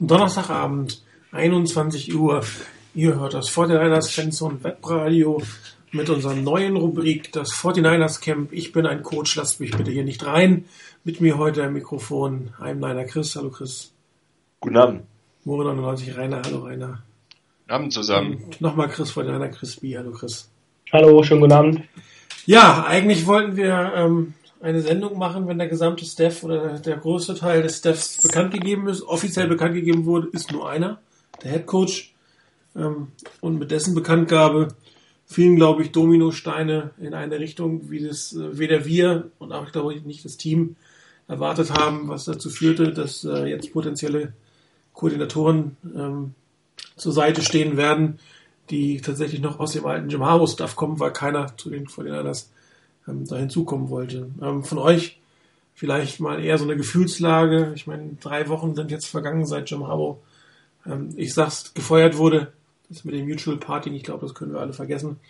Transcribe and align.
Donnerstagabend, 0.00 1.02
21 1.30 2.14
Uhr. 2.14 2.42
Ihr 2.94 3.20
hört 3.20 3.34
das 3.34 3.50
49ers 3.50 4.10
Fans 4.10 4.40
und 4.40 4.64
Webradio 4.64 5.42
mit 5.92 6.08
unserer 6.08 6.34
neuen 6.34 6.76
Rubrik, 6.76 7.30
das 7.32 7.50
49ers 7.52 8.22
Camp. 8.22 8.50
Ich 8.50 8.72
bin 8.72 8.86
ein 8.86 9.02
Coach, 9.02 9.36
lasst 9.36 9.60
mich 9.60 9.76
bitte 9.76 9.90
hier 9.90 10.04
nicht 10.04 10.24
rein. 10.24 10.64
Mit 11.04 11.20
mir 11.20 11.36
heute 11.36 11.64
am 11.64 11.74
Mikrofon, 11.74 12.48
I'm 12.58 12.76
Niner 12.76 13.04
Chris. 13.04 13.36
Hallo 13.36 13.50
Chris. 13.50 13.92
Guten 14.60 14.78
Abend. 14.78 15.02
Moore 15.44 15.64
99 15.64 16.16
Rainer. 16.16 16.40
Hallo 16.46 16.60
Rainer. 16.60 17.02
Guten 17.60 17.70
Abend 17.70 17.92
zusammen. 17.92 18.44
Und 18.44 18.60
nochmal 18.62 18.88
Chris 18.88 19.12
49er 19.14 19.48
Chris 19.48 19.76
B. 19.76 19.98
Hallo 19.98 20.12
Chris. 20.12 20.48
Hallo, 20.94 21.22
schönen 21.22 21.42
guten 21.42 21.52
Abend. 21.52 21.82
Ja, 22.46 22.86
eigentlich 22.86 23.26
wollten 23.26 23.54
wir 23.56 23.92
ähm, 23.94 24.32
eine 24.60 24.82
Sendung 24.82 25.18
machen, 25.18 25.48
wenn 25.48 25.58
der 25.58 25.68
gesamte 25.68 26.04
Staff 26.04 26.44
oder 26.44 26.78
der 26.78 26.98
größte 26.98 27.34
Teil 27.34 27.62
des 27.62 27.78
Staffs 27.78 28.22
bekannt 28.22 28.52
gegeben 28.52 28.88
ist. 28.88 29.02
Offiziell 29.02 29.48
bekannt 29.48 29.74
gegeben 29.74 30.04
wurde, 30.04 30.28
ist 30.32 30.52
nur 30.52 30.68
einer, 30.68 31.00
der 31.42 31.52
Head 31.52 31.66
Coach. 31.66 32.14
Ähm, 32.76 33.08
und 33.40 33.58
mit 33.58 33.70
dessen 33.70 33.94
Bekanntgabe 33.94 34.68
fielen, 35.24 35.56
glaube 35.56 35.82
ich, 35.82 35.92
Dominosteine 35.92 36.90
in 37.00 37.14
eine 37.14 37.38
Richtung, 37.38 37.90
wie 37.90 38.06
das 38.06 38.34
äh, 38.34 38.58
weder 38.58 38.84
wir 38.84 39.30
und 39.38 39.52
auch, 39.52 39.70
glaube 39.72 39.94
ich, 39.94 40.04
nicht 40.04 40.24
das 40.24 40.36
Team 40.36 40.76
erwartet 41.26 41.70
haben, 41.70 42.08
was 42.08 42.24
dazu 42.24 42.50
führte, 42.50 42.92
dass 42.92 43.24
äh, 43.24 43.46
jetzt 43.46 43.72
potenzielle 43.72 44.34
Koordinatoren 44.92 45.76
ähm, 45.96 46.34
zur 46.96 47.12
Seite 47.12 47.42
stehen 47.42 47.76
werden, 47.76 48.18
die 48.68 49.00
tatsächlich 49.00 49.40
noch 49.40 49.58
aus 49.58 49.72
dem 49.72 49.86
alten 49.86 50.10
Jim 50.10 50.24
Harbaugh-Stuff 50.24 50.76
kommen, 50.76 51.00
weil 51.00 51.12
keiner 51.12 51.56
zu 51.56 51.70
den 51.70 51.86
Vorderlanders 51.86 52.50
ähm, 53.08 53.26
da 53.26 53.36
hinzukommen 53.36 53.88
wollte. 53.88 54.30
Ähm, 54.42 54.64
von 54.64 54.78
euch 54.78 55.18
vielleicht 55.74 56.20
mal 56.20 56.44
eher 56.44 56.58
so 56.58 56.64
eine 56.64 56.76
Gefühlslage. 56.76 57.72
Ich 57.74 57.86
meine, 57.86 58.16
drei 58.20 58.48
Wochen 58.48 58.74
sind 58.74 58.90
jetzt 58.90 59.06
vergangen 59.06 59.46
seit 59.46 59.70
Jim 59.70 59.86
Harbaugh, 59.86 60.18
ähm, 60.86 61.14
ich 61.16 61.34
sag's, 61.34 61.74
gefeuert 61.74 62.16
wurde. 62.16 62.52
Das 62.88 63.04
mit 63.04 63.14
dem 63.14 63.28
Mutual 63.28 63.56
Party, 63.56 63.90
ich 63.90 64.02
glaube, 64.02 64.26
das 64.26 64.34
können 64.34 64.52
wir 64.52 64.60
alle 64.60 64.72
vergessen. 64.72 65.20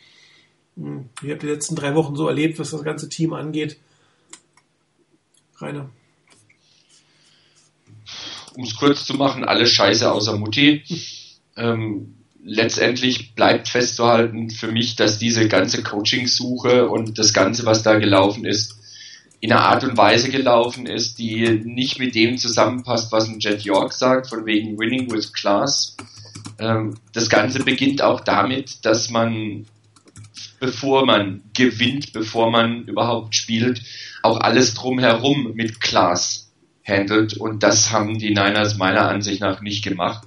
Hm, 0.77 1.08
wie 1.20 1.30
habt 1.30 1.42
ihr 1.42 1.48
die 1.48 1.55
letzten 1.55 1.77
drei 1.77 1.95
Wochen 1.95 2.17
so 2.17 2.27
erlebt, 2.27 2.58
was 2.58 2.70
das 2.70 2.83
ganze 2.83 3.08
Team 3.08 3.33
angeht? 3.33 3.78
Rainer. 5.58 5.91
Um 8.55 8.64
es 8.64 8.77
kurz 8.77 9.05
zu 9.05 9.14
machen, 9.14 9.45
alles 9.45 9.70
scheiße 9.73 10.11
außer 10.11 10.36
Mutti. 10.36 10.84
Ähm, 11.56 12.14
letztendlich 12.44 13.34
bleibt 13.34 13.69
festzuhalten 13.69 14.50
für 14.50 14.70
mich, 14.70 14.96
dass 14.96 15.19
diese 15.19 15.48
ganze 15.48 15.83
Coaching-Suche 15.83 16.88
und 16.88 17.19
das 17.19 17.33
Ganze, 17.33 17.66
was 17.66 17.83
da 17.83 17.98
gelaufen 17.98 18.44
ist, 18.44 18.77
in 19.41 19.52
einer 19.52 19.62
Art 19.62 19.84
und 19.84 19.96
Weise 19.96 20.30
gelaufen 20.30 20.86
ist, 20.86 21.18
die 21.18 21.48
nicht 21.64 21.98
mit 21.98 22.14
dem 22.14 22.36
zusammenpasst, 22.36 23.11
was 23.11 23.28
ein 23.28 23.41
Jet 23.41 23.62
York 23.62 23.92
sagt, 23.92 24.28
von 24.28 24.44
wegen 24.44 24.78
Winning 24.78 25.11
with 25.11 25.33
Class. 25.33 25.96
Ähm, 26.58 26.96
das 27.14 27.30
Ganze 27.30 27.61
beginnt 27.61 28.02
auch 28.02 28.20
damit, 28.20 28.84
dass 28.84 29.08
man, 29.08 29.64
bevor 30.58 31.06
man 31.06 31.42
gewinnt, 31.55 32.12
bevor 32.12 32.50
man 32.50 32.84
überhaupt 32.84 33.34
spielt, 33.34 33.83
auch 34.22 34.38
alles 34.41 34.74
drumherum 34.74 35.52
mit 35.55 35.80
Class 35.80 36.50
handelt. 36.86 37.38
Und 37.38 37.62
das 37.62 37.92
haben 37.92 38.18
die 38.18 38.34
Niners 38.34 38.77
meiner 38.77 39.08
Ansicht 39.08 39.41
nach 39.41 39.62
nicht 39.62 39.83
gemacht 39.83 40.27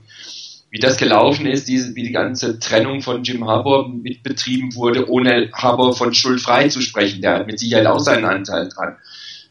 wie 0.74 0.80
das 0.80 0.98
gelaufen 0.98 1.46
ist, 1.46 1.68
diese, 1.68 1.96
wie 1.96 2.02
die 2.02 2.12
ganze 2.12 2.58
Trennung 2.58 3.02
von 3.02 3.24
Jim 3.24 3.46
Harbour 3.46 3.88
mitbetrieben 3.90 4.74
wurde, 4.74 5.08
ohne 5.08 5.52
Harbour 5.54 5.96
von 5.96 6.16
Schuld 6.16 6.42
frei 6.42 6.68
zu 6.68 6.82
sprechen. 6.82 7.22
Der 7.22 7.36
hat 7.36 7.46
mit 7.46 7.60
Sicherheit 7.60 7.86
auch 7.86 8.00
seinen 8.00 8.26
Anteil 8.26 8.70
dran. 8.70 8.96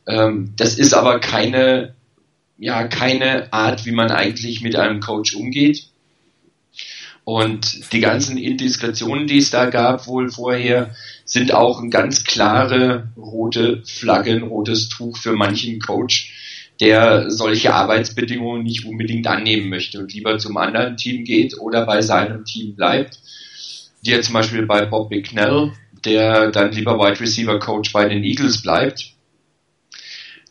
Ähm, 0.08 0.52
das 0.56 0.76
ist 0.76 0.94
aber 0.94 1.20
keine, 1.20 1.94
ja, 2.58 2.88
keine 2.88 3.52
Art, 3.52 3.86
wie 3.86 3.92
man 3.92 4.10
eigentlich 4.10 4.62
mit 4.62 4.74
einem 4.74 4.98
Coach 4.98 5.36
umgeht. 5.36 5.84
Und 7.22 7.92
die 7.92 8.00
ganzen 8.00 8.36
Indiskretionen, 8.36 9.28
die 9.28 9.38
es 9.38 9.50
da 9.50 9.66
gab, 9.66 10.08
wohl 10.08 10.28
vorher, 10.28 10.92
sind 11.24 11.54
auch 11.54 11.80
ein 11.80 11.90
ganz 11.90 12.24
klare 12.24 13.12
rote 13.16 13.84
Flagge, 13.86 14.32
ein 14.32 14.42
rotes 14.42 14.88
Tuch 14.88 15.16
für 15.18 15.34
manchen 15.34 15.78
Coach, 15.78 16.34
der 16.82 17.30
solche 17.30 17.72
Arbeitsbedingungen 17.74 18.64
nicht 18.64 18.84
unbedingt 18.84 19.28
annehmen 19.28 19.68
möchte 19.68 20.00
und 20.00 20.12
lieber 20.12 20.38
zum 20.38 20.56
anderen 20.56 20.96
Team 20.96 21.22
geht 21.22 21.56
oder 21.60 21.86
bei 21.86 22.02
seinem 22.02 22.44
Team 22.44 22.74
bleibt. 22.74 23.20
Wie 24.02 24.20
zum 24.20 24.34
Beispiel 24.34 24.66
bei 24.66 24.84
Bob 24.84 25.08
Bicknell, 25.08 25.70
der 26.04 26.50
dann 26.50 26.72
lieber 26.72 26.98
Wide 26.98 27.20
Receiver 27.20 27.60
Coach 27.60 27.92
bei 27.92 28.08
den 28.08 28.24
Eagles 28.24 28.62
bleibt. 28.62 29.12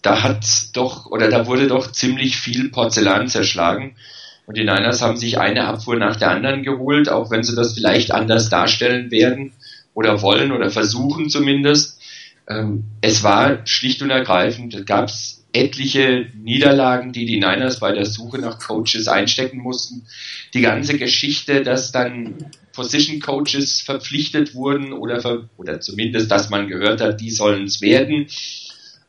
Da 0.01 0.23
hat 0.23 0.45
doch, 0.71 1.07
oder 1.07 1.29
da 1.29 1.47
wurde 1.47 1.67
doch 1.67 1.91
ziemlich 1.91 2.37
viel 2.37 2.69
Porzellan 2.69 3.27
zerschlagen. 3.27 3.97
Und 4.45 4.55
die 4.55 4.63
Niners 4.63 5.01
haben 5.01 5.17
sich 5.17 5.37
eine 5.37 5.67
Abfuhr 5.67 5.97
nach 5.97 6.15
der 6.15 6.31
anderen 6.31 6.63
geholt, 6.63 7.09
auch 7.09 7.29
wenn 7.29 7.43
sie 7.43 7.57
das 7.57 7.73
vielleicht 7.73 8.13
anders 8.13 8.47
darstellen 8.47 9.11
werden 9.11 9.51
oder 9.93 10.21
wollen 10.21 10.53
oder 10.53 10.69
versuchen 10.69 11.29
zumindest. 11.29 11.99
Ähm, 12.47 12.85
es 13.01 13.21
war 13.21 13.67
schlicht 13.67 14.01
und 14.01 14.11
ergreifend, 14.11 14.87
gab 14.87 15.09
es 15.09 15.40
etliche 15.53 16.27
Niederlagen, 16.35 17.11
die 17.11 17.25
die 17.25 17.39
Niners 17.39 17.79
bei 17.79 17.91
der 17.91 18.05
Suche 18.05 18.39
nach 18.39 18.59
Coaches 18.59 19.07
einstecken 19.07 19.59
mussten. 19.59 20.07
Die 20.53 20.61
ganze 20.61 20.97
Geschichte, 20.97 21.63
dass 21.63 21.91
dann 21.91 22.51
Position 22.73 23.19
Coaches 23.19 23.81
verpflichtet 23.81 24.55
wurden 24.55 24.93
oder, 24.93 25.47
oder 25.57 25.81
zumindest, 25.81 26.31
dass 26.31 26.49
man 26.49 26.67
gehört 26.67 27.01
hat, 27.01 27.19
die 27.19 27.31
sollen 27.31 27.65
es 27.65 27.81
werden. 27.81 28.27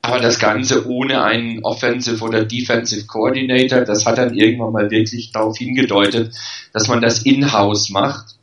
Aber 0.04 0.18
das 0.18 0.40
Ganze 0.40 0.88
ohne 0.88 1.22
einen 1.22 1.62
Offensive 1.62 2.24
oder 2.24 2.44
Defensive 2.44 3.06
Coordinator, 3.06 3.82
das 3.82 4.04
hat 4.04 4.18
dann 4.18 4.36
irgendwann 4.36 4.72
mal 4.72 4.90
wirklich 4.90 5.30
darauf 5.30 5.56
hingedeutet, 5.56 6.34
dass 6.72 6.88
man 6.88 7.00
das 7.00 7.22
in-house 7.22 7.90
macht. 7.90 8.34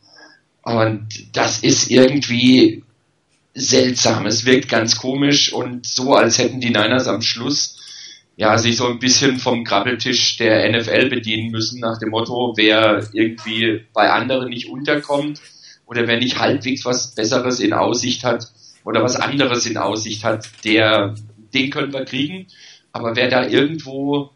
Und 0.62 1.08
das 1.34 1.60
ist 1.60 1.92
irgendwie 1.92 2.84
seltsam. 3.54 4.26
Es 4.26 4.46
wirkt 4.46 4.70
ganz 4.70 4.98
komisch 4.98 5.52
und 5.52 5.86
so, 5.86 6.14
als 6.14 6.38
hätten 6.38 6.62
die 6.62 6.70
Niners 6.70 7.08
am 7.08 7.22
Schluss 7.22 7.79
ja, 8.40 8.58
sich 8.58 8.78
so 8.78 8.88
ein 8.88 9.00
bisschen 9.00 9.38
vom 9.38 9.66
Krabbeltisch 9.66 10.38
der 10.38 10.72
NFL 10.72 11.10
bedienen 11.10 11.52
müssen, 11.52 11.82
nach 11.82 12.00
dem 12.00 12.12
Motto, 12.12 12.54
wer 12.56 13.06
irgendwie 13.12 13.82
bei 13.94 14.10
anderen 14.10 14.48
nicht 14.48 14.70
unterkommt 14.70 15.42
oder 15.86 16.08
wer 16.08 16.18
nicht 16.18 16.40
halbwegs 16.40 16.86
was 16.86 17.14
Besseres 17.16 17.60
in 17.60 17.74
Aussicht 17.74 18.24
hat 18.24 18.48
oder 18.86 19.04
was 19.04 19.18
anderes 19.18 19.66
in 19.66 19.76
Aussicht 19.76 20.24
hat, 20.24 20.50
der, 20.64 21.16
den 21.54 21.70
können 21.70 21.92
wir 21.92 22.06
kriegen. 22.06 22.48
Aber 22.94 23.18
wer 23.18 23.28
da 23.30 23.46
irgendwo 23.46 24.30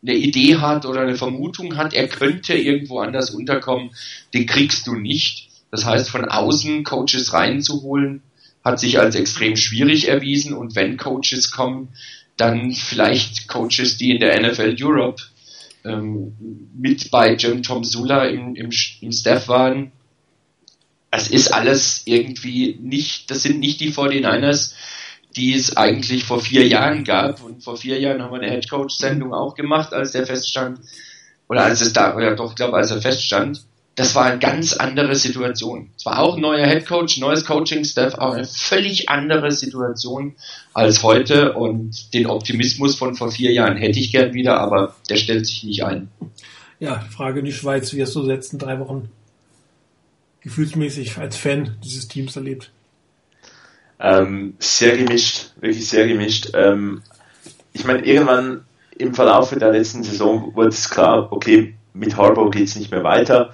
eine 0.00 0.14
Idee 0.14 0.56
hat 0.56 0.86
oder 0.86 1.02
eine 1.02 1.16
Vermutung 1.16 1.76
hat, 1.76 1.92
er 1.92 2.08
könnte 2.08 2.54
irgendwo 2.54 3.00
anders 3.00 3.28
unterkommen, 3.28 3.90
den 4.32 4.46
kriegst 4.46 4.86
du 4.86 4.94
nicht. 4.94 5.50
Das 5.70 5.84
heißt, 5.84 6.08
von 6.08 6.24
außen 6.24 6.82
Coaches 6.82 7.34
reinzuholen, 7.34 8.22
hat 8.64 8.80
sich 8.80 8.98
als 8.98 9.16
extrem 9.16 9.56
schwierig 9.56 10.08
erwiesen 10.08 10.54
und 10.54 10.76
wenn 10.76 10.96
Coaches 10.96 11.50
kommen, 11.50 11.88
dann 12.40 12.72
vielleicht 12.72 13.48
Coaches, 13.48 13.96
die 13.96 14.10
in 14.10 14.20
der 14.20 14.40
NFL 14.40 14.76
Europe 14.80 15.22
ähm, 15.84 16.36
mit 16.74 17.10
bei 17.10 17.34
Jim 17.34 17.62
Tom 17.62 17.84
Sula 17.84 18.26
im, 18.26 18.54
im, 18.54 18.70
im 19.00 19.12
Staff 19.12 19.48
waren. 19.48 19.92
Es 21.10 21.28
ist 21.28 21.52
alles 21.52 22.02
irgendwie 22.04 22.78
nicht, 22.80 23.30
das 23.30 23.42
sind 23.42 23.60
nicht 23.60 23.80
die 23.80 23.92
49ers, 23.92 24.74
die 25.36 25.54
es 25.54 25.76
eigentlich 25.76 26.24
vor 26.24 26.40
vier 26.40 26.66
Jahren 26.66 27.04
gab. 27.04 27.42
Und 27.42 27.62
vor 27.62 27.76
vier 27.76 27.98
Jahren 28.00 28.22
haben 28.22 28.32
wir 28.32 28.40
eine 28.40 28.50
Headcoach-Sendung 28.50 29.34
auch 29.34 29.54
gemacht, 29.54 29.92
als 29.92 30.12
der 30.12 30.26
feststand, 30.26 30.80
oder 31.48 31.64
als 31.64 31.80
es 31.80 31.92
da, 31.92 32.14
oder 32.14 32.36
doch, 32.36 32.50
ich 32.50 32.56
glaube, 32.56 32.76
als 32.76 32.90
er 32.90 33.02
feststand 33.02 33.64
das 33.96 34.14
war 34.14 34.24
eine 34.24 34.38
ganz 34.38 34.72
andere 34.72 35.14
Situation. 35.14 35.90
Es 35.96 36.06
war 36.06 36.20
auch 36.20 36.36
ein 36.36 36.40
neuer 36.40 36.66
Headcoach, 36.66 37.18
neues 37.18 37.44
Coaching-Staff, 37.44 38.14
aber 38.14 38.34
eine 38.34 38.46
völlig 38.46 39.08
andere 39.08 39.50
Situation 39.50 40.36
als 40.72 41.02
heute 41.02 41.54
und 41.54 42.14
den 42.14 42.26
Optimismus 42.26 42.94
von 42.94 43.14
vor 43.14 43.30
vier 43.30 43.52
Jahren 43.52 43.76
hätte 43.76 43.98
ich 43.98 44.12
gern 44.12 44.32
wieder, 44.32 44.58
aber 44.58 44.94
der 45.08 45.16
stellt 45.16 45.46
sich 45.46 45.64
nicht 45.64 45.84
ein. 45.84 46.08
Ja, 46.78 47.00
Frage 47.00 47.40
in 47.40 47.44
die 47.44 47.52
Schweiz, 47.52 47.92
wie 47.92 48.00
hast 48.00 48.14
du 48.14 48.22
letzten 48.22 48.58
drei 48.58 48.78
Wochen 48.78 49.10
gefühlsmäßig 50.40 51.18
als 51.18 51.36
Fan 51.36 51.76
dieses 51.84 52.08
Teams 52.08 52.36
erlebt? 52.36 52.70
Ähm, 53.98 54.54
sehr 54.60 54.96
gemischt, 54.96 55.50
wirklich 55.60 55.86
sehr 55.86 56.06
gemischt. 56.06 56.52
Ähm, 56.54 57.02
ich 57.74 57.84
meine, 57.84 58.02
irgendwann 58.06 58.64
im 58.96 59.14
Verlauf 59.14 59.50
der 59.50 59.72
letzten 59.72 60.02
Saison 60.02 60.54
wurde 60.54 60.70
es 60.70 60.88
klar, 60.88 61.30
okay, 61.32 61.74
mit 61.92 62.16
Harbour 62.16 62.50
geht 62.50 62.68
es 62.68 62.76
nicht 62.76 62.90
mehr 62.90 63.04
weiter 63.04 63.52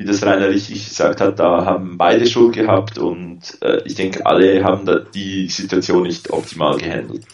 wie 0.00 0.06
das 0.06 0.24
Rainer 0.24 0.48
richtig 0.48 0.88
gesagt 0.88 1.20
hat, 1.20 1.38
da 1.38 1.66
haben 1.66 1.98
beide 1.98 2.26
Schuld 2.26 2.54
gehabt 2.54 2.96
und 2.96 3.42
äh, 3.60 3.82
ich 3.84 3.96
denke, 3.96 4.24
alle 4.24 4.64
haben 4.64 4.88
die 5.12 5.46
Situation 5.48 6.04
nicht 6.04 6.30
optimal 6.30 6.78
gehandelt. 6.78 7.26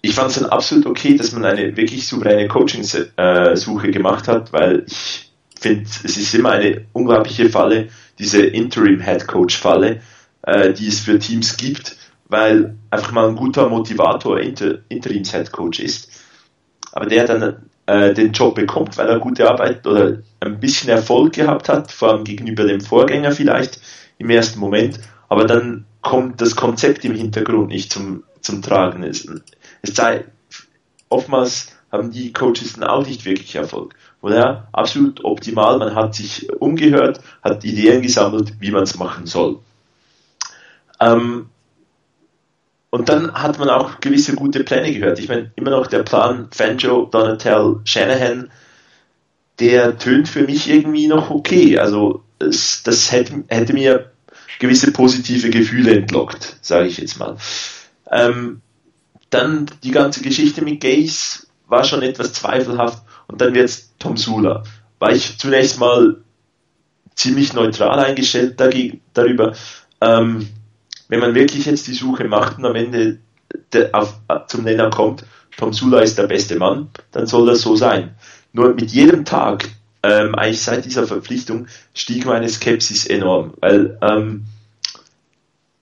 Ich 0.00 0.14
fand 0.14 0.30
es 0.30 0.38
dann 0.38 0.50
absolut 0.50 0.86
okay, 0.86 1.16
dass 1.16 1.32
man 1.32 1.44
eine 1.44 1.76
wirklich 1.76 2.06
souveräne 2.06 2.46
Coaching-Suche 2.46 3.90
gemacht 3.90 4.28
hat, 4.28 4.52
weil 4.52 4.84
ich 4.86 5.32
finde, 5.58 5.82
es 6.04 6.16
ist 6.16 6.36
immer 6.36 6.50
eine 6.52 6.86
unglaubliche 6.92 7.50
Falle, 7.50 7.88
diese 8.20 8.40
Interim-Head-Coach-Falle, 8.40 10.02
äh, 10.42 10.72
die 10.72 10.86
es 10.86 11.00
für 11.00 11.18
Teams 11.18 11.56
gibt, 11.56 11.96
weil 12.28 12.76
einfach 12.90 13.10
mal 13.10 13.28
ein 13.28 13.34
guter 13.34 13.68
Motivator 13.68 14.38
Inter 14.38 14.78
Interims-Head-Coach 14.88 15.80
ist. 15.80 16.12
Aber 16.92 17.06
der 17.06 17.26
dann 17.26 17.70
äh, 17.86 18.14
den 18.14 18.32
Job 18.32 18.54
bekommt, 18.54 18.96
weil 18.96 19.08
er 19.08 19.18
gute 19.18 19.48
Arbeit 19.48 19.86
oder 19.86 20.18
ein 20.40 20.60
bisschen 20.60 20.90
Erfolg 20.90 21.34
gehabt 21.34 21.68
hat, 21.68 21.92
vor 21.92 22.10
allem 22.10 22.24
gegenüber 22.24 22.64
dem 22.64 22.80
Vorgänger 22.80 23.32
vielleicht 23.32 23.80
im 24.18 24.30
ersten 24.30 24.60
Moment, 24.60 25.00
aber 25.28 25.44
dann 25.44 25.84
kommt 26.00 26.40
das 26.40 26.56
Konzept 26.56 27.04
im 27.04 27.14
Hintergrund 27.14 27.68
nicht 27.68 27.92
zum, 27.92 28.24
zum 28.40 28.62
Tragen. 28.62 29.02
Es, 29.02 29.26
es 29.82 29.94
sei, 29.94 30.24
oftmals 31.08 31.72
haben 31.90 32.10
die 32.10 32.32
Coaches 32.32 32.74
dann 32.74 32.84
auch 32.84 33.06
nicht 33.06 33.24
wirklich 33.24 33.54
Erfolg. 33.54 33.94
Oder 34.20 34.68
absolut 34.72 35.24
optimal, 35.24 35.78
man 35.78 35.94
hat 35.94 36.14
sich 36.14 36.50
umgehört, 36.52 37.20
hat 37.42 37.64
Ideen 37.64 38.02
gesammelt, 38.02 38.54
wie 38.60 38.70
man 38.70 38.84
es 38.84 38.98
machen 38.98 39.26
soll. 39.26 39.58
Ähm, 41.00 41.50
und 42.94 43.08
dann 43.08 43.34
hat 43.34 43.58
man 43.58 43.70
auch 43.70 43.98
gewisse 43.98 44.36
gute 44.36 44.62
Pläne 44.62 44.92
gehört. 44.94 45.18
Ich 45.18 45.28
meine, 45.28 45.50
immer 45.56 45.72
noch 45.72 45.88
der 45.88 46.04
Plan 46.04 46.46
Fanjo, 46.52 47.06
Donatel, 47.06 47.80
Shanahan, 47.82 48.52
der 49.58 49.98
tönt 49.98 50.28
für 50.28 50.44
mich 50.44 50.70
irgendwie 50.70 51.08
noch 51.08 51.28
okay. 51.28 51.76
Also 51.76 52.22
es, 52.38 52.84
das 52.84 53.10
hätte, 53.10 53.42
hätte 53.48 53.72
mir 53.72 54.12
gewisse 54.60 54.92
positive 54.92 55.50
Gefühle 55.50 55.96
entlockt, 55.96 56.56
sage 56.60 56.86
ich 56.86 56.98
jetzt 56.98 57.18
mal. 57.18 57.36
Ähm, 58.12 58.60
dann 59.28 59.66
die 59.82 59.90
ganze 59.90 60.22
Geschichte 60.22 60.62
mit 60.62 60.80
Gaze 60.80 61.48
war 61.66 61.82
schon 61.82 62.02
etwas 62.02 62.32
zweifelhaft 62.34 63.02
und 63.26 63.40
dann 63.40 63.54
wird 63.54 63.70
es 63.70 63.90
Tom 63.98 64.16
Sula. 64.16 64.62
War 65.00 65.10
ich 65.10 65.36
zunächst 65.36 65.80
mal 65.80 66.18
ziemlich 67.16 67.54
neutral 67.54 67.98
eingestellt 67.98 68.60
dagegen, 68.60 69.00
darüber. 69.14 69.52
Ähm, 70.00 70.48
wenn 71.08 71.20
man 71.20 71.34
wirklich 71.34 71.66
jetzt 71.66 71.86
die 71.86 71.94
Suche 71.94 72.24
macht 72.24 72.58
und 72.58 72.66
am 72.66 72.74
Ende 72.74 73.18
auf, 73.92 74.14
zum 74.48 74.64
Nenner 74.64 74.90
kommt, 74.90 75.24
Tom 75.56 75.72
Sula 75.72 76.00
ist 76.00 76.18
der 76.18 76.26
beste 76.26 76.56
Mann, 76.56 76.88
dann 77.12 77.26
soll 77.26 77.46
das 77.46 77.62
so 77.62 77.76
sein. 77.76 78.14
Nur 78.52 78.74
mit 78.74 78.90
jedem 78.90 79.24
Tag, 79.24 79.68
ähm, 80.02 80.34
eigentlich 80.34 80.62
seit 80.62 80.84
dieser 80.84 81.06
Verpflichtung, 81.06 81.66
stieg 81.94 82.26
meine 82.26 82.48
Skepsis 82.48 83.06
enorm, 83.06 83.54
weil 83.60 83.98
ähm, 84.02 84.44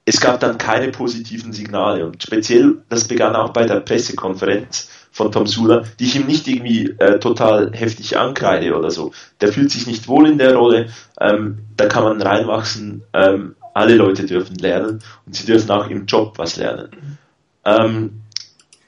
es 0.04 0.20
gab 0.20 0.40
dann 0.40 0.58
keine 0.58 0.90
positiven 0.90 1.52
Signale 1.52 2.04
und 2.06 2.22
speziell, 2.22 2.78
das 2.88 3.06
begann 3.06 3.36
auch 3.36 3.50
bei 3.50 3.66
der 3.66 3.80
Pressekonferenz 3.80 4.90
von 5.12 5.30
Tom 5.30 5.46
Sula, 5.46 5.84
die 5.98 6.04
ich 6.04 6.16
ihm 6.16 6.26
nicht 6.26 6.48
irgendwie 6.48 6.90
äh, 6.98 7.18
total 7.18 7.72
heftig 7.72 8.16
ankreide 8.16 8.76
oder 8.76 8.90
so. 8.90 9.12
Der 9.40 9.52
fühlt 9.52 9.70
sich 9.70 9.86
nicht 9.86 10.08
wohl 10.08 10.28
in 10.28 10.38
der 10.38 10.56
Rolle, 10.56 10.88
ähm, 11.20 11.58
da 11.76 11.86
kann 11.86 12.04
man 12.04 12.20
reinwachsen, 12.20 13.02
ähm, 13.12 13.54
alle 13.74 13.94
Leute 13.94 14.26
dürfen 14.26 14.56
lernen 14.56 15.00
und 15.26 15.34
sie 15.34 15.46
dürfen 15.46 15.70
auch 15.70 15.88
im 15.88 16.06
Job 16.06 16.34
was 16.38 16.56
lernen. 16.56 17.18
Ähm, 17.64 18.22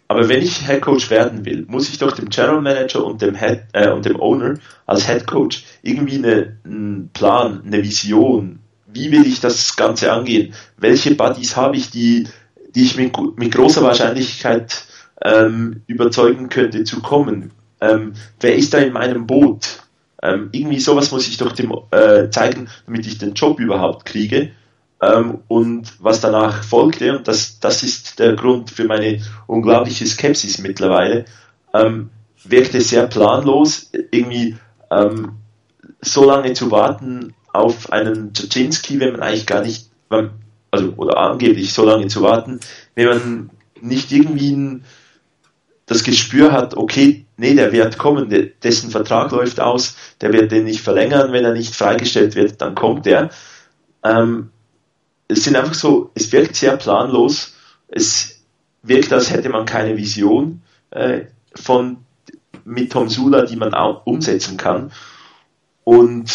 aber 0.09 0.29
wenn 0.29 0.43
ich 0.43 0.67
Head 0.67 0.83
Coach 0.83 1.11
werden 1.11 1.45
will, 1.45 1.65
muss 1.67 1.89
ich 1.89 1.99
doch 1.99 2.13
dem 2.13 2.29
General 2.29 2.61
Manager 2.61 3.05
und 3.05 3.23
dem 3.23 3.35
Head 3.35 3.63
äh, 3.73 3.91
und 3.91 4.05
dem 4.05 4.21
Owner 4.21 4.55
als 4.87 5.07
Head 5.07 5.27
Coach 5.27 5.65
irgendwie 5.83 6.19
eine, 6.19 6.59
einen 6.65 7.11
Plan, 7.13 7.63
eine 7.65 7.83
Vision, 7.83 8.61
wie 8.87 9.11
will 9.11 9.27
ich 9.27 9.41
das 9.41 9.77
Ganze 9.77 10.13
angehen? 10.13 10.55
Welche 10.77 11.15
Buddies 11.15 11.57
habe 11.57 11.77
ich, 11.77 11.91
die, 11.91 12.29
die 12.75 12.83
ich 12.83 12.97
mit, 12.97 13.17
mit 13.37 13.53
großer 13.53 13.83
Wahrscheinlichkeit 13.83 14.85
ähm, 15.23 15.83
überzeugen 15.87 16.49
könnte 16.49 16.85
zu 16.85 17.01
kommen? 17.01 17.51
Ähm, 17.81 18.13
wer 18.41 18.55
ist 18.55 18.73
da 18.73 18.79
in 18.79 18.93
meinem 18.93 19.27
Boot? 19.27 19.83
Ähm, 20.23 20.49
irgendwie 20.53 20.81
sowas 20.81 21.11
muss 21.11 21.27
ich 21.29 21.37
doch 21.39 21.53
dem 21.53 21.75
äh, 21.91 22.31
zeigen, 22.31 22.69
damit 22.87 23.07
ich 23.07 23.19
den 23.19 23.35
Job 23.35 23.59
überhaupt 23.59 24.07
kriege. 24.07 24.53
Ähm, 25.05 25.41
und 25.49 25.93
was 25.99 26.21
danach 26.21 26.63
folgte, 26.63 27.19
und 27.19 27.29
das, 27.29 27.59
das 27.61 27.83
ist 27.83 28.19
der 28.19 28.35
Grund 28.35 28.71
für 28.71 28.85
meine 28.85 29.21
unglaubliche 29.47 30.07
Skepsis 30.07 30.59
mittlerweile, 30.59 31.25
ähm, 31.75 32.11
wirkte 32.45 32.81
sehr 32.81 33.07
planlos, 33.07 33.91
irgendwie 34.11 34.57
ähm, 34.91 35.33
so 36.01 36.25
lange 36.25 36.53
zu 36.53 36.71
warten 36.71 37.35
auf 37.53 37.93
einen 37.93 38.33
Jaczynski, 38.35 39.01
wenn 39.01 39.13
man 39.13 39.23
eigentlich 39.23 39.47
gar 39.47 39.63
nicht, 39.63 39.91
also 40.71 40.93
oder 40.97 41.19
angeblich 41.19 41.73
so 41.73 41.85
lange 41.85 42.07
zu 42.07 42.23
warten, 42.23 42.61
wenn 42.95 43.09
man 43.09 43.51
nicht 43.81 44.13
irgendwie 44.13 44.53
ein, 44.53 44.85
das 45.87 46.05
Gespür 46.05 46.53
hat, 46.53 46.77
okay, 46.77 47.27
nee, 47.37 47.55
der 47.55 47.73
wird 47.73 47.99
kommen, 47.99 48.33
dessen 48.63 48.91
Vertrag 48.91 49.33
läuft 49.33 49.61
aus, 49.61 49.97
der 50.21 50.33
wird 50.33 50.51
den 50.53 50.65
nicht 50.65 50.81
verlängern, 50.81 51.33
wenn 51.33 51.45
er 51.45 51.53
nicht 51.53 51.75
freigestellt 51.75 52.37
wird, 52.37 52.61
dann 52.61 52.75
kommt 52.75 53.07
er. 53.07 53.31
Ähm, 54.03 54.51
es 55.35 55.45
sind 55.45 55.57
einfach 55.57 55.75
so, 55.75 56.11
es 56.15 56.31
wirkt 56.33 56.57
sehr 56.57 56.77
planlos, 56.77 57.55
es 57.89 58.41
wirkt, 58.83 59.13
als 59.13 59.31
hätte 59.31 59.49
man 59.49 59.67
keine 59.67 59.97
Vision 59.97 60.63
äh, 60.91 61.23
von 61.55 61.99
mit 62.65 62.93
Tom 62.93 63.09
Sula, 63.09 63.43
die 63.43 63.57
man 63.57 63.75
auch 63.75 64.07
umsetzen 64.07 64.57
kann. 64.57 64.93
Und 65.83 66.31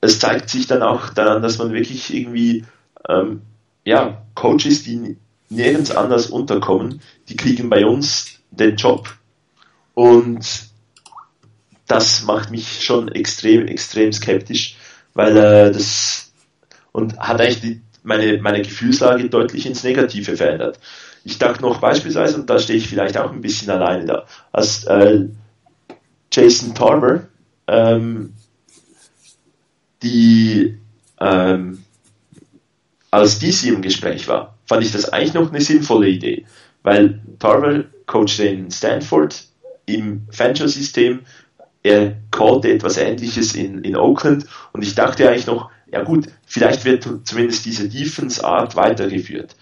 es 0.00 0.18
zeigt 0.18 0.48
sich 0.48 0.66
dann 0.66 0.82
auch 0.82 1.10
daran, 1.10 1.42
dass 1.42 1.58
man 1.58 1.72
wirklich 1.72 2.14
irgendwie 2.14 2.64
ähm, 3.08 3.42
ja, 3.84 4.22
Coaches, 4.34 4.84
die 4.84 5.16
nirgends 5.48 5.90
anders 5.90 6.26
unterkommen, 6.26 7.00
die 7.28 7.36
kriegen 7.36 7.68
bei 7.68 7.84
uns 7.84 8.38
den 8.50 8.76
Job. 8.76 9.12
Und 9.94 10.46
das 11.88 12.22
macht 12.22 12.50
mich 12.52 12.84
schon 12.84 13.08
extrem, 13.08 13.66
extrem 13.66 14.12
skeptisch, 14.12 14.76
weil 15.14 15.36
äh, 15.36 15.72
das 15.72 16.32
und 16.92 17.18
hat 17.18 17.40
eigentlich 17.40 17.60
die, 17.60 17.80
meine, 18.02 18.38
meine 18.38 18.62
Gefühlslage 18.62 19.28
deutlich 19.28 19.66
ins 19.66 19.84
Negative 19.84 20.36
verändert. 20.36 20.78
Ich 21.24 21.38
dachte 21.38 21.62
noch 21.62 21.80
beispielsweise, 21.80 22.36
und 22.36 22.48
da 22.48 22.58
stehe 22.58 22.78
ich 22.78 22.88
vielleicht 22.88 23.18
auch 23.18 23.30
ein 23.30 23.42
bisschen 23.42 23.70
alleine 23.70 24.06
da, 24.06 24.26
als 24.52 24.84
äh, 24.84 25.26
Jason 26.32 26.74
Tarver, 26.74 27.28
ähm, 27.66 28.32
die 30.02 30.78
ähm, 31.20 31.84
als 33.10 33.38
DC 33.38 33.64
im 33.64 33.82
Gespräch 33.82 34.28
war, 34.28 34.56
fand 34.66 34.84
ich 34.84 34.92
das 34.92 35.08
eigentlich 35.12 35.34
noch 35.34 35.50
eine 35.50 35.60
sinnvolle 35.60 36.08
Idee, 36.08 36.46
weil 36.82 37.20
Tarver 37.38 37.84
coachte 38.06 38.44
in 38.44 38.70
Stanford 38.70 39.44
im 39.86 40.26
Fantasy-System, 40.30 41.20
er 41.82 42.16
callte 42.30 42.70
etwas 42.70 42.98
ähnliches 42.98 43.54
in, 43.54 43.82
in 43.84 43.96
Oakland 43.96 44.46
und 44.72 44.82
ich 44.82 44.94
dachte 44.94 45.28
eigentlich 45.28 45.46
noch, 45.46 45.70
ja 45.92 46.02
gut, 46.02 46.26
vielleicht 46.46 46.84
wird 46.84 47.08
zumindest 47.24 47.64
diese 47.64 47.88
Defense-Art 47.88 48.76
weitergeführt. 48.76 49.56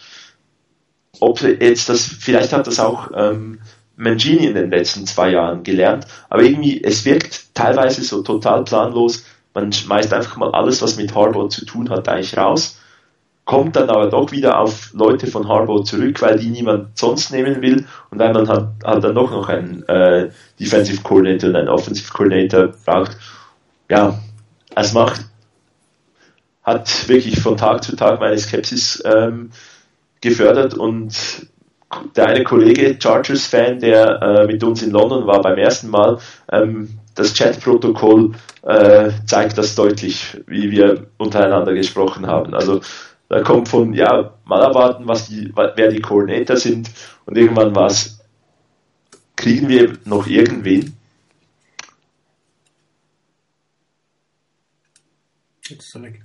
Ob 1.21 1.43
jetzt 1.43 1.89
das, 1.89 2.03
vielleicht 2.05 2.53
hat 2.53 2.67
das 2.67 2.79
auch 2.79 3.11
ähm, 3.15 3.61
Mangini 3.97 4.47
in 4.47 4.55
den 4.55 4.71
letzten 4.71 5.07
zwei 5.07 5.31
Jahren 5.31 5.63
gelernt, 5.63 6.07
aber 6.29 6.43
irgendwie, 6.43 6.83
es 6.83 7.05
wirkt 7.05 7.55
teilweise 7.55 8.05
so 8.05 8.23
total 8.23 8.65
planlos, 8.65 9.25
man 9.55 9.73
schmeißt 9.73 10.12
einfach 10.12 10.37
mal 10.37 10.52
alles, 10.52 10.83
was 10.83 10.97
mit 10.97 11.14
Harbour 11.14 11.50
zu 11.50 11.64
tun 11.64 11.91
hat, 11.91 12.09
eigentlich 12.09 12.37
raus, 12.37 12.79
kommt 13.45 13.76
dann 13.76 13.88
aber 13.88 14.09
doch 14.11 14.31
wieder 14.31 14.61
auf 14.61 14.93
Leute 14.93 15.26
von 15.26 15.49
Harbour 15.49 15.83
zurück, 15.83 16.21
weil 16.21 16.38
die 16.38 16.50
niemand 16.50 16.99
sonst 16.99 17.33
nehmen 17.33 17.62
will 17.62 17.87
und 18.11 18.19
weil 18.19 18.33
man 18.35 18.47
hat, 18.47 18.69
hat 18.85 19.02
dann 19.02 19.14
doch 19.14 19.31
noch 19.31 19.49
einen 19.49 19.83
äh, 19.88 20.31
Defensive 20.61 21.02
Coordinator 21.02 21.49
und 21.49 21.57
einen 21.57 21.69
Offensive 21.69 22.12
Coordinator 22.12 22.75
braucht. 22.85 23.17
Ja, 23.88 24.19
es 24.76 24.93
macht 24.93 25.25
hat 26.69 27.09
wirklich 27.09 27.41
von 27.41 27.57
Tag 27.57 27.83
zu 27.83 27.97
Tag 27.97 28.21
meine 28.21 28.39
Skepsis 28.39 29.03
ähm, 29.05 29.51
gefördert 30.21 30.75
und 30.75 31.15
der 32.17 32.27
eine 32.27 32.45
Kollege, 32.45 32.99
Chargers-Fan, 33.01 33.81
der 33.81 34.21
äh, 34.21 34.47
mit 34.47 34.63
uns 34.63 34.83
in 34.83 34.91
London 34.91 35.27
war 35.27 35.41
beim 35.41 35.57
ersten 35.57 35.89
Mal, 35.89 36.19
ähm, 36.53 36.99
das 37.15 37.33
Chat-Protokoll 37.33 38.33
äh, 38.63 39.11
zeigt 39.27 39.57
das 39.57 39.75
deutlich, 39.75 40.37
wie 40.47 40.71
wir 40.71 41.07
untereinander 41.17 41.73
gesprochen 41.73 42.27
haben. 42.27 42.55
Also 42.55 42.81
da 43.29 43.43
kommt 43.43 43.69
von, 43.69 43.95
ja, 43.95 44.35
mal 44.45 44.63
abwarten, 44.63 45.09
was 45.09 45.29
die, 45.29 45.53
wer 45.55 45.89
die 45.89 46.01
Coordinator 46.01 46.57
sind 46.57 46.91
und 47.25 47.37
irgendwann 47.37 47.75
was, 47.75 48.21
kriegen 49.37 49.69
wir 49.69 49.97
noch 50.05 50.27
irgendwen? 50.27 50.95
Jetzt 55.69 55.85
ist 55.85 55.95
er 55.95 56.03
weg. 56.03 56.23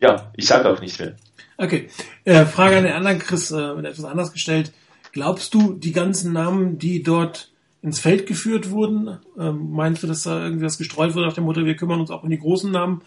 Ja, 0.00 0.30
ich 0.36 0.46
sage 0.46 0.68
auch 0.68 0.80
nichts 0.80 0.98
mehr. 0.98 1.16
Okay. 1.58 1.88
Äh, 2.24 2.44
Frage 2.44 2.76
an 2.76 2.84
den 2.84 2.92
anderen 2.92 3.18
Chris, 3.18 3.50
äh, 3.50 3.58
etwas 3.58 4.04
anders 4.04 4.32
gestellt. 4.32 4.72
Glaubst 5.12 5.54
du, 5.54 5.72
die 5.72 5.92
ganzen 5.92 6.32
Namen, 6.32 6.78
die 6.78 7.02
dort 7.02 7.50
ins 7.82 8.00
Feld 8.00 8.26
geführt 8.26 8.70
wurden, 8.70 9.18
ähm, 9.38 9.70
meinst 9.70 10.02
du, 10.02 10.06
dass 10.06 10.24
da 10.24 10.42
irgendwas 10.42 10.76
gestreut 10.76 11.14
wurde 11.14 11.26
nach 11.26 11.34
dem 11.34 11.44
Motto, 11.44 11.64
wir 11.64 11.76
kümmern 11.76 12.00
uns 12.00 12.10
auch 12.10 12.22
um 12.22 12.30
die 12.30 12.38
großen 12.38 12.70
Namen 12.70 13.02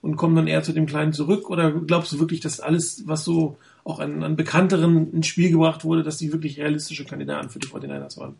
und 0.00 0.16
kommen 0.16 0.36
dann 0.36 0.46
eher 0.46 0.62
zu 0.62 0.72
dem 0.72 0.86
Kleinen 0.86 1.12
zurück? 1.12 1.50
Oder 1.50 1.72
glaubst 1.72 2.12
du 2.12 2.20
wirklich, 2.20 2.40
dass 2.40 2.60
alles, 2.60 3.02
was 3.06 3.24
so 3.24 3.56
auch 3.84 3.98
an, 3.98 4.22
an 4.22 4.36
Bekannteren 4.36 5.12
ins 5.12 5.26
Spiel 5.26 5.50
gebracht 5.50 5.84
wurde, 5.84 6.02
dass 6.02 6.18
die 6.18 6.32
wirklich 6.32 6.58
realistische 6.58 7.04
Kandidaten 7.04 7.48
für 7.48 7.58
die 7.58 7.68
49ers 7.68 8.18
waren? 8.18 8.36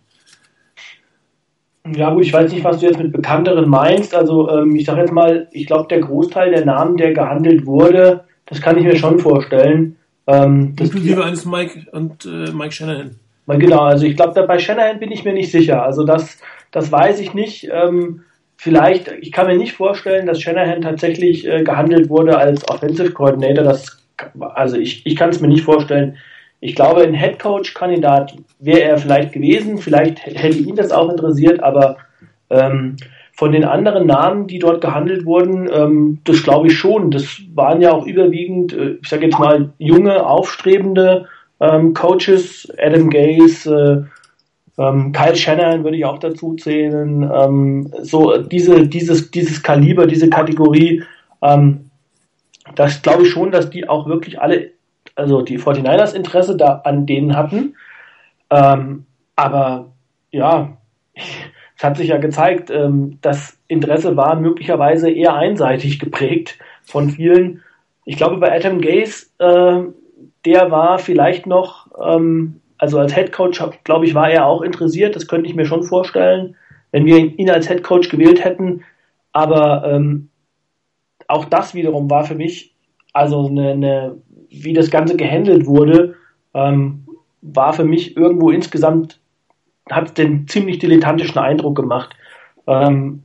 Ja 1.95 2.11
gut, 2.11 2.25
ich 2.25 2.33
weiß 2.33 2.53
nicht, 2.53 2.65
was 2.65 2.81
du 2.81 2.87
jetzt 2.87 2.99
mit 2.99 3.13
Bekannteren 3.13 3.69
meinst. 3.69 4.15
Also 4.15 4.51
ähm, 4.51 4.77
ich 4.77 4.87
sage 4.87 5.01
jetzt 5.01 5.13
mal, 5.13 5.49
ich 5.53 5.67
glaube, 5.67 5.89
der 5.89 6.01
Großteil 6.01 6.51
der 6.51 6.65
Namen, 6.65 6.97
der 6.97 7.13
gehandelt 7.13 7.67
wurde, 7.67 8.25
das 8.47 8.61
kann 8.61 8.79
ich 8.79 8.85
mir 8.85 8.97
schon 8.97 9.19
vorstellen. 9.19 9.97
Ähm, 10.27 10.75
Inklusive 10.79 11.25
eines 11.25 11.45
Mike 11.45 11.87
und 11.93 12.27
äh, 12.27 12.53
Mike 12.53 12.73
Shanahan. 12.73 13.17
Genau, 13.47 13.81
also 13.81 14.05
ich 14.05 14.15
glaube, 14.15 14.43
bei 14.43 14.59
Shanahan 14.59 15.01
bin 15.01 15.11
ich 15.11 15.25
mir 15.25 15.33
nicht 15.33 15.51
sicher. 15.51 15.83
Also 15.83 16.05
das, 16.05 16.39
das 16.71 16.93
weiß 16.93 17.21
ich 17.21 17.33
nicht. 17.33 17.69
Ähm, 17.73 18.23
vielleicht, 18.57 19.11
ich 19.21 19.33
kann 19.33 19.47
mir 19.47 19.57
nicht 19.57 19.73
vorstellen, 19.73 20.27
dass 20.27 20.43
Shanahan 20.43 20.83
tatsächlich 20.83 21.47
äh, 21.47 21.63
gehandelt 21.63 22.11
wurde 22.11 22.37
als 22.37 22.69
Offensive 22.69 23.13
Coordinator. 23.13 23.65
Das, 23.65 24.05
also 24.39 24.77
ich, 24.77 25.07
ich 25.07 25.17
kann 25.17 25.31
es 25.31 25.41
mir 25.41 25.49
nicht 25.49 25.65
vorstellen. 25.65 26.19
Ich 26.61 26.75
glaube, 26.75 27.03
ein 27.03 27.15
Head 27.15 27.39
Coach 27.39 27.75
Kandidat 27.75 28.37
wäre 28.59 28.83
er 28.83 28.99
vielleicht 28.99 29.33
gewesen. 29.33 29.79
Vielleicht 29.79 30.25
hätte 30.27 30.59
ihn 30.59 30.77
das 30.77 30.91
auch 30.91 31.09
interessiert, 31.11 31.63
aber 31.63 31.99
ähm, 32.51 32.97
von 33.33 33.53
den 33.53 33.65
anderen 33.65 34.07
Namen, 34.07 34.49
die 34.49 34.59
dort 34.59 34.81
gehandelt 34.81 35.25
wurden, 35.25 35.71
ähm, 35.73 36.19
das 36.25 36.43
glaube 36.43 36.67
ich 36.67 36.77
schon. 36.77 37.13
Das 37.13 37.41
waren 37.55 37.81
ja 37.81 37.93
auch 37.93 38.05
überwiegend, 38.05 38.73
äh, 38.73 38.97
ich 39.01 39.09
sage 39.09 39.27
jetzt 39.27 39.39
mal, 39.39 39.73
junge, 39.79 40.27
aufstrebende 40.27 41.27
ähm, 41.61 41.95
Coaches. 41.95 42.69
Adam 42.79 43.11
Gaze, 43.11 44.09
äh, 44.79 44.83
ähm, 44.83 45.13
Kyle 45.13 45.37
Shannon 45.37 45.85
würde 45.85 45.97
ich 45.97 46.05
auch 46.05 46.19
dazu 46.19 46.55
zählen. 46.55 47.31
Ähm, 47.33 47.93
so 48.03 48.39
diese, 48.39 48.89
dieses, 48.89 49.31
dieses 49.31 49.63
Kaliber, 49.63 50.07
diese 50.07 50.31
Kategorie, 50.31 51.05
ähm, 51.43 51.91
das 52.75 53.03
glaube 53.03 53.23
ich 53.23 53.31
schon, 53.31 53.51
dass 53.51 53.71
die 53.71 53.89
auch 53.89 54.09
wirklich 54.09 54.41
alle, 54.41 54.71
also 55.19 55.43
die 55.43 55.59
49ers 55.59 56.15
Interesse 56.15 56.57
da 56.57 56.83
an 56.85 57.07
denen 57.07 57.37
hatten. 57.37 57.75
Ähm, 58.51 59.05
aber 59.37 59.93
ja, 60.31 60.77
es 61.77 61.85
hat 61.85 61.97
sich 61.97 62.09
ja 62.09 62.19
gezeigt, 62.19 62.71
ähm, 62.71 63.19
das 63.21 63.59
Interesse 63.69 64.17
war 64.17 64.37
möglicherweise 64.37 65.11
eher 65.11 65.35
einseitig 65.35 65.99
geprägt 65.99 66.59
von 66.83 67.11
vielen. 67.11 67.63
Ich 68.05 68.17
glaube, 68.17 68.39
bei 68.39 68.55
Adam 68.55 68.81
Gaze, 68.81 69.27
äh, 69.39 69.83
der 70.45 70.71
war 70.71 70.99
vielleicht 70.99 71.47
noch, 71.47 71.89
ähm, 72.03 72.61
also 72.79 72.99
als 72.99 73.15
Head 73.15 73.33
Coach, 73.33 73.63
glaube 73.85 74.07
ich, 74.07 74.15
war 74.15 74.31
er 74.31 74.47
auch 74.47 74.63
interessiert. 74.63 75.17
Das 75.17 75.27
könnte 75.27 75.49
ich 75.49 75.55
mir 75.55 75.67
schon 75.67 75.83
vorstellen, 75.83 76.57
wenn 76.91 77.05
wir 77.05 77.19
ihn 77.19 77.51
als 77.51 77.69
Head 77.69 77.83
Coach 77.83 78.09
gewählt 78.09 78.45
hätten. 78.45 78.83
Aber 79.33 79.85
ähm, 79.85 80.31
auch 81.27 81.45
das 81.45 81.75
wiederum 81.75 82.09
war 82.09 82.25
für 82.25 82.35
mich, 82.35 82.75
also 83.13 83.47
eine, 83.47 83.71
eine 83.73 84.17
wie 84.51 84.73
das 84.73 84.91
Ganze 84.91 85.17
gehandelt 85.17 85.67
wurde, 85.67 86.15
ähm, 86.55 87.05
war 87.43 87.73
für 87.73 87.85
mich 87.85 88.17
irgendwo 88.17 88.51
insgesamt 88.51 89.21
hat 89.91 90.19
den 90.19 90.47
ziemlich 90.49 90.79
dilettantischen 90.79 91.39
Eindruck 91.39 91.77
gemacht. 91.77 92.15
Ähm, 92.67 93.23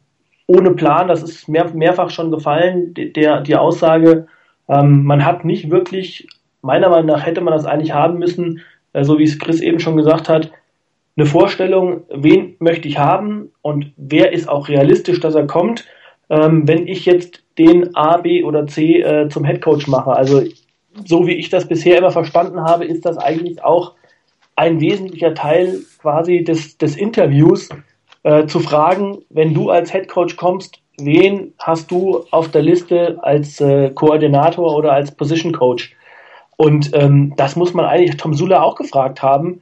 ohne 0.48 0.72
Plan, 0.72 1.08
das 1.08 1.24
ist 1.24 1.48
mehr, 1.48 1.70
mehrfach 1.74 2.10
schon 2.10 2.32
gefallen, 2.32 2.94
der, 2.94 3.42
die 3.42 3.56
Aussage, 3.56 4.28
ähm, 4.70 5.04
man 5.04 5.26
hat 5.26 5.46
nicht 5.46 5.72
wirklich, 5.72 6.28
meiner 6.62 6.90
Meinung 6.90 7.08
nach 7.08 7.26
hätte 7.26 7.42
man 7.42 7.54
das 7.54 7.66
eigentlich 7.66 7.94
haben 7.94 8.20
müssen, 8.20 8.62
äh, 8.94 9.04
so 9.04 9.20
wie 9.20 9.24
es 9.24 9.40
Chris 9.40 9.62
eben 9.62 9.80
schon 9.80 9.98
gesagt 9.98 10.30
hat, 10.30 10.52
eine 11.16 11.26
Vorstellung, 11.26 12.02
wen 12.10 12.56
möchte 12.60 12.88
ich 12.88 12.98
haben 12.98 13.52
und 13.62 13.92
wer 13.98 14.32
ist 14.32 14.50
auch 14.50 14.68
realistisch, 14.68 15.20
dass 15.20 15.36
er 15.36 15.48
kommt, 15.48 15.86
ähm, 16.30 16.68
wenn 16.68 16.88
ich 16.88 17.06
jetzt 17.06 17.44
den 17.58 17.96
A, 17.96 18.18
B 18.18 18.44
oder 18.44 18.66
C 18.66 19.02
äh, 19.02 19.30
zum 19.30 19.44
Headcoach 19.44 19.88
mache. 19.88 20.12
Also 20.12 20.42
so 21.06 21.28
wie 21.28 21.34
ich 21.34 21.50
das 21.50 21.68
bisher 21.68 21.98
immer 21.98 22.12
verstanden 22.12 22.62
habe, 22.62 22.86
ist 22.86 23.06
das 23.06 23.18
eigentlich 23.18 23.64
auch 23.64 23.94
ein 24.56 24.80
wesentlicher 24.80 25.34
Teil 25.34 25.80
quasi 26.00 26.44
des, 26.44 26.78
des 26.78 26.96
Interviews, 26.96 27.70
äh, 28.24 28.46
zu 28.46 28.60
fragen, 28.60 29.20
wenn 29.30 29.54
du 29.54 29.70
als 29.70 29.92
Head 29.92 30.08
Coach 30.08 30.38
kommst, 30.38 30.80
wen 30.98 31.54
hast 31.60 31.92
du 31.92 32.24
auf 32.32 32.50
der 32.50 32.62
Liste 32.62 33.20
als 33.22 33.60
äh, 33.60 33.90
Koordinator 33.90 34.76
oder 34.76 34.94
als 34.94 35.12
Position 35.12 35.52
Coach? 35.52 35.94
Und 36.56 36.92
ähm, 36.94 37.34
das 37.36 37.56
muss 37.56 37.74
man 37.74 37.86
eigentlich 37.86 38.16
Tom 38.18 38.34
Sula 38.34 38.62
auch 38.62 38.76
gefragt 38.76 39.22
haben. 39.22 39.62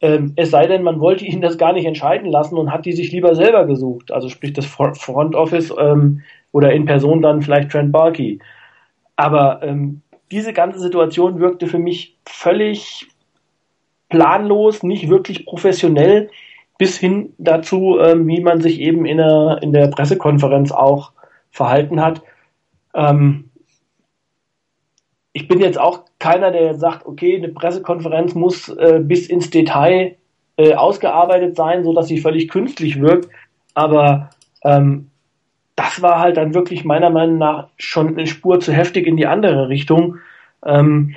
Ähm, 0.00 0.32
es 0.36 0.50
sei 0.50 0.66
denn, 0.66 0.82
man 0.82 0.98
wollte 0.98 1.24
ihn 1.24 1.40
das 1.40 1.58
gar 1.58 1.72
nicht 1.72 1.84
entscheiden 1.84 2.28
lassen 2.28 2.56
und 2.56 2.72
hat 2.72 2.86
die 2.86 2.92
sich 2.92 3.12
lieber 3.12 3.34
selber 3.34 3.66
gesucht. 3.66 4.10
Also 4.10 4.28
sprich 4.28 4.54
das 4.54 4.66
Front 4.66 5.34
Office 5.34 5.72
ähm, 5.78 6.22
oder 6.50 6.72
in 6.72 6.86
Person 6.86 7.22
dann 7.22 7.42
vielleicht 7.42 7.70
Trent 7.70 7.92
Barkey. 7.92 8.40
Aber 9.16 9.62
ähm, 9.62 10.00
diese 10.30 10.52
ganze 10.52 10.78
Situation 10.78 11.40
wirkte 11.40 11.66
für 11.66 11.78
mich 11.78 12.16
völlig 12.26 13.08
planlos, 14.08 14.82
nicht 14.82 15.08
wirklich 15.08 15.46
professionell, 15.46 16.30
bis 16.78 16.98
hin 16.98 17.34
dazu, 17.38 17.98
ähm, 18.00 18.26
wie 18.26 18.40
man 18.40 18.60
sich 18.60 18.80
eben 18.80 19.04
in 19.04 19.18
der, 19.18 19.58
in 19.60 19.72
der 19.72 19.88
Pressekonferenz 19.88 20.72
auch 20.72 21.12
verhalten 21.50 22.00
hat. 22.00 22.22
Ähm, 22.94 23.50
ich 25.32 25.46
bin 25.46 25.60
jetzt 25.60 25.78
auch 25.78 26.04
keiner, 26.18 26.50
der 26.50 26.74
sagt, 26.74 27.06
okay, 27.06 27.36
eine 27.36 27.48
Pressekonferenz 27.48 28.34
muss 28.34 28.68
äh, 28.68 29.00
bis 29.02 29.28
ins 29.28 29.50
Detail 29.50 30.16
äh, 30.56 30.74
ausgearbeitet 30.74 31.56
sein, 31.56 31.84
so 31.84 31.92
dass 31.92 32.08
sie 32.08 32.18
völlig 32.18 32.48
künstlich 32.48 33.00
wirkt. 33.00 33.28
Aber 33.74 34.30
ähm, 34.64 35.09
das 35.80 36.02
war 36.02 36.20
halt 36.20 36.36
dann 36.36 36.52
wirklich 36.52 36.84
meiner 36.84 37.08
Meinung 37.08 37.38
nach 37.38 37.68
schon 37.78 38.08
eine 38.08 38.26
Spur 38.26 38.60
zu 38.60 38.70
heftig 38.70 39.06
in 39.06 39.16
die 39.16 39.26
andere 39.26 39.70
Richtung. 39.70 40.18
Ähm, 40.64 41.16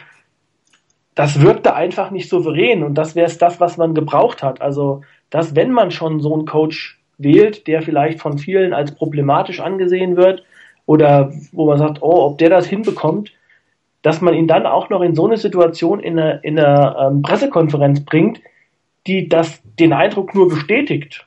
das 1.15 1.41
wirkte 1.41 1.75
einfach 1.75 2.11
nicht 2.11 2.29
souverän 2.29 2.81
und 2.81 2.95
das 2.95 3.13
wäre 3.13 3.27
es 3.27 3.37
das, 3.37 3.59
was 3.59 3.75
man 3.75 3.93
gebraucht 3.93 4.41
hat. 4.41 4.61
Also, 4.61 5.01
dass 5.29 5.53
wenn 5.53 5.71
man 5.71 5.91
schon 5.91 6.21
so 6.21 6.33
einen 6.33 6.45
Coach 6.45 6.97
wählt, 7.17 7.67
der 7.67 7.81
vielleicht 7.81 8.21
von 8.21 8.37
vielen 8.37 8.73
als 8.73 8.95
problematisch 8.95 9.59
angesehen 9.59 10.15
wird 10.15 10.45
oder 10.85 11.33
wo 11.51 11.65
man 11.65 11.77
sagt, 11.77 12.01
oh, 12.01 12.25
ob 12.25 12.37
der 12.37 12.49
das 12.49 12.65
hinbekommt, 12.65 13.33
dass 14.01 14.21
man 14.21 14.33
ihn 14.33 14.47
dann 14.47 14.65
auch 14.65 14.89
noch 14.89 15.01
in 15.01 15.13
so 15.13 15.25
eine 15.25 15.37
Situation 15.37 15.99
in 15.99 16.17
einer, 16.17 16.41
in 16.41 16.57
einer 16.57 17.09
ähm, 17.11 17.21
Pressekonferenz 17.21 18.05
bringt, 18.05 18.39
die 19.07 19.27
das 19.27 19.61
den 19.77 19.91
Eindruck 19.91 20.33
nur 20.33 20.47
bestätigt. 20.47 21.25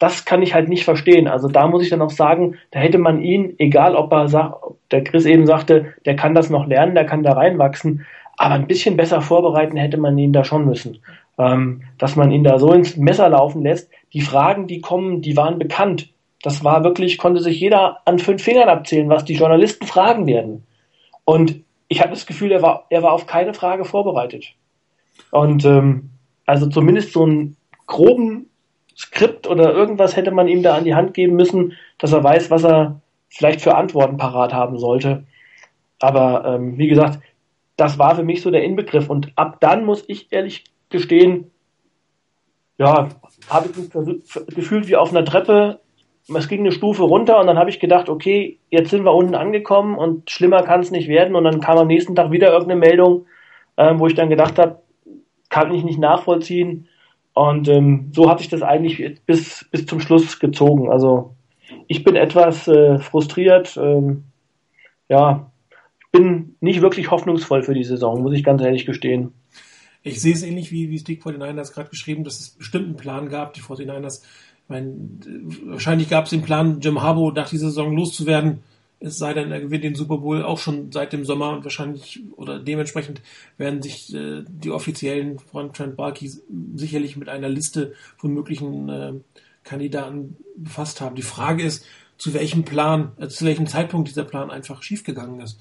Das 0.00 0.24
kann 0.24 0.42
ich 0.42 0.54
halt 0.54 0.68
nicht 0.68 0.84
verstehen. 0.84 1.28
Also 1.28 1.46
da 1.46 1.68
muss 1.68 1.84
ich 1.84 1.90
dann 1.90 2.02
auch 2.02 2.10
sagen, 2.10 2.56
da 2.72 2.80
hätte 2.80 2.98
man 2.98 3.22
ihn, 3.22 3.54
egal 3.58 3.94
ob 3.94 4.10
er 4.12 4.28
sagt, 4.28 4.56
der 4.90 5.04
Chris 5.04 5.26
eben 5.26 5.46
sagte, 5.46 5.94
der 6.04 6.16
kann 6.16 6.34
das 6.34 6.50
noch 6.50 6.66
lernen, 6.66 6.96
der 6.96 7.06
kann 7.06 7.22
da 7.22 7.34
reinwachsen, 7.34 8.04
aber 8.36 8.54
ein 8.54 8.66
bisschen 8.66 8.96
besser 8.96 9.20
vorbereiten 9.20 9.76
hätte 9.76 9.98
man 9.98 10.18
ihn 10.18 10.32
da 10.32 10.42
schon 10.42 10.64
müssen. 10.64 10.98
Ähm, 11.38 11.82
dass 11.98 12.16
man 12.16 12.32
ihn 12.32 12.42
da 12.42 12.58
so 12.58 12.72
ins 12.72 12.96
Messer 12.96 13.28
laufen 13.28 13.62
lässt. 13.62 13.90
Die 14.12 14.22
Fragen, 14.22 14.66
die 14.66 14.80
kommen, 14.80 15.22
die 15.22 15.36
waren 15.36 15.58
bekannt. 15.58 16.08
Das 16.42 16.64
war 16.64 16.82
wirklich, 16.82 17.18
konnte 17.18 17.40
sich 17.40 17.60
jeder 17.60 17.98
an 18.06 18.18
fünf 18.18 18.42
Fingern 18.42 18.68
abzählen, 18.68 19.08
was 19.08 19.24
die 19.24 19.34
Journalisten 19.34 19.86
fragen 19.86 20.26
werden. 20.26 20.64
Und 21.24 21.62
ich 21.88 22.00
hatte 22.00 22.10
das 22.10 22.26
Gefühl, 22.26 22.52
er 22.52 22.62
war, 22.62 22.86
er 22.88 23.02
war 23.02 23.12
auf 23.12 23.26
keine 23.26 23.52
Frage 23.54 23.84
vorbereitet. 23.84 24.46
Und 25.30 25.64
ähm, 25.64 26.10
also 26.46 26.66
zumindest 26.66 27.12
so 27.12 27.24
einen 27.24 27.56
groben 27.86 28.49
Skript 29.00 29.46
oder 29.46 29.72
irgendwas 29.72 30.14
hätte 30.14 30.30
man 30.30 30.46
ihm 30.46 30.62
da 30.62 30.74
an 30.74 30.84
die 30.84 30.94
Hand 30.94 31.14
geben 31.14 31.34
müssen, 31.34 31.72
dass 31.96 32.12
er 32.12 32.22
weiß, 32.22 32.50
was 32.50 32.64
er 32.64 33.00
vielleicht 33.30 33.62
für 33.62 33.74
Antworten 33.74 34.18
parat 34.18 34.52
haben 34.52 34.78
sollte. 34.78 35.24
Aber 36.00 36.44
ähm, 36.44 36.76
wie 36.76 36.88
gesagt, 36.88 37.18
das 37.78 37.98
war 37.98 38.14
für 38.14 38.24
mich 38.24 38.42
so 38.42 38.50
der 38.50 38.62
Inbegriff. 38.62 39.08
Und 39.08 39.32
ab 39.36 39.56
dann 39.60 39.86
muss 39.86 40.04
ich 40.06 40.30
ehrlich 40.32 40.64
gestehen, 40.90 41.50
ja, 42.76 43.08
habe 43.48 43.68
ich 43.70 43.76
mich 43.76 44.54
gefühlt 44.54 44.86
wie 44.86 44.96
auf 44.96 45.10
einer 45.10 45.24
Treppe. 45.24 45.80
Es 46.28 46.48
ging 46.48 46.60
eine 46.60 46.72
Stufe 46.72 47.02
runter 47.02 47.40
und 47.40 47.46
dann 47.46 47.58
habe 47.58 47.70
ich 47.70 47.80
gedacht, 47.80 48.10
okay, 48.10 48.58
jetzt 48.68 48.90
sind 48.90 49.04
wir 49.04 49.14
unten 49.14 49.34
angekommen 49.34 49.96
und 49.96 50.30
schlimmer 50.30 50.62
kann 50.62 50.80
es 50.80 50.90
nicht 50.90 51.08
werden. 51.08 51.36
Und 51.36 51.44
dann 51.44 51.60
kam 51.60 51.78
am 51.78 51.86
nächsten 51.86 52.14
Tag 52.14 52.32
wieder 52.32 52.52
irgendeine 52.52 52.80
Meldung, 52.80 53.24
äh, 53.76 53.94
wo 53.96 54.06
ich 54.06 54.14
dann 54.14 54.28
gedacht 54.28 54.58
habe, 54.58 54.82
kann 55.48 55.72
ich 55.72 55.84
nicht 55.84 55.98
nachvollziehen. 55.98 56.86
Und 57.40 57.68
ähm, 57.68 58.10
so 58.12 58.28
hatte 58.28 58.42
ich 58.42 58.50
das 58.50 58.60
eigentlich 58.60 59.22
bis, 59.24 59.64
bis 59.70 59.86
zum 59.86 59.98
Schluss 59.98 60.40
gezogen. 60.40 60.90
Also 60.90 61.36
ich 61.86 62.04
bin 62.04 62.14
etwas 62.14 62.68
äh, 62.68 62.98
frustriert. 62.98 63.78
Ähm, 63.78 64.24
ja, 65.08 65.50
bin 66.12 66.56
nicht 66.60 66.82
wirklich 66.82 67.10
hoffnungsvoll 67.10 67.62
für 67.62 67.72
die 67.72 67.84
Saison, 67.84 68.22
muss 68.22 68.34
ich 68.34 68.44
ganz 68.44 68.60
ehrlich 68.60 68.84
gestehen. 68.84 69.32
Ich 70.02 70.20
sehe 70.20 70.34
es 70.34 70.42
ähnlich 70.42 70.70
wie, 70.70 70.90
wie 70.90 70.98
Stick 70.98 71.24
49ers 71.24 71.72
gerade 71.72 71.88
geschrieben, 71.88 72.24
dass 72.24 72.40
es 72.40 72.50
bestimmt 72.50 72.84
einen 72.84 72.96
Plan 72.96 73.30
gab, 73.30 73.54
die 73.54 73.62
49ers. 73.62 74.22
Ich 74.22 74.68
meine, 74.68 74.92
wahrscheinlich 75.64 76.10
gab 76.10 76.24
es 76.24 76.30
den 76.32 76.42
Plan, 76.42 76.80
Jim 76.80 77.00
Harbaugh 77.00 77.32
nach 77.32 77.48
dieser 77.48 77.68
Saison 77.68 77.96
loszuwerden. 77.96 78.58
Es 79.00 79.16
sei 79.18 79.32
denn, 79.32 79.50
er 79.50 79.60
gewinnt 79.60 79.84
den 79.84 79.94
Super 79.94 80.18
Bowl 80.18 80.42
auch 80.42 80.58
schon 80.58 80.92
seit 80.92 81.12
dem 81.12 81.24
Sommer 81.24 81.50
und 81.50 81.64
wahrscheinlich 81.64 82.22
oder 82.36 82.58
dementsprechend 82.58 83.22
werden 83.56 83.82
sich 83.82 84.14
äh, 84.14 84.44
die 84.46 84.70
Offiziellen 84.70 85.38
von 85.38 85.72
Trent 85.72 85.96
Barkey 85.96 86.30
sicherlich 86.74 87.16
mit 87.16 87.28
einer 87.28 87.48
Liste 87.48 87.94
von 88.18 88.32
möglichen 88.32 88.88
äh, 88.88 89.12
Kandidaten 89.64 90.36
befasst 90.56 91.00
haben. 91.00 91.16
Die 91.16 91.22
Frage 91.22 91.62
ist, 91.62 91.84
zu 92.18 92.34
welchem 92.34 92.64
Plan, 92.64 93.12
äh, 93.18 93.28
zu 93.28 93.46
welchem 93.46 93.66
Zeitpunkt 93.66 94.08
dieser 94.08 94.24
Plan 94.24 94.50
einfach 94.50 94.82
schiefgegangen 94.82 95.40
ist 95.40 95.58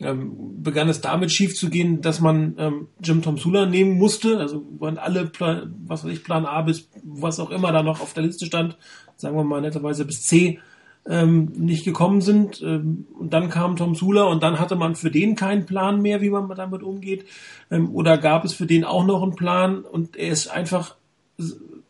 ähm, 0.00 0.62
begann 0.62 0.88
es 0.88 1.00
damit 1.00 1.32
schief 1.32 1.56
zu 1.56 1.70
gehen, 1.70 2.00
dass 2.00 2.20
man 2.20 2.54
ähm, 2.58 2.88
Jim 3.02 3.22
Tom 3.22 3.36
Sula 3.36 3.66
nehmen 3.66 3.98
musste. 3.98 4.38
Also 4.38 4.64
waren 4.78 4.98
alle, 4.98 5.26
Plan, 5.26 5.74
was 5.86 6.04
weiß 6.04 6.12
ich, 6.12 6.24
Plan 6.24 6.46
A 6.46 6.62
bis 6.62 6.88
was 7.02 7.40
auch 7.40 7.50
immer 7.50 7.72
da 7.72 7.82
noch 7.82 8.00
auf 8.00 8.14
der 8.14 8.22
Liste 8.22 8.46
stand, 8.46 8.76
sagen 9.16 9.36
wir 9.36 9.44
mal 9.44 9.60
netterweise 9.60 10.04
bis 10.04 10.22
C, 10.22 10.60
ähm, 11.06 11.52
nicht 11.56 11.84
gekommen 11.84 12.20
sind. 12.20 12.62
Ähm, 12.62 13.06
und 13.18 13.32
dann 13.32 13.50
kam 13.50 13.76
Tom 13.76 13.94
Sula 13.94 14.24
und 14.24 14.42
dann 14.42 14.58
hatte 14.58 14.76
man 14.76 14.94
für 14.94 15.10
den 15.10 15.34
keinen 15.34 15.66
Plan 15.66 16.00
mehr, 16.00 16.20
wie 16.20 16.30
man 16.30 16.48
damit 16.54 16.82
umgeht. 16.82 17.24
Ähm, 17.70 17.94
oder 17.94 18.18
gab 18.18 18.44
es 18.44 18.52
für 18.52 18.66
den 18.66 18.84
auch 18.84 19.04
noch 19.04 19.22
einen 19.22 19.36
Plan 19.36 19.82
und 19.82 20.16
er 20.16 20.30
ist 20.30 20.48
einfach 20.48 20.96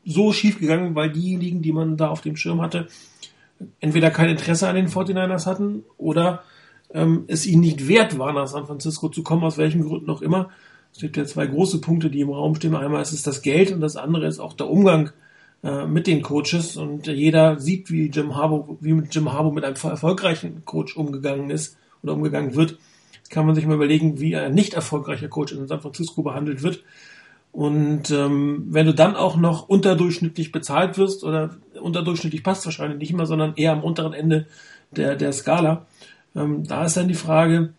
so 0.04 0.32
schief 0.32 0.58
gegangen, 0.58 0.94
weil 0.94 1.10
diejenigen, 1.10 1.62
die 1.62 1.72
man 1.72 1.96
da 1.96 2.08
auf 2.08 2.20
dem 2.20 2.36
Schirm 2.36 2.60
hatte, 2.60 2.88
entweder 3.80 4.10
kein 4.10 4.30
Interesse 4.30 4.68
an 4.68 4.76
den 4.76 4.88
49ers 4.88 5.46
hatten 5.46 5.84
oder 5.96 6.42
ähm, 6.94 7.24
es 7.26 7.46
ihnen 7.46 7.60
nicht 7.60 7.88
wert 7.88 8.18
war, 8.18 8.32
nach 8.32 8.46
San 8.46 8.66
Francisco 8.66 9.08
zu 9.08 9.22
kommen, 9.22 9.44
aus 9.44 9.58
welchen 9.58 9.82
Gründen 9.82 10.10
auch 10.10 10.22
immer. 10.22 10.50
Es 10.92 11.00
gibt 11.00 11.16
ja 11.16 11.24
zwei 11.24 11.46
große 11.46 11.80
Punkte, 11.80 12.10
die 12.10 12.20
im 12.20 12.30
Raum 12.30 12.54
stehen. 12.54 12.74
Einmal 12.74 13.02
ist 13.02 13.12
es 13.12 13.22
das 13.22 13.42
Geld 13.42 13.72
und 13.72 13.80
das 13.80 13.96
andere 13.96 14.26
ist 14.26 14.38
auch 14.38 14.54
der 14.54 14.70
Umgang 14.70 15.10
äh, 15.62 15.86
mit 15.86 16.06
den 16.06 16.22
Coaches. 16.22 16.76
Und 16.76 17.06
jeder 17.06 17.58
sieht, 17.58 17.90
wie 17.90 18.06
Jim 18.06 18.36
Harbaugh, 18.36 18.76
wie 18.80 18.92
mit 18.92 19.14
Jim 19.14 19.32
Harbaugh 19.32 19.54
mit 19.54 19.64
einem 19.64 19.76
erfolgreichen 19.76 20.64
Coach 20.64 20.96
umgegangen 20.96 21.50
ist 21.50 21.76
oder 22.02 22.14
umgegangen 22.14 22.54
wird. 22.54 22.78
Kann 23.30 23.44
man 23.44 23.54
sich 23.54 23.66
mal 23.66 23.74
überlegen, 23.74 24.20
wie 24.20 24.36
ein 24.36 24.54
nicht 24.54 24.74
erfolgreicher 24.74 25.28
Coach 25.28 25.52
in 25.52 25.66
San 25.66 25.80
Francisco 25.80 26.22
behandelt 26.22 26.62
wird. 26.62 26.82
Und 27.52 28.10
ähm, 28.10 28.66
wenn 28.68 28.86
du 28.86 28.94
dann 28.94 29.16
auch 29.16 29.36
noch 29.36 29.68
unterdurchschnittlich 29.68 30.52
bezahlt 30.52 30.96
wirst 30.96 31.24
oder 31.24 31.56
unterdurchschnittlich 31.80 32.42
passt 32.42 32.64
wahrscheinlich 32.66 32.98
nicht 32.98 33.10
immer, 33.10 33.26
sondern 33.26 33.54
eher 33.56 33.72
am 33.72 33.82
unteren 33.82 34.12
Ende 34.12 34.46
der, 34.92 35.16
der 35.16 35.32
Skala, 35.32 35.86
ähm, 36.36 36.64
da 36.66 36.84
ist 36.84 36.96
dann 36.96 37.08
die 37.08 37.14
Frage, 37.14 37.74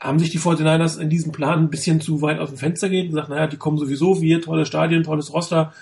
haben 0.00 0.18
sich 0.18 0.30
die 0.30 0.38
49ers 0.38 0.98
in 0.98 1.08
diesem 1.08 1.32
Plan 1.32 1.60
ein 1.60 1.70
bisschen 1.70 2.00
zu 2.00 2.20
weit 2.20 2.38
aus 2.38 2.50
dem 2.50 2.58
Fenster 2.58 2.88
gehen 2.88 3.06
und 3.06 3.10
gesagt, 3.12 3.30
naja, 3.30 3.46
die 3.46 3.56
kommen 3.56 3.78
sowieso, 3.78 4.20
wir, 4.20 4.42
tolle 4.42 4.66
Stadien, 4.66 5.02
tolles 5.02 5.32
Roster, 5.32 5.72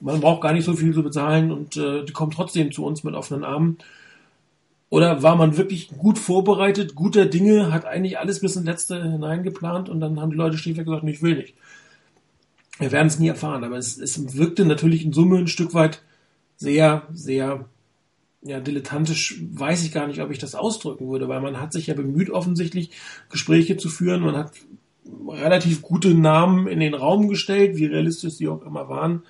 man 0.00 0.20
braucht 0.20 0.42
gar 0.42 0.52
nicht 0.52 0.64
so 0.64 0.74
viel 0.74 0.94
zu 0.94 1.02
bezahlen 1.02 1.52
und 1.52 1.76
äh, 1.76 2.04
die 2.04 2.12
kommen 2.12 2.30
trotzdem 2.30 2.72
zu 2.72 2.84
uns 2.84 3.04
mit 3.04 3.14
offenen 3.14 3.44
Armen. 3.44 3.78
Oder 4.90 5.22
war 5.22 5.36
man 5.36 5.56
wirklich 5.56 5.88
gut 5.88 6.18
vorbereitet, 6.18 6.94
guter 6.94 7.26
Dinge, 7.26 7.72
hat 7.72 7.84
eigentlich 7.84 8.18
alles 8.18 8.40
bis 8.40 8.56
ins 8.56 8.64
Letzte 8.64 9.02
hineingeplant 9.02 9.88
und 9.88 10.00
dann 10.00 10.20
haben 10.20 10.30
die 10.30 10.36
Leute 10.36 10.56
schlichtweg 10.56 10.86
gesagt, 10.86 11.04
ich 11.04 11.22
will 11.22 11.36
nicht. 11.36 11.54
Wir 12.78 12.92
werden 12.92 13.08
es 13.08 13.18
nie 13.18 13.28
erfahren, 13.28 13.64
aber 13.64 13.76
es, 13.76 13.98
es 13.98 14.36
wirkte 14.36 14.64
natürlich 14.64 15.04
in 15.04 15.12
Summe 15.12 15.38
ein 15.38 15.48
Stück 15.48 15.74
weit 15.74 16.02
sehr, 16.56 17.06
sehr 17.12 17.66
ja, 18.42 18.60
dilettantisch 18.60 19.42
weiß 19.52 19.84
ich 19.84 19.92
gar 19.92 20.06
nicht, 20.06 20.20
ob 20.20 20.30
ich 20.30 20.38
das 20.38 20.54
ausdrücken 20.54 21.08
würde, 21.08 21.28
weil 21.28 21.40
man 21.40 21.60
hat 21.60 21.72
sich 21.72 21.88
ja 21.88 21.94
bemüht, 21.94 22.30
offensichtlich 22.30 22.92
Gespräche 23.30 23.76
zu 23.76 23.88
führen. 23.88 24.22
Man 24.22 24.36
hat 24.36 24.52
relativ 25.28 25.82
gute 25.82 26.14
Namen 26.14 26.68
in 26.68 26.80
den 26.80 26.94
Raum 26.94 27.28
gestellt, 27.28 27.76
wie 27.76 27.86
realistisch 27.86 28.34
sie 28.34 28.48
auch 28.48 28.62
immer 28.62 28.88
waren, 28.88 29.22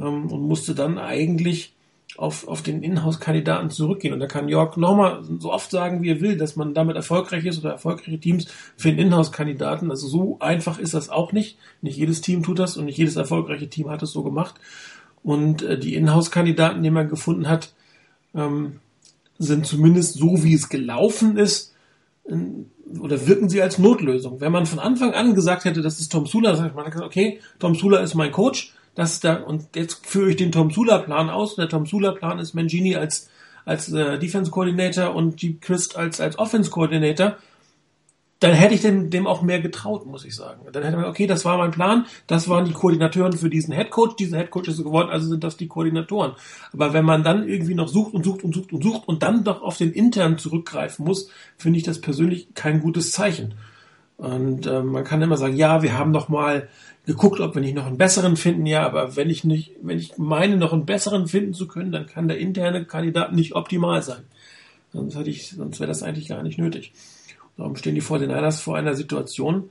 ähm, 0.00 0.26
und 0.30 0.42
musste 0.42 0.74
dann 0.74 0.98
eigentlich 0.98 1.74
auf, 2.16 2.48
auf 2.48 2.62
den 2.62 2.82
Inhouse-Kandidaten 2.82 3.70
zurückgehen. 3.70 4.12
Und 4.12 4.20
da 4.20 4.26
kann 4.26 4.48
Jörg 4.48 4.76
nochmal 4.76 5.22
so 5.38 5.52
oft 5.52 5.70
sagen, 5.70 6.02
wie 6.02 6.10
er 6.10 6.20
will, 6.20 6.36
dass 6.36 6.56
man 6.56 6.74
damit 6.74 6.96
erfolgreich 6.96 7.44
ist 7.44 7.58
oder 7.58 7.70
erfolgreiche 7.70 8.18
Teams 8.18 8.46
für 8.76 8.90
den 8.90 8.98
Inhouse-Kandidaten. 8.98 9.90
Also 9.90 10.08
so 10.08 10.36
einfach 10.40 10.78
ist 10.78 10.94
das 10.94 11.08
auch 11.08 11.32
nicht. 11.32 11.56
Nicht 11.82 11.96
jedes 11.96 12.20
Team 12.20 12.42
tut 12.42 12.58
das 12.58 12.76
und 12.76 12.86
nicht 12.86 12.98
jedes 12.98 13.16
erfolgreiche 13.16 13.68
Team 13.68 13.90
hat 13.90 14.02
es 14.02 14.10
so 14.10 14.22
gemacht. 14.22 14.56
Und 15.22 15.62
äh, 15.62 15.78
die 15.78 15.94
Inhouse-Kandidaten, 15.94 16.82
die 16.82 16.90
man 16.90 17.08
gefunden 17.08 17.48
hat, 17.48 17.72
ähm, 18.34 18.80
sind 19.38 19.66
zumindest 19.66 20.14
so, 20.14 20.42
wie 20.42 20.54
es 20.54 20.68
gelaufen 20.68 21.36
ist, 21.38 21.74
oder 23.00 23.26
wirken 23.26 23.48
sie 23.48 23.62
als 23.62 23.78
Notlösung. 23.78 24.40
Wenn 24.40 24.52
man 24.52 24.66
von 24.66 24.78
Anfang 24.78 25.14
an 25.14 25.34
gesagt 25.34 25.64
hätte, 25.64 25.82
das 25.82 26.00
ist 26.00 26.12
Tom 26.12 26.26
Sula, 26.26 26.54
sagt 26.56 26.74
man, 26.74 26.86
okay, 27.02 27.40
Tom 27.58 27.74
Sula 27.74 27.98
ist 27.98 28.14
mein 28.14 28.32
Coach, 28.32 28.74
das 28.94 29.20
da, 29.20 29.36
und 29.36 29.76
jetzt 29.76 30.06
führe 30.06 30.30
ich 30.30 30.36
den 30.36 30.52
Tom 30.52 30.70
Sula 30.70 30.98
Plan 30.98 31.30
aus. 31.30 31.56
Der 31.56 31.68
Tom 31.68 31.86
Sula 31.86 32.12
Plan 32.12 32.38
ist 32.38 32.54
Mangini 32.54 32.96
als, 32.96 33.28
als 33.64 33.92
äh, 33.92 34.18
Defense 34.18 34.50
Coordinator 34.50 35.14
und 35.14 35.40
Jeep 35.40 35.60
Christ 35.60 35.96
als, 35.96 36.20
als 36.20 36.38
Offense 36.38 36.70
Coordinator 36.70 37.36
dann 38.40 38.52
hätte 38.52 38.74
ich 38.74 38.80
dem, 38.80 39.10
dem 39.10 39.26
auch 39.26 39.42
mehr 39.42 39.60
getraut, 39.60 40.06
muss 40.06 40.24
ich 40.24 40.34
sagen. 40.34 40.62
Dann 40.72 40.82
hätte 40.82 40.96
man, 40.96 41.04
okay, 41.04 41.26
das 41.26 41.44
war 41.44 41.58
mein 41.58 41.70
Plan, 41.70 42.06
das 42.26 42.48
waren 42.48 42.64
die 42.64 42.72
Koordinatoren 42.72 43.34
für 43.34 43.50
diesen 43.50 43.74
Headcoach, 43.74 44.16
dieser 44.16 44.38
Headcoach 44.38 44.66
ist 44.66 44.78
so 44.78 44.84
geworden, 44.84 45.10
also 45.10 45.28
sind 45.28 45.44
das 45.44 45.58
die 45.58 45.68
Koordinatoren. 45.68 46.32
Aber 46.72 46.94
wenn 46.94 47.04
man 47.04 47.22
dann 47.22 47.46
irgendwie 47.46 47.74
noch 47.74 47.88
sucht 47.88 48.14
und 48.14 48.24
sucht 48.24 48.42
und 48.42 48.54
sucht 48.54 48.72
und 48.72 48.82
sucht 48.82 49.06
und 49.06 49.22
dann 49.22 49.44
doch 49.44 49.60
auf 49.60 49.76
den 49.76 49.92
intern 49.92 50.38
zurückgreifen 50.38 51.04
muss, 51.04 51.28
finde 51.58 51.78
ich 51.78 51.84
das 51.84 52.00
persönlich 52.00 52.54
kein 52.54 52.80
gutes 52.80 53.12
Zeichen. 53.12 53.54
Und 54.16 54.66
äh, 54.66 54.82
man 54.82 55.04
kann 55.04 55.20
immer 55.20 55.36
sagen, 55.36 55.56
ja, 55.56 55.82
wir 55.82 55.98
haben 55.98 56.10
noch 56.10 56.30
mal 56.30 56.68
geguckt, 57.06 57.40
ob 57.40 57.54
wir 57.54 57.62
nicht 57.62 57.74
noch 57.74 57.86
einen 57.86 57.98
besseren 57.98 58.36
finden, 58.36 58.66
ja, 58.66 58.84
aber 58.84 59.16
wenn 59.16 59.30
ich 59.30 59.44
nicht, 59.44 59.72
wenn 59.82 59.98
ich 59.98 60.18
meine, 60.18 60.56
noch 60.56 60.72
einen 60.72 60.86
besseren 60.86 61.26
finden 61.26 61.54
zu 61.54 61.66
können, 61.66 61.92
dann 61.92 62.06
kann 62.06 62.28
der 62.28 62.38
interne 62.38 62.84
Kandidat 62.84 63.32
nicht 63.32 63.54
optimal 63.54 64.02
sein. 64.02 64.22
Sonst 64.92 65.16
hätte 65.16 65.30
ich, 65.30 65.50
sonst 65.50 65.80
wäre 65.80 65.88
das 65.88 66.02
eigentlich 66.02 66.28
gar 66.28 66.42
nicht 66.42 66.58
nötig. 66.58 66.92
Darum 67.56 67.76
stehen 67.76 67.94
die 67.94 68.02
49ers 68.02 68.60
vor 68.60 68.76
einer 68.76 68.94
Situation, 68.94 69.70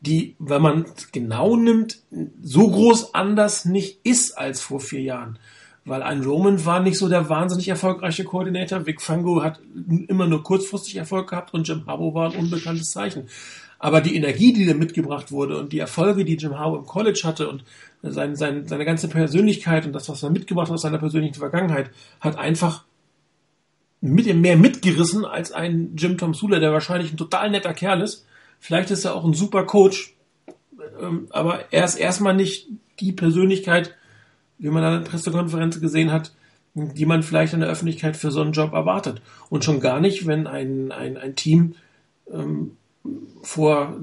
die, 0.00 0.34
wenn 0.38 0.62
man 0.62 0.86
es 0.96 1.12
genau 1.12 1.56
nimmt, 1.56 1.98
so 2.42 2.70
groß 2.70 3.14
anders 3.14 3.64
nicht 3.64 4.00
ist 4.04 4.38
als 4.38 4.60
vor 4.60 4.80
vier 4.80 5.02
Jahren. 5.02 5.38
Weil 5.84 6.02
ein 6.02 6.22
Roman 6.22 6.64
war 6.64 6.80
nicht 6.80 6.98
so 6.98 7.08
der 7.08 7.28
wahnsinnig 7.28 7.68
erfolgreiche 7.68 8.24
Koordinator. 8.24 8.86
Vic 8.86 9.00
Fango 9.00 9.42
hat 9.42 9.60
immer 10.08 10.26
nur 10.26 10.42
kurzfristig 10.42 10.96
Erfolg 10.96 11.30
gehabt 11.30 11.54
und 11.54 11.66
Jim 11.66 11.86
Harbaugh 11.86 12.14
war 12.14 12.30
ein 12.30 12.38
unbekanntes 12.38 12.90
Zeichen. 12.90 13.28
Aber 13.82 14.02
die 14.02 14.14
Energie, 14.14 14.52
die 14.52 14.66
da 14.66 14.74
mitgebracht 14.74 15.32
wurde 15.32 15.58
und 15.58 15.72
die 15.72 15.78
Erfolge, 15.78 16.26
die 16.26 16.36
Jim 16.36 16.58
Harbaugh 16.58 16.80
im 16.80 16.86
College 16.86 17.22
hatte 17.24 17.48
und 17.48 17.64
sein, 18.02 18.36
sein, 18.36 18.68
seine 18.68 18.84
ganze 18.84 19.08
Persönlichkeit 19.08 19.86
und 19.86 19.94
das, 19.94 20.08
was 20.10 20.22
er 20.22 20.30
mitgebracht 20.30 20.68
hat 20.68 20.74
aus 20.74 20.82
seiner 20.82 20.98
persönlichen 20.98 21.34
Vergangenheit, 21.34 21.90
hat 22.20 22.36
einfach 22.36 22.84
mit, 24.02 24.32
mehr 24.34 24.58
mitgerissen 24.58 25.24
als 25.24 25.50
ein 25.52 25.96
Jim 25.96 26.18
Tom 26.18 26.34
Sula, 26.34 26.58
der 26.58 26.72
wahrscheinlich 26.72 27.10
ein 27.10 27.16
total 27.16 27.50
netter 27.50 27.72
Kerl 27.72 28.02
ist. 28.02 28.26
Vielleicht 28.58 28.90
ist 28.90 29.06
er 29.06 29.14
auch 29.14 29.24
ein 29.24 29.32
super 29.32 29.64
Coach, 29.64 30.14
ähm, 31.00 31.26
aber 31.30 31.72
er 31.72 31.84
ist 31.84 31.96
erstmal 31.96 32.36
nicht 32.36 32.68
die 33.00 33.12
Persönlichkeit, 33.12 33.96
wie 34.58 34.68
man 34.68 34.84
an 34.84 35.02
der 35.02 35.10
Pressekonferenz 35.10 35.80
gesehen 35.80 36.12
hat, 36.12 36.34
die 36.74 37.06
man 37.06 37.22
vielleicht 37.22 37.54
in 37.54 37.60
der 37.60 37.70
Öffentlichkeit 37.70 38.14
für 38.18 38.30
so 38.30 38.42
einen 38.42 38.52
Job 38.52 38.74
erwartet. 38.74 39.22
Und 39.48 39.64
schon 39.64 39.80
gar 39.80 40.00
nicht, 40.00 40.26
wenn 40.26 40.46
ein, 40.46 40.92
ein, 40.92 41.16
ein 41.16 41.34
Team 41.34 41.76
ähm, 42.30 42.76
vor 43.42 43.96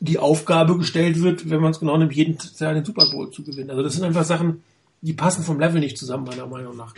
die 0.00 0.18
Aufgabe 0.18 0.76
gestellt 0.78 1.22
wird, 1.22 1.48
wenn 1.48 1.60
man 1.60 1.70
es 1.70 1.80
genau 1.80 1.96
nimmt, 1.96 2.12
jeden 2.12 2.38
Jahr 2.58 2.74
den 2.74 2.84
Super 2.84 3.06
Bowl 3.10 3.30
zu 3.30 3.42
gewinnen. 3.44 3.70
Also 3.70 3.82
das 3.82 3.94
sind 3.94 4.04
einfach 4.04 4.24
Sachen, 4.24 4.62
die 5.00 5.12
passen 5.12 5.44
vom 5.44 5.60
Level 5.60 5.80
nicht 5.80 5.98
zusammen, 5.98 6.24
meiner 6.24 6.46
Meinung 6.46 6.76
nach. 6.76 6.94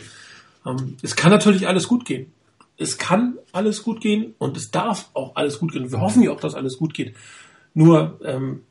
Ähm, 0.65 0.97
es 1.01 1.15
kann 1.15 1.31
natürlich 1.31 1.67
alles 1.67 1.87
gut 1.87 2.05
gehen 2.05 2.31
es 2.79 2.97
kann 2.97 3.37
alles 3.51 3.83
gut 3.83 4.01
gehen 4.01 4.33
und 4.37 4.55
es 4.57 4.71
darf 4.71 5.09
auch 5.13 5.35
alles 5.35 5.59
gut 5.59 5.73
gehen. 5.73 5.91
Wir 5.91 5.99
hoffen 5.99 6.23
ja 6.23 6.31
auch, 6.31 6.39
dass 6.39 6.55
alles 6.55 6.77
gut 6.77 6.93
geht. 6.93 7.13
Nur 7.73 8.19
ähm, 8.23 8.63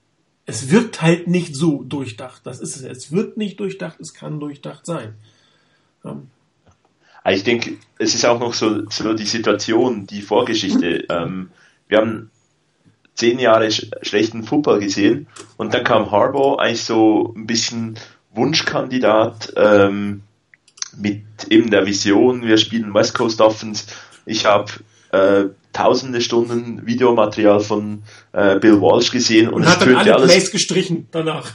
es 0.47 0.71
wirkt 0.71 1.03
halt 1.03 1.29
nicht 1.29 1.55
so 1.55 1.85
durchdacht. 1.85 2.41
Das 2.45 2.59
ist 2.59 2.77
es. 2.77 2.83
Es 2.83 3.13
wird 3.13 3.37
nicht 3.37 3.61
durchdacht, 3.61 4.01
es 4.01 4.15
kann 4.15 4.41
durchdacht 4.41 4.87
sein. 4.87 5.15
Ähm. 6.05 6.29
Ich 7.31 7.45
denke, 7.45 7.77
es 7.99 8.15
ist 8.15 8.25
auch 8.25 8.41
noch 8.41 8.55
so, 8.55 8.89
so 8.89 9.13
die 9.13 9.27
Situation, 9.27 10.07
die 10.07 10.23
Vorgeschichte. 10.23 11.05
Ähm, 11.11 11.51
wir 11.89 11.99
haben 11.99 12.31
zehn 13.19 13.39
Jahre 13.39 13.71
sch 13.71 13.91
schlechten 14.03 14.45
Football 14.45 14.79
gesehen 14.79 15.27
und 15.57 15.75
dann 15.75 15.85
kam 15.85 16.11
Harbaugh 16.11 16.57
eigentlich 16.59 16.85
so 16.85 17.35
ein 17.37 17.47
bisschen 17.47 17.99
Wunschkandidat. 18.33 19.53
Ähm, 19.57 20.23
mit 20.97 21.23
eben 21.51 21.71
der 21.71 21.87
Vision, 21.87 22.43
wir 22.43 22.57
spielen 22.57 22.95
West 22.95 23.15
Coast 23.15 23.41
Offense. 23.41 23.85
Ich 24.27 24.47
habe 24.47 24.73
äh, 25.13 25.45
tausende 25.73 26.21
Stunden 26.21 26.87
Videomaterial 26.87 27.61
von 27.61 28.03
äh, 28.33 28.59
Bill 28.59 28.81
Walsh 28.81 29.11
gesehen 29.11 29.49
und, 29.49 29.63
und 29.63 29.69
hat 29.69 29.81
dann 29.83 29.95
alle 29.95 30.15
alles, 30.15 30.33
Plays 30.33 30.51
gestrichen 30.51 31.09
danach. 31.11 31.53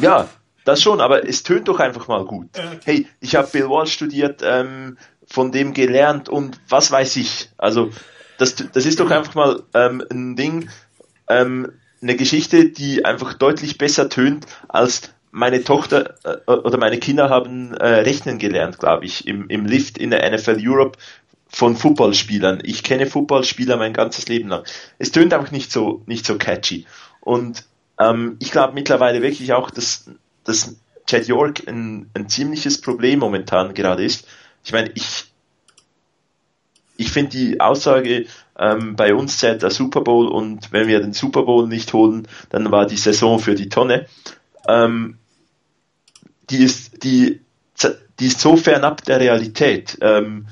Ja, 0.00 0.28
das 0.64 0.80
schon, 0.80 1.00
aber 1.00 1.28
es 1.28 1.42
tönt 1.42 1.68
doch 1.68 1.80
einfach 1.80 2.08
mal 2.08 2.24
gut. 2.24 2.48
Hey, 2.84 3.06
ich 3.20 3.34
habe 3.34 3.48
Bill 3.50 3.68
Walsh 3.68 3.92
studiert, 3.92 4.42
ähm, 4.44 4.96
von 5.26 5.50
dem 5.50 5.72
gelernt 5.74 6.28
und 6.28 6.60
was 6.68 6.90
weiß 6.90 7.16
ich. 7.16 7.48
Also 7.58 7.90
das, 8.38 8.54
das 8.56 8.86
ist 8.86 9.00
doch 9.00 9.10
einfach 9.10 9.34
mal 9.34 9.62
ähm, 9.74 10.02
ein 10.10 10.36
Ding, 10.36 10.68
ähm, 11.28 11.72
eine 12.00 12.16
Geschichte, 12.16 12.70
die 12.70 13.04
einfach 13.04 13.34
deutlich 13.34 13.78
besser 13.78 14.08
tönt 14.08 14.46
als 14.68 15.12
meine 15.30 15.64
Tochter 15.64 16.14
äh, 16.24 16.50
oder 16.50 16.78
meine 16.78 16.98
Kinder 16.98 17.30
haben 17.30 17.74
äh, 17.74 17.86
rechnen 17.86 18.38
gelernt, 18.38 18.78
glaube 18.78 19.06
ich, 19.06 19.26
im, 19.26 19.48
im 19.48 19.64
Lift 19.64 19.98
in 19.98 20.10
der 20.10 20.30
NFL 20.30 20.58
Europe 20.60 20.98
von 21.48 21.76
Footballspielern. 21.76 22.60
Ich 22.64 22.82
kenne 22.82 23.06
Footballspieler 23.06 23.76
mein 23.76 23.92
ganzes 23.92 24.28
Leben 24.28 24.48
lang. 24.48 24.64
Es 24.98 25.12
tönt 25.12 25.32
einfach 25.32 25.50
nicht 25.50 25.72
so 25.72 26.02
nicht 26.06 26.26
so 26.26 26.36
catchy. 26.36 26.86
Und 27.20 27.64
ähm, 27.98 28.36
ich 28.40 28.50
glaube 28.50 28.74
mittlerweile 28.74 29.22
wirklich 29.22 29.52
auch, 29.52 29.70
dass, 29.70 30.10
dass 30.44 30.76
Chad 31.06 31.26
York 31.26 31.66
ein, 31.66 32.10
ein 32.14 32.28
ziemliches 32.28 32.80
Problem 32.80 33.18
momentan 33.18 33.74
gerade 33.74 34.04
ist. 34.04 34.26
Ich 34.64 34.72
meine, 34.72 34.90
ich 34.94 35.31
ich 37.02 37.10
finde 37.10 37.30
die 37.32 37.60
Aussage, 37.60 38.26
ähm, 38.58 38.96
bei 38.96 39.14
uns 39.14 39.38
zählt 39.38 39.62
der 39.62 39.70
Super 39.70 40.00
Bowl 40.02 40.28
und 40.28 40.72
wenn 40.72 40.86
wir 40.86 41.00
den 41.00 41.12
Super 41.12 41.42
Bowl 41.42 41.66
nicht 41.66 41.92
holen, 41.92 42.28
dann 42.48 42.70
war 42.70 42.86
die 42.86 42.96
Saison 42.96 43.38
für 43.38 43.54
die 43.54 43.68
Tonne. 43.68 44.06
Ähm, 44.68 45.18
die 46.48 46.62
ist, 46.62 47.02
die, 47.02 47.40
die 48.20 48.26
ist 48.26 48.40
so 48.40 48.56
fernab 48.56 49.04
der 49.04 49.20
Realität. 49.20 49.98
Ähm, 50.00 50.46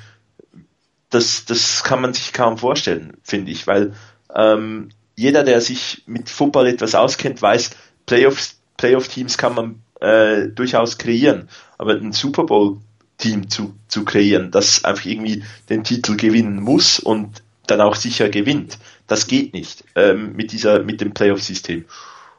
das, 1.10 1.44
das 1.44 1.84
kann 1.84 2.00
man 2.00 2.14
sich 2.14 2.32
kaum 2.32 2.58
vorstellen, 2.58 3.16
finde 3.22 3.52
ich, 3.52 3.66
weil 3.66 3.94
ähm, 4.34 4.90
jeder, 5.16 5.44
der 5.44 5.60
sich 5.60 6.02
mit 6.06 6.30
Football 6.30 6.68
etwas 6.68 6.94
auskennt, 6.94 7.40
weiß, 7.42 7.70
Playoffs, 8.06 8.60
Playoff-Teams 8.76 9.36
kann 9.38 9.54
man 9.54 9.82
äh, 10.00 10.48
durchaus 10.48 10.98
kreieren. 10.98 11.48
Aber 11.78 11.92
ein 11.92 12.12
Super 12.12 12.44
Bowl 12.44 12.78
Team 13.20 13.48
zu, 13.48 13.74
zu 13.88 14.04
kreieren, 14.04 14.50
das 14.50 14.85
einfach 14.85 15.06
irgendwie 15.06 15.44
den 15.68 15.85
Titel 15.85 16.16
gewinnen 16.16 16.61
muss 16.61 16.98
und 16.98 17.42
dann 17.66 17.80
auch 17.80 17.94
sicher 17.94 18.28
gewinnt. 18.28 18.78
Das 19.06 19.26
geht 19.26 19.54
nicht 19.54 19.85
ähm, 19.94 20.35
mit 20.35 20.52
dieser, 20.52 20.83
mit 20.83 21.00
dem 21.00 21.14
Playoff-System. 21.14 21.85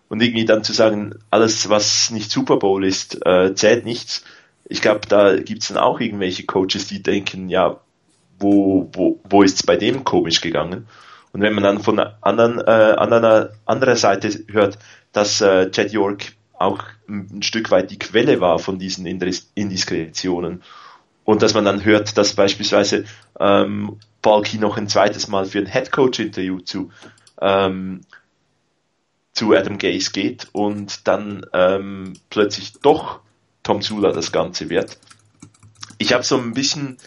Und 0.10 0.22
irgendwie 0.22 0.46
dann 0.46 0.64
zu 0.64 0.74
sagen, 0.74 1.16
alles, 1.30 1.70
was 1.70 2.12
nicht 2.12 2.32
Super 2.32 2.58
Bowl 2.58 2.84
ist, 2.84 3.26
äh, 3.26 3.56
zählt 3.56 3.86
nichts. 3.86 4.26
Ich 4.66 4.82
glaube, 4.82 5.02
da 5.08 5.38
gibt 5.38 5.62
es 5.62 5.70
dann 5.70 5.78
auch 5.78 6.02
irgendwelche 6.02 6.46
Coaches, 6.46 6.88
die 6.88 7.02
denken, 7.02 7.48
ja, 7.48 7.80
wo, 8.40 8.90
wo, 8.94 9.20
wo 9.24 9.44
ist 9.44 9.56
es 9.56 9.64
bei 9.64 9.78
dem 9.78 10.04
komisch 10.04 10.42
gegangen? 10.42 10.88
Und 11.32 11.42
wenn 11.42 11.54
man 11.54 11.64
dann 11.64 11.80
von 11.80 12.00
anderen, 12.00 12.60
äh, 12.60 12.96
anderer, 12.98 13.52
anderer 13.66 13.96
Seite 13.96 14.30
hört, 14.48 14.78
dass 15.14 15.40
äh, 15.40 15.72
Chad 15.72 15.92
York 15.92 16.34
auch 16.62 16.84
ein 17.08 17.44
Stück 17.44 17.72
weit 17.72 17.92
die 17.92 18.00
Quelle 18.00 18.40
war 18.40 18.60
von 18.60 18.80
diesen 18.80 19.06
Indiskretionen. 19.06 20.64
Und 21.24 21.42
dass 21.42 21.54
man 21.54 21.66
dann 21.66 21.86
hört, 21.86 22.18
dass 22.18 22.34
beispielsweise 22.34 23.06
ähm, 23.40 23.98
Balki 24.22 24.58
noch 24.58 24.78
ein 24.78 24.88
zweites 24.88 25.28
Mal 25.28 25.46
für 25.46 25.60
ein 25.60 25.66
Headcoach-Interview 25.66 26.60
zu, 26.60 26.92
ähm, 27.40 28.02
zu 29.34 29.54
Adam 29.54 29.78
Gaze 29.78 30.12
geht 30.12 30.48
und 30.52 31.08
dann 31.08 31.46
ähm, 31.54 32.14
plötzlich 32.30 32.74
doch 32.82 33.20
Tom 33.64 33.82
Sula 33.82 34.12
das 34.12 34.32
Ganze 34.32 34.70
wird. 34.70 34.98
Ich 35.98 36.14
habe 36.14 36.24
so 36.24 36.38
ein 36.38 36.54
bisschen 36.54 36.98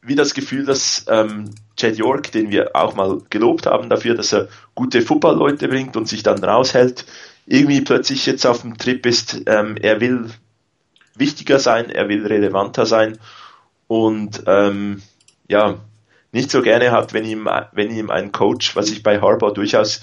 wie 0.00 0.14
das 0.14 0.34
Gefühl, 0.34 0.64
dass 0.64 1.04
ähm, 1.08 1.50
Chad 1.76 1.96
York, 1.96 2.30
den 2.30 2.50
wir 2.50 2.76
auch 2.76 2.94
mal 2.94 3.20
gelobt 3.28 3.66
haben 3.66 3.90
dafür, 3.90 4.14
dass 4.14 4.32
er 4.32 4.48
gute 4.74 5.02
Football-Leute 5.02 5.68
bringt 5.68 5.96
und 5.96 6.06
sich 6.06 6.22
dann 6.22 6.42
raushält, 6.42 7.04
irgendwie 7.46 7.80
plötzlich 7.80 8.26
jetzt 8.26 8.46
auf 8.46 8.62
dem 8.62 8.76
Trip 8.76 9.06
ist, 9.06 9.42
ähm, 9.46 9.76
er 9.76 10.00
will 10.00 10.30
wichtiger 11.14 11.58
sein, 11.58 11.90
er 11.90 12.08
will 12.08 12.26
relevanter 12.26 12.86
sein 12.86 13.18
und 13.86 14.42
ähm, 14.46 15.02
ja, 15.48 15.78
nicht 16.32 16.50
so 16.50 16.60
gerne 16.60 16.90
hat, 16.90 17.12
wenn 17.12 17.24
ihm, 17.24 17.48
wenn 17.72 17.90
ihm 17.90 18.10
ein 18.10 18.32
Coach, 18.32 18.76
was 18.76 18.90
ich 18.90 19.02
bei 19.02 19.20
Harbour 19.20 19.54
durchaus 19.54 20.02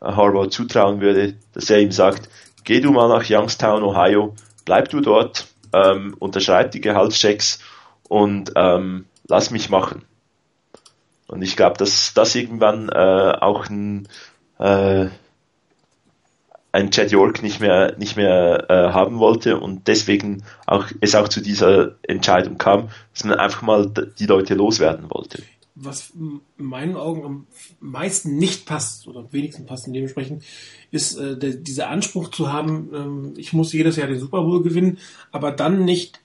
äh, 0.00 0.06
Harbour 0.06 0.50
zutrauen 0.50 1.00
würde, 1.00 1.36
dass 1.52 1.70
er 1.70 1.80
ihm 1.80 1.92
sagt, 1.92 2.28
geh 2.64 2.80
du 2.80 2.90
mal 2.90 3.08
nach 3.08 3.28
Youngstown, 3.28 3.82
Ohio, 3.82 4.34
bleib 4.64 4.88
du 4.88 5.00
dort, 5.00 5.46
ähm, 5.72 6.16
unterschreib 6.18 6.72
die 6.72 6.80
Gehaltschecks 6.80 7.60
und 8.08 8.52
ähm, 8.56 9.04
lass 9.28 9.50
mich 9.50 9.70
machen. 9.70 10.02
Und 11.28 11.42
ich 11.42 11.56
glaube, 11.56 11.76
dass 11.78 12.12
das 12.14 12.34
irgendwann 12.34 12.88
äh, 12.88 13.32
auch 13.40 13.68
ein 13.68 14.08
äh, 14.58 15.06
ein 16.72 16.90
Chad 16.90 17.10
York 17.10 17.42
nicht 17.42 17.60
mehr 17.60 17.96
nicht 17.98 18.16
mehr 18.16 18.66
äh, 18.68 18.92
haben 18.92 19.18
wollte 19.18 19.58
und 19.58 19.88
deswegen 19.88 20.44
auch 20.66 20.86
es 21.00 21.14
auch 21.14 21.28
zu 21.28 21.40
dieser 21.40 21.96
Entscheidung 22.02 22.58
kam, 22.58 22.88
dass 23.12 23.24
man 23.24 23.38
einfach 23.38 23.62
mal 23.62 23.92
die 24.18 24.26
Leute 24.26 24.54
loswerden 24.54 25.10
wollte. 25.10 25.42
Was 25.74 26.10
in 26.10 26.40
meinen 26.56 26.96
Augen 26.96 27.24
am 27.24 27.46
meisten 27.80 28.36
nicht 28.36 28.66
passt 28.66 29.08
oder 29.08 29.20
am 29.20 29.32
wenigsten 29.32 29.66
passt 29.66 29.86
in 29.86 29.94
dementsprechend, 29.94 30.44
ist 30.90 31.16
äh, 31.16 31.38
der, 31.38 31.54
dieser 31.54 31.88
Anspruch 31.88 32.30
zu 32.30 32.52
haben, 32.52 32.90
ähm, 32.94 33.34
ich 33.36 33.52
muss 33.52 33.72
jedes 33.72 33.96
Jahr 33.96 34.08
den 34.08 34.20
Super 34.20 34.42
Bowl 34.42 34.62
gewinnen, 34.62 34.98
aber 35.32 35.52
dann 35.52 35.84
nicht 35.84 36.20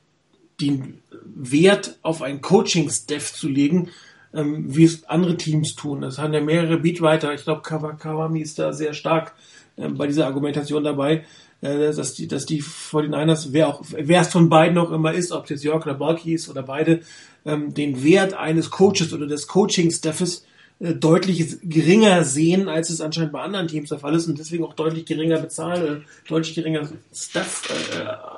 den 0.59 1.01
Wert 1.23 1.99
auf 2.01 2.21
ein 2.21 2.41
Coaching-Staff 2.41 3.33
zu 3.33 3.47
legen, 3.47 3.89
ähm, 4.33 4.75
wie 4.75 4.83
es 4.83 5.05
andere 5.05 5.37
Teams 5.37 5.75
tun. 5.75 6.01
Das 6.01 6.17
haben 6.17 6.33
ja 6.33 6.41
mehrere 6.41 6.77
Beatwriter, 6.77 7.33
ich 7.33 7.43
glaube 7.43 7.61
Kawami 7.61 8.41
ist 8.41 8.59
da 8.59 8.73
sehr 8.73 8.93
stark 8.93 9.33
äh, 9.77 9.89
bei 9.89 10.07
dieser 10.07 10.25
Argumentation 10.25 10.83
dabei, 10.83 11.25
äh, 11.61 11.93
dass 11.93 12.13
die, 12.13 12.27
dass 12.27 12.45
die 12.45 12.61
49ers, 12.61 13.49
wer 13.51 13.67
auch, 13.67 13.81
wer 13.89 14.21
es 14.21 14.29
von 14.29 14.49
beiden 14.49 14.77
auch 14.77 14.91
immer 14.91 15.13
ist, 15.13 15.31
ob 15.31 15.45
es 15.45 15.49
jetzt 15.49 15.63
Jörg 15.63 15.85
oder 15.85 15.95
Balky 15.95 16.33
ist 16.33 16.49
oder 16.49 16.63
beide, 16.63 17.01
ähm, 17.45 17.73
den 17.73 18.03
Wert 18.03 18.33
eines 18.33 18.69
Coaches 18.71 19.13
oder 19.13 19.27
des 19.27 19.47
Coaching-Staffes 19.47 20.45
äh, 20.79 20.93
deutlich 20.93 21.57
geringer 21.63 22.23
sehen, 22.23 22.67
als 22.67 22.89
es 22.89 23.01
anscheinend 23.01 23.33
bei 23.33 23.41
anderen 23.41 23.67
Teams 23.67 23.89
der 23.89 23.99
Fall 23.99 24.15
ist 24.15 24.27
und 24.27 24.39
deswegen 24.39 24.63
auch 24.63 24.73
deutlich 24.73 25.05
geringer 25.05 25.39
bezahlen, 25.39 26.05
deutlich 26.27 26.55
geringer 26.55 26.89
Staff 27.13 27.69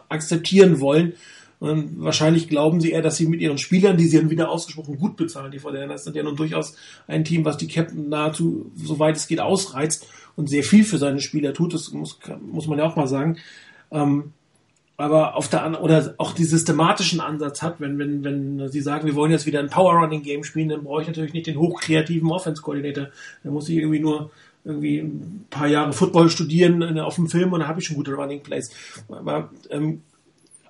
akzeptieren 0.10 0.80
wollen. 0.80 1.14
Und 1.60 2.04
wahrscheinlich 2.04 2.50
glauben 2.50 2.82
sie 2.82 2.92
eher, 2.92 3.02
dass 3.02 3.18
sie 3.18 3.26
mit 3.26 3.42
ihren 3.42 3.58
Spielern, 3.58 3.98
die 3.98 4.06
sie 4.06 4.18
dann 4.18 4.30
wieder 4.30 4.50
ausgesprochen 4.50 5.00
gut 5.00 5.18
bezahlen, 5.18 5.52
die 5.52 5.58
Fortinanders 5.58 6.04
sind 6.04 6.16
ja 6.16 6.22
nun 6.22 6.36
durchaus 6.36 6.76
ein 7.08 7.26
Team, 7.26 7.46
was 7.46 7.58
die 7.58 7.68
Captain 7.68 8.10
nahezu, 8.10 8.72
soweit 8.76 9.16
es 9.16 9.28
geht, 9.28 9.40
ausreizt 9.40 10.06
und 10.38 10.48
sehr 10.48 10.64
viel 10.64 10.86
für 10.86 10.98
seine 10.98 11.20
Spieler 11.20 11.54
tut. 11.54 11.74
Das 11.74 11.92
muss, 11.92 12.18
muss 12.40 12.68
man 12.68 12.80
ja 12.80 12.86
auch 12.86 12.96
mal 12.96 13.08
sagen. 13.08 13.38
Ähm, 13.92 14.32
aber 14.96 15.36
auf 15.36 15.48
der 15.48 15.84
oder 15.84 16.16
auch 16.18 16.32
die 16.32 16.46
systematischen 16.46 17.20
Ansatz 17.20 17.62
hat, 17.62 17.80
wenn, 17.80 18.00
wenn, 18.00 18.24
wenn 18.24 18.70
sie 18.70 18.82
sagen, 18.82 19.06
wir 19.06 19.16
wollen 19.16 19.32
jetzt 19.32 19.46
wieder 19.46 19.60
ein 19.60 19.70
Power 19.70 19.94
Running 19.94 20.24
Game 20.24 20.44
spielen, 20.44 20.70
dann 20.70 20.84
brauche 20.84 21.02
ich 21.02 21.08
natürlich 21.08 21.34
nicht 21.34 21.48
den 21.48 21.60
hochkreativen 21.60 22.32
Offense 22.32 22.62
Coordinator. 22.62 23.10
Da 23.44 23.52
muss 23.52 23.70
ich 23.70 23.78
irgendwie 23.78 24.00
nur 24.00 24.32
irgendwie 24.64 25.00
ein 25.00 25.46
paar 25.50 25.68
Jahre 25.68 25.94
Football 25.94 26.30
studieren 26.30 27.00
auf 27.00 27.16
dem 27.16 27.30
Film 27.30 27.54
und 27.54 27.60
dann 27.60 27.70
habe 27.70 27.80
ich 27.80 27.86
schon 27.86 27.96
gute 27.96 28.14
Running 28.14 28.42
Plays. 28.42 28.72
Aber 29.08 29.52
ähm, 29.70 30.02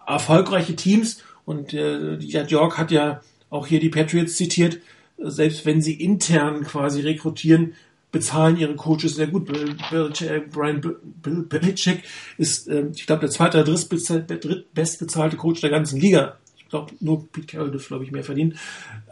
erfolgreiche 0.05 0.75
Teams 0.75 1.23
und 1.45 1.73
äh, 1.73 2.15
York 2.15 2.77
hat 2.77 2.91
ja 2.91 3.21
auch 3.49 3.67
hier 3.67 3.79
die 3.79 3.89
Patriots 3.89 4.35
zitiert, 4.35 4.79
selbst 5.17 5.65
wenn 5.65 5.81
sie 5.81 5.93
intern 5.93 6.63
quasi 6.63 7.01
rekrutieren, 7.01 7.73
bezahlen 8.17 8.57
ihre 8.57 8.75
Coaches 8.75 9.15
sehr 9.15 9.27
gut. 9.27 9.45
Brian 9.45 10.81
Belichick 11.21 12.03
ist, 12.37 12.67
äh, 12.67 12.87
ich 12.95 13.05
glaube, 13.05 13.21
der 13.21 13.29
zweite 13.29 13.61
oder 13.61 13.73
drittbestbezahlte 13.73 15.37
Coach 15.37 15.61
der 15.61 15.69
ganzen 15.69 15.99
Liga. 15.99 16.37
Ich 16.57 16.67
glaube, 16.67 16.93
nur 16.99 17.31
Pete 17.31 17.47
Carroll 17.47 17.71
dürfte, 17.71 17.89
glaube 17.89 18.05
ich, 18.05 18.11
mehr 18.11 18.23
verdienen. 18.23 18.57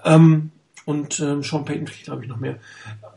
Ähm, 0.03 0.49
und 0.85 1.19
ähm, 1.19 1.43
Sean 1.43 1.65
Payton 1.65 1.85
kriegt, 1.85 2.05
glaube 2.05 2.23
ich, 2.23 2.29
noch 2.29 2.39
mehr. 2.39 2.57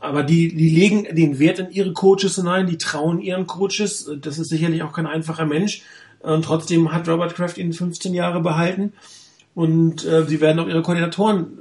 Aber 0.01 0.23
die, 0.23 0.55
die 0.55 0.71
legen 0.71 1.05
den 1.11 1.39
Wert 1.39 1.59
in 1.59 1.71
ihre 1.71 1.93
Coaches 1.93 2.37
hinein, 2.37 2.67
die 2.67 2.79
trauen 2.79 3.21
ihren 3.21 3.47
Coaches. 3.47 4.11
Das 4.21 4.39
ist 4.39 4.49
sicherlich 4.49 4.83
auch 4.83 4.93
kein 4.93 5.07
einfacher 5.07 5.47
Mensch. 5.47 5.83
Und 6.21 6.45
trotzdem 6.45 6.93
hat 6.93 7.09
Robert 7.09 7.35
Kraft 7.35 7.57
ihn 7.59 7.73
15 7.73 8.13
Jahre 8.13 8.41
behalten. 8.41 8.93
Und 9.59 10.05
äh, 10.05 10.25
sie 10.25 10.41
werden 10.41 10.61
auch 10.61 10.69
ihre 10.69 10.83
Koordinatoren 10.83 11.59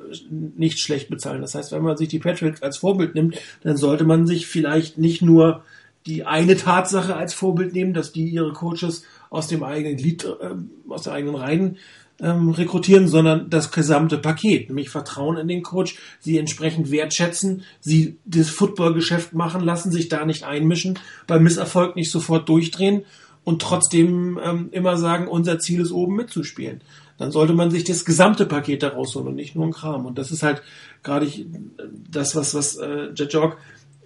nicht 0.55 0.77
schlecht 0.77 1.09
bezahlen. 1.09 1.41
Das 1.41 1.55
heißt, 1.55 1.71
wenn 1.71 1.81
man 1.81 1.97
sich 1.97 2.09
die 2.09 2.19
Patriots 2.19 2.61
als 2.61 2.77
Vorbild 2.77 3.15
nimmt, 3.15 3.39
dann 3.63 3.75
sollte 3.75 4.03
man 4.03 4.27
sich 4.27 4.45
vielleicht 4.45 4.99
nicht 4.99 5.23
nur 5.23 5.63
die 6.05 6.23
eine 6.23 6.55
Tatsache 6.55 7.15
als 7.15 7.33
Vorbild 7.33 7.73
nehmen, 7.73 7.95
dass 7.95 8.11
die 8.11 8.29
ihre 8.29 8.53
Coaches 8.53 9.01
aus 9.31 9.47
dem 9.47 9.63
eigenen 9.63 9.97
Glied, 9.97 10.25
äh, 10.25 10.51
aus 10.87 11.01
der 11.05 11.13
eigenen 11.13 11.33
Reihen 11.33 11.77
ähm, 12.21 12.51
rekrutieren, 12.51 13.07
sondern 13.07 13.49
das 13.49 13.71
gesamte 13.71 14.19
Paket, 14.19 14.69
nämlich 14.69 14.91
Vertrauen 14.91 15.37
in 15.37 15.47
den 15.47 15.63
Coach, 15.63 15.97
sie 16.19 16.37
entsprechend 16.37 16.91
wertschätzen, 16.91 17.63
sie 17.79 18.17
das 18.25 18.51
Footballgeschäft 18.51 19.33
machen 19.33 19.63
lassen, 19.63 19.91
sich 19.91 20.07
da 20.07 20.23
nicht 20.23 20.43
einmischen, 20.43 20.99
beim 21.25 21.41
Misserfolg 21.41 21.95
nicht 21.95 22.11
sofort 22.11 22.47
durchdrehen 22.47 23.05
und 23.43 23.59
trotzdem 23.59 24.39
ähm, 24.43 24.69
immer 24.71 24.97
sagen, 24.97 25.27
unser 25.27 25.57
Ziel 25.57 25.81
ist 25.81 25.91
oben 25.91 26.15
mitzuspielen. 26.15 26.81
Dann 27.17 27.31
sollte 27.31 27.53
man 27.53 27.71
sich 27.71 27.83
das 27.83 28.05
gesamte 28.05 28.45
Paket 28.45 28.83
daraus 28.83 29.15
holen 29.15 29.27
und 29.27 29.35
nicht 29.35 29.55
nur 29.55 29.65
ein 29.65 29.73
Kram. 29.73 30.05
Und 30.05 30.17
das 30.17 30.31
ist 30.31 30.43
halt 30.43 30.61
gerade 31.03 31.27
das, 32.09 32.35
was, 32.35 32.53
was 32.53 32.77
äh, 32.77 33.11
Jet 33.15 33.33
Jog 33.33 33.57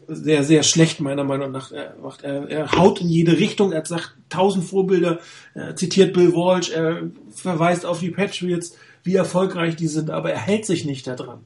sehr, 0.07 0.43
sehr 0.43 0.63
schlecht 0.63 0.99
meiner 0.99 1.23
Meinung 1.23 1.51
nach 1.51 1.71
er 1.71 1.95
macht. 2.01 2.23
Er, 2.23 2.49
er 2.49 2.71
haut 2.73 3.01
in 3.01 3.09
jede 3.09 3.37
Richtung, 3.37 3.71
er 3.71 3.85
sagt 3.85 4.15
tausend 4.29 4.65
Vorbilder, 4.65 5.19
er 5.53 5.75
zitiert 5.75 6.13
Bill 6.13 6.33
Walsh, 6.33 6.71
er 6.71 7.09
verweist 7.29 7.85
auf 7.85 7.99
die 7.99 8.11
Patriots, 8.11 8.75
wie 9.03 9.15
erfolgreich 9.15 9.75
die 9.75 9.87
sind, 9.87 10.09
aber 10.09 10.31
er 10.31 10.39
hält 10.39 10.65
sich 10.65 10.85
nicht 10.85 11.07
daran. 11.07 11.39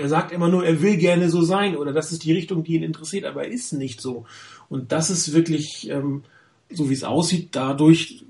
Er 0.00 0.08
sagt 0.08 0.32
immer 0.32 0.48
nur, 0.48 0.64
er 0.64 0.80
will 0.80 0.96
gerne 0.96 1.28
so 1.28 1.42
sein 1.42 1.76
oder 1.76 1.92
das 1.92 2.12
ist 2.12 2.24
die 2.24 2.32
Richtung, 2.32 2.64
die 2.64 2.76
ihn 2.76 2.82
interessiert, 2.82 3.24
aber 3.24 3.44
er 3.44 3.50
ist 3.50 3.72
nicht 3.72 4.00
so. 4.00 4.24
Und 4.68 4.92
das 4.92 5.10
ist 5.10 5.34
wirklich 5.34 5.90
ähm, 5.90 6.22
so 6.70 6.88
wie 6.88 6.94
es 6.94 7.04
aussieht, 7.04 7.48
dadurch 7.52 8.24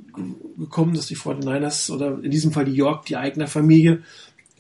gekommen, 0.59 0.95
dass 0.95 1.07
die 1.07 1.17
49ers 1.17 1.91
oder 1.91 2.19
in 2.23 2.31
diesem 2.31 2.53
Fall 2.53 2.65
die 2.65 2.75
York, 2.75 3.07
die 3.07 3.17
eigene 3.17 3.47
Familie, 3.47 4.03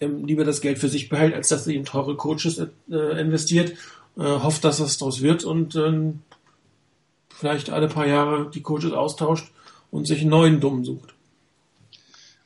ähm, 0.00 0.24
lieber 0.26 0.44
das 0.44 0.60
Geld 0.60 0.78
für 0.78 0.88
sich 0.88 1.08
behält, 1.08 1.34
als 1.34 1.48
dass 1.48 1.64
sie 1.64 1.76
in 1.76 1.84
teure 1.84 2.16
Coaches 2.16 2.58
äh, 2.58 3.20
investiert, 3.20 3.72
äh, 4.16 4.22
hofft, 4.22 4.64
dass 4.64 4.78
das 4.78 4.98
daraus 4.98 5.22
wird 5.22 5.44
und 5.44 5.76
äh, 5.76 6.12
vielleicht 7.34 7.70
alle 7.70 7.88
paar 7.88 8.06
Jahre 8.06 8.50
die 8.50 8.62
Coaches 8.62 8.92
austauscht 8.92 9.50
und 9.90 10.06
sich 10.06 10.20
einen 10.20 10.30
neuen 10.30 10.60
Dummen 10.60 10.84
sucht. 10.84 11.14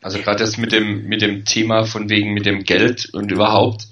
Also 0.01 0.19
gerade 0.19 0.39
das 0.39 0.59
mit 0.59 0.73
dem, 0.73 1.07
mit 1.07 1.23
dem 1.23 1.45
Thema 1.45 1.85
von 1.85 2.09
wegen 2.09 2.33
mit 2.33 2.47
dem 2.47 2.63
Geld 2.63 3.11
und 3.13 3.33
überhaupt 3.33 3.89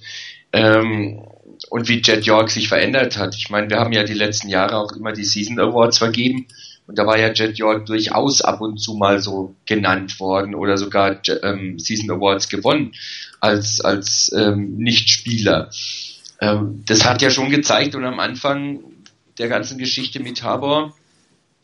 ähm, 0.52 1.22
und 1.68 1.88
wie 1.88 2.00
Jet 2.00 2.24
York 2.24 2.50
sich 2.50 2.68
verändert 2.68 3.16
hat. 3.16 3.34
Ich 3.34 3.50
meine, 3.50 3.68
wir 3.70 3.78
haben 3.78 3.92
ja 3.92 4.04
die 4.04 4.14
letzten 4.14 4.48
Jahre 4.48 4.76
auch 4.76 4.92
immer 4.92 5.12
die 5.12 5.24
Season 5.24 5.58
Awards 5.58 5.98
vergeben 5.98 6.46
und 6.86 6.98
da 6.98 7.06
war 7.06 7.18
ja 7.18 7.32
Jet 7.32 7.58
York 7.58 7.86
durchaus 7.86 8.42
ab 8.42 8.60
und 8.60 8.78
zu 8.78 8.94
mal 8.94 9.20
so 9.20 9.54
genannt 9.66 10.18
worden 10.20 10.54
oder 10.54 10.78
sogar 10.78 11.20
ähm, 11.42 11.78
Season 11.78 12.10
Awards 12.10 12.48
gewonnen 12.48 12.92
als, 13.40 13.80
als 13.80 14.32
ähm, 14.36 14.76
Nichtspieler. 14.76 15.70
Ähm, 16.40 16.84
das 16.86 17.04
hat 17.04 17.22
ja 17.22 17.30
schon 17.30 17.50
gezeigt 17.50 17.94
und 17.94 18.04
am 18.04 18.20
Anfang 18.20 18.80
der 19.38 19.48
ganzen 19.48 19.78
Geschichte 19.78 20.20
mit 20.20 20.38
Tabor 20.38 20.94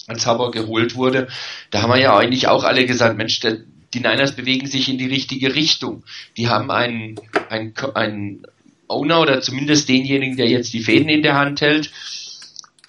als 0.08 0.26
Harbour 0.26 0.50
geholt 0.50 0.96
wurde, 0.96 1.28
da 1.70 1.82
haben 1.82 1.90
wir 1.90 2.00
ja 2.00 2.16
eigentlich 2.16 2.48
auch 2.48 2.64
alle 2.64 2.86
gesagt, 2.86 3.16
Mensch, 3.16 3.40
der, 3.40 3.58
die 3.94 4.00
Niners 4.00 4.34
bewegen 4.34 4.66
sich 4.66 4.88
in 4.88 4.98
die 4.98 5.06
richtige 5.06 5.54
Richtung. 5.54 6.02
Die 6.36 6.48
haben 6.48 6.70
einen, 6.70 7.20
einen, 7.48 7.74
einen 7.94 8.42
Owner 8.88 9.20
oder 9.20 9.40
zumindest 9.40 9.88
denjenigen, 9.88 10.36
der 10.36 10.48
jetzt 10.48 10.72
die 10.72 10.82
Fäden 10.82 11.08
in 11.08 11.22
der 11.22 11.34
Hand 11.34 11.60
hält, 11.60 11.92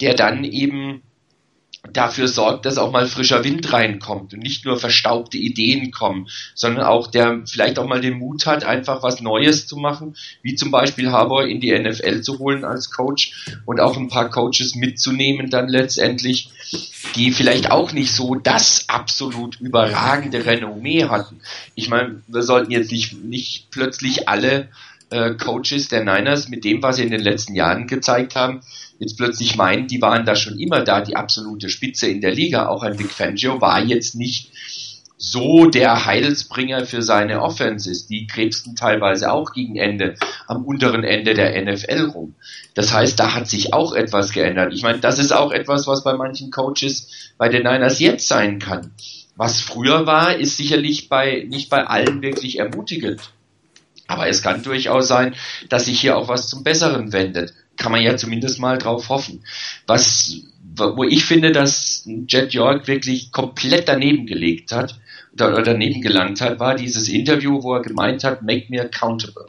der 0.00 0.14
dann 0.14 0.44
eben 0.44 1.02
dafür 1.92 2.28
sorgt, 2.28 2.66
dass 2.66 2.78
auch 2.78 2.90
mal 2.90 3.06
frischer 3.06 3.44
Wind 3.44 3.72
reinkommt 3.72 4.34
und 4.34 4.40
nicht 4.40 4.64
nur 4.64 4.78
verstaubte 4.78 5.36
Ideen 5.36 5.90
kommen, 5.90 6.28
sondern 6.54 6.84
auch 6.84 7.06
der 7.06 7.42
vielleicht 7.46 7.78
auch 7.78 7.86
mal 7.86 8.00
den 8.00 8.18
Mut 8.18 8.46
hat, 8.46 8.64
einfach 8.64 9.02
was 9.02 9.20
Neues 9.20 9.66
zu 9.66 9.76
machen, 9.76 10.16
wie 10.42 10.54
zum 10.54 10.70
Beispiel 10.70 11.10
Harbour 11.10 11.46
in 11.46 11.60
die 11.60 11.78
NFL 11.78 12.22
zu 12.22 12.38
holen 12.38 12.64
als 12.64 12.90
Coach 12.90 13.46
und 13.66 13.80
auch 13.80 13.96
ein 13.96 14.08
paar 14.08 14.30
Coaches 14.30 14.74
mitzunehmen 14.74 15.50
dann 15.50 15.68
letztendlich, 15.68 16.50
die 17.14 17.30
vielleicht 17.30 17.70
auch 17.70 17.92
nicht 17.92 18.12
so 18.12 18.34
das 18.34 18.88
absolut 18.88 19.60
überragende 19.60 20.46
Renommee 20.46 21.04
hatten. 21.04 21.40
Ich 21.74 21.88
meine, 21.88 22.22
wir 22.26 22.42
sollten 22.42 22.70
jetzt 22.70 22.90
nicht, 22.90 23.22
nicht 23.22 23.70
plötzlich 23.70 24.28
alle 24.28 24.68
äh, 25.14 25.34
Coaches 25.34 25.88
der 25.88 26.04
Niners 26.04 26.48
mit 26.48 26.64
dem, 26.64 26.82
was 26.82 26.96
sie 26.96 27.04
in 27.04 27.10
den 27.10 27.20
letzten 27.20 27.54
Jahren 27.54 27.86
gezeigt 27.86 28.34
haben, 28.34 28.60
jetzt 28.98 29.16
plötzlich 29.16 29.56
meinen, 29.56 29.86
die 29.86 30.02
waren 30.02 30.26
da 30.26 30.34
schon 30.34 30.58
immer 30.58 30.82
da, 30.82 31.00
die 31.00 31.14
absolute 31.14 31.68
Spitze 31.68 32.08
in 32.08 32.20
der 32.20 32.34
Liga. 32.34 32.66
Auch 32.66 32.82
ein 32.82 32.98
Vic 32.98 33.12
Fangio 33.12 33.60
war 33.60 33.82
jetzt 33.82 34.16
nicht 34.16 34.50
so 35.16 35.66
der 35.66 36.04
Heilsbringer 36.04 36.84
für 36.84 37.00
seine 37.00 37.42
Offenses. 37.42 38.08
Die 38.08 38.26
krebsten 38.26 38.74
teilweise 38.74 39.32
auch 39.32 39.52
gegen 39.52 39.76
Ende 39.76 40.16
am 40.48 40.64
unteren 40.64 41.04
Ende 41.04 41.34
der 41.34 41.62
NFL 41.64 42.10
rum. 42.10 42.34
Das 42.74 42.92
heißt, 42.92 43.18
da 43.18 43.34
hat 43.34 43.48
sich 43.48 43.72
auch 43.72 43.94
etwas 43.94 44.32
geändert. 44.32 44.72
Ich 44.74 44.82
meine, 44.82 44.98
das 44.98 45.20
ist 45.20 45.32
auch 45.32 45.52
etwas, 45.52 45.86
was 45.86 46.02
bei 46.02 46.14
manchen 46.14 46.50
Coaches 46.50 47.32
bei 47.38 47.48
den 47.48 47.62
Niners 47.62 48.00
jetzt 48.00 48.26
sein 48.26 48.58
kann. 48.58 48.90
Was 49.36 49.60
früher 49.60 50.06
war, 50.06 50.36
ist 50.36 50.56
sicherlich 50.56 51.08
bei, 51.08 51.46
nicht 51.48 51.70
bei 51.70 51.86
allen 51.86 52.20
wirklich 52.20 52.58
ermutigend. 52.58 53.33
Aber 54.06 54.28
es 54.28 54.42
kann 54.42 54.62
durchaus 54.62 55.08
sein, 55.08 55.34
dass 55.68 55.86
sich 55.86 56.00
hier 56.00 56.16
auch 56.16 56.28
was 56.28 56.48
zum 56.48 56.62
Besseren 56.62 57.12
wendet. 57.12 57.54
Kann 57.76 57.92
man 57.92 58.02
ja 58.02 58.16
zumindest 58.16 58.60
mal 58.60 58.78
drauf 58.78 59.08
hoffen. 59.08 59.44
Was, 59.86 60.36
wo 60.76 61.04
ich 61.04 61.24
finde, 61.24 61.52
dass 61.52 62.06
Jet 62.28 62.52
York 62.52 62.86
wirklich 62.86 63.32
komplett 63.32 63.88
daneben 63.88 64.26
gelegt 64.26 64.72
hat, 64.72 64.98
oder 65.42 65.62
daneben 65.62 66.00
gelangt 66.00 66.40
hat, 66.40 66.60
war 66.60 66.76
dieses 66.76 67.08
Interview, 67.08 67.62
wo 67.62 67.74
er 67.74 67.82
gemeint 67.82 68.24
hat, 68.24 68.42
make 68.42 68.66
me 68.68 68.80
accountable. 68.80 69.46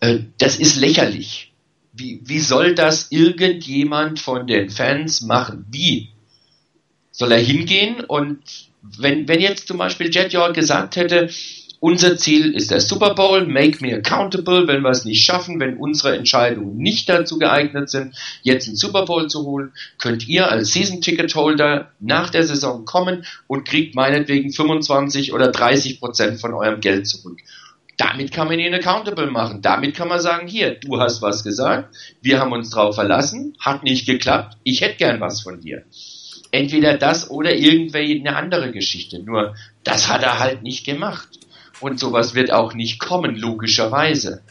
Äh, 0.00 0.20
das 0.38 0.56
ist 0.56 0.76
lächerlich. 0.76 1.52
Wie, 1.94 2.20
wie 2.24 2.40
soll 2.40 2.74
das 2.74 3.10
irgendjemand 3.10 4.20
von 4.20 4.46
den 4.46 4.70
Fans 4.70 5.22
machen? 5.22 5.66
Wie? 5.70 6.10
Soll 7.10 7.32
er 7.32 7.38
hingehen 7.38 8.00
und 8.00 8.40
wenn, 8.82 9.28
wenn 9.28 9.40
jetzt 9.40 9.68
zum 9.68 9.78
Beispiel 9.78 10.10
Jet 10.12 10.32
York 10.32 10.54
gesagt 10.54 10.96
hätte, 10.96 11.30
unser 11.82 12.16
Ziel 12.16 12.54
ist 12.54 12.70
der 12.70 12.80
Super 12.80 13.14
Bowl. 13.14 13.44
Make 13.44 13.84
me 13.84 13.92
accountable, 13.92 14.68
wenn 14.68 14.82
wir 14.82 14.90
es 14.90 15.04
nicht 15.04 15.24
schaffen, 15.24 15.58
wenn 15.58 15.78
unsere 15.78 16.16
Entscheidungen 16.16 16.76
nicht 16.76 17.08
dazu 17.08 17.40
geeignet 17.40 17.90
sind, 17.90 18.14
jetzt 18.42 18.68
einen 18.68 18.76
Super 18.76 19.04
Bowl 19.04 19.28
zu 19.28 19.42
holen, 19.42 19.72
könnt 19.98 20.28
ihr 20.28 20.48
als 20.48 20.72
Season 20.72 21.00
Ticket 21.00 21.34
Holder 21.34 21.90
nach 21.98 22.30
der 22.30 22.44
Saison 22.44 22.84
kommen 22.84 23.26
und 23.48 23.66
kriegt 23.66 23.96
meinetwegen 23.96 24.52
25 24.52 25.32
oder 25.32 25.48
30 25.48 25.98
Prozent 25.98 26.40
von 26.40 26.54
eurem 26.54 26.80
Geld 26.80 27.08
zurück. 27.08 27.40
Damit 27.96 28.30
kann 28.30 28.46
man 28.46 28.60
ihn 28.60 28.72
accountable 28.72 29.32
machen. 29.32 29.60
Damit 29.60 29.96
kann 29.96 30.06
man 30.06 30.20
sagen, 30.20 30.46
hier, 30.46 30.76
du 30.76 31.00
hast 31.00 31.20
was 31.20 31.42
gesagt, 31.42 31.96
wir 32.20 32.38
haben 32.38 32.52
uns 32.52 32.70
drauf 32.70 32.94
verlassen, 32.94 33.56
hat 33.58 33.82
nicht 33.82 34.06
geklappt, 34.06 34.56
ich 34.62 34.82
hätte 34.82 34.98
gern 34.98 35.20
was 35.20 35.40
von 35.40 35.60
dir. 35.60 35.82
Entweder 36.52 36.96
das 36.96 37.28
oder 37.28 37.56
irgendwelche 37.56 38.20
eine 38.20 38.36
andere 38.36 38.70
Geschichte. 38.70 39.20
Nur, 39.20 39.56
das 39.82 40.08
hat 40.08 40.22
er 40.22 40.38
halt 40.38 40.62
nicht 40.62 40.86
gemacht. 40.86 41.28
Und 41.82 41.98
sowas 41.98 42.34
wird 42.34 42.52
auch 42.52 42.74
nicht 42.74 43.00
kommen, 43.00 43.34
logischerweise. 43.34 44.42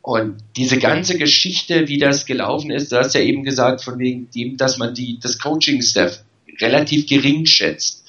Und 0.00 0.38
diese 0.56 0.78
ganze 0.78 1.18
Geschichte, 1.18 1.86
wie 1.86 1.98
das 1.98 2.24
gelaufen 2.24 2.70
ist, 2.70 2.90
du 2.90 2.96
hast 2.96 3.14
ja 3.14 3.20
eben 3.20 3.44
gesagt, 3.44 3.84
von 3.84 3.98
wegen 3.98 4.30
dem, 4.30 4.56
dass 4.56 4.78
man 4.78 4.94
die, 4.94 5.18
das 5.20 5.38
Coaching-Staff 5.38 6.24
relativ 6.62 7.06
gering 7.06 7.44
schätzt. 7.44 8.06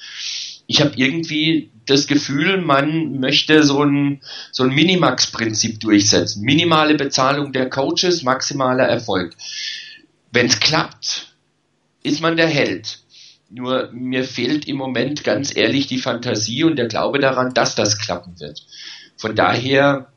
Ich 0.66 0.80
habe 0.80 0.92
irgendwie 0.96 1.68
das 1.84 2.06
Gefühl, 2.06 2.62
man 2.62 3.20
möchte 3.20 3.64
so 3.64 3.84
ein, 3.84 4.22
so 4.50 4.62
ein 4.62 4.74
Minimax-Prinzip 4.74 5.78
durchsetzen. 5.80 6.42
Minimale 6.42 6.94
Bezahlung 6.94 7.52
der 7.52 7.68
Coaches, 7.68 8.22
maximaler 8.22 8.84
Erfolg. 8.84 9.36
Wenn 10.32 10.46
es 10.46 10.58
klappt, 10.58 11.34
ist 12.02 12.22
man 12.22 12.38
der 12.38 12.48
Held. 12.48 13.00
Nur 13.50 13.90
mir 13.92 14.24
fehlt 14.24 14.68
im 14.68 14.76
Moment 14.76 15.24
ganz 15.24 15.54
ehrlich 15.54 15.88
die 15.88 15.98
Fantasie 15.98 16.64
und 16.64 16.76
der 16.76 16.86
Glaube 16.86 17.18
daran, 17.18 17.52
dass 17.52 17.74
das 17.74 17.98
klappen 17.98 18.38
wird. 18.38 18.64
Von 19.16 19.34
daher 19.34 20.12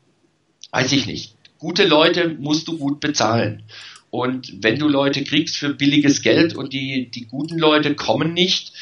weiß 0.70 0.92
ich 0.92 1.06
nicht. 1.06 1.34
Gute 1.58 1.84
Leute 1.84 2.28
musst 2.38 2.68
du 2.68 2.78
gut 2.78 3.00
bezahlen. 3.00 3.64
Und 4.10 4.62
wenn 4.62 4.78
du 4.78 4.86
Leute 4.86 5.24
kriegst 5.24 5.56
für 5.56 5.74
billiges 5.74 6.22
Geld 6.22 6.54
und 6.54 6.72
die, 6.72 7.10
die 7.10 7.26
guten 7.26 7.58
Leute 7.58 7.96
kommen 7.96 8.32
nicht, 8.32 8.72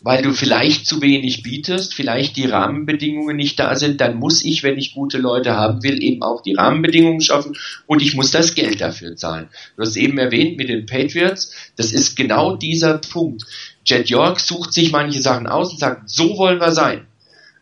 weil 0.00 0.22
du 0.22 0.32
vielleicht 0.32 0.86
zu 0.86 1.02
wenig 1.02 1.42
bietest, 1.42 1.92
vielleicht 1.94 2.36
die 2.36 2.46
Rahmenbedingungen 2.46 3.36
nicht 3.36 3.58
da 3.58 3.74
sind, 3.74 4.00
dann 4.00 4.16
muss 4.16 4.44
ich, 4.44 4.62
wenn 4.62 4.78
ich 4.78 4.94
gute 4.94 5.18
Leute 5.18 5.56
haben 5.56 5.82
will, 5.82 6.02
eben 6.02 6.22
auch 6.22 6.40
die 6.40 6.54
Rahmenbedingungen 6.54 7.20
schaffen 7.20 7.56
und 7.86 8.00
ich 8.00 8.14
muss 8.14 8.30
das 8.30 8.54
Geld 8.54 8.80
dafür 8.80 9.16
zahlen. 9.16 9.48
Du 9.76 9.82
hast 9.82 9.96
eben 9.96 10.18
erwähnt 10.18 10.56
mit 10.56 10.68
den 10.68 10.86
Patriots, 10.86 11.52
das 11.76 11.92
ist 11.92 12.16
genau 12.16 12.56
dieser 12.56 12.98
Punkt. 12.98 13.44
Jet 13.88 14.10
York 14.10 14.38
sucht 14.38 14.72
sich 14.74 14.92
manche 14.92 15.20
Sachen 15.20 15.46
aus 15.46 15.72
und 15.72 15.78
sagt, 15.78 16.10
so 16.10 16.36
wollen 16.36 16.60
wir 16.60 16.72
sein. 16.72 17.06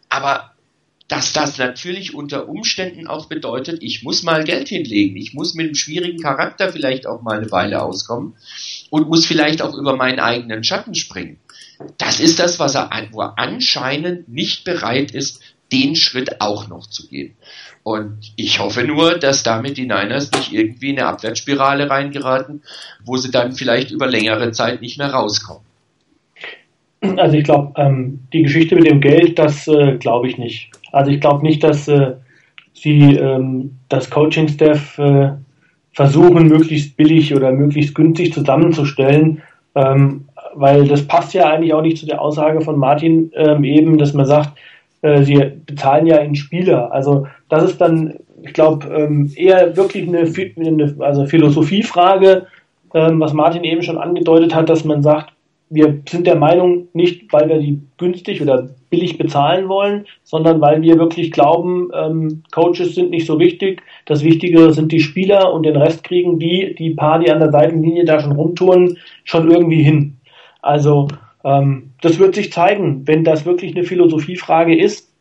Aber 0.09 0.53
dass 1.09 1.33
das 1.33 1.57
natürlich 1.59 2.15
unter 2.15 2.49
Umständen 2.49 3.07
auch 3.07 3.27
bedeutet, 3.27 3.81
ich 3.81 4.03
muss 4.03 4.25
mal 4.25 4.43
Geld 4.43 4.69
hinlegen, 4.69 5.17
ich 5.17 5.35
muss 5.35 5.55
mit 5.55 5.67
einem 5.67 5.75
schwierigen 5.77 6.21
Charakter 6.21 6.73
vielleicht 6.73 7.07
auch 7.07 7.23
mal 7.23 7.39
eine 7.39 7.53
Weile 7.53 7.81
auskommen 7.83 8.35
und 8.91 9.09
muss 9.09 9.25
vielleicht 9.25 9.63
auch 9.63 9.75
über 9.75 9.95
meinen 9.95 10.19
eigenen 10.19 10.65
Schatten 10.65 10.97
springen. 10.97 11.39
Das 11.99 12.19
ist 12.19 12.41
das, 12.41 12.59
was 12.59 12.75
er, 12.75 12.91
wo 13.13 13.21
er 13.21 13.39
anscheinend 13.39 14.29
nicht 14.29 14.65
bereit 14.65 15.13
ist, 15.13 15.41
den 15.71 15.95
Schritt 15.95 16.41
auch 16.41 16.69
noch 16.69 16.89
zu 16.89 17.07
gehen. 17.09 17.37
Und 17.83 18.33
ich 18.35 18.59
hoffe 18.59 18.83
nur, 18.83 19.19
dass 19.19 19.45
damit 19.45 19.77
die 19.77 19.87
Niners 19.87 20.33
nicht 20.33 20.53
irgendwie 20.53 20.91
in 20.91 20.99
eine 20.99 21.09
Abwärtsspirale 21.09 21.89
reingeraten, 21.89 22.63
wo 23.05 23.17
sie 23.17 23.31
dann 23.31 23.53
vielleicht 23.53 23.93
über 23.93 24.09
längere 24.09 24.51
Zeit 24.51 24.81
nicht 24.81 24.99
mehr 24.99 25.13
rauskommen. 25.13 25.66
Also 27.19 27.37
ich 27.37 27.45
glaube, 27.45 27.73
ähm, 27.77 28.21
die 28.33 28.43
Geschichte 28.43 28.75
mit 28.75 28.87
dem 28.87 29.01
Geld, 29.01 29.39
das 29.39 29.67
äh, 29.69 29.97
glaube 29.97 30.29
ich 30.29 30.39
nicht. 30.39 30.71
Also 30.93 31.11
ich 31.11 31.21
glaube 31.21 31.45
nicht, 31.45 31.63
dass 31.63 31.89
äh, 31.89 32.13
sie 32.75 33.17
ähm, 33.17 33.79
das 33.89 34.11
Coaching-Staff 34.11 34.99
äh, 34.99 35.31
versuchen, 35.93 36.49
möglichst 36.49 36.97
billig 36.97 37.35
oder 37.35 37.53
möglichst 37.53 37.95
günstig 37.95 38.33
zusammenzustellen, 38.33 39.43
ähm, 39.75 40.25
weil 40.55 40.87
das 40.87 41.07
passt 41.07 41.35
ja 41.35 41.51
eigentlich 41.51 41.73
auch 41.73 41.83
nicht 41.83 41.99
zu 41.99 42.07
der 42.07 42.21
Aussage 42.21 42.61
von 42.61 42.79
Martin 42.79 43.31
ähm, 43.35 43.65
eben, 43.65 43.99
dass 43.99 44.13
man 44.13 44.27
sagt, 44.27 44.59
äh, 45.03 45.23
sie 45.23 45.43
bezahlen 45.67 46.07
ja 46.07 46.17
in 46.19 46.35
Spieler. 46.35 46.93
Also 46.93 47.27
das 47.49 47.65
ist 47.65 47.81
dann, 47.81 48.15
ich 48.43 48.53
glaube, 48.53 48.87
ähm, 48.89 49.31
eher 49.37 49.77
wirklich 49.77 50.09
eine, 50.09 50.21
eine 50.21 50.97
also 51.01 51.27
Philosophiefrage, 51.27 52.47
ähm, 52.95 53.21
was 53.21 53.33
Martin 53.33 53.65
eben 53.65 53.83
schon 53.83 53.99
angedeutet 53.99 54.55
hat, 54.55 54.69
dass 54.69 54.85
man 54.85 55.03
sagt, 55.03 55.33
wir 55.69 56.01
sind 56.09 56.27
der 56.27 56.37
Meinung, 56.37 56.89
nicht 56.93 57.33
weil 57.33 57.49
wir 57.49 57.59
die 57.59 57.81
günstig 57.99 58.41
oder 58.41 58.69
billig 58.89 59.19
bezahlen 59.19 59.69
wollen, 59.69 60.07
sondern 60.23 60.61
weil 60.61 60.81
wir 60.81 60.99
wirklich 60.99 61.33
glauben, 61.33 61.91
ähm, 61.93 62.43
Coaches 62.53 62.95
sind 62.95 63.11
nicht 63.11 63.27
so 63.27 63.41
wichtig. 63.41 63.83
Das 64.05 64.23
Wichtige 64.23 64.73
sind 64.73 64.93
die 64.93 65.01
Spieler 65.01 65.53
und 65.53 65.65
den 65.65 65.77
Rest 65.77 66.05
kriegen 66.05 66.39
die, 66.39 66.75
die 66.79 66.91
paar, 66.91 67.19
die 67.19 67.31
an 67.31 67.41
der 67.41 67.51
Seitenlinie 67.51 68.05
da 68.05 68.21
schon 68.21 68.33
rumtouren, 68.33 68.97
schon 69.25 69.51
irgendwie 69.51 69.83
hin. 69.83 70.19
Also 70.63 71.09
ähm, 71.45 71.93
das 72.01 72.19
wird 72.19 72.37
sich 72.37 72.53
zeigen, 72.53 73.07
wenn 73.07 73.25
das 73.25 73.45
wirklich 73.45 73.75
eine 73.75 73.85
Philosophiefrage 73.85 74.77
ist, 74.79 75.13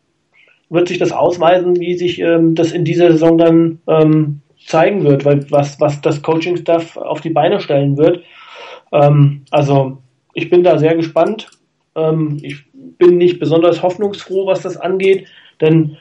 wird 0.70 0.88
sich 0.88 0.98
das 1.00 1.12
ausweisen, 1.12 1.80
wie 1.80 1.96
sich 1.96 2.20
ähm, 2.20 2.54
das 2.54 2.72
in 2.72 2.86
dieser 2.86 3.12
Saison 3.12 3.38
dann 3.38 3.80
ähm, 3.88 4.42
zeigen 4.64 5.04
wird, 5.04 5.26
weil 5.26 5.50
was, 5.52 5.80
was 5.80 6.02
das 6.02 6.22
Coaching-Staff 6.22 6.98
auf 6.98 7.22
die 7.22 7.30
Beine 7.30 7.60
stellen 7.60 7.98
wird. 7.98 8.24
Ähm, 8.92 9.42
also 9.52 10.00
ich 10.36 10.50
bin 10.52 10.64
da 10.64 10.78
sehr 10.78 10.96
gespannt. 10.96 11.48
Ähm, 11.96 12.38
ich 12.44 12.66
bin 12.72 13.18
nicht 13.18 13.40
besonders 13.40 13.82
hoffnungsfroh, 13.82 14.46
was 14.46 14.62
das 14.62 14.78
angeht, 14.78 15.28
denn 15.60 15.98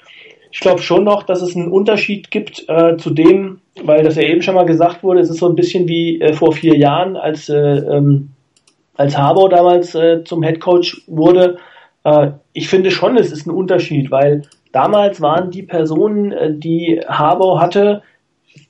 ich 0.51 0.61
glaube 0.61 0.83
schon 0.83 1.05
noch, 1.05 1.23
dass 1.23 1.41
es 1.41 1.57
einen 1.57 1.73
Unterschied 1.73 2.31
gibt 2.31 2.69
äh, 2.69 2.97
zu 2.97 3.11
dem, 3.11 3.61
weil 3.83 4.05
das 4.05 4.17
ja 4.17 4.23
eben 4.23 4.43
schon 4.43 4.55
mal 4.55 4.67
gesagt 4.67 5.03
wurde, 5.03 5.21
es 5.21 5.31
ist 5.31 5.39
so 5.39 5.49
ein 5.49 5.57
bisschen 5.57 5.89
wie 5.89 6.21
äh, 6.21 6.33
vor 6.33 6.53
vier 6.53 6.77
Jahren, 6.77 7.17
als, 7.17 7.49
äh, 7.49 7.57
ähm, 7.57 8.31
als 8.97 9.17
Harbour 9.17 9.49
damals 9.49 9.95
äh, 9.95 10.23
zum 10.25 10.43
Head 10.43 10.61
Coach 10.61 11.03
wurde. 11.07 11.57
Äh, 12.05 12.33
ich 12.53 12.69
finde 12.69 12.91
schon, 12.91 13.17
es 13.17 13.33
ist 13.33 13.47
ein 13.47 13.51
Unterschied, 13.51 14.11
weil 14.11 14.43
damals 14.71 15.21
waren 15.21 15.51
die 15.51 15.63
Personen, 15.63 16.33
äh, 16.33 16.55
die 16.55 17.01
Harbour 17.07 17.61
hatte, 17.61 18.03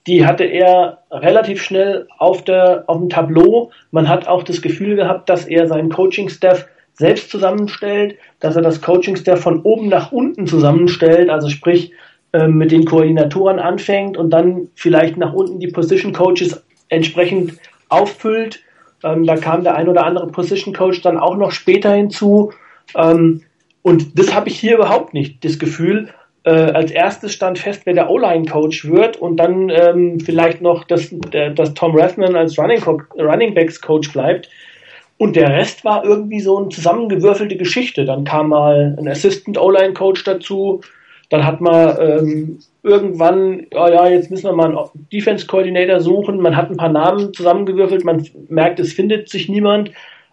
die 0.06 0.26
hatte 0.26 0.44
er 0.44 0.98
relativ 1.10 1.62
schnell 1.62 2.06
auf, 2.18 2.44
der, 2.44 2.84
auf 2.86 2.98
dem 2.98 3.08
Tableau. 3.08 3.70
Man 3.90 4.08
hat 4.08 4.28
auch 4.28 4.42
das 4.42 4.60
Gefühl 4.60 4.96
gehabt, 4.96 5.28
dass 5.28 5.46
er 5.46 5.66
seinen 5.66 5.90
Coaching-Staff 5.90 6.66
selbst 6.92 7.30
zusammenstellt, 7.30 8.16
dass 8.40 8.56
er 8.56 8.62
das 8.62 8.82
Coaching-Staff 8.82 9.40
von 9.40 9.62
oben 9.62 9.88
nach 9.88 10.12
unten 10.12 10.46
zusammenstellt, 10.46 11.30
also 11.30 11.48
sprich 11.48 11.92
äh, 12.32 12.46
mit 12.46 12.70
den 12.70 12.84
Koordinatoren 12.84 13.58
anfängt 13.58 14.16
und 14.16 14.30
dann 14.30 14.68
vielleicht 14.74 15.16
nach 15.16 15.32
unten 15.32 15.58
die 15.58 15.68
Position-Coaches 15.68 16.64
entsprechend 16.88 17.54
auffüllt. 17.88 18.60
Ähm, 19.02 19.26
da 19.26 19.36
kam 19.36 19.64
der 19.64 19.74
ein 19.74 19.88
oder 19.88 20.04
andere 20.04 20.28
Position-Coach 20.28 21.00
dann 21.02 21.18
auch 21.18 21.36
noch 21.36 21.50
später 21.50 21.92
hinzu. 21.94 22.52
Ähm, 22.94 23.42
und 23.82 24.18
das 24.18 24.34
habe 24.34 24.48
ich 24.48 24.58
hier 24.58 24.76
überhaupt 24.76 25.14
nicht, 25.14 25.44
das 25.44 25.58
Gefühl 25.58 26.10
äh, 26.44 26.50
als 26.50 26.90
erstes 26.90 27.32
stand 27.32 27.58
fest, 27.58 27.82
wer 27.84 27.94
der 27.94 28.10
O-Line-Coach 28.10 28.90
wird 28.90 29.16
und 29.16 29.38
dann 29.38 29.70
ähm, 29.70 30.20
vielleicht 30.20 30.60
noch, 30.60 30.84
dass, 30.84 31.08
der, 31.10 31.50
dass 31.50 31.74
Tom 31.74 31.96
Rathman 31.96 32.36
als 32.36 32.58
Running, 32.58 32.82
Running 33.18 33.54
Backs-Coach 33.54 34.12
bleibt. 34.12 34.50
Und 35.16 35.36
der 35.36 35.48
Rest 35.48 35.84
war 35.84 36.04
irgendwie 36.04 36.40
so 36.40 36.58
eine 36.58 36.68
zusammengewürfelte 36.68 37.56
Geschichte. 37.56 38.04
Dann 38.04 38.24
kam 38.24 38.48
mal 38.50 38.94
ein 38.98 39.08
Assistant 39.08 39.58
O-Line-Coach 39.58 40.24
dazu. 40.24 40.82
Dann 41.30 41.46
hat 41.46 41.60
man 41.60 41.96
ähm, 41.98 42.58
irgendwann, 42.82 43.66
oh 43.74 43.86
ja, 43.86 44.08
jetzt 44.08 44.30
müssen 44.30 44.44
wir 44.44 44.52
mal 44.52 44.76
einen 44.76 45.08
Defense-Coordinator 45.12 46.00
suchen. 46.00 46.40
Man 46.40 46.56
hat 46.56 46.70
ein 46.70 46.76
paar 46.76 46.90
Namen 46.90 47.32
zusammengewürfelt. 47.32 48.04
Man 48.04 48.26
merkt, 48.48 48.80
es 48.80 48.92
findet 48.92 49.30
sich 49.30 49.48
niemand. 49.48 49.92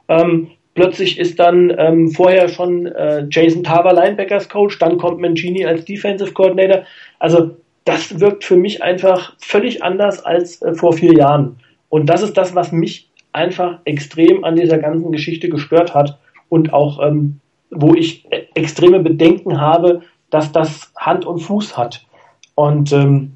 Ähm, 0.10 0.50
Plötzlich 0.74 1.20
ist 1.20 1.40
dann 1.40 1.74
ähm, 1.78 2.12
vorher 2.12 2.48
schon 2.48 2.86
äh, 2.86 3.26
Jason 3.30 3.64
Tarver 3.64 3.94
Linebackers 3.94 4.48
Coach, 4.48 4.80
dann 4.80 4.98
kommt 4.98 5.20
Mancini 5.20 5.66
als 5.66 5.84
Defensive 5.84 6.32
Coordinator. 6.32 6.84
Also 7.20 7.58
das 7.84 8.20
wirkt 8.20 8.44
für 8.44 8.56
mich 8.56 8.82
einfach 8.82 9.34
völlig 9.40 9.84
anders 9.84 10.24
als 10.24 10.62
äh, 10.62 10.74
vor 10.74 10.94
vier 10.94 11.14
Jahren. 11.14 11.58
Und 11.90 12.06
das 12.08 12.22
ist 12.22 12.38
das, 12.38 12.56
was 12.56 12.72
mich 12.72 13.10
einfach 13.34 13.80
extrem 13.84 14.44
an 14.44 14.56
dieser 14.56 14.78
ganzen 14.78 15.12
Geschichte 15.12 15.50
gestört 15.50 15.94
hat 15.94 16.18
und 16.48 16.74
auch 16.74 17.06
ähm, 17.06 17.42
wo 17.72 17.94
ich 17.94 18.32
äh, 18.32 18.44
extreme 18.54 19.00
Bedenken 19.00 19.60
habe, 19.60 20.02
dass 20.30 20.52
das 20.52 20.94
Hand 20.98 21.26
und 21.26 21.40
Fuß 21.40 21.78
hat. 21.78 22.06
Und 22.56 22.92
ähm, 22.92 23.34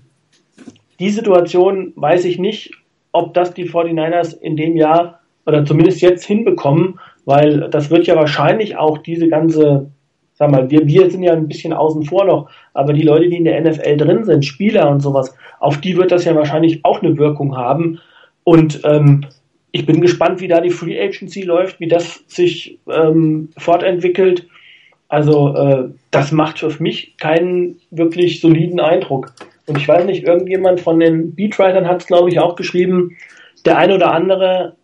die 1.00 1.10
Situation 1.10 1.94
weiß 1.96 2.26
ich 2.26 2.38
nicht, 2.38 2.72
ob 3.12 3.34
das 3.34 3.54
die 3.54 3.70
49ers 3.70 4.38
in 4.38 4.56
dem 4.56 4.76
Jahr 4.76 5.20
oder 5.46 5.66
zumindest 5.66 6.02
jetzt 6.02 6.26
hinbekommen, 6.26 7.00
weil 7.26 7.70
das 7.70 7.90
wird 7.90 8.08
ja 8.08 8.16
wahrscheinlich 8.16 8.78
auch 8.78 9.00
diese 9.00 9.28
ganze, 9.28 9.92
sag 10.34 10.52
mal, 10.52 10.70
wir, 10.70 10.86
wir 10.86 11.10
sind 11.10 11.24
ja 11.24 11.34
ein 11.34 11.48
bisschen 11.48 11.74
außen 11.74 12.04
vor 12.04 12.26
noch, 12.26 12.50
aber 12.74 12.94
die 12.94 13.02
Leute, 13.02 13.30
die 13.30 13.38
in 13.38 13.46
der 13.46 13.60
NFL 13.62 13.98
drin 13.98 14.24
sind, 14.24 14.46
Spieler 14.46 14.90
und 14.90 15.02
sowas, 15.02 15.36
auf 15.60 15.82
die 15.82 15.98
wird 15.98 16.12
das 16.12 16.26
ja 16.26 16.36
wahrscheinlich 16.36 16.84
auch 16.84 17.02
eine 17.02 17.18
Wirkung 17.18 17.58
haben. 17.58 18.00
Und 18.44 18.82
ähm, 18.84 19.26
ich 19.72 19.86
bin 19.86 20.02
gespannt, 20.02 20.40
wie 20.40 20.48
da 20.48 20.62
die 20.62 20.70
Free 20.70 21.00
Agency 21.00 21.42
läuft, 21.42 21.80
wie 21.80 21.88
das 21.88 22.24
sich 22.28 22.80
ähm, 22.90 23.50
fortentwickelt. 23.58 24.48
Also 25.10 25.56
äh, 25.56 25.90
das 26.12 26.32
macht 26.32 26.60
für 26.60 26.72
mich 26.82 27.18
keinen 27.18 27.80
wirklich 27.92 28.40
soliden 28.40 28.80
Eindruck. 28.80 29.34
Und 29.68 29.78
ich 29.78 29.88
weiß 29.88 30.06
nicht, 30.06 30.24
irgendjemand 30.24 30.80
von 30.80 31.00
den 31.00 31.36
Beatwritern 31.36 31.88
hat 31.88 32.02
es, 32.02 32.08
glaube 32.08 32.30
ich, 32.30 32.40
auch 32.40 32.56
geschrieben, 32.56 33.18
der 33.66 33.78
ein 33.78 33.92
oder 33.92 34.12
andere 34.12 34.76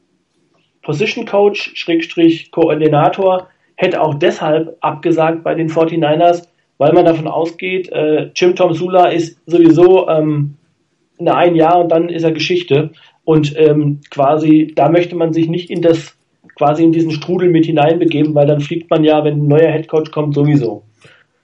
Position 0.81 1.25
Coach, 1.25 1.71
Schrägstrich 1.75 2.51
Koordinator, 2.51 3.47
hätte 3.75 4.01
auch 4.01 4.15
deshalb 4.15 4.77
abgesagt 4.81 5.43
bei 5.43 5.55
den 5.55 5.69
49ers, 5.69 6.47
weil 6.77 6.93
man 6.93 7.05
davon 7.05 7.27
ausgeht, 7.27 7.91
äh, 7.91 8.31
Jim 8.35 8.55
Tom 8.55 8.73
Sula 8.73 9.07
ist 9.07 9.39
sowieso 9.45 10.07
ähm, 10.07 10.55
eine 11.19 11.35
ein 11.35 11.55
Jahr 11.55 11.79
und 11.81 11.89
dann 11.89 12.09
ist 12.09 12.23
er 12.23 12.31
Geschichte. 12.31 12.91
Und 13.23 13.55
ähm, 13.57 14.01
quasi, 14.09 14.73
da 14.75 14.89
möchte 14.89 15.15
man 15.15 15.31
sich 15.31 15.47
nicht 15.47 15.69
in 15.69 15.81
das, 15.81 16.15
quasi 16.55 16.83
in 16.83 16.91
diesen 16.91 17.11
Strudel 17.11 17.49
mit 17.49 17.65
hineinbegeben, 17.65 18.33
weil 18.33 18.47
dann 18.47 18.61
fliegt 18.61 18.89
man 18.89 19.03
ja, 19.03 19.23
wenn 19.23 19.43
ein 19.43 19.47
neuer 19.47 19.71
Headcoach 19.71 20.11
kommt, 20.11 20.33
sowieso. 20.33 20.83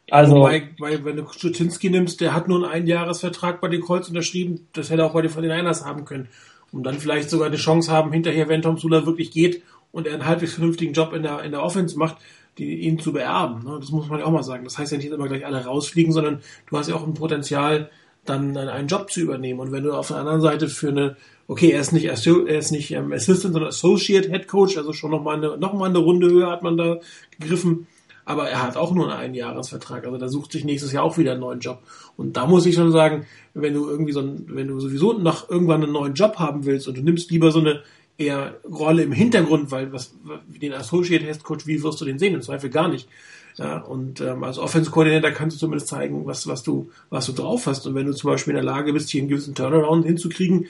Also, 0.10 0.38
Wobei, 0.38 0.64
weil, 0.80 1.04
wenn 1.06 1.18
du 1.18 1.24
Schutinski 1.28 1.90
nimmst, 1.90 2.22
der 2.22 2.34
hat 2.34 2.48
nur 2.48 2.58
einen 2.58 2.84
Einjahresvertrag 2.84 3.62
bei 3.62 3.68
den 3.68 3.82
Colts 3.82 4.08
unterschrieben, 4.08 4.68
das 4.74 4.90
hätte 4.90 5.06
auch 5.06 5.14
bei 5.14 5.22
den 5.22 5.30
49ers 5.30 5.86
haben 5.86 6.06
können 6.06 6.30
und 6.72 6.84
dann 6.84 7.00
vielleicht 7.00 7.30
sogar 7.30 7.48
eine 7.48 7.58
Chance 7.58 7.92
haben, 7.92 8.12
hinterher, 8.12 8.50
wenn 8.50 8.62
Tom 8.62 8.78
Sula 8.78 9.06
wirklich 9.06 9.32
geht 9.32 9.64
und 9.92 10.08
er 10.08 10.14
einen 10.14 10.26
halbwegs 10.26 10.54
vernünftigen 10.54 10.94
Job 10.94 11.14
in 11.14 11.24
der, 11.24 11.44
in 11.44 11.52
der 11.52 11.64
Offense 11.64 11.98
macht, 11.98 12.18
die, 12.58 12.76
ihn 12.80 13.00
zu 13.00 13.14
beerben. 13.14 13.64
Ne? 13.64 13.78
Das 13.80 13.92
muss 13.92 14.08
man 14.10 14.20
ja 14.20 14.26
auch 14.26 14.32
mal 14.32 14.44
sagen. 14.44 14.64
Das 14.64 14.78
heißt 14.78 14.92
ja 14.92 14.98
nicht 14.98 15.10
immer 15.10 15.28
gleich 15.28 15.46
alle 15.46 15.64
rausfliegen, 15.64 16.12
sondern 16.12 16.42
du 16.70 16.78
hast 16.78 16.90
ja 16.90 16.96
auch 16.96 17.06
ein 17.06 17.14
Potenzial, 17.14 17.90
dann 18.26 18.58
einen 18.58 18.88
Job 18.88 19.10
zu 19.10 19.22
übernehmen. 19.22 19.60
Und 19.60 19.72
wenn 19.72 19.84
du 19.84 19.94
auf 19.94 20.10
der 20.10 20.18
anderen 20.18 20.42
Seite 20.42 20.68
für 20.68 20.90
eine, 20.90 21.16
okay, 21.48 21.72
er 21.72 21.80
ist 21.80 21.94
nicht, 21.94 22.06
er 22.06 22.14
ist 22.14 22.72
nicht 22.72 22.92
ähm, 22.92 23.14
Assistant, 23.14 23.54
sondern 23.54 23.70
Associate 23.70 24.30
Head 24.30 24.48
Coach, 24.48 24.78
also 24.78 24.92
schon 24.92 25.12
nochmal 25.12 25.38
eine, 25.38 25.58
noch 25.58 25.80
eine 25.80 25.98
Runde 25.98 26.30
höher 26.30 26.52
hat 26.52 26.64
man 26.64 26.76
da 26.76 27.00
gegriffen 27.40 27.88
aber 28.28 28.50
er 28.50 28.62
hat 28.62 28.76
auch 28.76 28.94
nur 28.94 29.06
einen 29.06 29.36
Einjahresvertrag. 29.36 30.06
Also 30.06 30.18
da 30.18 30.28
sucht 30.28 30.52
sich 30.52 30.66
nächstes 30.66 30.92
Jahr 30.92 31.06
auch 31.06 31.18
wieder 31.18 31.32
einen 31.32 31.40
neuen 31.40 31.62
Job. 31.62 31.80
Und 32.18 32.36
da 32.36 32.46
muss 32.46 32.66
ich 32.66 32.76
schon 32.76 32.92
sagen, 32.92 33.26
wenn 33.54 33.74
du 33.74 33.88
irgendwie 33.88 34.12
so 34.12 34.20
ein, 34.20 34.44
wenn 34.50 34.68
du 34.68 34.82
sowieso 34.82 35.14
noch 35.14 35.50
irgendwann 35.50 35.82
einen 35.82 35.94
neuen 35.94 36.14
Job 36.14 36.36
haben 36.36 36.66
willst 36.66 36.90
und 36.90 36.98
du 36.98 37.02
nimmst 37.02 37.32
lieber 37.32 37.52
so 37.52 37.62
eine 37.62 37.84
eher 38.18 38.58
Rolle 38.70 39.04
im 39.04 39.14
Hintergrund, 39.14 39.72
weil 39.72 39.94
was 39.94 40.14
den 40.48 40.74
Associate 40.74 41.24
Head 41.24 41.42
Coach, 41.42 41.68
wie 41.68 41.82
wirst 41.82 42.02
du 42.02 42.06
den 42.06 42.20
sehen? 42.20 42.36
Im 42.36 42.42
Zweifel 42.42 42.70
gar 42.70 42.90
nicht. 42.90 43.08
Ja, 43.56 43.78
und 43.78 44.20
ähm, 44.20 44.44
als 44.44 44.60
Offense 44.60 44.92
Coordinator 44.92 45.32
kannst 45.32 45.56
du 45.56 45.60
zumindest 45.62 45.88
zeigen, 45.88 46.26
was, 46.26 46.48
was 46.48 46.64
du, 46.64 46.90
was 47.10 47.28
du 47.28 47.32
drauf 47.32 47.66
hast. 47.66 47.88
Und 47.88 47.96
wenn 47.96 48.08
du 48.08 48.14
zum 48.14 48.30
Beispiel 48.30 48.52
in 48.52 48.58
der 48.58 48.66
Lage 48.66 48.92
bist, 48.92 49.10
hier 49.10 49.22
einen 49.22 49.30
gewissen 49.30 49.56
Turnaround 49.56 50.06
hinzukriegen, 50.06 50.68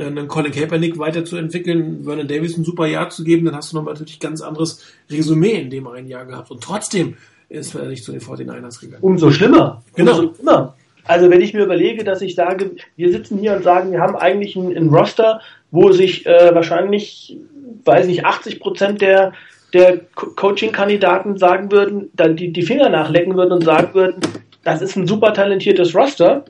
einen 0.00 0.28
Colin 0.28 0.52
Kaepernick 0.52 0.98
weiterzuentwickeln, 0.98 2.04
Vernon 2.04 2.28
Davis 2.28 2.56
ein 2.56 2.64
super 2.64 2.86
Jahr 2.86 3.10
zu 3.10 3.24
geben, 3.24 3.46
dann 3.46 3.56
hast 3.56 3.72
du 3.72 3.76
noch 3.76 3.84
natürlich 3.84 4.20
ganz 4.20 4.40
anderes 4.40 4.84
Resümee 5.10 5.60
in 5.60 5.70
dem 5.70 5.86
einen 5.86 6.08
Jahr 6.08 6.24
gehabt. 6.24 6.50
Und 6.50 6.62
trotzdem 6.62 7.16
ist 7.48 7.74
er 7.74 7.86
nicht 7.86 8.04
zu 8.04 8.12
den 8.12 8.20
49ers 8.20 8.80
gegangen. 8.80 9.02
Umso 9.02 9.30
schlimmer. 9.30 9.82
Genau. 9.94 10.18
Umso 10.18 10.34
schlimmer. 10.34 10.74
Also 11.04 11.30
wenn 11.30 11.40
ich 11.40 11.54
mir 11.54 11.64
überlege, 11.64 12.04
dass 12.04 12.20
ich 12.20 12.34
sage, 12.34 12.72
wir 12.96 13.10
sitzen 13.10 13.38
hier 13.38 13.56
und 13.56 13.62
sagen, 13.62 13.92
wir 13.92 14.00
haben 14.00 14.14
eigentlich 14.14 14.56
ein, 14.56 14.76
ein 14.76 14.88
Roster, 14.90 15.40
wo 15.70 15.90
sich 15.90 16.26
äh, 16.26 16.54
wahrscheinlich, 16.54 17.38
weiß 17.84 18.06
nicht, 18.06 18.26
80 18.26 18.60
Prozent 18.60 19.00
der, 19.00 19.32
der 19.72 20.00
Coaching-Kandidaten 20.14 21.38
sagen 21.38 21.72
würden, 21.72 22.10
dann 22.14 22.36
die, 22.36 22.52
die 22.52 22.62
Finger 22.62 22.90
nachlecken 22.90 23.36
würden 23.36 23.52
und 23.52 23.64
sagen 23.64 23.94
würden, 23.94 24.20
das 24.64 24.82
ist 24.82 24.96
ein 24.96 25.06
super 25.06 25.32
talentiertes 25.32 25.94
Roster, 25.94 26.44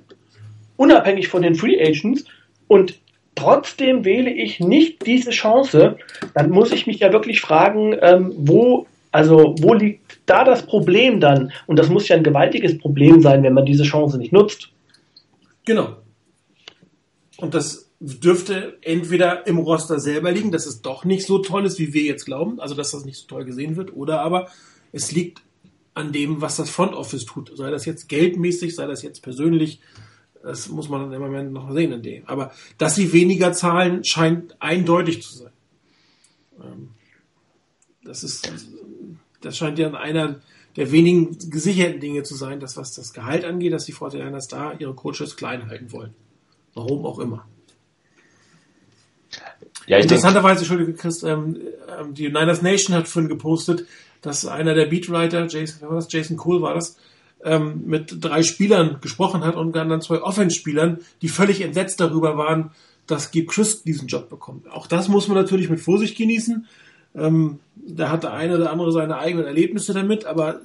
unabhängig 0.76 1.28
von 1.28 1.42
den 1.42 1.54
Free 1.54 1.80
Agents. 1.80 2.24
Und 2.66 2.98
trotzdem 3.38 4.04
wähle 4.04 4.30
ich 4.30 4.60
nicht 4.60 5.06
diese 5.06 5.30
Chance, 5.30 5.96
dann 6.34 6.50
muss 6.50 6.72
ich 6.72 6.86
mich 6.86 6.98
ja 6.98 7.12
wirklich 7.12 7.40
fragen, 7.40 7.96
ähm, 8.00 8.32
wo, 8.36 8.86
also 9.12 9.54
wo 9.60 9.74
liegt 9.74 10.20
da 10.26 10.44
das 10.44 10.66
Problem 10.66 11.20
dann? 11.20 11.52
Und 11.66 11.78
das 11.78 11.88
muss 11.88 12.08
ja 12.08 12.16
ein 12.16 12.24
gewaltiges 12.24 12.78
Problem 12.78 13.22
sein, 13.22 13.42
wenn 13.42 13.54
man 13.54 13.64
diese 13.64 13.84
Chance 13.84 14.18
nicht 14.18 14.32
nutzt. 14.32 14.70
Genau. 15.64 15.96
Und 17.36 17.54
das 17.54 17.90
dürfte 18.00 18.78
entweder 18.82 19.46
im 19.46 19.58
Roster 19.58 19.98
selber 19.98 20.30
liegen, 20.32 20.52
dass 20.52 20.66
es 20.66 20.82
doch 20.82 21.04
nicht 21.04 21.26
so 21.26 21.38
toll 21.38 21.66
ist, 21.66 21.78
wie 21.78 21.92
wir 21.92 22.02
jetzt 22.02 22.24
glauben, 22.24 22.60
also 22.60 22.74
dass 22.74 22.90
das 22.90 23.04
nicht 23.04 23.18
so 23.18 23.26
toll 23.26 23.44
gesehen 23.44 23.76
wird, 23.76 23.94
oder 23.94 24.20
aber 24.20 24.48
es 24.92 25.12
liegt 25.12 25.42
an 25.94 26.12
dem, 26.12 26.40
was 26.40 26.56
das 26.56 26.70
Front 26.70 26.94
Office 26.94 27.24
tut, 27.24 27.50
sei 27.56 27.70
das 27.70 27.84
jetzt 27.84 28.08
geldmäßig, 28.08 28.74
sei 28.74 28.86
das 28.86 29.02
jetzt 29.02 29.22
persönlich, 29.22 29.80
das 30.42 30.68
muss 30.68 30.88
man 30.88 31.02
dann 31.02 31.12
im 31.12 31.20
Moment 31.20 31.52
noch 31.52 31.72
sehen 31.72 31.92
in 31.92 32.02
dem. 32.02 32.22
Aber 32.26 32.52
dass 32.78 32.94
sie 32.94 33.12
weniger 33.12 33.52
zahlen, 33.52 34.04
scheint 34.04 34.56
eindeutig 34.60 35.22
zu 35.22 35.36
sein. 35.36 35.52
Ähm, 36.62 36.90
das 38.04 38.24
ist, 38.24 38.50
das 39.40 39.56
scheint 39.56 39.78
ja 39.78 39.92
einer 39.92 40.40
der 40.76 40.92
wenigen 40.92 41.36
gesicherten 41.50 42.00
Dinge 42.00 42.22
zu 42.22 42.34
sein, 42.34 42.60
dass 42.60 42.76
was 42.76 42.94
das 42.94 43.12
Gehalt 43.12 43.44
angeht, 43.44 43.72
dass 43.72 43.84
die 43.84 43.94
49ers 43.94 44.48
da 44.48 44.74
ihre 44.78 44.94
Coaches 44.94 45.36
klein 45.36 45.68
halten 45.68 45.90
wollen. 45.92 46.14
Warum 46.74 47.04
auch 47.04 47.18
immer. 47.18 47.46
Ja, 49.86 49.98
Interessanterweise, 49.98 50.60
Entschuldige 50.60 50.94
Chris, 50.94 51.22
ähm, 51.22 51.58
ähm, 51.98 52.14
die 52.14 52.28
Niners 52.28 52.62
Nation 52.62 52.94
hat 52.94 53.08
vorhin 53.08 53.28
gepostet, 53.28 53.86
dass 54.20 54.46
einer 54.46 54.74
der 54.74 54.86
Beatwriter, 54.86 55.46
Jason, 55.46 56.06
Jason 56.08 56.36
Cole 56.36 56.60
war 56.60 56.74
das, 56.74 56.96
ähm, 57.44 57.82
mit 57.86 58.16
drei 58.20 58.42
Spielern 58.42 58.98
gesprochen 59.00 59.44
hat 59.44 59.56
und 59.56 59.74
dann 59.74 60.00
zwei 60.00 60.22
Offense-Spielern, 60.22 60.98
die 61.22 61.28
völlig 61.28 61.60
entsetzt 61.60 62.00
darüber 62.00 62.36
waren, 62.36 62.70
dass 63.06 63.30
Gabe 63.30 63.46
Christ 63.46 63.86
diesen 63.86 64.08
Job 64.08 64.28
bekommt. 64.28 64.70
Auch 64.70 64.86
das 64.86 65.08
muss 65.08 65.28
man 65.28 65.36
natürlich 65.36 65.70
mit 65.70 65.80
Vorsicht 65.80 66.16
genießen. 66.16 66.66
Ähm, 67.14 67.58
da 67.74 68.10
hat 68.10 68.22
der 68.22 68.32
eine 68.32 68.56
oder 68.56 68.70
andere 68.70 68.92
seine 68.92 69.18
eigenen 69.18 69.46
Erlebnisse 69.46 69.94
damit, 69.94 70.24
aber 70.24 70.60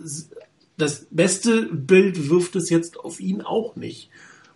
das 0.78 1.07
beste 1.09 1.63
Bild 1.71 2.30
wirft 2.30 2.55
es 2.55 2.69
jetzt 2.69 2.99
auf 2.99 3.19
ihn 3.19 3.41
auch 3.41 3.76
nicht. 3.76 4.09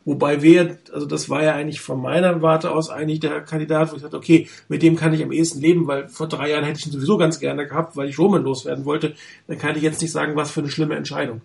Wobei 0.04 0.42
wir, 0.42 0.78
also 0.94 1.06
das 1.06 1.30
war 1.30 1.44
ja 1.44 1.54
eigentlich 1.54 1.82
von 1.82 2.02
meiner 2.02 2.42
Warte 2.42 2.72
aus 2.72 2.90
eigentlich 2.90 3.20
der 3.20 3.42
Kandidat, 3.42 3.92
wo 3.92 3.98
ich 3.98 4.02
sagte, 4.02 4.16
okay, 4.16 4.48
mit 4.70 4.82
dem 4.82 4.96
kann 4.96 5.14
ich 5.14 5.22
am 5.22 5.34
ehesten 5.34 5.60
leben, 5.60 5.86
weil 5.86 6.08
vor 6.08 6.30
drei 6.30 6.50
Jahren 6.50 6.64
hätte 6.64 6.80
ich 6.80 6.86
ihn 6.86 6.94
sowieso 6.94 7.18
ganz 7.18 7.42
gerne 7.42 7.68
gehabt, 7.68 7.98
weil 7.98 8.08
ich 8.08 8.18
Roman 8.18 8.44
loswerden 8.44 8.86
wollte. 8.86 9.16
Dann 9.48 9.58
kann 9.58 9.76
ich 9.76 9.82
jetzt 9.82 10.02
nicht 10.02 10.14
sagen, 10.14 10.38
was 10.38 10.50
für 10.50 10.62
eine 10.62 10.70
schlimme 10.70 10.96
Entscheidung. 10.96 11.42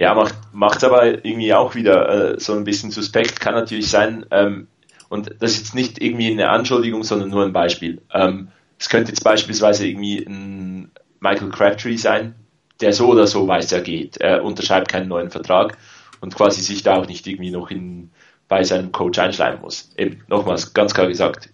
Ja, 0.00 0.14
macht 0.14 0.34
macht 0.52 0.82
aber 0.82 1.26
irgendwie 1.26 1.52
auch 1.52 1.74
wieder 1.74 2.32
äh, 2.32 2.40
so 2.40 2.54
ein 2.54 2.64
bisschen 2.64 2.90
suspekt. 2.90 3.38
Kann 3.38 3.52
natürlich 3.52 3.90
sein, 3.90 4.24
ähm, 4.30 4.66
und 5.10 5.34
das 5.40 5.52
ist 5.52 5.58
jetzt 5.58 5.74
nicht 5.74 6.00
irgendwie 6.00 6.30
eine 6.30 6.48
Anschuldigung, 6.48 7.04
sondern 7.04 7.28
nur 7.28 7.44
ein 7.44 7.52
Beispiel. 7.52 8.00
Ähm, 8.10 8.48
es 8.78 8.88
könnte 8.88 9.10
jetzt 9.10 9.22
beispielsweise 9.22 9.86
irgendwie 9.86 10.24
ein 10.26 10.90
Michael 11.20 11.50
Crabtree 11.50 11.96
sein, 11.96 12.34
der 12.80 12.94
so 12.94 13.08
oder 13.08 13.26
so 13.26 13.46
weiß, 13.46 13.72
er 13.72 13.82
geht. 13.82 14.16
Er 14.16 14.42
unterschreibt 14.42 14.88
keinen 14.88 15.08
neuen 15.08 15.30
Vertrag 15.30 15.76
und 16.22 16.34
quasi 16.34 16.62
sich 16.62 16.82
da 16.82 16.96
auch 16.96 17.06
nicht 17.06 17.26
irgendwie 17.26 17.50
noch 17.50 17.70
in, 17.70 18.10
bei 18.48 18.64
seinem 18.64 18.92
Coach 18.92 19.18
einschleimen 19.18 19.60
muss. 19.60 19.92
Eben, 19.98 20.22
nochmals, 20.28 20.72
ganz 20.72 20.94
klar 20.94 21.08
gesagt, 21.08 21.50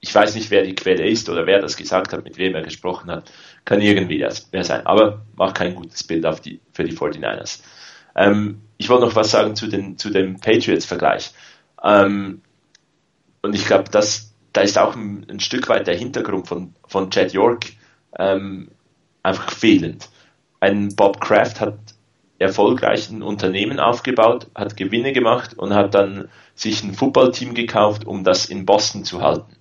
ich 0.00 0.14
weiß 0.14 0.34
nicht, 0.34 0.50
wer 0.50 0.62
die 0.62 0.74
Quelle 0.74 1.08
ist 1.08 1.30
oder 1.30 1.46
wer 1.46 1.62
das 1.62 1.78
gesagt 1.78 2.12
hat, 2.12 2.22
mit 2.22 2.36
wem 2.36 2.54
er 2.54 2.62
gesprochen 2.62 3.10
hat. 3.10 3.32
Kann 3.64 3.80
irgendwie 3.80 4.20
wer 4.50 4.64
sein, 4.64 4.86
aber 4.86 5.22
macht 5.36 5.56
kein 5.56 5.74
gutes 5.74 6.04
Bild 6.04 6.26
auf 6.26 6.42
die, 6.42 6.60
für 6.74 6.84
die 6.84 6.94
49ers. 6.94 7.60
Ähm, 8.18 8.62
ich 8.78 8.88
wollte 8.88 9.06
noch 9.06 9.14
was 9.14 9.30
sagen 9.30 9.54
zu, 9.54 9.68
den, 9.68 9.96
zu 9.96 10.10
dem 10.10 10.40
Patriots-Vergleich. 10.40 11.32
Ähm, 11.82 12.42
und 13.42 13.54
ich 13.54 13.64
glaube, 13.64 13.90
das, 13.90 14.34
da 14.52 14.60
ist 14.60 14.76
auch 14.76 14.96
ein, 14.96 15.24
ein, 15.30 15.40
Stück 15.40 15.68
weit 15.68 15.86
der 15.86 15.96
Hintergrund 15.96 16.48
von, 16.48 16.74
von 16.86 17.10
Chad 17.10 17.32
York 17.32 17.66
ähm, 18.18 18.68
einfach 19.22 19.52
fehlend. 19.52 20.08
Ein 20.60 20.96
Bob 20.96 21.20
Kraft 21.20 21.60
hat 21.60 21.78
erfolgreich 22.40 23.08
ein 23.10 23.22
Unternehmen 23.22 23.78
aufgebaut, 23.78 24.48
hat 24.54 24.76
Gewinne 24.76 25.12
gemacht 25.12 25.56
und 25.56 25.74
hat 25.74 25.94
dann 25.94 26.28
sich 26.54 26.82
ein 26.82 26.94
Footballteam 26.94 27.54
gekauft, 27.54 28.04
um 28.04 28.24
das 28.24 28.46
in 28.46 28.66
Boston 28.66 29.04
zu 29.04 29.22
halten. 29.22 29.56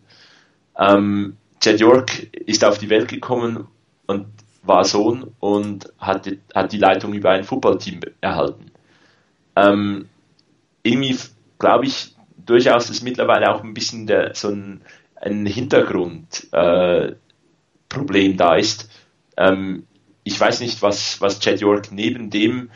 Ähm, 0.78 1.38
Chad 1.60 1.80
York 1.80 2.24
ist 2.34 2.66
auf 2.66 2.80
die 2.80 2.90
Welt 2.90 3.08
gekommen 3.08 3.68
und 4.08 4.28
war 4.68 4.84
Sohn 4.84 5.34
und 5.40 5.92
hat 5.98 6.26
die, 6.26 6.40
hat 6.54 6.72
die 6.72 6.78
Leitung 6.78 7.14
über 7.14 7.32
ein 7.32 7.44
Footballteam 7.44 8.02
erhalten. 8.22 8.72
Ähm, 9.56 10.10
irgendwie 10.84 11.18
glaube 11.60 11.86
ich 11.86 12.16
durchaus, 12.38 12.88
dass 12.88 13.02
mittlerweile 13.02 13.54
auch 13.54 13.64
ein 13.64 13.74
bisschen 13.74 14.08
der, 14.08 14.34
so 14.36 14.50
ein, 14.50 14.82
ein 15.16 15.46
Hintergrundproblem 15.46 17.22
äh, 18.32 18.36
da 18.36 18.56
ist. 18.56 18.90
Ähm, 19.36 19.86
ich 20.24 20.40
weiß 20.40 20.60
nicht, 20.62 20.82
was, 20.82 21.22
was 21.22 21.40
Chad 21.40 21.60
York 21.62 21.92
neben 21.92 22.30
dem, 22.30 22.70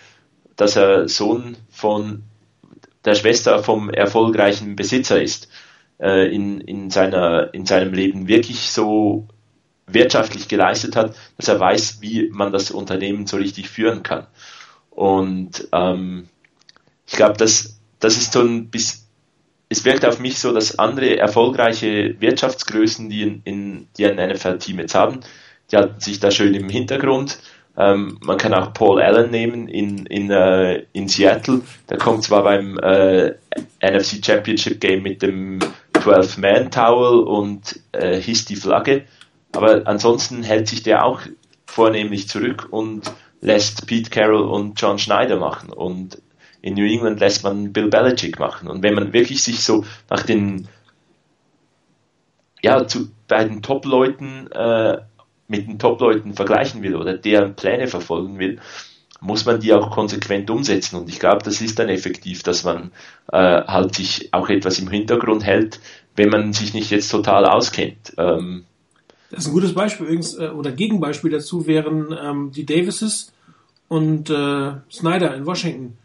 dass 0.56 0.76
er 0.76 1.08
Sohn 1.08 1.58
von 1.70 2.24
der 3.04 3.16
Schwester 3.16 3.64
vom 3.64 3.90
erfolgreichen 3.90 4.76
Besitzer 4.76 5.22
ist, 5.22 5.50
äh, 6.00 6.34
in, 6.34 6.62
in, 6.62 6.90
seiner, 6.90 7.54
in 7.54 7.66
seinem 7.66 7.94
Leben 7.94 8.28
wirklich 8.28 8.72
so 8.72 9.28
wirtschaftlich 9.94 10.48
geleistet 10.48 10.96
hat, 10.96 11.16
dass 11.38 11.48
er 11.48 11.60
weiß, 11.60 12.02
wie 12.02 12.30
man 12.32 12.52
das 12.52 12.72
Unternehmen 12.72 13.28
so 13.28 13.38
richtig 13.38 13.70
führen 13.70 14.04
kann. 14.04 14.28
Und 14.90 15.68
ähm, 15.72 16.28
ich 17.08 17.14
glaube, 17.14 17.38
das, 17.38 17.80
das 18.00 18.18
ist 18.18 18.34
so 18.34 18.42
ein 18.42 18.70
bisschen, 18.70 19.02
es 19.70 19.86
wirkt 19.86 20.06
auf 20.06 20.20
mich 20.20 20.40
so, 20.40 20.54
dass 20.54 20.80
andere 20.80 21.18
erfolgreiche 21.18 22.20
Wirtschaftsgrößen, 22.20 23.10
die, 23.10 23.22
in, 23.24 23.42
in, 23.46 23.88
die 23.98 24.06
ein 24.06 24.30
NFL-Team 24.32 24.80
jetzt 24.80 24.96
haben, 24.96 25.22
die 25.72 25.78
halten 25.78 26.00
sich 26.00 26.20
da 26.20 26.30
schön 26.30 26.54
im 26.54 26.70
Hintergrund. 26.70 27.40
Ähm, 27.78 28.18
man 28.22 28.38
kann 28.38 28.54
auch 28.54 28.74
Paul 28.74 29.02
Allen 29.02 29.32
nehmen 29.32 29.70
in, 29.70 30.06
in, 30.06 30.30
äh, 30.30 30.84
in 30.92 31.08
Seattle. 31.08 31.62
Der 31.90 31.98
kommt 31.98 32.24
zwar 32.24 32.44
beim 32.44 32.78
äh, 32.80 33.36
NFC 33.82 34.24
Championship 34.24 34.82
Game 34.82 35.04
mit 35.04 35.22
dem 35.22 35.60
12-Man-Towel 35.94 37.24
und 37.24 37.80
äh, 37.94 38.20
hisst 38.20 38.50
die 38.50 38.56
Flagge, 38.56 39.06
aber 39.54 39.84
ansonsten 39.86 40.44
hält 40.44 40.68
sich 40.68 40.84
der 40.84 41.06
auch 41.06 41.22
vornehmlich 41.66 42.28
zurück 42.28 42.68
und 42.72 43.12
lässt 43.42 43.88
Pete 43.88 44.10
Carroll 44.10 44.44
und 44.44 44.80
John 44.80 45.00
Schneider 45.00 45.38
machen. 45.38 45.72
Und 45.72 46.22
in 46.62 46.76
New 46.76 46.86
England 46.86 47.20
lässt 47.20 47.44
man 47.44 47.74
Bill 47.74 47.90
Belichick 47.90 48.40
machen. 48.40 48.68
Und 48.68 48.84
wenn 48.84 48.94
man 48.94 49.14
wirklich 49.14 49.44
sich 49.44 49.64
so 49.64 49.84
nach 50.10 50.24
den, 50.24 50.68
ja, 52.62 52.86
zu, 52.88 53.10
bei 53.28 53.44
den 53.44 53.62
Top-Leuten, 53.62 54.52
äh, 54.52 55.00
mit 55.48 55.68
den 55.68 55.80
Top-Leuten 55.80 56.34
vergleichen 56.34 56.84
will 56.84 56.96
oder 56.96 57.18
deren 57.18 57.56
Pläne 57.56 57.88
verfolgen 57.88 58.40
will, 58.40 58.60
muss 59.20 59.46
man 59.46 59.60
die 59.60 59.74
auch 59.74 59.92
konsequent 59.92 60.50
umsetzen. 60.50 60.96
Und 60.96 61.10
ich 61.10 61.20
glaube, 61.20 61.44
das 61.44 61.62
ist 61.62 61.78
dann 61.78 61.90
effektiv, 61.90 62.44
dass 62.44 62.64
man 62.64 62.92
äh, 63.32 63.38
halt 63.38 63.96
sich 63.96 64.34
auch 64.34 64.50
etwas 64.50 64.80
im 64.80 64.90
Hintergrund 64.90 65.44
hält, 65.44 65.80
wenn 66.16 66.30
man 66.30 66.54
sich 66.54 66.74
nicht 66.74 66.90
jetzt 66.92 67.10
total 67.10 67.46
auskennt. 67.46 68.14
Ähm, 68.18 68.66
das 69.32 69.42
ist 69.42 69.48
ein 69.48 69.54
gutes 69.54 69.74
Beispiel 69.74 70.06
übrigens, 70.06 70.38
äh, 70.38 70.50
oder 70.50 70.72
Gegenbeispiel 70.72 71.32
dazu 71.32 71.66
wären 71.66 72.16
ähm, 72.22 72.52
die 72.52 72.66
Davises 72.66 73.32
und 73.88 74.30
äh, 74.30 74.74
Snyder 74.92 75.36
in 75.36 75.46
Washington, 75.46 75.98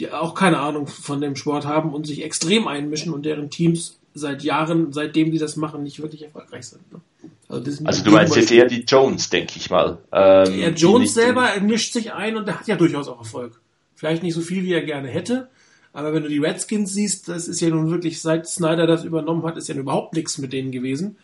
die 0.00 0.10
auch 0.10 0.34
keine 0.34 0.58
Ahnung 0.58 0.88
von 0.88 1.20
dem 1.20 1.36
Sport 1.36 1.64
haben 1.64 1.94
und 1.94 2.06
sich 2.06 2.24
extrem 2.24 2.66
einmischen 2.66 3.12
und 3.12 3.24
deren 3.24 3.50
Teams 3.50 3.98
seit 4.14 4.42
Jahren, 4.42 4.92
seitdem 4.92 5.30
die 5.30 5.38
das 5.38 5.56
machen, 5.56 5.84
nicht 5.84 6.02
wirklich 6.02 6.22
erfolgreich 6.22 6.66
sind. 6.66 6.92
Ne? 6.92 7.00
Also, 7.48 7.84
also 7.84 8.04
du 8.04 8.10
meinst 8.10 8.34
jetzt 8.34 8.50
eher 8.50 8.66
die 8.66 8.82
Jones, 8.82 9.28
denke 9.30 9.54
ich 9.56 9.70
mal. 9.70 9.98
Ähm, 10.10 10.58
ja, 10.58 10.68
Jones 10.70 11.14
selber 11.14 11.48
mischt 11.60 11.92
sich 11.92 12.12
ein 12.12 12.36
und 12.36 12.46
der 12.46 12.58
hat 12.58 12.66
ja 12.66 12.76
durchaus 12.76 13.08
auch 13.08 13.18
Erfolg. 13.18 13.60
Vielleicht 13.94 14.22
nicht 14.22 14.34
so 14.34 14.40
viel, 14.40 14.64
wie 14.64 14.72
er 14.72 14.82
gerne 14.82 15.08
hätte, 15.08 15.48
aber 15.92 16.14
wenn 16.14 16.22
du 16.22 16.28
die 16.28 16.38
Redskins 16.38 16.92
siehst, 16.92 17.28
das 17.28 17.48
ist 17.48 17.60
ja 17.60 17.68
nun 17.68 17.90
wirklich, 17.90 18.20
seit 18.20 18.48
Snyder 18.48 18.86
das 18.86 19.04
übernommen 19.04 19.44
hat, 19.44 19.56
ist 19.56 19.68
ja 19.68 19.74
überhaupt 19.74 20.14
nichts 20.14 20.38
mit 20.38 20.52
denen 20.52 20.72
gewesen. 20.72 21.16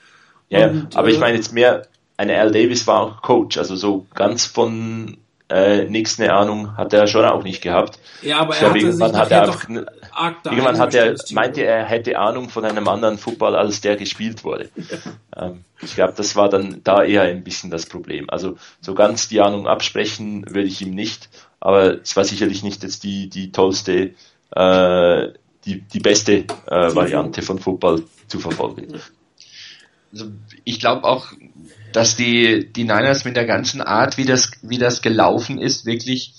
Ja, 0.51 0.69
und, 0.69 0.97
aber 0.97 1.09
äh, 1.09 1.13
ich 1.13 1.19
meine 1.19 1.37
jetzt 1.37 1.53
mehr, 1.53 1.87
eine 2.17 2.39
Al 2.39 2.51
Davis 2.51 2.87
war 2.87 3.01
auch 3.01 3.23
Coach, 3.23 3.59
also 3.59 3.77
so 3.77 4.07
ganz 4.15 4.47
von 4.47 5.19
äh, 5.51 5.85
nichts 5.85 6.21
eine 6.21 6.33
Ahnung 6.33 6.77
hat 6.77 6.93
er 6.93 7.07
schon 7.07 7.25
auch 7.25 7.43
nicht 7.43 7.63
gehabt. 7.63 7.99
Ja, 8.23 8.41
aber 8.41 8.55
ich 8.55 8.61
er 8.61 8.71
glaube, 8.71 8.81
irgendwann 8.81 9.17
hat 9.17 9.31
er 9.31 9.43
einfach, 9.43 9.69
irgendwann 10.45 10.79
hat 10.79 10.95
er 10.95 11.15
meinte 11.33 11.63
er 11.63 11.85
hätte 11.85 12.19
Ahnung 12.19 12.51
von 12.51 12.65
einem 12.65 12.87
anderen 12.87 13.17
Football, 13.17 13.57
als 13.57 13.81
der 13.81 13.97
gespielt 13.97 14.45
wurde. 14.45 14.69
ähm, 15.37 15.65
ich 15.81 15.95
glaube, 15.95 16.13
das 16.17 16.37
war 16.37 16.49
dann 16.49 16.83
da 16.85 17.03
eher 17.03 17.23
ein 17.23 17.45
bisschen 17.45 17.71
das 17.71 17.87
Problem. 17.87 18.29
Also 18.29 18.57
so 18.81 18.95
ganz 18.95 19.29
die 19.29 19.41
Ahnung 19.41 19.67
absprechen 19.67 20.45
würde 20.49 20.69
ich 20.69 20.83
ihm 20.83 20.95
nicht, 20.95 21.31
aber 21.61 22.03
es 22.03 22.15
war 22.17 22.25
sicherlich 22.25 22.63
nicht 22.63 22.83
jetzt 22.83 23.03
die 23.05 23.31
die 23.31 23.51
tollste, 23.51 24.15
äh, 24.55 25.29
die 25.65 25.81
die 25.81 26.01
beste 26.01 26.45
äh, 26.67 26.95
Variante 26.95 27.41
von 27.41 27.59
Football 27.59 28.03
zu 28.27 28.39
verfolgen. 28.39 29.01
Also 30.13 30.27
ich 30.65 30.81
glaube 30.81 31.05
auch, 31.05 31.33
dass 31.93 32.17
die, 32.17 32.71
die 32.73 32.85
Niners 32.85 33.25
mit 33.25 33.37
der 33.37 33.47
ganzen 33.47 33.81
Art, 33.81 34.19
wie 34.19 34.25
das, 34.25 34.51
wie 34.63 34.79
das 34.79 35.03
gelaufen 35.03 35.59
ist, 35.59 35.87
wirklich 35.87 36.35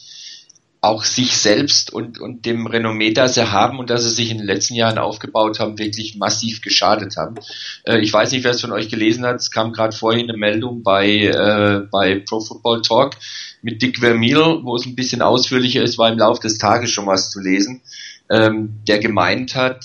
auch 0.82 1.04
sich 1.04 1.36
selbst 1.38 1.92
und, 1.92 2.20
und 2.20 2.46
dem 2.46 2.66
Renommee, 2.66 3.12
das 3.12 3.34
sie 3.34 3.52
haben 3.52 3.80
und 3.80 3.90
das 3.90 4.04
sie 4.04 4.10
sich 4.10 4.32
in 4.32 4.38
den 4.38 4.48
letzten 4.48 4.76
Jahren 4.76 4.98
aufgebaut 4.98 5.60
haben, 5.60 5.78
wirklich 5.78 6.16
massiv 6.16 6.62
geschadet 6.62 7.18
haben. 7.18 7.36
Äh, 7.84 8.00
ich 8.00 8.14
weiß 8.14 8.32
nicht, 8.32 8.46
wer 8.46 8.52
es 8.52 8.62
von 8.62 8.72
euch 8.72 8.88
gelesen 8.88 9.26
hat, 9.26 9.38
es 9.38 9.52
kam 9.52 9.74
gerade 9.74 9.96
vorhin 9.96 10.30
eine 10.30 10.38
Meldung 10.38 10.82
bei, 10.82 11.10
äh, 11.10 11.82
bei 11.92 12.20
Pro 12.20 12.40
Football 12.40 12.82
Talk 12.82 13.16
mit 13.62 13.82
Dick 13.82 14.00
Vermeil, 14.00 14.64
wo 14.64 14.78
es 14.78 14.86
ein 14.86 14.96
bisschen 14.96 15.22
ausführlicher 15.22 15.84
ist, 15.84 15.98
war 15.98 16.10
im 16.10 16.18
Laufe 16.18 16.42
des 16.42 16.58
Tages 16.58 16.92
schon 16.92 17.08
was 17.08 17.30
zu 17.30 17.42
lesen, 17.42 17.82
ähm, 18.30 18.80
der 18.88 19.00
gemeint 19.00 19.56
hat, 19.56 19.84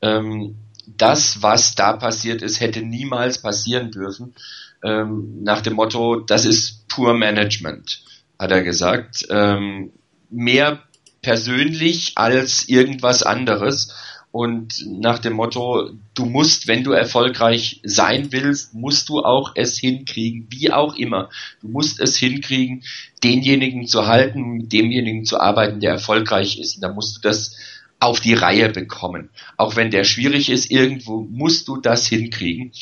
ähm, 0.00 0.54
das, 0.86 1.42
was 1.42 1.74
da 1.74 1.94
passiert 1.94 2.42
ist, 2.42 2.60
hätte 2.60 2.82
niemals 2.82 3.42
passieren 3.42 3.90
dürfen 3.90 4.34
ähm, 4.82 5.42
nach 5.42 5.60
dem 5.60 5.74
Motto, 5.74 6.20
das 6.20 6.44
ist 6.44 6.88
pur 6.88 7.14
Management, 7.14 8.02
hat 8.38 8.50
er 8.50 8.62
gesagt. 8.62 9.26
Ähm, 9.30 9.92
mehr 10.30 10.82
persönlich 11.22 12.12
als 12.16 12.68
irgendwas 12.68 13.22
anderes. 13.22 13.94
Und 14.30 14.84
nach 14.86 15.18
dem 15.18 15.32
Motto, 15.32 15.90
du 16.14 16.26
musst, 16.26 16.68
wenn 16.68 16.84
du 16.84 16.92
erfolgreich 16.92 17.80
sein 17.84 18.32
willst, 18.32 18.74
musst 18.74 19.08
du 19.08 19.20
auch 19.20 19.52
es 19.54 19.78
hinkriegen, 19.78 20.46
wie 20.50 20.70
auch 20.70 20.94
immer. 20.94 21.30
Du 21.62 21.68
musst 21.68 22.00
es 22.00 22.16
hinkriegen, 22.16 22.84
denjenigen 23.24 23.86
zu 23.86 24.06
halten, 24.06 24.42
mit 24.58 24.72
demjenigen 24.72 25.24
zu 25.24 25.40
arbeiten, 25.40 25.80
der 25.80 25.92
erfolgreich 25.92 26.58
ist. 26.58 26.76
Und 26.76 26.82
da 26.82 26.92
musst 26.92 27.16
du 27.16 27.20
das 27.22 27.56
auf 27.98 28.20
die 28.20 28.34
Reihe 28.34 28.68
bekommen. 28.68 29.30
Auch 29.56 29.76
wenn 29.76 29.90
der 29.90 30.04
schwierig 30.04 30.50
ist, 30.50 30.70
irgendwo 30.70 31.20
musst 31.20 31.68
du 31.68 31.76
das 31.78 32.06
hinkriegen. 32.06 32.72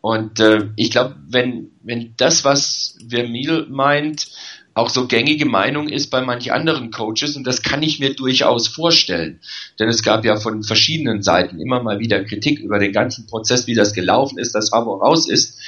Und 0.00 0.40
äh, 0.40 0.68
ich 0.76 0.90
glaube, 0.90 1.16
wenn, 1.28 1.70
wenn 1.82 2.14
das, 2.16 2.44
was 2.44 2.96
Vermeil 3.08 3.66
meint, 3.68 4.28
auch 4.72 4.88
so 4.88 5.06
gängige 5.06 5.46
Meinung 5.46 5.88
ist 5.88 6.10
bei 6.10 6.22
manch 6.22 6.52
anderen 6.52 6.90
Coaches, 6.90 7.36
und 7.36 7.46
das 7.46 7.62
kann 7.62 7.82
ich 7.82 7.98
mir 7.98 8.14
durchaus 8.14 8.68
vorstellen, 8.68 9.40
denn 9.78 9.88
es 9.88 10.02
gab 10.02 10.24
ja 10.24 10.36
von 10.36 10.62
verschiedenen 10.62 11.22
Seiten 11.22 11.60
immer 11.60 11.82
mal 11.82 11.98
wieder 11.98 12.24
Kritik 12.24 12.60
über 12.60 12.78
den 12.78 12.92
ganzen 12.92 13.26
Prozess, 13.26 13.66
wie 13.66 13.74
das 13.74 13.92
gelaufen 13.92 14.38
ist, 14.38 14.54
dass 14.54 14.70
Harbour 14.72 15.02
raus 15.02 15.28
ist. 15.28 15.58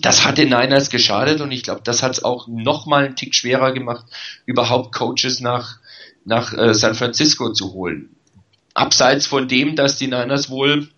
Das 0.00 0.24
hat 0.24 0.38
den 0.38 0.48
Niners 0.48 0.90
geschadet 0.90 1.40
und 1.40 1.52
ich 1.52 1.62
glaube, 1.62 1.82
das 1.84 2.02
hat 2.02 2.12
es 2.12 2.24
auch 2.24 2.48
noch 2.48 2.86
mal 2.86 3.04
einen 3.04 3.16
Tick 3.16 3.34
schwerer 3.34 3.72
gemacht, 3.72 4.06
überhaupt 4.44 4.92
Coaches 4.92 5.40
nach, 5.40 5.78
nach 6.24 6.52
äh, 6.52 6.74
San 6.74 6.94
Francisco 6.94 7.52
zu 7.52 7.72
holen. 7.72 8.16
Abseits 8.74 9.26
von 9.26 9.48
dem, 9.48 9.76
dass 9.76 9.98
die 9.98 10.08
Niners 10.08 10.50
wohl 10.50 10.88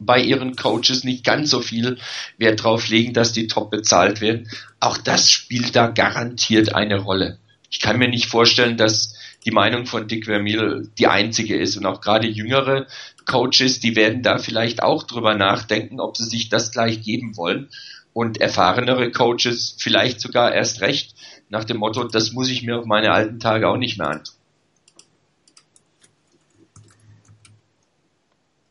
bei 0.00 0.20
ihren 0.20 0.56
Coaches 0.56 1.04
nicht 1.04 1.24
ganz 1.24 1.50
so 1.50 1.60
viel 1.60 1.98
Wert 2.38 2.62
drauf 2.62 2.88
legen, 2.88 3.12
dass 3.12 3.32
die 3.32 3.46
top 3.46 3.70
bezahlt 3.70 4.20
werden. 4.20 4.48
Auch 4.80 4.96
das 4.98 5.30
spielt 5.30 5.76
da 5.76 5.88
garantiert 5.88 6.74
eine 6.74 6.98
Rolle. 7.00 7.38
ich 7.70 7.80
kann 7.80 7.98
mir 7.98 8.08
nicht 8.08 8.26
vorstellen, 8.26 8.76
dass 8.76 9.14
die 9.44 9.50
Meinung 9.50 9.86
von 9.86 10.06
Dick 10.06 10.26
Vermeil 10.26 10.88
die 10.98 11.06
einzige 11.06 11.56
ist. 11.56 11.76
Und 11.76 11.86
auch 11.86 12.00
gerade 12.00 12.28
jüngere 12.28 12.86
Coaches, 13.24 13.80
die 13.80 13.96
werden 13.96 14.22
da 14.22 14.38
vielleicht 14.38 14.82
auch 14.82 15.04
drüber 15.04 15.34
nachdenken, 15.34 16.00
ob 16.00 16.16
sie 16.16 16.24
sich 16.24 16.48
das 16.48 16.70
gleich 16.70 17.02
geben 17.02 17.36
wollen. 17.36 17.68
Und 18.12 18.40
erfahrenere 18.40 19.10
Coaches 19.10 19.74
vielleicht 19.78 20.20
sogar 20.20 20.52
erst 20.52 20.82
recht 20.82 21.14
nach 21.48 21.64
dem 21.64 21.78
Motto, 21.78 22.04
das 22.04 22.32
muss 22.32 22.50
ich 22.50 22.62
mir 22.62 22.78
auf 22.78 22.84
meine 22.84 23.12
alten 23.12 23.40
Tage 23.40 23.68
auch 23.68 23.78
nicht 23.78 23.98
mehr 23.98 24.08
antun. 24.08 24.34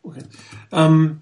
Okay. 0.04 0.24
Ähm, 0.72 1.22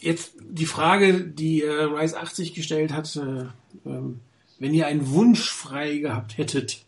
jetzt 0.00 0.32
die 0.40 0.66
Frage, 0.66 1.24
die 1.24 1.62
äh, 1.62 1.70
Rise 1.70 2.18
80 2.18 2.54
gestellt 2.54 2.92
hat, 2.92 3.14
äh, 3.16 3.46
ähm, 3.84 4.20
wenn 4.58 4.74
ihr 4.74 4.86
einen 4.86 5.10
Wunsch 5.10 5.50
frei 5.50 5.98
gehabt 5.98 6.38
hättet, 6.38 6.84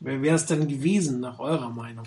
wer 0.00 0.22
wäre 0.22 0.36
es 0.36 0.46
denn 0.46 0.68
gewesen, 0.68 1.20
nach 1.20 1.38
eurer 1.38 1.70
Meinung? 1.70 2.06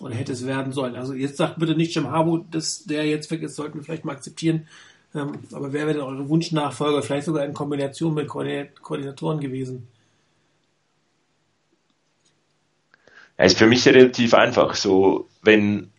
Oder 0.00 0.14
hätte 0.14 0.32
es 0.32 0.46
werden 0.46 0.72
sollen? 0.72 0.94
Also 0.94 1.14
jetzt 1.14 1.36
sagt 1.36 1.58
bitte 1.58 1.74
nicht 1.74 1.94
Jim 1.94 2.10
Harbo, 2.10 2.38
dass 2.38 2.84
der 2.84 3.06
jetzt 3.06 3.30
weg 3.30 3.42
ist, 3.42 3.56
sollten 3.56 3.78
wir 3.78 3.84
vielleicht 3.84 4.04
mal 4.04 4.12
akzeptieren. 4.12 4.68
Ähm, 5.14 5.32
aber 5.52 5.72
wer 5.72 5.86
wäre 5.86 5.94
denn 5.94 6.02
eure 6.02 6.28
Wunschnachfolger? 6.28 7.02
Vielleicht 7.02 7.26
sogar 7.26 7.44
in 7.44 7.54
Kombination 7.54 8.14
mit 8.14 8.28
Koordinatoren 8.28 9.40
gewesen? 9.40 9.88
Ja, 13.00 13.27
ist 13.46 13.58
für 13.58 13.66
mich 13.66 13.86
relativ 13.86 14.34
einfach. 14.34 14.74
So, 14.74 15.28
wenn 15.42 15.90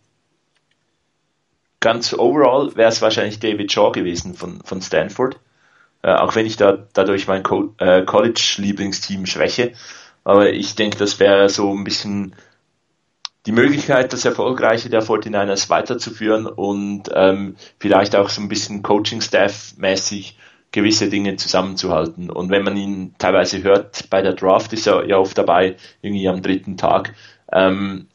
ganz 1.80 2.12
overall 2.14 2.76
wäre 2.76 2.90
es 2.90 3.02
wahrscheinlich 3.02 3.40
David 3.40 3.72
Shaw 3.72 3.92
gewesen 3.92 4.34
von, 4.34 4.60
von 4.62 4.82
Stanford. 4.82 5.40
Äh, 6.02 6.12
auch 6.12 6.34
wenn 6.34 6.46
ich 6.46 6.56
da 6.56 6.86
dadurch 6.92 7.26
mein 7.26 7.42
Co 7.42 7.74
äh, 7.78 8.02
College-Lieblingsteam 8.04 9.26
schwäche. 9.26 9.72
Aber 10.24 10.52
ich 10.52 10.74
denke, 10.74 10.98
das 10.98 11.18
wäre 11.18 11.48
so 11.48 11.74
ein 11.74 11.84
bisschen 11.84 12.34
die 13.46 13.52
Möglichkeit, 13.52 14.12
das 14.12 14.24
Erfolgreiche 14.24 14.90
der 14.90 15.02
49ers 15.02 15.70
weiterzuführen 15.70 16.46
und 16.46 17.04
ähm, 17.14 17.56
vielleicht 17.78 18.14
auch 18.14 18.28
so 18.28 18.42
ein 18.42 18.48
bisschen 18.48 18.82
Coaching-Staff-mäßig 18.82 20.36
gewisse 20.72 21.08
Dinge 21.08 21.36
zusammenzuhalten. 21.36 22.30
Und 22.30 22.50
wenn 22.50 22.62
man 22.62 22.76
ihn 22.76 23.14
teilweise 23.18 23.62
hört, 23.62 24.08
bei 24.10 24.22
der 24.22 24.34
Draft 24.34 24.72
ist 24.72 24.86
er 24.86 25.06
ja 25.06 25.16
oft 25.16 25.36
dabei, 25.36 25.76
irgendwie 26.02 26.28
am 26.28 26.42
dritten 26.42 26.76
Tag, 26.76 27.14
ähm, 27.52 28.06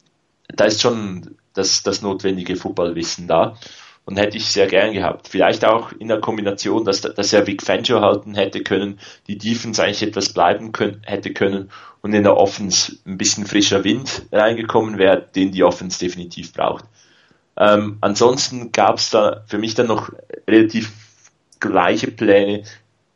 da 0.48 0.64
ist 0.64 0.80
schon 0.80 1.36
das, 1.52 1.82
das 1.82 2.02
notwendige 2.02 2.56
Footballwissen 2.56 3.28
da 3.28 3.56
und 4.04 4.18
hätte 4.18 4.36
ich 4.36 4.46
sehr 4.46 4.68
gern 4.68 4.92
gehabt. 4.92 5.28
Vielleicht 5.28 5.64
auch 5.64 5.92
in 5.92 6.08
der 6.08 6.20
Kombination, 6.20 6.84
dass, 6.84 7.00
dass 7.00 7.32
er 7.32 7.46
Vic 7.46 7.62
Fangio 7.62 8.00
halten 8.00 8.34
hätte 8.34 8.62
können, 8.62 9.00
die 9.26 9.36
Defense 9.36 9.82
eigentlich 9.82 10.02
etwas 10.02 10.32
bleiben 10.32 10.72
können, 10.72 11.02
hätte 11.04 11.32
können 11.32 11.70
und 12.02 12.14
in 12.14 12.22
der 12.22 12.36
Offense 12.36 12.96
ein 13.04 13.18
bisschen 13.18 13.46
frischer 13.46 13.84
Wind 13.84 14.26
reingekommen 14.30 14.96
wäre, 14.98 15.28
den 15.34 15.50
die 15.50 15.64
Offense 15.64 15.98
definitiv 15.98 16.52
braucht. 16.52 16.84
Ähm, 17.58 17.98
ansonsten 18.00 18.70
gab 18.70 18.98
es 18.98 19.10
da 19.10 19.42
für 19.46 19.58
mich 19.58 19.74
dann 19.74 19.88
noch 19.88 20.12
relativ 20.46 20.92
gleiche 21.60 22.10
Pläne. 22.10 22.64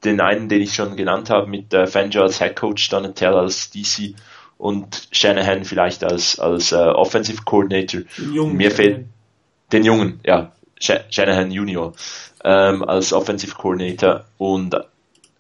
Den 0.05 0.21
einen, 0.21 0.49
den 0.49 0.63
ich 0.63 0.75
schon 0.75 0.97
genannt 0.97 1.29
habe, 1.29 1.47
mit 1.47 1.75
äh, 1.75 1.87
Fangio 1.87 2.23
als 2.23 2.39
Head 2.39 2.57
Coach, 2.57 2.89
Donatello 2.89 3.39
als 3.39 3.71
DC 3.71 4.15
und 4.57 5.09
Shanahan 5.11 5.65
vielleicht 5.65 6.05
als, 6.05 6.39
als 6.39 6.73
äh, 6.73 6.77
Offensive 6.77 7.43
Coordinator. 7.45 8.03
Jungen, 8.17 8.57
Mir 8.57 8.71
fehlt 8.71 9.07
den 9.73 9.85
Jungen, 9.85 10.21
ja, 10.25 10.53
Shanahan 10.79 11.51
Junior 11.51 11.93
ähm, 12.45 12.83
als 12.85 13.13
Offensive 13.13 13.55
Coordinator 13.55 14.25
und 14.39 14.75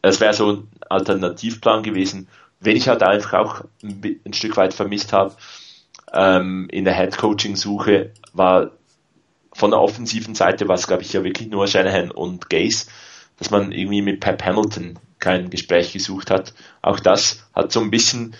es 0.03 0.21
wäre 0.21 0.35
so 0.35 0.53
ein 0.53 0.69
Alternativplan 0.89 1.83
gewesen, 1.83 2.29
wenn 2.61 2.77
ich 2.77 2.89
halt 2.89 3.03
einfach 3.03 3.35
auch 3.35 3.65
ein, 3.83 4.21
ein 4.25 4.33
Stück 4.33 4.57
weit 4.57 4.75
vermisst 4.75 5.13
habe 5.13 5.35
ähm, 6.13 6.69
in 6.71 6.85
der 6.85 6.95
Head 6.95 7.17
Coaching 7.17 7.57
Suche 7.57 8.13
war 8.33 8.71
von 9.61 9.73
der 9.73 9.81
offensiven 9.81 10.35
Seite 10.35 10.69
war 10.69 10.75
es 10.75 10.87
glaube 10.87 11.03
ich 11.03 11.13
ja 11.13 11.23
wirklich 11.23 11.49
nur 11.49 11.67
Shanahan 11.67 12.11
und 12.11 12.49
Gaze, 12.49 12.87
dass 13.39 13.51
man 13.51 13.73
irgendwie 13.73 14.01
mit 14.01 14.19
Pep 14.21 14.43
Hamilton 14.43 14.99
kein 15.19 15.51
Gespräch 15.51 15.93
gesucht 15.93 16.31
hat. 16.31 16.55
Auch 16.81 16.99
das 16.99 17.47
hat 17.55 17.71
so 17.71 17.81
ein 17.81 17.91
bisschen 17.91 18.35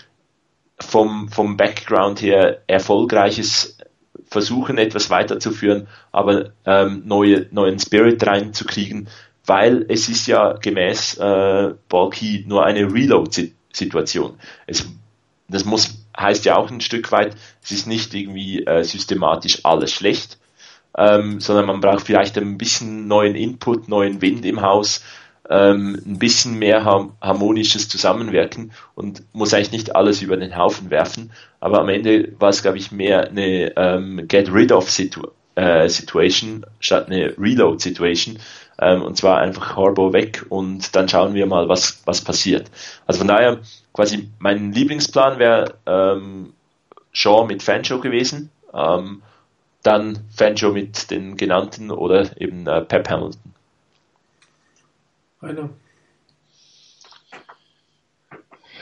vom, 0.79 1.29
vom 1.29 1.57
Background 1.57 2.23
her 2.23 2.63
erfolgreiches 2.65 3.77
versuchen, 4.25 4.79
etwas 4.79 5.11
weiterzuführen, 5.11 5.87
aber 6.11 6.53
ähm, 6.65 7.03
neue, 7.05 7.45
neuen 7.51 7.77
Spirit 7.77 8.25
reinzukriegen, 8.25 9.07
weil 9.45 9.85
es 9.89 10.09
ist 10.09 10.25
ja 10.25 10.53
gemäß 10.53 11.17
äh, 11.19 11.75
Balky 11.87 12.45
nur 12.47 12.65
eine 12.65 12.91
Reload-Situation. 12.91 14.39
Es, 14.65 14.87
das 15.47 15.65
muss, 15.65 16.03
heißt 16.17 16.45
ja 16.45 16.55
auch 16.57 16.71
ein 16.71 16.81
Stück 16.81 17.11
weit, 17.11 17.35
es 17.63 17.71
ist 17.71 17.85
nicht 17.85 18.15
irgendwie 18.15 18.65
äh, 18.65 18.83
systematisch 18.83 19.59
alles 19.65 19.93
schlecht, 19.93 20.39
ähm, 20.97 21.39
sondern 21.39 21.65
man 21.65 21.81
braucht 21.81 22.05
vielleicht 22.05 22.37
ein 22.37 22.57
bisschen 22.57 23.07
neuen 23.07 23.35
Input, 23.35 23.87
neuen 23.87 24.21
Wind 24.21 24.45
im 24.45 24.61
Haus, 24.61 25.03
ähm, 25.49 26.01
ein 26.05 26.19
bisschen 26.19 26.57
mehr 26.59 26.85
harmonisches 26.85 27.89
Zusammenwirken 27.89 28.71
und 28.95 29.23
muss 29.33 29.53
eigentlich 29.53 29.71
nicht 29.71 29.95
alles 29.95 30.21
über 30.21 30.37
den 30.37 30.55
Haufen 30.55 30.89
werfen. 30.89 31.31
Aber 31.59 31.79
am 31.79 31.89
Ende 31.89 32.33
war 32.39 32.49
es, 32.49 32.61
glaube 32.61 32.77
ich, 32.77 32.91
mehr 32.91 33.27
eine 33.29 33.75
ähm, 33.75 34.27
Get 34.27 34.53
rid 34.53 34.71
of 34.71 34.89
situ 34.89 35.21
äh, 35.55 35.89
Situation 35.89 36.65
statt 36.79 37.07
eine 37.07 37.35
Reload 37.37 37.81
Situation. 37.81 38.39
Ähm, 38.79 39.01
und 39.03 39.17
zwar 39.17 39.39
einfach 39.39 39.75
Harbour 39.75 40.13
weg 40.13 40.45
und 40.49 40.95
dann 40.95 41.09
schauen 41.09 41.33
wir 41.33 41.45
mal, 41.45 41.67
was, 41.67 42.01
was 42.05 42.21
passiert. 42.21 42.71
Also 43.05 43.19
von 43.19 43.27
daher, 43.27 43.59
quasi 43.93 44.29
mein 44.39 44.71
Lieblingsplan 44.71 45.37
wäre 45.37 45.75
ähm, 45.85 46.53
Shaw 47.11 47.45
mit 47.45 47.61
Fanshow 47.61 47.99
gewesen. 47.99 48.49
Ähm, 48.73 49.21
dann 49.83 50.19
Fanshow 50.35 50.71
mit 50.71 51.09
den 51.11 51.37
genannten 51.37 51.91
oder 51.91 52.29
eben 52.39 52.67
äh, 52.67 52.81
Pep 52.81 53.09
Hamilton. 53.09 53.53
Rainer. 55.41 55.69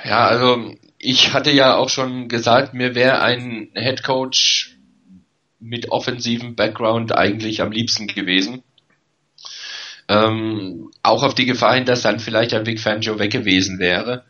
Ja, 0.03 0.27
also 0.27 0.75
ich 0.97 1.33
hatte 1.33 1.51
ja 1.51 1.75
auch 1.75 1.89
schon 1.89 2.27
gesagt, 2.27 2.73
mir 2.73 2.95
wäre 2.95 3.21
ein 3.21 3.69
Head 3.73 4.03
Coach 4.03 4.75
mit 5.59 5.91
offensivem 5.91 6.55
Background 6.55 7.15
eigentlich 7.15 7.61
am 7.61 7.71
liebsten 7.71 8.07
gewesen. 8.07 8.63
Ähm, 10.07 10.91
auch 11.03 11.23
auf 11.23 11.35
die 11.35 11.45
Gefahr 11.45 11.75
hin, 11.75 11.85
dass 11.85 12.01
dann 12.01 12.19
vielleicht 12.19 12.53
ein 12.53 12.63
Big 12.63 12.79
Fangio 12.79 13.19
weg 13.19 13.31
gewesen 13.31 13.79
wäre. 13.79 14.23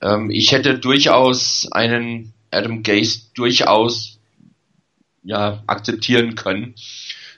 Ähm, 0.00 0.30
ich 0.30 0.52
hätte 0.52 0.78
durchaus 0.78 1.68
einen 1.72 2.34
Adam 2.50 2.82
Gase 2.82 3.22
durchaus 3.34 4.11
ja 5.22 5.62
akzeptieren 5.66 6.34
können 6.34 6.74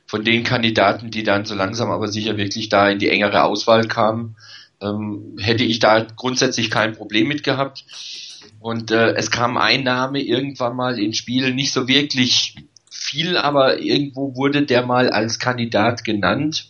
von 0.06 0.24
den 0.24 0.44
Kandidaten, 0.44 1.10
die 1.10 1.22
dann 1.22 1.44
so 1.44 1.54
langsam 1.54 1.90
aber 1.90 2.08
sicher 2.08 2.36
wirklich 2.36 2.68
da 2.68 2.88
in 2.88 2.98
die 2.98 3.08
engere 3.08 3.42
Auswahl 3.42 3.86
kamen, 3.88 4.36
ähm, 4.80 5.36
hätte 5.38 5.64
ich 5.64 5.78
da 5.78 6.00
grundsätzlich 6.00 6.70
kein 6.70 6.92
Problem 6.92 7.28
mit 7.28 7.42
gehabt. 7.42 7.84
Und 8.60 8.90
äh, 8.90 9.12
es 9.14 9.30
kam 9.30 9.56
ein 9.56 9.82
Name 9.82 10.20
irgendwann 10.20 10.76
mal 10.76 10.98
ins 10.98 11.18
Spiel, 11.18 11.52
nicht 11.52 11.72
so 11.72 11.88
wirklich 11.88 12.56
viel, 12.90 13.36
aber 13.36 13.80
irgendwo 13.80 14.36
wurde 14.36 14.62
der 14.62 14.86
mal 14.86 15.10
als 15.10 15.38
Kandidat 15.38 16.04
genannt, 16.04 16.68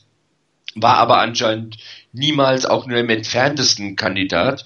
war 0.74 0.96
aber 0.96 1.20
anscheinend 1.20 1.76
niemals 2.12 2.66
auch 2.66 2.86
nur 2.86 2.98
im 2.98 3.10
entferntesten 3.10 3.96
Kandidat. 3.96 4.64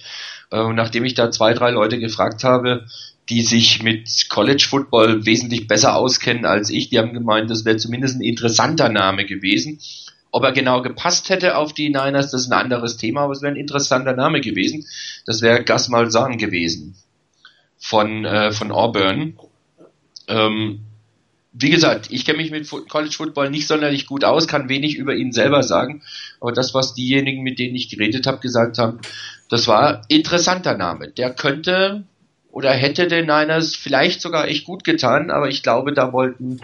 Äh, 0.51 0.72
nachdem 0.72 1.05
ich 1.05 1.14
da 1.14 1.30
zwei, 1.30 1.53
drei 1.53 1.70
Leute 1.70 1.99
gefragt 1.99 2.44
habe, 2.44 2.86
die 3.30 3.42
sich 3.42 3.82
mit 3.82 4.28
College 4.28 4.66
Football 4.68 5.26
wesentlich 5.26 5.66
besser 5.66 5.96
auskennen 5.96 6.46
als 6.46 6.70
ich. 6.70 6.88
Die 6.88 6.98
haben 6.98 7.12
gemeint, 7.12 7.50
das 7.50 7.64
wäre 7.64 7.76
zumindest 7.76 8.16
ein 8.16 8.22
interessanter 8.22 8.88
Name 8.88 9.26
gewesen. 9.26 9.80
Ob 10.30 10.44
er 10.44 10.52
genau 10.52 10.82
gepasst 10.82 11.30
hätte 11.30 11.56
auf 11.56 11.72
die 11.72 11.88
Niners, 11.88 12.30
das 12.30 12.42
ist 12.42 12.52
ein 12.52 12.58
anderes 12.58 12.96
Thema, 12.96 13.22
aber 13.22 13.32
es 13.32 13.42
wäre 13.42 13.52
ein 13.52 13.60
interessanter 13.60 14.14
Name 14.14 14.40
gewesen. 14.40 14.86
Das 15.26 15.42
wäre 15.42 15.64
Gus 15.64 15.88
Malzahn 15.88 16.38
gewesen 16.38 16.96
von, 17.78 18.24
äh, 18.24 18.52
von 18.52 18.72
Auburn. 18.72 19.38
Ähm, 20.26 20.80
wie 21.52 21.70
gesagt, 21.70 22.08
ich 22.10 22.24
kenne 22.24 22.38
mich 22.38 22.50
mit 22.50 22.68
College 22.88 23.14
Football 23.14 23.50
nicht 23.50 23.66
sonderlich 23.66 24.06
gut 24.06 24.22
aus, 24.24 24.46
kann 24.46 24.68
wenig 24.68 24.96
über 24.96 25.14
ihn 25.14 25.32
selber 25.32 25.62
sagen, 25.62 26.02
aber 26.40 26.52
das, 26.52 26.74
was 26.74 26.94
diejenigen, 26.94 27.42
mit 27.42 27.58
denen 27.58 27.74
ich 27.74 27.88
geredet 27.88 28.26
habe, 28.26 28.38
gesagt 28.38 28.78
haben, 28.78 29.00
das 29.48 29.66
war 29.66 30.02
interessanter 30.08 30.76
Name. 30.76 31.08
Der 31.08 31.34
könnte 31.34 32.04
oder 32.51 32.72
hätte 32.72 33.07
den 33.07 33.26
Niners 33.26 33.76
vielleicht 33.76 34.20
sogar 34.20 34.49
echt 34.49 34.64
gut 34.64 34.84
getan, 34.84 35.30
aber 35.30 35.49
ich 35.49 35.62
glaube, 35.62 35.92
da 35.92 36.12
wollten, 36.12 36.61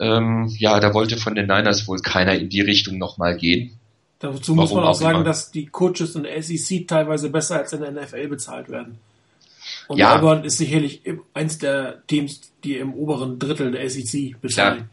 ähm, 0.00 0.52
ja, 0.58 0.80
da 0.80 0.92
wollte 0.92 1.16
von 1.16 1.34
den 1.34 1.46
Niners 1.46 1.86
wohl 1.86 2.00
keiner 2.00 2.34
in 2.34 2.48
die 2.48 2.60
Richtung 2.60 2.98
nochmal 2.98 3.36
gehen. 3.36 3.78
Dazu 4.18 4.54
muss 4.54 4.72
man 4.72 4.84
auch 4.84 4.94
sagen, 4.94 5.16
immer. 5.16 5.24
dass 5.24 5.50
die 5.50 5.66
Coaches 5.66 6.14
in 6.14 6.22
der 6.22 6.42
SEC 6.42 6.88
teilweise 6.88 7.30
besser 7.30 7.58
als 7.58 7.72
in 7.72 7.80
der 7.80 7.92
NFL 7.92 8.28
bezahlt 8.28 8.68
werden. 8.70 8.98
Und 9.88 9.98
ja. 9.98 10.16
Auburn 10.16 10.44
ist 10.44 10.58
sicherlich 10.58 11.02
eins 11.34 11.58
der 11.58 12.02
Teams, 12.06 12.40
die 12.62 12.76
im 12.76 12.94
oberen 12.94 13.38
Drittel 13.38 13.70
der 13.70 13.88
SEC 13.88 14.40
bezahlen. 14.40 14.76
Klar. 14.76 14.88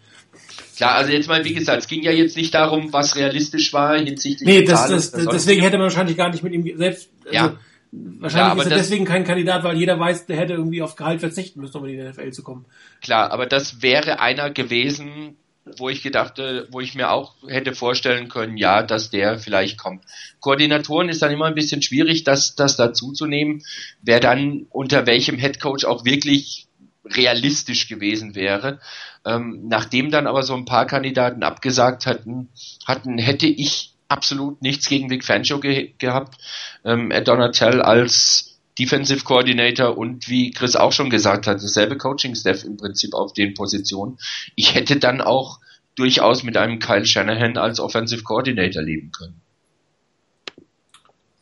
Klar, 0.76 0.96
also 0.96 1.12
jetzt 1.12 1.28
mal, 1.28 1.46
wie 1.46 1.54
gesagt, 1.54 1.84
es 1.84 1.88
ging 1.88 2.02
ja 2.02 2.12
jetzt 2.12 2.36
nicht 2.36 2.54
darum, 2.54 2.92
was 2.92 3.16
realistisch 3.16 3.72
war 3.74 3.98
hinsichtlich 3.98 4.48
Nee, 4.48 4.64
das, 4.64 4.88
das, 4.88 5.12
deswegen 5.12 5.62
hätte 5.62 5.78
man 5.78 5.86
wahrscheinlich 5.86 6.18
gar 6.18 6.30
nicht 6.30 6.44
mit 6.44 6.54
ihm 6.54 6.78
selbst, 6.78 7.10
also 7.26 7.36
ja 7.36 7.58
Wahrscheinlich 7.92 8.46
Ja, 8.48 8.52
aber 8.52 8.62
ist 8.64 8.72
er 8.72 8.78
das- 8.78 8.88
deswegen 8.88 9.06
kein 9.06 9.26
Kandidat, 9.26 9.64
weil 9.64 9.78
jeder 9.78 10.00
weiß, 10.00 10.26
der 10.26 10.38
hätte 10.38 10.54
irgendwie 10.54 10.82
auf 10.82 10.96
Gehalt 10.96 11.20
verzichten 11.20 11.60
müssen, 11.60 11.78
um 11.78 11.86
in 11.86 11.92
die 11.92 11.98
NFL 12.00 12.32
zu 12.32 12.42
kommen. 12.44 12.66
Klar, 13.02 13.32
aber 13.32 13.46
das 13.46 13.82
wäre 13.82 14.20
einer 14.22 14.50
gewesen, 14.50 15.36
wo 15.78 15.90
ich 15.90 16.02
gedachte, 16.02 16.68
wo 16.72 16.80
ich 16.80 16.96
mir 16.96 17.12
auch 17.12 17.36
hätte 17.48 17.76
vorstellen 17.76 18.30
können, 18.30 18.58
ja, 18.58 18.82
dass 18.82 19.10
der 19.12 19.38
vielleicht 19.40 19.78
kommt. 19.78 20.04
Koordinatoren 20.40 21.10
ist 21.10 21.22
dann 21.22 21.32
immer 21.32 21.46
ein 21.46 21.54
bisschen 21.56 21.82
schwierig, 21.82 22.24
das, 22.24 22.56
das 22.56 22.78
dazuzunehmen, 22.78 23.62
wer 24.02 24.20
dann 24.20 24.66
unter 24.70 25.06
welchem 25.06 25.38
Headcoach 25.38 25.86
auch 25.86 26.06
wirklich 26.06 26.68
realistisch 27.06 27.88
gewesen 27.88 28.36
wäre. 28.36 28.80
Ähm, 29.26 29.68
nachdem 29.68 30.10
dann 30.12 30.28
aber 30.28 30.44
so 30.44 30.56
ein 30.56 30.66
paar 30.66 30.88
Kandidaten 30.88 31.44
abgesagt 31.44 32.06
hatten, 32.06 32.50
hatten 32.88 33.18
hätte 33.18 33.48
ich 33.48 33.91
absolut 34.12 34.62
nichts 34.62 34.88
gegen 34.88 35.10
Vic 35.10 35.24
Fangio 35.24 35.60
ge 35.60 35.94
gehabt. 35.98 36.38
Ähm, 36.84 37.12
Ed 37.12 37.28
Donatel 37.28 37.82
als 37.82 38.60
Defensive 38.78 39.24
Coordinator 39.24 39.98
und 39.98 40.30
wie 40.30 40.52
Chris 40.52 40.76
auch 40.76 40.92
schon 40.92 41.10
gesagt 41.10 41.48
hat, 41.48 41.58
dasselbe 41.58 41.98
Coaching-Staff 41.98 42.64
im 42.64 42.78
Prinzip 42.78 43.14
auf 43.14 43.34
den 43.34 43.54
Positionen. 43.54 44.18
Ich 44.56 44.76
hätte 44.76 44.98
dann 44.98 45.22
auch 45.22 45.60
durchaus 45.96 46.44
mit 46.44 46.58
einem 46.58 46.80
Kyle 46.80 47.06
Shanahan 47.06 47.58
als 47.58 47.80
Offensive 47.80 48.24
Coordinator 48.24 48.82
leben 48.82 49.12
können. 49.12 49.42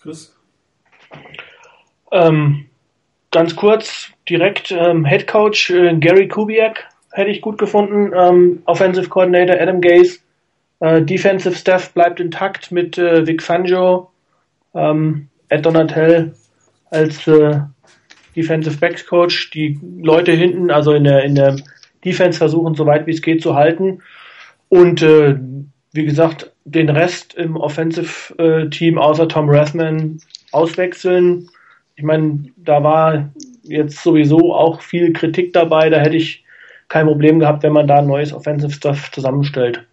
Chris? 0.01 0.35
Ähm, 2.11 2.65
ganz 3.31 3.55
kurz, 3.55 4.11
direkt 4.27 4.71
ähm, 4.71 5.05
Head 5.05 5.27
Coach 5.27 5.69
äh, 5.69 5.95
Gary 5.97 6.27
Kubiak 6.27 6.89
hätte 7.11 7.29
ich 7.29 7.41
gut 7.41 7.57
gefunden. 7.57 8.11
Ähm, 8.15 8.63
Offensive 8.65 9.09
Coordinator 9.09 9.59
Adam 9.59 9.81
Gase. 9.81 10.19
Äh, 10.79 11.01
Defensive 11.01 11.55
Staff 11.55 11.93
bleibt 11.93 12.19
intakt 12.19 12.71
mit 12.71 12.97
äh, 12.97 13.25
Vic 13.27 13.41
Fangio, 13.41 14.11
ähm, 14.73 15.27
Ed 15.49 15.65
Donatel 15.65 16.33
als 16.91 17.27
äh, 17.27 17.59
Defensive 18.35 18.77
Backs 18.77 19.05
Coach. 19.05 19.51
Die 19.51 19.79
Leute 20.01 20.31
hinten, 20.31 20.71
also 20.71 20.93
in 20.93 21.03
der, 21.03 21.23
in 21.23 21.35
der 21.35 21.57
Defense 22.05 22.37
versuchen, 22.37 22.75
so 22.75 22.85
weit 22.85 23.07
wie 23.07 23.11
es 23.11 23.21
geht 23.21 23.41
zu 23.41 23.55
halten. 23.55 24.01
Und 24.69 25.01
äh, 25.01 25.37
wie 25.91 26.05
gesagt, 26.05 26.51
den 26.65 26.89
Rest 26.89 27.33
im 27.33 27.57
Offensive 27.57 28.37
äh, 28.37 28.69
Team 28.69 28.97
außer 28.97 29.27
Tom 29.27 29.49
Rathman 29.49 30.19
auswechseln. 30.51 31.49
Ich 31.95 32.03
meine, 32.03 32.45
da 32.57 32.83
war 32.83 33.29
jetzt 33.63 34.01
sowieso 34.03 34.53
auch 34.53 34.81
viel 34.81 35.11
Kritik 35.13 35.51
dabei. 35.53 35.89
Da 35.89 35.99
hätte 35.99 36.15
ich 36.15 36.45
kein 36.87 37.07
Problem 37.07 37.39
gehabt, 37.39 37.63
wenn 37.63 37.73
man 37.73 37.87
da 37.87 37.97
ein 37.97 38.07
neues 38.07 38.33
Offensive 38.33 38.71
Stuff 38.71 39.11
zusammenstellt. 39.11 39.85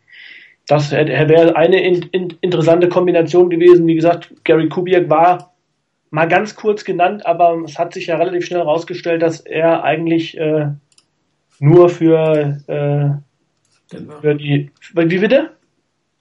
Das 0.66 0.90
wäre 0.90 1.54
eine 1.56 1.80
in, 1.80 2.02
in, 2.10 2.34
interessante 2.40 2.88
Kombination 2.88 3.50
gewesen. 3.50 3.86
Wie 3.86 3.94
gesagt, 3.94 4.32
Gary 4.44 4.68
Kubiak 4.68 5.08
war 5.08 5.52
mal 6.10 6.26
ganz 6.26 6.56
kurz 6.56 6.84
genannt, 6.84 7.24
aber 7.24 7.62
es 7.64 7.78
hat 7.78 7.94
sich 7.94 8.06
ja 8.06 8.16
relativ 8.16 8.46
schnell 8.46 8.60
herausgestellt, 8.60 9.22
dass 9.22 9.40
er 9.40 9.84
eigentlich 9.84 10.36
äh, 10.38 10.70
nur 11.60 11.88
für, 11.88 12.58
äh, 12.66 13.96
für 14.20 14.34
die, 14.34 14.70
wie 14.94 15.18
bitte? 15.18 15.50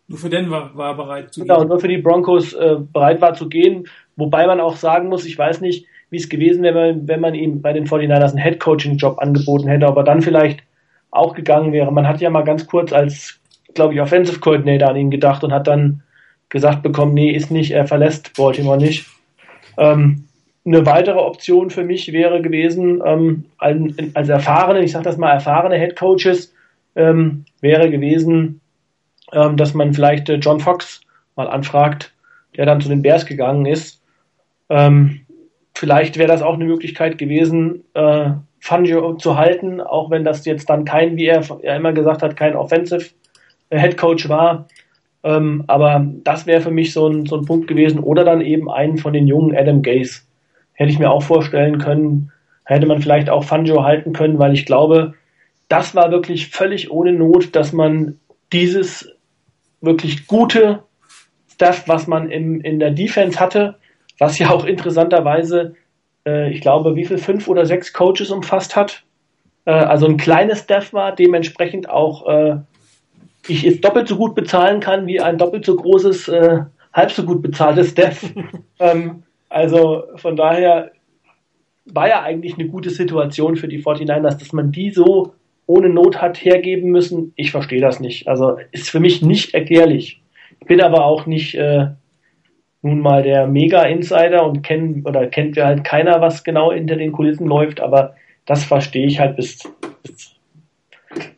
Nur 0.07 0.19
für 0.19 0.29
Denver 0.29 0.69
war 0.75 0.91
er 0.91 0.95
bereit 0.95 1.33
zu 1.33 1.41
Genau, 1.41 1.59
gehen. 1.59 1.67
nur 1.69 1.79
für 1.79 1.87
die 1.87 1.97
Broncos 1.97 2.53
äh, 2.53 2.75
bereit 2.93 3.21
war 3.21 3.33
zu 3.33 3.49
gehen. 3.49 3.87
Wobei 4.15 4.45
man 4.45 4.59
auch 4.59 4.75
sagen 4.75 5.09
muss, 5.09 5.25
ich 5.25 5.37
weiß 5.37 5.61
nicht, 5.61 5.87
wie 6.11 6.17
es 6.17 6.29
gewesen 6.29 6.63
wäre, 6.63 6.75
wenn, 6.75 7.07
wenn 7.07 7.19
man 7.19 7.33
ihm 7.33 7.61
bei 7.61 7.73
den 7.73 7.87
49ers 7.87 8.29
einen 8.29 8.37
Head-Coaching-Job 8.37 9.17
angeboten 9.19 9.67
hätte, 9.67 9.87
ob 9.87 9.97
er 9.97 10.03
dann 10.03 10.21
vielleicht 10.21 10.61
auch 11.09 11.33
gegangen 11.33 11.71
wäre. 11.71 11.91
Man 11.91 12.07
hat 12.07 12.21
ja 12.21 12.29
mal 12.29 12.43
ganz 12.43 12.67
kurz 12.67 12.93
als, 12.93 13.39
glaube 13.75 13.93
ich, 13.93 14.01
Offensive 14.01 14.39
Coordinator 14.39 14.89
an 14.89 14.95
ihn 14.95 15.11
gedacht 15.11 15.43
und 15.43 15.53
hat 15.53 15.67
dann 15.67 16.01
gesagt 16.49 16.81
bekommen, 16.83 17.13
nee, 17.13 17.31
ist 17.31 17.51
nicht, 17.51 17.71
er 17.71 17.85
verlässt 17.85 18.35
Baltimore 18.35 18.77
nicht. 18.77 19.05
Ähm, 19.77 20.23
eine 20.65 20.85
weitere 20.85 21.19
Option 21.19 21.69
für 21.69 21.83
mich 21.83 22.11
wäre 22.11 22.41
gewesen, 22.41 23.01
ähm, 23.05 23.45
als, 23.57 24.29
erfahrene, 24.29 24.83
ich 24.83 24.91
sage 24.91 25.05
das 25.05 25.17
mal, 25.17 25.31
erfahrene 25.31 25.77
Head 25.77 25.95
Coaches, 25.95 26.53
ähm, 26.95 27.45
wäre 27.61 27.89
gewesen, 27.89 28.61
ähm, 29.31 29.57
dass 29.57 29.73
man 29.73 29.93
vielleicht 29.93 30.29
äh, 30.29 30.35
John 30.35 30.59
Fox 30.59 31.01
mal 31.35 31.47
anfragt, 31.47 32.13
der 32.55 32.65
dann 32.65 32.81
zu 32.81 32.89
den 32.89 33.01
Bears 33.01 33.25
gegangen 33.25 33.65
ist. 33.65 34.01
Ähm, 34.69 35.21
vielleicht 35.75 36.17
wäre 36.17 36.29
das 36.29 36.41
auch 36.41 36.55
eine 36.55 36.65
Möglichkeit 36.65 37.17
gewesen, 37.17 37.83
äh, 37.93 38.31
Fangio 38.59 39.13
zu 39.15 39.37
halten, 39.37 39.81
auch 39.81 40.09
wenn 40.09 40.23
das 40.23 40.45
jetzt 40.45 40.69
dann 40.69 40.85
kein, 40.85 41.17
wie 41.17 41.25
er, 41.25 41.43
er 41.61 41.75
immer 41.75 41.93
gesagt 41.93 42.23
hat, 42.23 42.35
kein 42.35 42.55
Offensive 42.55 43.09
Head 43.69 43.97
Coach 43.97 44.29
war. 44.29 44.67
Ähm, 45.23 45.63
aber 45.67 46.05
das 46.23 46.45
wäre 46.45 46.61
für 46.61 46.71
mich 46.71 46.93
so 46.93 47.07
ein, 47.07 47.25
so 47.25 47.37
ein 47.37 47.45
Punkt 47.45 47.67
gewesen. 47.67 47.99
Oder 47.99 48.23
dann 48.23 48.41
eben 48.41 48.69
einen 48.69 48.97
von 48.97 49.13
den 49.13 49.27
jungen 49.27 49.55
Adam 49.55 49.81
Gase. 49.81 50.21
Hätte 50.73 50.91
ich 50.91 50.99
mir 50.99 51.09
auch 51.09 51.23
vorstellen 51.23 51.79
können, 51.79 52.31
hätte 52.65 52.85
man 52.85 53.01
vielleicht 53.01 53.29
auch 53.29 53.43
Fangio 53.43 53.83
halten 53.83 54.13
können, 54.13 54.39
weil 54.39 54.53
ich 54.53 54.65
glaube, 54.65 55.13
das 55.67 55.95
war 55.95 56.11
wirklich 56.11 56.49
völlig 56.49 56.91
ohne 56.91 57.13
Not, 57.13 57.55
dass 57.55 57.73
man 57.73 58.19
dieses 58.51 59.11
wirklich 59.81 60.27
gute 60.27 60.83
Stuff, 61.51 61.83
was 61.87 62.07
man 62.07 62.29
im, 62.29 62.61
in 62.61 62.79
der 62.79 62.91
Defense 62.91 63.39
hatte, 63.39 63.75
was 64.19 64.37
ja 64.39 64.49
auch 64.49 64.65
interessanterweise, 64.65 65.75
äh, 66.27 66.51
ich 66.51 66.61
glaube, 66.61 66.95
wie 66.95 67.05
viel, 67.05 67.17
fünf 67.17 67.47
oder 67.47 67.65
sechs 67.65 67.93
Coaches 67.93 68.29
umfasst 68.29 68.75
hat. 68.75 69.03
Äh, 69.65 69.71
also 69.71 70.05
ein 70.07 70.17
kleines 70.17 70.59
Staff 70.59 70.93
war, 70.93 71.15
dementsprechend 71.15 71.89
auch 71.89 72.27
äh, 72.27 72.57
ich 73.47 73.65
es 73.65 73.81
doppelt 73.81 74.07
so 74.07 74.17
gut 74.17 74.35
bezahlen 74.35 74.79
kann 74.79 75.07
wie 75.07 75.21
ein 75.21 75.37
doppelt 75.37 75.65
so 75.65 75.75
großes, 75.75 76.27
äh, 76.29 76.59
halb 76.93 77.11
so 77.11 77.23
gut 77.23 77.41
bezahltes 77.41 77.91
Staff. 77.91 78.23
ähm, 78.79 79.23
also 79.49 80.03
von 80.15 80.35
daher 80.35 80.91
war 81.85 82.07
ja 82.07 82.23
eigentlich 82.23 82.55
eine 82.57 82.67
gute 82.67 82.89
Situation 82.89 83.55
für 83.55 83.67
die 83.67 83.83
49ers, 83.83 84.39
dass 84.39 84.53
man 84.53 84.71
die 84.71 84.91
so 84.91 85.33
ohne 85.67 85.89
Not 85.89 86.21
hat 86.21 86.43
hergeben 86.43 86.91
müssen. 86.91 87.33
Ich 87.35 87.51
verstehe 87.51 87.81
das 87.81 87.99
nicht. 87.99 88.27
Also 88.27 88.57
ist 88.71 88.89
für 88.89 88.99
mich 88.99 89.21
nicht 89.21 89.53
erklärlich. 89.53 90.21
Ich 90.59 90.67
bin 90.67 90.81
aber 90.81 91.05
auch 91.05 91.25
nicht 91.25 91.55
äh, 91.55 91.87
nun 92.81 92.99
mal 92.99 93.23
der 93.23 93.47
Mega-Insider 93.47 94.45
und 94.45 94.61
kenn, 94.61 95.03
oder 95.05 95.25
kennt 95.27 95.55
wir 95.55 95.65
halt 95.65 95.83
keiner, 95.83 96.21
was 96.21 96.43
genau 96.43 96.71
hinter 96.71 96.95
den 96.95 97.11
Kulissen 97.11 97.47
läuft, 97.47 97.81
aber 97.81 98.15
das 98.45 98.63
verstehe 98.63 99.07
ich 99.07 99.19
halt 99.19 99.35
bis, 99.35 99.59
bis 100.03 100.34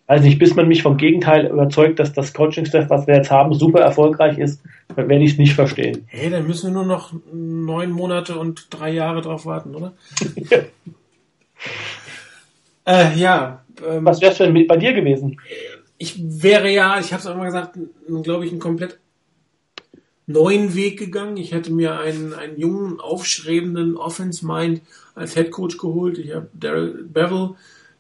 also 0.08 0.24
nicht, 0.26 0.40
bis 0.40 0.56
man 0.56 0.68
mich 0.68 0.82
vom 0.82 0.98
Gegenteil 0.98 1.48
überzeugt, 1.48 2.00
dass 2.00 2.14
das 2.14 2.34
Coaching-Staff, 2.34 2.90
was 2.90 3.08
wir 3.08 3.16
jetzt 3.16 3.30
haben, 3.30 3.54
super 3.54 3.82
erfolgreich 3.82 4.38
ist, 4.38 4.62
dann 4.96 5.10
werde 5.10 5.24
ich 5.24 5.34
es 5.34 5.38
nicht 5.38 5.54
verstehen. 5.54 6.06
Hey, 6.08 6.30
dann 6.30 6.48
müssen 6.48 6.70
wir 6.70 6.74
nur 6.74 6.86
noch 6.86 7.14
neun 7.32 7.92
Monate 7.92 8.40
und 8.40 8.68
drei 8.72 8.92
Jahre 8.92 9.22
drauf 9.22 9.46
warten, 9.46 9.76
oder? 9.76 9.94
äh, 12.86 13.16
ja. 13.16 13.64
Ähm, 13.88 14.06
Was 14.06 14.22
wäre 14.22 14.32
es 14.32 14.38
denn 14.40 14.54
mit 14.54 14.68
bei 14.68 14.78
dir 14.78 14.94
gewesen? 14.94 15.38
ich 15.98 16.44
wäre 16.44 16.72
ja, 16.72 17.00
ich 17.00 17.12
habe 17.12 17.22
es 17.22 17.28
auch 17.28 17.36
immer 17.36 17.46
gesagt, 17.46 17.78
glaube 18.24 18.46
ich, 18.46 18.52
einen 18.52 18.60
komplett 18.60 19.00
neuen 20.28 20.76
Weg 20.76 21.00
gegangen. 21.00 21.38
Ich 21.38 21.54
hätte 21.54 21.72
mir 21.72 22.00
einen, 22.00 22.34
einen 22.34 22.60
jungen, 22.60 23.00
aufstrebenden 23.00 23.98
Offense-Mind 23.98 24.82
als 25.16 25.34
Head 25.34 25.52
Coach 25.52 25.78
geholt. 25.78 26.18
Ich 26.18 26.34
habe 26.36 26.50
Daryl 26.54 27.06
Bevel, 27.06 27.56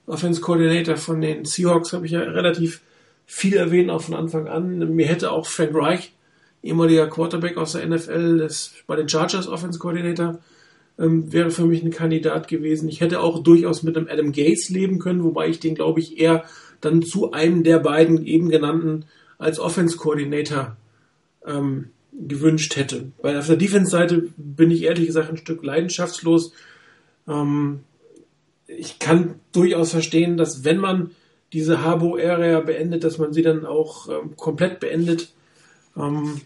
Offense 0.07 0.41
Coordinator 0.41 0.97
von 0.97 1.21
den 1.21 1.45
Seahawks, 1.45 1.93
habe 1.93 2.05
ich 2.05 2.13
ja 2.13 2.21
relativ 2.21 2.81
viel 3.25 3.55
erwähnt, 3.55 3.91
auch 3.91 4.01
von 4.01 4.15
Anfang 4.15 4.47
an. 4.47 4.95
Mir 4.95 5.05
hätte 5.05 5.31
auch 5.31 5.45
Frank 5.45 5.75
Reich, 5.75 6.13
ehemaliger 6.63 7.07
Quarterback 7.07 7.57
aus 7.57 7.73
der 7.73 7.85
NFL, 7.85 8.39
das 8.39 8.71
bei 8.87 8.95
den 8.95 9.09
Chargers 9.09 9.47
Offense 9.47 9.77
Coordinator, 9.79 10.39
ähm, 10.97 11.31
wäre 11.31 11.51
für 11.51 11.65
mich 11.65 11.83
ein 11.83 11.91
Kandidat 11.91 12.47
gewesen. 12.47 12.89
Ich 12.89 13.01
hätte 13.01 13.19
auch 13.19 13.43
durchaus 13.43 13.83
mit 13.83 13.97
einem 13.97 14.07
Adam 14.09 14.31
Gates 14.31 14.69
leben 14.69 14.97
können, 14.97 15.23
wobei 15.23 15.49
ich 15.49 15.59
den, 15.59 15.75
glaube 15.75 15.99
ich, 15.99 16.17
eher 16.19 16.45
dann 16.81 17.01
zu 17.01 17.31
einem 17.31 17.63
der 17.63 17.79
beiden 17.79 18.25
eben 18.25 18.49
genannten 18.49 19.05
als 19.37 19.59
Offense 19.59 19.97
Coordinator 19.97 20.77
ähm, 21.45 21.89
gewünscht 22.13 22.75
hätte. 22.77 23.11
Weil 23.21 23.37
auf 23.37 23.47
der 23.47 23.57
Defense-Seite 23.57 24.29
bin 24.37 24.71
ich 24.71 24.83
ehrlich 24.83 25.07
gesagt 25.07 25.29
ein 25.29 25.37
Stück 25.37 25.63
leidenschaftslos. 25.63 26.53
Ähm, 27.27 27.81
ich 28.68 28.99
kann 28.99 29.39
durchaus 29.53 29.91
verstehen, 29.91 30.38
dass 30.38 30.63
wenn 30.63 30.78
man 30.78 31.11
diese 31.53 31.84
Habo-Area 31.84 32.59
beendet, 32.59 33.03
dass 33.03 33.18
man 33.18 33.34
sie 33.34 33.41
dann 33.41 33.65
auch 33.65 34.09
ähm, 34.09 34.36
komplett 34.36 34.80
beendet. 34.80 35.30
Ähm, 35.95 36.41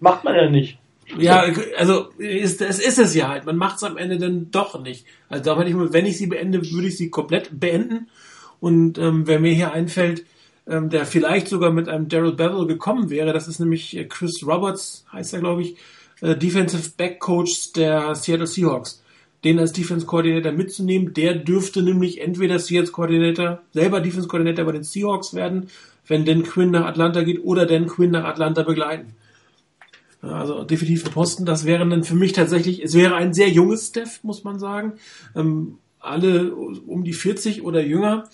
Macht 0.00 0.24
man 0.24 0.34
ja 0.34 0.50
nicht. 0.50 0.78
ja, 1.16 1.44
also 1.76 2.08
ist, 2.18 2.60
es 2.60 2.80
ist 2.80 2.98
es 2.98 3.14
ja 3.14 3.28
halt. 3.28 3.46
Man 3.46 3.56
macht 3.56 3.76
es 3.76 3.84
am 3.84 3.96
Ende 3.96 4.18
dann 4.18 4.50
doch 4.50 4.82
nicht. 4.82 5.06
Also 5.28 5.44
da 5.44 5.58
hätte 5.58 5.70
ich 5.70 5.76
mal, 5.76 5.92
wenn 5.92 6.06
ich 6.06 6.18
sie 6.18 6.26
beende, 6.26 6.58
würde 6.72 6.88
ich 6.88 6.96
sie 6.96 7.10
komplett 7.10 7.60
beenden. 7.60 8.08
Und 8.58 8.98
ähm, 8.98 9.26
wer 9.26 9.38
mir 9.38 9.52
hier 9.52 9.72
einfällt, 9.72 10.24
ähm, 10.66 10.90
der 10.90 11.06
vielleicht 11.06 11.48
sogar 11.48 11.72
mit 11.72 11.88
einem 11.88 12.08
Daryl 12.08 12.32
Bevel 12.32 12.66
gekommen 12.66 13.10
wäre, 13.10 13.32
das 13.32 13.48
ist 13.48 13.60
nämlich 13.60 13.96
äh, 13.96 14.04
Chris 14.04 14.44
Roberts, 14.46 15.04
heißt 15.12 15.34
er 15.34 15.40
glaube 15.40 15.62
ich, 15.62 15.76
äh, 16.20 16.36
Defensive 16.36 16.90
Back 16.96 17.20
Coach 17.20 17.72
der 17.72 18.14
Seattle 18.14 18.46
Seahawks. 18.46 19.01
Den 19.44 19.58
als 19.58 19.72
Defense 19.72 20.06
Coordinator 20.06 20.52
mitzunehmen, 20.52 21.14
der 21.14 21.34
dürfte 21.34 21.82
nämlich 21.82 22.20
entweder 22.20 22.58
Seahawks 22.58 22.92
Coordinator, 22.92 23.60
selber 23.72 24.00
Defense 24.00 24.28
Coordinator 24.28 24.64
bei 24.64 24.72
den 24.72 24.84
Seahawks 24.84 25.34
werden, 25.34 25.68
wenn 26.06 26.24
Dan 26.24 26.44
Quinn 26.44 26.70
nach 26.70 26.86
Atlanta 26.86 27.22
geht, 27.22 27.44
oder 27.44 27.66
Dan 27.66 27.86
Quinn 27.86 28.10
nach 28.10 28.24
Atlanta 28.24 28.62
begleiten. 28.62 29.14
Also 30.20 30.62
definitiv 30.62 31.04
ein 31.04 31.12
Posten. 31.12 31.44
Das 31.44 31.64
wäre 31.64 31.86
dann 31.88 32.04
für 32.04 32.14
mich 32.14 32.32
tatsächlich, 32.32 32.82
es 32.82 32.94
wäre 32.94 33.16
ein 33.16 33.34
sehr 33.34 33.48
junges 33.48 33.88
Steph, 33.88 34.22
muss 34.22 34.44
man 34.44 34.60
sagen. 34.60 34.94
Ähm, 35.34 35.78
alle 35.98 36.54
um 36.54 37.02
die 37.04 37.12
40 37.12 37.62
oder 37.62 37.82
jünger, 37.82 38.28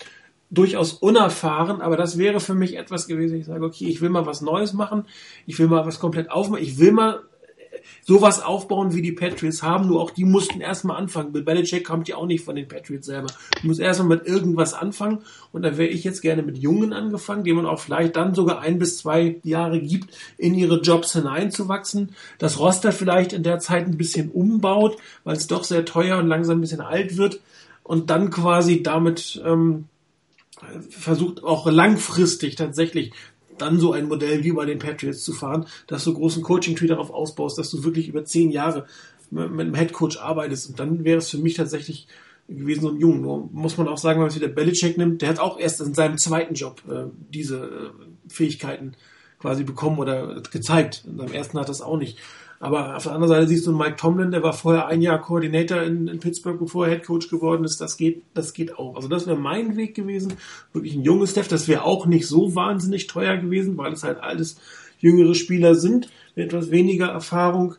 durchaus 0.51 0.93
unerfahren, 0.93 1.81
aber 1.81 1.95
das 1.95 2.17
wäre 2.17 2.39
für 2.39 2.55
mich 2.55 2.75
etwas 2.75 3.07
gewesen. 3.07 3.39
Ich 3.39 3.45
sage, 3.45 3.63
okay, 3.63 3.85
ich 3.85 4.01
will 4.01 4.09
mal 4.09 4.25
was 4.25 4.41
Neues 4.41 4.73
machen, 4.73 5.05
ich 5.45 5.59
will 5.59 5.67
mal 5.67 5.85
was 5.85 5.99
komplett 5.99 6.31
aufmachen, 6.31 6.63
ich 6.63 6.79
will 6.79 6.91
mal 6.91 7.21
sowas 8.09 8.41
aufbauen, 8.41 8.95
wie 8.95 9.03
die 9.03 9.11
Patriots 9.11 9.61
haben, 9.61 9.87
nur 9.87 10.01
auch 10.01 10.09
die 10.09 10.25
mussten 10.25 10.61
erstmal 10.61 10.97
anfangen. 10.97 11.31
Bill 11.31 11.43
Belichick 11.43 11.85
kommt 11.85 12.07
ja 12.07 12.15
auch 12.15 12.25
nicht 12.25 12.43
von 12.43 12.55
den 12.55 12.67
Patriots 12.67 13.05
selber. 13.05 13.27
Du 13.61 13.67
musst 13.67 13.79
erstmal 13.79 14.17
mit 14.17 14.25
irgendwas 14.25 14.73
anfangen 14.73 15.19
und 15.51 15.61
da 15.61 15.77
wäre 15.77 15.89
ich 15.89 16.03
jetzt 16.03 16.23
gerne 16.23 16.41
mit 16.41 16.57
Jungen 16.57 16.91
angefangen, 16.91 17.43
denen 17.43 17.57
man 17.57 17.67
auch 17.67 17.79
vielleicht 17.79 18.15
dann 18.15 18.33
sogar 18.33 18.61
ein 18.61 18.79
bis 18.79 18.97
zwei 18.97 19.39
Jahre 19.43 19.79
gibt, 19.79 20.17
in 20.39 20.55
ihre 20.55 20.81
Jobs 20.81 21.13
hineinzuwachsen. 21.13 22.15
Das 22.39 22.57
Roster 22.57 22.91
vielleicht 22.91 23.31
in 23.31 23.43
der 23.43 23.59
Zeit 23.59 23.85
ein 23.85 23.97
bisschen 23.97 24.31
umbaut, 24.31 24.97
weil 25.23 25.37
es 25.37 25.45
doch 25.45 25.63
sehr 25.63 25.85
teuer 25.85 26.17
und 26.17 26.27
langsam 26.27 26.57
ein 26.57 26.61
bisschen 26.61 26.81
alt 26.81 27.15
wird 27.15 27.39
und 27.83 28.09
dann 28.09 28.31
quasi 28.31 28.81
damit 28.81 29.39
ähm, 29.45 29.85
versucht 30.89 31.43
auch 31.43 31.69
langfristig 31.69 32.55
tatsächlich 32.55 33.11
dann 33.61 33.79
so 33.79 33.93
ein 33.93 34.07
Modell 34.07 34.43
wie 34.43 34.51
bei 34.51 34.65
den 34.65 34.79
Patriots 34.79 35.23
zu 35.23 35.33
fahren, 35.33 35.65
dass 35.87 36.03
du 36.03 36.13
großen 36.13 36.43
Coaching-Tree 36.43 36.87
darauf 36.87 37.11
ausbaust, 37.11 37.57
dass 37.57 37.69
du 37.71 37.83
wirklich 37.83 38.07
über 38.07 38.25
zehn 38.25 38.51
Jahre 38.51 38.85
mit, 39.31 39.49
einem 39.49 39.73
Headcoach 39.73 40.19
arbeitest. 40.19 40.69
Und 40.69 40.79
dann 40.79 41.03
wäre 41.03 41.19
es 41.19 41.29
für 41.29 41.37
mich 41.37 41.55
tatsächlich 41.55 42.07
gewesen, 42.47 42.81
so 42.81 42.89
ein 42.89 42.97
Jungen. 42.97 43.21
Nur 43.21 43.49
muss 43.51 43.77
man 43.77 43.87
auch 43.87 43.97
sagen, 43.97 44.17
wenn 44.17 44.23
man 44.23 44.31
sich 44.31 44.41
der 44.41 44.47
Belichick 44.47 44.97
nimmt, 44.97 45.21
der 45.21 45.29
hat 45.29 45.39
auch 45.39 45.59
erst 45.59 45.81
in 45.81 45.93
seinem 45.93 46.17
zweiten 46.17 46.55
Job 46.55 46.81
äh, 46.89 47.05
diese 47.29 47.57
äh, 47.57 48.29
Fähigkeiten 48.31 48.93
quasi 49.39 49.63
bekommen 49.63 49.99
oder 49.99 50.41
gezeigt. 50.51 51.03
In 51.07 51.17
seinem 51.17 51.33
ersten 51.33 51.59
hat 51.59 51.69
das 51.69 51.81
auch 51.81 51.97
nicht. 51.97 52.17
Aber 52.59 52.97
auf 52.97 53.03
der 53.03 53.13
anderen 53.13 53.29
Seite 53.29 53.47
siehst 53.47 53.65
du 53.67 53.71
Mike 53.71 53.95
Tomlin, 53.95 54.31
der 54.31 54.43
war 54.43 54.51
vorher 54.51 54.87
ein 54.87 55.01
Jahr 55.01 55.21
Koordinator 55.21 55.81
in, 55.81 56.07
in 56.07 56.19
Pittsburgh, 56.19 56.59
bevor 56.59 56.87
er 56.87 56.91
Head 56.91 57.05
Coach 57.05 57.29
geworden 57.29 57.63
ist. 57.63 57.79
Das 57.79 57.95
geht, 57.95 58.23
das 58.33 58.53
geht 58.53 58.77
auch. 58.77 58.95
Also 58.95 59.07
das 59.07 59.27
wäre 59.27 59.37
mein 59.37 59.77
Weg 59.77 59.95
gewesen. 59.95 60.33
Wirklich 60.73 60.95
ein 60.95 61.03
junges 61.03 61.31
Steph. 61.31 61.47
Das 61.47 61.69
wäre 61.69 61.85
auch 61.85 62.05
nicht 62.05 62.27
so 62.27 62.55
wahnsinnig 62.55 63.07
teuer 63.07 63.37
gewesen, 63.37 63.77
weil 63.77 63.93
es 63.93 64.03
halt 64.03 64.19
alles 64.19 64.57
jüngere 64.99 65.35
Spieler 65.35 65.75
sind 65.75 66.09
mit 66.35 66.47
etwas 66.47 66.69
weniger 66.69 67.07
Erfahrung. 67.07 67.75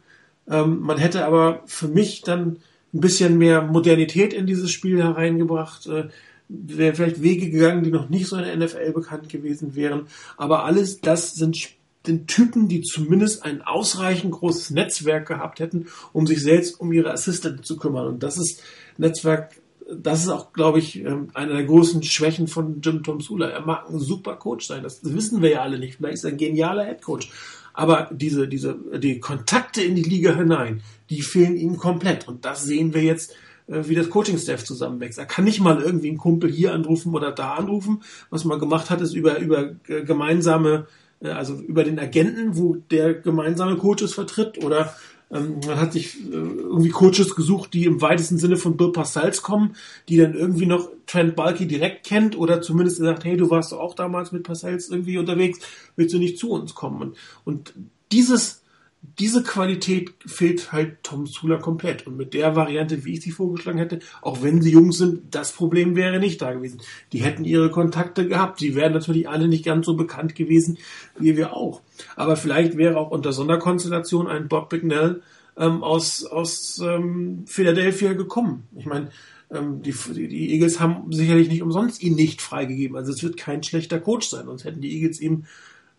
Ähm, 0.48 0.80
man 0.80 0.96
hätte 0.96 1.26
aber 1.26 1.62
für 1.66 1.88
mich 1.88 2.22
dann 2.22 2.56
ein 2.94 3.00
bisschen 3.00 3.36
mehr 3.36 3.60
Modernität 3.62 4.32
in 4.32 4.46
dieses 4.46 4.70
Spiel 4.70 5.02
hereingebracht. 5.02 5.86
Äh, 5.88 6.08
wäre 6.48 6.94
vielleicht 6.94 7.22
Wege 7.22 7.50
gegangen, 7.50 7.84
die 7.84 7.90
noch 7.90 8.08
nicht 8.08 8.26
so 8.26 8.36
in 8.36 8.44
der 8.44 8.56
NFL 8.56 8.92
bekannt 8.92 9.28
gewesen 9.28 9.76
wären. 9.76 10.06
Aber 10.36 10.64
alles 10.64 11.00
das 11.00 11.34
sind 11.34 11.70
den 12.06 12.26
Typen, 12.26 12.68
die 12.68 12.80
zumindest 12.80 13.44
ein 13.44 13.62
ausreichend 13.62 14.32
großes 14.32 14.70
Netzwerk 14.70 15.28
gehabt 15.28 15.60
hätten, 15.60 15.86
um 16.12 16.26
sich 16.26 16.42
selbst 16.42 16.80
um 16.80 16.92
ihre 16.92 17.12
Assistenten 17.12 17.62
zu 17.62 17.76
kümmern. 17.76 18.06
Und 18.06 18.22
das 18.22 18.38
ist 18.38 18.62
Netzwerk, 18.96 19.54
das 19.92 20.22
ist 20.22 20.28
auch, 20.28 20.52
glaube 20.52 20.78
ich, 20.78 20.96
ähm, 21.04 21.28
eine 21.34 21.52
der 21.52 21.64
großen 21.64 22.02
Schwächen 22.02 22.48
von 22.48 22.80
Jim 22.80 23.02
Tom 23.02 23.20
Sula. 23.20 23.48
Er 23.48 23.64
mag 23.66 23.88
ein 23.90 23.98
super 23.98 24.36
Coach 24.36 24.66
sein, 24.66 24.82
das 24.82 25.00
wissen 25.02 25.42
wir 25.42 25.50
ja 25.50 25.62
alle 25.62 25.78
nicht. 25.78 25.96
Vielleicht 25.96 26.14
ist 26.14 26.24
er 26.24 26.30
ein 26.30 26.38
genialer 26.38 26.84
Head 26.84 27.02
Coach. 27.02 27.30
Aber 27.72 28.10
diese, 28.12 28.48
diese, 28.48 28.76
die 28.98 29.20
Kontakte 29.20 29.82
in 29.82 29.94
die 29.94 30.02
Liga 30.02 30.34
hinein, 30.34 30.82
die 31.08 31.22
fehlen 31.22 31.56
ihm 31.56 31.76
komplett. 31.76 32.28
Und 32.28 32.44
das 32.44 32.64
sehen 32.64 32.94
wir 32.94 33.02
jetzt, 33.02 33.32
äh, 33.66 33.82
wie 33.86 33.94
das 33.94 34.10
Coaching-Staff 34.10 34.64
zusammenwächst. 34.64 35.18
Er 35.18 35.26
kann 35.26 35.44
nicht 35.44 35.60
mal 35.60 35.80
irgendwie 35.80 36.08
einen 36.08 36.18
Kumpel 36.18 36.50
hier 36.50 36.72
anrufen 36.72 37.14
oder 37.14 37.32
da 37.32 37.54
anrufen. 37.54 38.02
Was 38.30 38.44
man 38.44 38.58
gemacht 38.58 38.90
hat, 38.90 39.00
ist 39.00 39.14
über, 39.14 39.38
über 39.38 39.76
äh, 39.86 40.02
gemeinsame 40.02 40.86
also 41.28 41.54
über 41.54 41.84
den 41.84 41.98
Agenten, 41.98 42.56
wo 42.56 42.76
der 42.90 43.14
gemeinsame 43.14 43.76
Coaches 43.76 44.14
vertritt 44.14 44.62
oder 44.64 44.94
ähm, 45.30 45.60
man 45.66 45.78
hat 45.78 45.92
sich 45.92 46.16
äh, 46.16 46.32
irgendwie 46.32 46.90
Coaches 46.90 47.36
gesucht, 47.36 47.72
die 47.74 47.84
im 47.84 48.00
weitesten 48.00 48.38
Sinne 48.38 48.56
von 48.56 48.76
Bill 48.76 48.90
Parcells 48.90 49.42
kommen, 49.42 49.76
die 50.08 50.16
dann 50.16 50.34
irgendwie 50.34 50.66
noch 50.66 50.88
Trent 51.06 51.36
Balky 51.36 51.66
direkt 51.66 52.06
kennt 52.06 52.36
oder 52.36 52.62
zumindest 52.62 52.98
sagt, 52.98 53.24
hey, 53.24 53.36
du 53.36 53.50
warst 53.50 53.72
doch 53.72 53.78
auch 53.78 53.94
damals 53.94 54.32
mit 54.32 54.42
Parcells 54.42 54.88
irgendwie 54.88 55.18
unterwegs, 55.18 55.60
willst 55.96 56.14
du 56.14 56.18
nicht 56.18 56.38
zu 56.38 56.50
uns 56.50 56.74
kommen? 56.74 57.02
Und, 57.02 57.16
und 57.44 57.74
dieses 58.12 58.59
diese 59.02 59.42
Qualität 59.42 60.12
fehlt 60.26 60.72
halt 60.72 61.02
Tom 61.02 61.26
Sula 61.26 61.56
komplett. 61.56 62.06
Und 62.06 62.16
mit 62.16 62.34
der 62.34 62.54
Variante, 62.54 63.04
wie 63.04 63.14
ich 63.14 63.22
sie 63.22 63.30
vorgeschlagen 63.30 63.78
hätte, 63.78 64.00
auch 64.20 64.42
wenn 64.42 64.60
sie 64.60 64.72
jung 64.72 64.92
sind, 64.92 65.34
das 65.34 65.52
Problem 65.52 65.96
wäre 65.96 66.18
nicht 66.18 66.42
da 66.42 66.52
gewesen. 66.52 66.80
Die 67.12 67.22
hätten 67.22 67.44
ihre 67.44 67.70
Kontakte 67.70 68.28
gehabt. 68.28 68.60
Sie 68.60 68.74
wären 68.74 68.92
natürlich 68.92 69.28
alle 69.28 69.48
nicht 69.48 69.64
ganz 69.64 69.86
so 69.86 69.94
bekannt 69.94 70.34
gewesen, 70.34 70.78
wie 71.18 71.36
wir 71.36 71.54
auch. 71.54 71.80
Aber 72.16 72.36
vielleicht 72.36 72.76
wäre 72.76 72.98
auch 72.98 73.10
unter 73.10 73.32
Sonderkonstellation 73.32 74.26
ein 74.26 74.48
Bob 74.48 74.68
Bignell 74.68 75.22
ähm, 75.56 75.82
aus, 75.82 76.24
aus 76.24 76.78
ähm, 76.84 77.44
Philadelphia 77.46 78.12
gekommen. 78.12 78.64
Ich 78.76 78.86
meine, 78.86 79.10
ähm, 79.50 79.82
die, 79.82 79.92
die 79.92 80.52
Eagles 80.52 80.78
haben 80.78 81.10
sicherlich 81.10 81.48
nicht 81.48 81.62
umsonst 81.62 82.02
ihn 82.02 82.14
nicht 82.14 82.42
freigegeben. 82.42 82.96
Also 82.96 83.12
es 83.12 83.22
wird 83.22 83.36
kein 83.36 83.62
schlechter 83.62 83.98
Coach 83.98 84.28
sein, 84.28 84.46
sonst 84.46 84.64
hätten 84.64 84.80
die 84.80 84.92
Eagles 84.94 85.20
ihm 85.20 85.44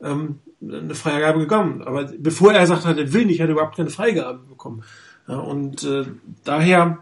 ähm, 0.04 0.40
eine 0.62 0.96
Freigabe 0.96 1.40
gekommen. 1.40 1.82
Aber 1.84 2.10
bevor 2.18 2.54
er 2.54 2.66
sagt 2.68 2.86
hat, 2.86 2.98
er 2.98 3.14
will 3.14 3.26
nicht, 3.26 3.42
hat 3.42 3.50
er 3.50 3.54
überhaupt 3.54 3.78
keine 3.78 3.90
Freigabe 3.90 4.40
bekommen. 4.48 4.84
Ja, 5.28 5.38
und 5.38 5.84
äh, 5.84 6.04
daher, 6.44 7.00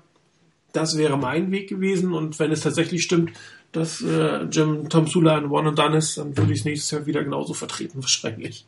das 0.74 0.98
wäre 0.98 1.18
mein 1.18 1.52
Weg 1.52 1.70
gewesen. 1.70 2.14
Und 2.14 2.40
wenn 2.40 2.52
es 2.52 2.62
tatsächlich 2.62 3.04
stimmt, 3.04 3.32
dass 3.72 4.02
äh, 4.02 4.44
Jim 4.52 4.90
Tom 4.90 5.08
Sula 5.08 5.38
ein 5.38 5.52
One 5.52 5.70
and 5.70 5.80
Done 5.80 5.98
ist, 5.98 6.18
dann 6.18 6.36
würde 6.38 6.54
ich 6.54 6.60
es 6.60 6.66
nächstes 6.66 6.92
Jahr 6.92 7.06
wieder 7.06 7.24
genauso 7.24 7.54
vertreten, 7.54 8.02
wahrscheinlich. 8.02 8.66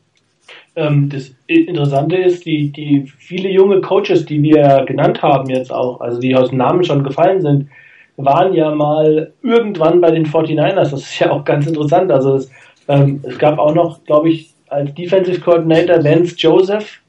Ähm, 0.76 1.10
das 1.10 1.32
Interessante 1.48 2.18
ist, 2.18 2.46
die, 2.46 2.72
die 2.72 3.12
viele 3.18 3.50
junge 3.50 3.82
Coaches, 3.82 4.26
die 4.26 4.42
wir 4.42 4.86
genannt 4.86 5.22
haben 5.22 5.50
jetzt 5.50 5.72
auch, 5.72 6.02
also 6.02 6.20
die 6.20 6.36
aus 6.36 6.50
dem 6.50 6.58
Namen 6.58 6.84
schon 6.84 7.04
gefallen 7.04 7.42
sind, 7.42 7.70
waren 8.18 8.54
ja 8.54 8.74
mal 8.74 9.34
irgendwann 9.42 10.02
bei 10.02 10.12
den 10.12 10.26
49ers. 10.26 10.92
Das 10.92 10.94
ist 10.94 11.20
ja 11.20 11.32
auch 11.32 11.44
ganz 11.44 11.66
interessant. 11.66 12.12
Also 12.12 12.36
es, 12.36 12.52
ähm, 12.88 13.24
es 13.24 13.38
gab 13.38 13.60
auch 13.60 13.74
noch, 13.74 14.04
glaube 14.04 14.30
ich, 14.30 14.54
als 14.68 14.94
Defensive 14.94 15.42
Coordinator 15.42 16.04
Vance 16.04 16.36
Joseph, 16.38 17.02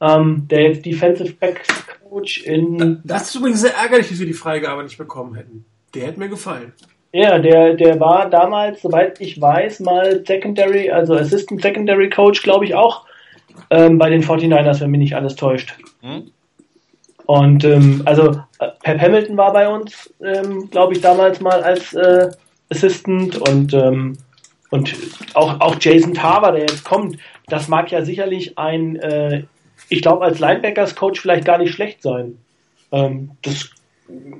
ähm, 0.00 0.46
der 0.50 0.62
jetzt 0.62 0.84
Defensive 0.84 1.32
Backs 1.34 1.68
Coach 2.08 2.38
in. 2.42 3.00
Das 3.04 3.28
ist 3.28 3.34
übrigens 3.34 3.60
sehr 3.60 3.74
ärgerlich, 3.74 4.08
dass 4.08 4.18
wir 4.18 4.26
die 4.26 4.32
Freigabe 4.32 4.82
nicht 4.82 4.98
bekommen 4.98 5.34
hätten. 5.34 5.64
Der 5.94 6.08
hätte 6.08 6.18
mir 6.18 6.28
gefallen. 6.28 6.72
Ja, 7.12 7.38
der, 7.38 7.74
der 7.74 7.98
war 7.98 8.28
damals, 8.28 8.82
soweit 8.82 9.20
ich 9.20 9.40
weiß, 9.40 9.80
mal 9.80 10.22
Secondary, 10.26 10.90
also 10.90 11.14
Assistant 11.14 11.62
Secondary 11.62 12.10
Coach, 12.10 12.42
glaube 12.42 12.66
ich 12.66 12.74
auch, 12.74 13.06
ähm, 13.70 13.96
bei 13.96 14.10
den 14.10 14.22
49ers, 14.22 14.80
wenn 14.80 14.90
mich 14.90 15.00
nicht 15.00 15.16
alles 15.16 15.34
täuscht. 15.34 15.74
Hm? 16.02 16.30
Und 17.24 17.64
ähm, 17.64 18.02
also 18.04 18.40
Pep 18.82 19.00
Hamilton 19.00 19.36
war 19.36 19.52
bei 19.52 19.68
uns, 19.68 20.12
ähm, 20.22 20.68
glaube 20.70 20.92
ich, 20.92 21.00
damals 21.00 21.40
mal 21.40 21.62
als 21.62 21.92
äh, 21.94 22.30
Assistant 22.70 23.36
und 23.48 23.72
ähm, 23.74 24.18
und 24.70 24.94
auch, 25.34 25.60
auch 25.60 25.76
Jason 25.80 26.14
Tarver, 26.14 26.52
der 26.52 26.62
jetzt 26.62 26.84
kommt, 26.84 27.18
das 27.48 27.68
mag 27.68 27.90
ja 27.90 28.02
sicherlich 28.02 28.58
ein, 28.58 28.96
äh, 28.96 29.44
ich 29.88 30.02
glaube, 30.02 30.24
als 30.24 30.38
Linebackers-Coach 30.38 31.20
vielleicht 31.20 31.44
gar 31.44 31.58
nicht 31.58 31.72
schlecht 31.72 32.02
sein. 32.02 32.38
Ähm, 32.92 33.30
das 33.42 33.70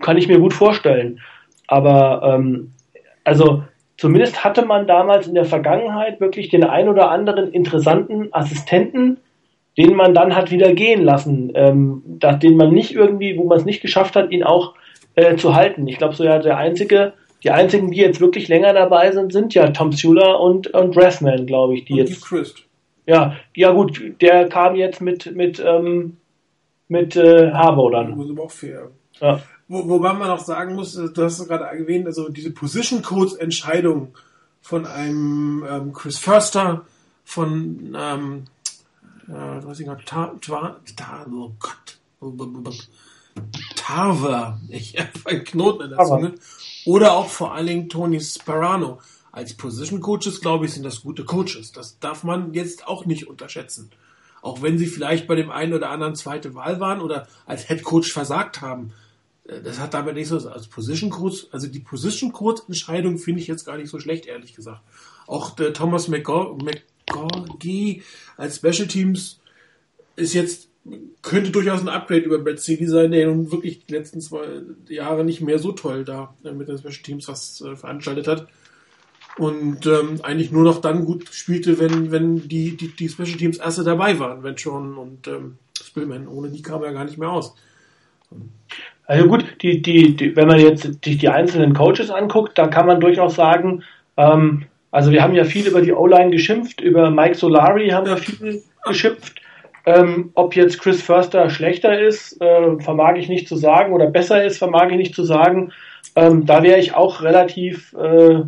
kann 0.00 0.16
ich 0.16 0.28
mir 0.28 0.38
gut 0.38 0.54
vorstellen. 0.54 1.20
Aber 1.66 2.22
ähm, 2.24 2.72
also 3.24 3.64
zumindest 3.96 4.44
hatte 4.44 4.64
man 4.64 4.86
damals 4.86 5.26
in 5.26 5.34
der 5.34 5.44
Vergangenheit 5.44 6.20
wirklich 6.20 6.48
den 6.48 6.64
ein 6.64 6.88
oder 6.88 7.10
anderen 7.10 7.52
interessanten 7.52 8.28
Assistenten, 8.32 9.18
den 9.76 9.94
man 9.94 10.14
dann 10.14 10.34
hat 10.34 10.50
wieder 10.50 10.72
gehen 10.72 11.04
lassen, 11.04 11.52
ähm, 11.54 12.02
den 12.06 12.56
man 12.56 12.72
nicht 12.72 12.92
irgendwie, 12.92 13.36
wo 13.36 13.44
man 13.44 13.58
es 13.58 13.64
nicht 13.64 13.82
geschafft 13.82 14.16
hat, 14.16 14.30
ihn 14.30 14.42
auch 14.42 14.74
äh, 15.16 15.36
zu 15.36 15.54
halten. 15.54 15.86
Ich 15.86 15.98
glaube, 15.98 16.14
so 16.14 16.24
ja 16.24 16.38
der 16.38 16.56
einzige 16.56 17.12
die 17.42 17.50
einzigen, 17.50 17.90
die 17.90 17.98
jetzt 17.98 18.20
wirklich 18.20 18.48
länger 18.48 18.72
dabei 18.72 19.12
sind, 19.12 19.32
sind 19.32 19.54
ja 19.54 19.68
Tom 19.70 19.92
Sula 19.92 20.34
und, 20.34 20.68
und 20.68 20.96
Rathman, 20.96 21.46
glaube 21.46 21.74
ich, 21.74 21.84
die 21.84 21.94
und 21.94 21.98
jetzt. 22.08 22.24
Christ. 22.24 22.62
Ja, 23.06 23.36
ja 23.54 23.70
gut, 23.70 24.20
der 24.20 24.48
kam 24.48 24.74
jetzt 24.74 25.00
mit 25.00 25.34
mit 25.36 25.62
ähm, 25.64 26.16
mit 26.88 27.16
äh, 27.16 27.52
Harbour 27.52 27.92
dann. 27.92 28.16
Das 28.16 28.26
ist 28.26 28.30
aber 28.32 28.42
auch 28.42 28.50
fair. 28.50 28.90
Ja. 29.20 29.40
Wo, 29.68 29.88
wobei 29.88 30.12
man 30.12 30.30
auch 30.30 30.40
sagen 30.40 30.74
muss, 30.74 30.96
äh, 30.96 31.08
du 31.12 31.22
hast 31.22 31.38
es 31.38 31.48
gerade 31.48 31.64
erwähnt, 31.64 32.06
also 32.06 32.28
diese 32.28 32.52
Position 32.52 33.02
Codes 33.02 33.34
Entscheidung 33.34 34.14
von 34.60 34.86
einem 34.86 35.64
ähm, 35.68 35.92
Chris 35.92 36.18
Förster, 36.18 36.84
von 37.24 37.96
ähm, 37.96 38.44
äh, 39.28 39.32
weiß 39.64 39.80
ich 39.80 39.86
noch, 39.86 40.00
Ta, 40.04 40.34
Ta, 40.40 40.76
Ta, 40.96 41.26
oh 41.30 41.52
Gott, 41.58 42.88
Tarver, 43.76 44.60
ich 44.68 44.96
habe 44.98 45.10
einen 45.26 45.44
Knoten 45.44 45.84
in 45.84 45.90
der 45.90 46.04
Zunge. 46.04 46.34
Oder 46.86 47.14
auch 47.14 47.28
vor 47.28 47.52
allen 47.52 47.66
Dingen 47.66 47.88
Tony 47.88 48.20
Sperano. 48.20 49.00
Als 49.32 49.54
Position 49.54 50.00
Coaches, 50.00 50.40
glaube 50.40 50.64
ich, 50.64 50.72
sind 50.72 50.84
das 50.84 51.02
gute 51.02 51.24
Coaches. 51.24 51.72
Das 51.72 51.98
darf 51.98 52.24
man 52.24 52.54
jetzt 52.54 52.86
auch 52.86 53.04
nicht 53.04 53.26
unterschätzen. 53.26 53.90
Auch 54.40 54.62
wenn 54.62 54.78
sie 54.78 54.86
vielleicht 54.86 55.26
bei 55.26 55.34
dem 55.34 55.50
einen 55.50 55.74
oder 55.74 55.90
anderen 55.90 56.14
zweite 56.14 56.54
Wahl 56.54 56.78
waren 56.78 57.00
oder 57.00 57.26
als 57.44 57.66
Head 57.66 57.82
Coach 57.82 58.12
versagt 58.12 58.60
haben. 58.60 58.92
Äh, 59.48 59.62
das 59.62 59.80
hat 59.80 59.94
damit 59.94 60.14
nicht 60.14 60.28
so 60.28 60.36
als 60.48 60.68
Position 60.68 61.10
Coach, 61.10 61.48
also 61.50 61.66
die 61.66 61.80
Position 61.80 62.32
Coach 62.32 62.62
Entscheidung 62.68 63.18
finde 63.18 63.40
ich 63.40 63.48
jetzt 63.48 63.64
gar 63.64 63.76
nicht 63.76 63.90
so 63.90 63.98
schlecht, 63.98 64.26
ehrlich 64.26 64.54
gesagt. 64.54 64.80
Auch 65.26 65.50
der 65.50 65.72
Thomas 65.72 66.06
McGorgy 66.06 68.02
als 68.36 68.56
Special 68.56 68.86
Teams 68.86 69.40
ist 70.14 70.34
jetzt, 70.34 70.68
könnte 71.22 71.50
durchaus 71.50 71.80
ein 71.80 71.88
Upgrade 71.88 72.22
über 72.22 72.38
Brad 72.38 72.60
City 72.60 72.86
sein, 72.86 73.10
der 73.10 73.26
nun 73.26 73.50
wirklich 73.50 73.84
die 73.86 73.92
letzten 73.92 74.20
zwei 74.20 74.44
Jahre 74.88 75.24
nicht 75.24 75.40
mehr 75.40 75.58
so 75.58 75.72
toll 75.72 76.04
da 76.04 76.34
äh, 76.44 76.52
mit 76.52 76.68
den 76.68 76.78
Special 76.78 77.02
Teams 77.02 77.28
was 77.28 77.60
äh, 77.60 77.76
veranstaltet 77.76 78.28
hat. 78.28 78.46
Und 79.38 79.86
ähm, 79.86 80.20
eigentlich 80.22 80.50
nur 80.50 80.62
noch 80.62 80.80
dann 80.80 81.04
gut 81.04 81.28
spielte, 81.30 81.78
wenn, 81.78 82.10
wenn 82.10 82.48
die, 82.48 82.76
die, 82.76 82.88
die 82.88 83.08
Special 83.08 83.36
Teams 83.36 83.58
erste 83.58 83.84
dabei 83.84 84.18
waren, 84.18 84.42
wenn 84.42 84.56
schon 84.56 84.96
und 84.96 85.28
ähm, 85.28 85.58
Spillman, 85.82 86.26
ohne 86.26 86.48
die 86.48 86.62
kam 86.62 86.82
er 86.82 86.92
gar 86.92 87.04
nicht 87.04 87.18
mehr 87.18 87.30
aus. 87.30 87.54
Also 89.06 89.28
gut, 89.28 89.44
die, 89.62 89.82
die, 89.82 90.16
die, 90.16 90.36
wenn 90.36 90.48
man 90.48 90.58
jetzt 90.58 91.04
sich 91.04 91.18
die 91.18 91.28
einzelnen 91.28 91.74
Coaches 91.74 92.10
anguckt, 92.10 92.56
dann 92.58 92.70
kann 92.70 92.86
man 92.86 93.00
durchaus 93.00 93.34
sagen, 93.34 93.82
ähm, 94.16 94.64
also 94.90 95.10
wir 95.10 95.22
haben 95.22 95.34
ja 95.34 95.44
viel 95.44 95.66
über 95.66 95.82
die 95.82 95.92
O-Line 95.92 96.30
geschimpft, 96.30 96.80
über 96.80 97.10
Mike 97.10 97.34
Solari 97.34 97.90
haben 97.90 98.06
wir 98.06 98.16
viel 98.16 98.62
geschimpft. 98.86 99.40
Ähm, 99.86 100.32
ob 100.34 100.56
jetzt 100.56 100.80
Chris 100.80 101.00
Förster 101.00 101.48
schlechter 101.48 102.00
ist, 102.00 102.40
äh, 102.42 102.78
vermag 102.80 103.14
ich 103.16 103.28
nicht 103.28 103.48
zu 103.48 103.56
sagen, 103.56 103.92
oder 103.92 104.10
besser 104.10 104.44
ist, 104.44 104.58
vermag 104.58 104.90
ich 104.90 104.96
nicht 104.96 105.14
zu 105.14 105.22
sagen. 105.22 105.72
Ähm, 106.16 106.44
da 106.44 106.62
wäre 106.64 106.80
ich 106.80 106.94
auch 106.94 107.22
relativ, 107.22 107.92
äh, 107.94 108.42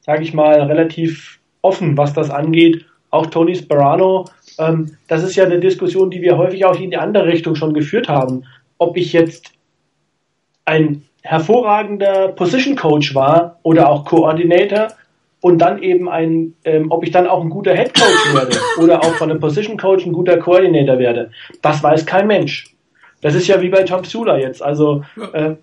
sage 0.00 0.22
ich 0.22 0.32
mal, 0.32 0.62
relativ 0.62 1.40
offen, 1.60 1.98
was 1.98 2.14
das 2.14 2.30
angeht. 2.30 2.86
Auch 3.10 3.26
Tony 3.26 3.54
Sperano, 3.54 4.24
ähm, 4.58 4.96
das 5.08 5.22
ist 5.22 5.36
ja 5.36 5.44
eine 5.44 5.60
Diskussion, 5.60 6.10
die 6.10 6.22
wir 6.22 6.38
häufig 6.38 6.64
auch 6.64 6.78
in 6.78 6.90
die 6.90 6.96
andere 6.96 7.26
Richtung 7.26 7.54
schon 7.54 7.74
geführt 7.74 8.08
haben. 8.08 8.44
Ob 8.78 8.96
ich 8.96 9.12
jetzt 9.12 9.52
ein 10.64 11.04
hervorragender 11.22 12.28
Position 12.28 12.76
Coach 12.76 13.14
war 13.14 13.58
oder 13.62 13.90
auch 13.90 14.04
Coordinator 14.04 14.88
und 15.40 15.58
dann 15.58 15.82
eben 15.82 16.08
ein, 16.08 16.54
ähm, 16.64 16.90
ob 16.90 17.04
ich 17.04 17.10
dann 17.10 17.26
auch 17.26 17.42
ein 17.42 17.50
guter 17.50 17.74
Head 17.74 17.94
Coach 17.94 18.34
werde 18.34 18.56
oder 18.82 19.00
auch 19.00 19.14
von 19.14 19.30
einem 19.30 19.40
Position 19.40 19.76
Coach 19.76 20.04
ein 20.04 20.12
guter 20.12 20.38
Coordinator 20.38 20.98
werde, 20.98 21.30
das 21.62 21.82
weiß 21.82 22.06
kein 22.06 22.26
Mensch. 22.26 22.74
Das 23.20 23.34
ist 23.34 23.48
ja 23.48 23.60
wie 23.60 23.68
bei 23.68 23.82
Tom 23.82 24.04
Sula 24.04 24.38
jetzt. 24.38 24.62
Also 24.62 25.02
äh, 25.32 25.54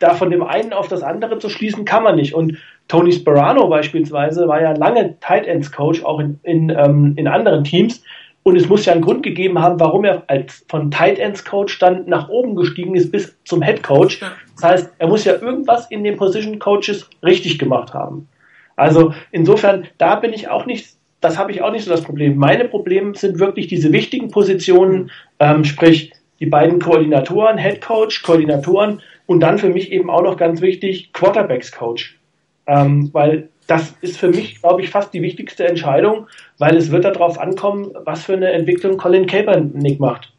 da 0.00 0.14
von 0.14 0.30
dem 0.30 0.42
einen 0.42 0.72
auf 0.72 0.88
das 0.88 1.02
andere 1.02 1.38
zu 1.38 1.48
schließen, 1.48 1.84
kann 1.84 2.02
man 2.02 2.16
nicht. 2.16 2.34
Und 2.34 2.58
Tony 2.86 3.12
Sperano 3.12 3.68
beispielsweise 3.68 4.46
war 4.48 4.60
ja 4.60 4.72
lange 4.72 5.18
Tight 5.20 5.46
Ends 5.46 5.72
Coach, 5.72 6.04
auch 6.04 6.20
in, 6.20 6.38
in, 6.42 6.70
ähm, 6.70 7.14
in 7.16 7.26
anderen 7.26 7.64
Teams. 7.64 8.02
Und 8.42 8.56
es 8.56 8.68
muss 8.68 8.86
ja 8.86 8.92
einen 8.92 9.02
Grund 9.02 9.22
gegeben 9.22 9.58
haben, 9.58 9.78
warum 9.80 10.04
er 10.04 10.22
als 10.26 10.64
von 10.68 10.90
Tight 10.90 11.18
Ends 11.18 11.44
Coach 11.44 11.78
dann 11.78 12.06
nach 12.06 12.28
oben 12.28 12.54
gestiegen 12.54 12.94
ist 12.94 13.10
bis 13.10 13.36
zum 13.44 13.62
Head 13.62 13.82
Coach. 13.82 14.20
Das 14.54 14.64
heißt, 14.64 14.94
er 14.98 15.08
muss 15.08 15.24
ja 15.24 15.34
irgendwas 15.34 15.90
in 15.90 16.04
den 16.04 16.16
Position 16.16 16.58
Coaches 16.58 17.10
richtig 17.22 17.58
gemacht 17.58 17.92
haben. 17.92 18.28
Also 18.78 19.12
insofern, 19.32 19.88
da 19.98 20.14
bin 20.14 20.32
ich 20.32 20.48
auch 20.48 20.64
nicht, 20.64 20.94
das 21.20 21.36
habe 21.36 21.50
ich 21.50 21.62
auch 21.62 21.72
nicht 21.72 21.84
so 21.84 21.90
das 21.90 22.02
Problem. 22.02 22.36
Meine 22.36 22.66
Probleme 22.66 23.14
sind 23.16 23.40
wirklich 23.40 23.66
diese 23.66 23.92
wichtigen 23.92 24.30
Positionen, 24.30 25.10
ähm, 25.40 25.64
sprich 25.64 26.12
die 26.38 26.46
beiden 26.46 26.78
Koordinatoren, 26.78 27.58
Head 27.58 27.80
Coach, 27.80 28.22
Koordinatoren 28.22 29.02
und 29.26 29.40
dann 29.40 29.58
für 29.58 29.68
mich 29.68 29.90
eben 29.90 30.10
auch 30.10 30.22
noch 30.22 30.36
ganz 30.36 30.60
wichtig 30.60 31.12
Quarterbacks 31.12 31.72
Coach, 31.72 32.16
ähm, 32.66 33.10
weil 33.12 33.48
das 33.66 33.94
ist 34.00 34.16
für 34.16 34.28
mich, 34.28 34.62
glaube 34.62 34.82
ich, 34.82 34.90
fast 34.90 35.12
die 35.12 35.22
wichtigste 35.22 35.66
Entscheidung, 35.66 36.28
weil 36.58 36.76
es 36.76 36.90
wird 36.92 37.04
darauf 37.04 37.38
ankommen, 37.38 37.90
was 38.04 38.24
für 38.24 38.34
eine 38.34 38.52
Entwicklung 38.52 38.96
Colin 38.96 39.26
Kaepernick 39.26 39.98
macht. 39.98 40.32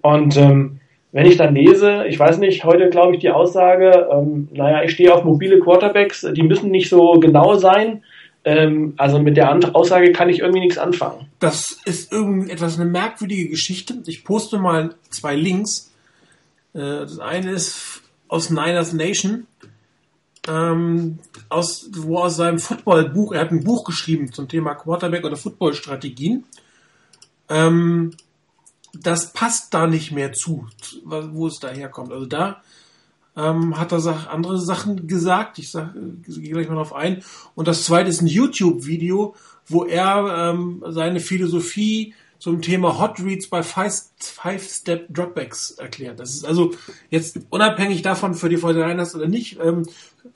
Und 0.00 0.36
ähm, 0.38 0.80
wenn 1.12 1.26
ich 1.26 1.36
dann 1.36 1.54
lese, 1.54 2.06
ich 2.08 2.18
weiß 2.18 2.38
nicht, 2.38 2.64
heute 2.64 2.88
glaube 2.88 3.14
ich 3.14 3.20
die 3.20 3.30
Aussage, 3.30 4.08
ähm, 4.10 4.48
naja, 4.52 4.82
ich 4.82 4.92
stehe 4.92 5.14
auf 5.14 5.24
mobile 5.24 5.60
Quarterbacks, 5.60 6.26
die 6.32 6.42
müssen 6.42 6.70
nicht 6.70 6.88
so 6.88 7.20
genau 7.20 7.56
sein. 7.56 8.02
Ähm, 8.44 8.94
also 8.96 9.20
mit 9.20 9.36
der 9.36 9.74
Aussage 9.76 10.10
kann 10.10 10.28
ich 10.28 10.40
irgendwie 10.40 10.60
nichts 10.60 10.78
anfangen. 10.78 11.28
Das 11.38 11.76
ist 11.84 12.12
irgendwie 12.12 12.50
etwas 12.50 12.80
eine 12.80 12.90
merkwürdige 12.90 13.50
Geschichte. 13.50 14.02
Ich 14.06 14.24
poste 14.24 14.58
mal 14.58 14.94
zwei 15.10 15.36
Links. 15.36 15.92
Äh, 16.74 16.80
das 16.80 17.18
eine 17.18 17.52
ist 17.52 18.02
aus 18.26 18.48
Niners 18.50 18.94
Nation, 18.94 19.46
ähm, 20.48 21.18
aus, 21.50 21.90
wo 21.94 22.18
aus 22.18 22.36
seinem 22.36 22.58
Football-Buch, 22.58 23.32
er 23.32 23.42
hat 23.42 23.52
ein 23.52 23.62
Buch 23.62 23.84
geschrieben 23.84 24.32
zum 24.32 24.48
Thema 24.48 24.74
Quarterback 24.74 25.24
oder 25.24 25.36
Football-Strategien. 25.36 26.44
Ähm, 27.50 28.12
das 28.92 29.32
passt 29.32 29.74
da 29.74 29.86
nicht 29.86 30.12
mehr 30.12 30.32
zu, 30.32 30.66
wo 31.04 31.46
es 31.46 31.60
daherkommt. 31.60 32.12
Also 32.12 32.26
da 32.26 32.62
ähm, 33.36 33.78
hat 33.78 33.92
er 33.92 34.30
andere 34.30 34.58
Sachen 34.58 35.06
gesagt. 35.06 35.58
Ich 35.58 35.70
sag, 35.70 35.94
gehe 35.94 36.52
gleich 36.52 36.68
mal 36.68 36.76
drauf 36.76 36.94
ein. 36.94 37.22
Und 37.54 37.68
das 37.68 37.84
zweite 37.84 38.10
ist 38.10 38.20
ein 38.20 38.26
YouTube-Video, 38.26 39.34
wo 39.66 39.84
er 39.84 40.52
ähm, 40.52 40.84
seine 40.88 41.20
Philosophie 41.20 42.14
zum 42.38 42.60
Thema 42.60 42.98
Hot 42.98 43.20
Reads 43.20 43.46
bei 43.46 43.62
Five-Step 43.62 45.06
Dropbacks 45.14 45.70
erklärt. 45.72 46.18
Das 46.18 46.34
ist 46.34 46.44
also 46.44 46.74
jetzt 47.08 47.38
unabhängig 47.50 48.02
davon, 48.02 48.34
für 48.34 48.48
die 48.48 48.56
Fortinanders 48.56 49.14
oder 49.14 49.28
nicht, 49.28 49.60
ähm, 49.62 49.86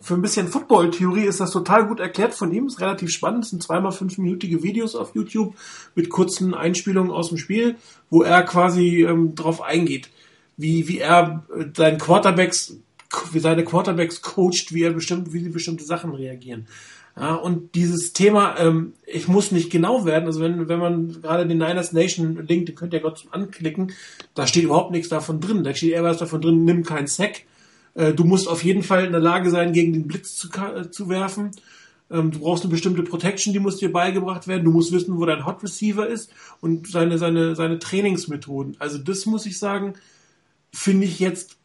für 0.00 0.14
ein 0.14 0.22
bisschen 0.22 0.48
Football-Theorie 0.48 1.24
ist 1.24 1.40
das 1.40 1.52
total 1.52 1.86
gut 1.86 2.00
erklärt 2.00 2.34
von 2.34 2.52
ihm. 2.52 2.66
Ist 2.66 2.80
relativ 2.80 3.10
spannend. 3.10 3.44
Es 3.44 3.50
sind 3.50 3.62
zweimal 3.62 3.92
fünfminütige 3.92 4.62
Videos 4.62 4.96
auf 4.96 5.14
YouTube 5.14 5.54
mit 5.94 6.10
kurzen 6.10 6.54
Einspielungen 6.54 7.12
aus 7.12 7.28
dem 7.28 7.38
Spiel, 7.38 7.76
wo 8.10 8.22
er 8.22 8.42
quasi 8.42 9.04
ähm, 9.04 9.34
drauf 9.34 9.62
eingeht, 9.62 10.10
wie, 10.56 10.88
wie 10.88 10.98
er 10.98 11.44
äh, 11.56 11.66
seinen 11.76 11.98
Quarterbacks, 11.98 12.76
wie 13.32 13.38
seine 13.38 13.64
Quarterbacks 13.64 14.22
coacht, 14.22 14.72
wie 14.72 14.82
er 14.82 14.92
bestimmt, 14.92 15.32
wie 15.32 15.40
sie 15.40 15.50
bestimmte 15.50 15.84
Sachen 15.84 16.12
reagieren. 16.12 16.66
Ja, 17.18 17.34
und 17.34 17.74
dieses 17.74 18.12
Thema, 18.12 18.58
ähm, 18.58 18.92
ich 19.06 19.26
muss 19.26 19.50
nicht 19.50 19.70
genau 19.70 20.04
werden, 20.04 20.26
also 20.26 20.40
wenn, 20.40 20.68
wenn 20.68 20.78
man 20.78 21.22
gerade 21.22 21.46
den 21.46 21.56
Niners 21.56 21.92
Nation 21.92 22.44
Link, 22.46 22.66
den 22.66 22.74
könnt 22.74 22.92
ihr 22.92 23.00
Gott 23.00 23.18
zum 23.18 23.32
anklicken, 23.32 23.92
da 24.34 24.46
steht 24.46 24.64
überhaupt 24.64 24.90
nichts 24.90 25.08
davon 25.08 25.40
drin. 25.40 25.64
Da 25.64 25.74
steht 25.74 25.92
eher 25.92 26.04
was 26.04 26.18
davon 26.18 26.42
drin, 26.42 26.64
nimm 26.64 26.84
keinen 26.84 27.06
Sack. 27.06 27.42
Äh, 27.96 28.12
du 28.12 28.24
musst 28.24 28.46
auf 28.46 28.62
jeden 28.62 28.82
Fall 28.82 29.06
in 29.06 29.12
der 29.12 29.20
Lage 29.20 29.50
sein, 29.50 29.72
gegen 29.72 29.92
den 29.92 30.06
Blitz 30.06 30.36
zu, 30.36 30.48
äh, 30.50 30.90
zu 30.90 31.08
werfen. 31.08 31.50
Ähm, 32.10 32.30
du 32.30 32.38
brauchst 32.38 32.62
eine 32.62 32.70
bestimmte 32.70 33.02
Protection, 33.02 33.52
die 33.52 33.58
muss 33.58 33.78
dir 33.78 33.90
beigebracht 33.90 34.46
werden. 34.46 34.64
Du 34.64 34.70
musst 34.70 34.92
wissen, 34.92 35.18
wo 35.18 35.24
dein 35.24 35.46
Hot 35.46 35.62
Receiver 35.62 36.06
ist 36.06 36.30
und 36.60 36.88
seine, 36.88 37.18
seine, 37.18 37.56
seine 37.56 37.78
Trainingsmethoden. 37.78 38.76
Also 38.78 38.98
das 38.98 39.26
muss 39.26 39.46
ich 39.46 39.58
sagen, 39.58 39.94
finde 40.72 41.06
ich 41.06 41.18
jetzt 41.18 41.56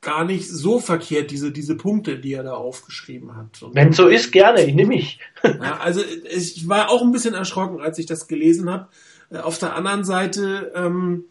gar 0.00 0.24
nicht 0.24 0.50
so 0.50 0.80
verkehrt, 0.80 1.30
diese, 1.30 1.52
diese 1.52 1.76
Punkte, 1.76 2.18
die 2.18 2.32
er 2.32 2.42
da 2.42 2.54
aufgeschrieben 2.54 3.36
hat. 3.36 3.64
Wenn 3.72 3.92
so 3.92 4.08
ist, 4.08 4.32
gerne, 4.32 4.64
ich 4.64 4.74
nehme 4.74 4.88
mich. 4.88 5.20
ja, 5.44 5.78
also 5.78 6.00
ich 6.28 6.68
war 6.68 6.90
auch 6.90 7.02
ein 7.02 7.12
bisschen 7.12 7.34
erschrocken, 7.34 7.80
als 7.80 7.98
ich 7.98 8.06
das 8.06 8.26
gelesen 8.26 8.68
habe. 8.68 8.88
Äh, 9.30 9.38
auf 9.38 9.58
der 9.58 9.76
anderen 9.76 10.04
Seite, 10.04 10.72
ähm, 10.74 11.26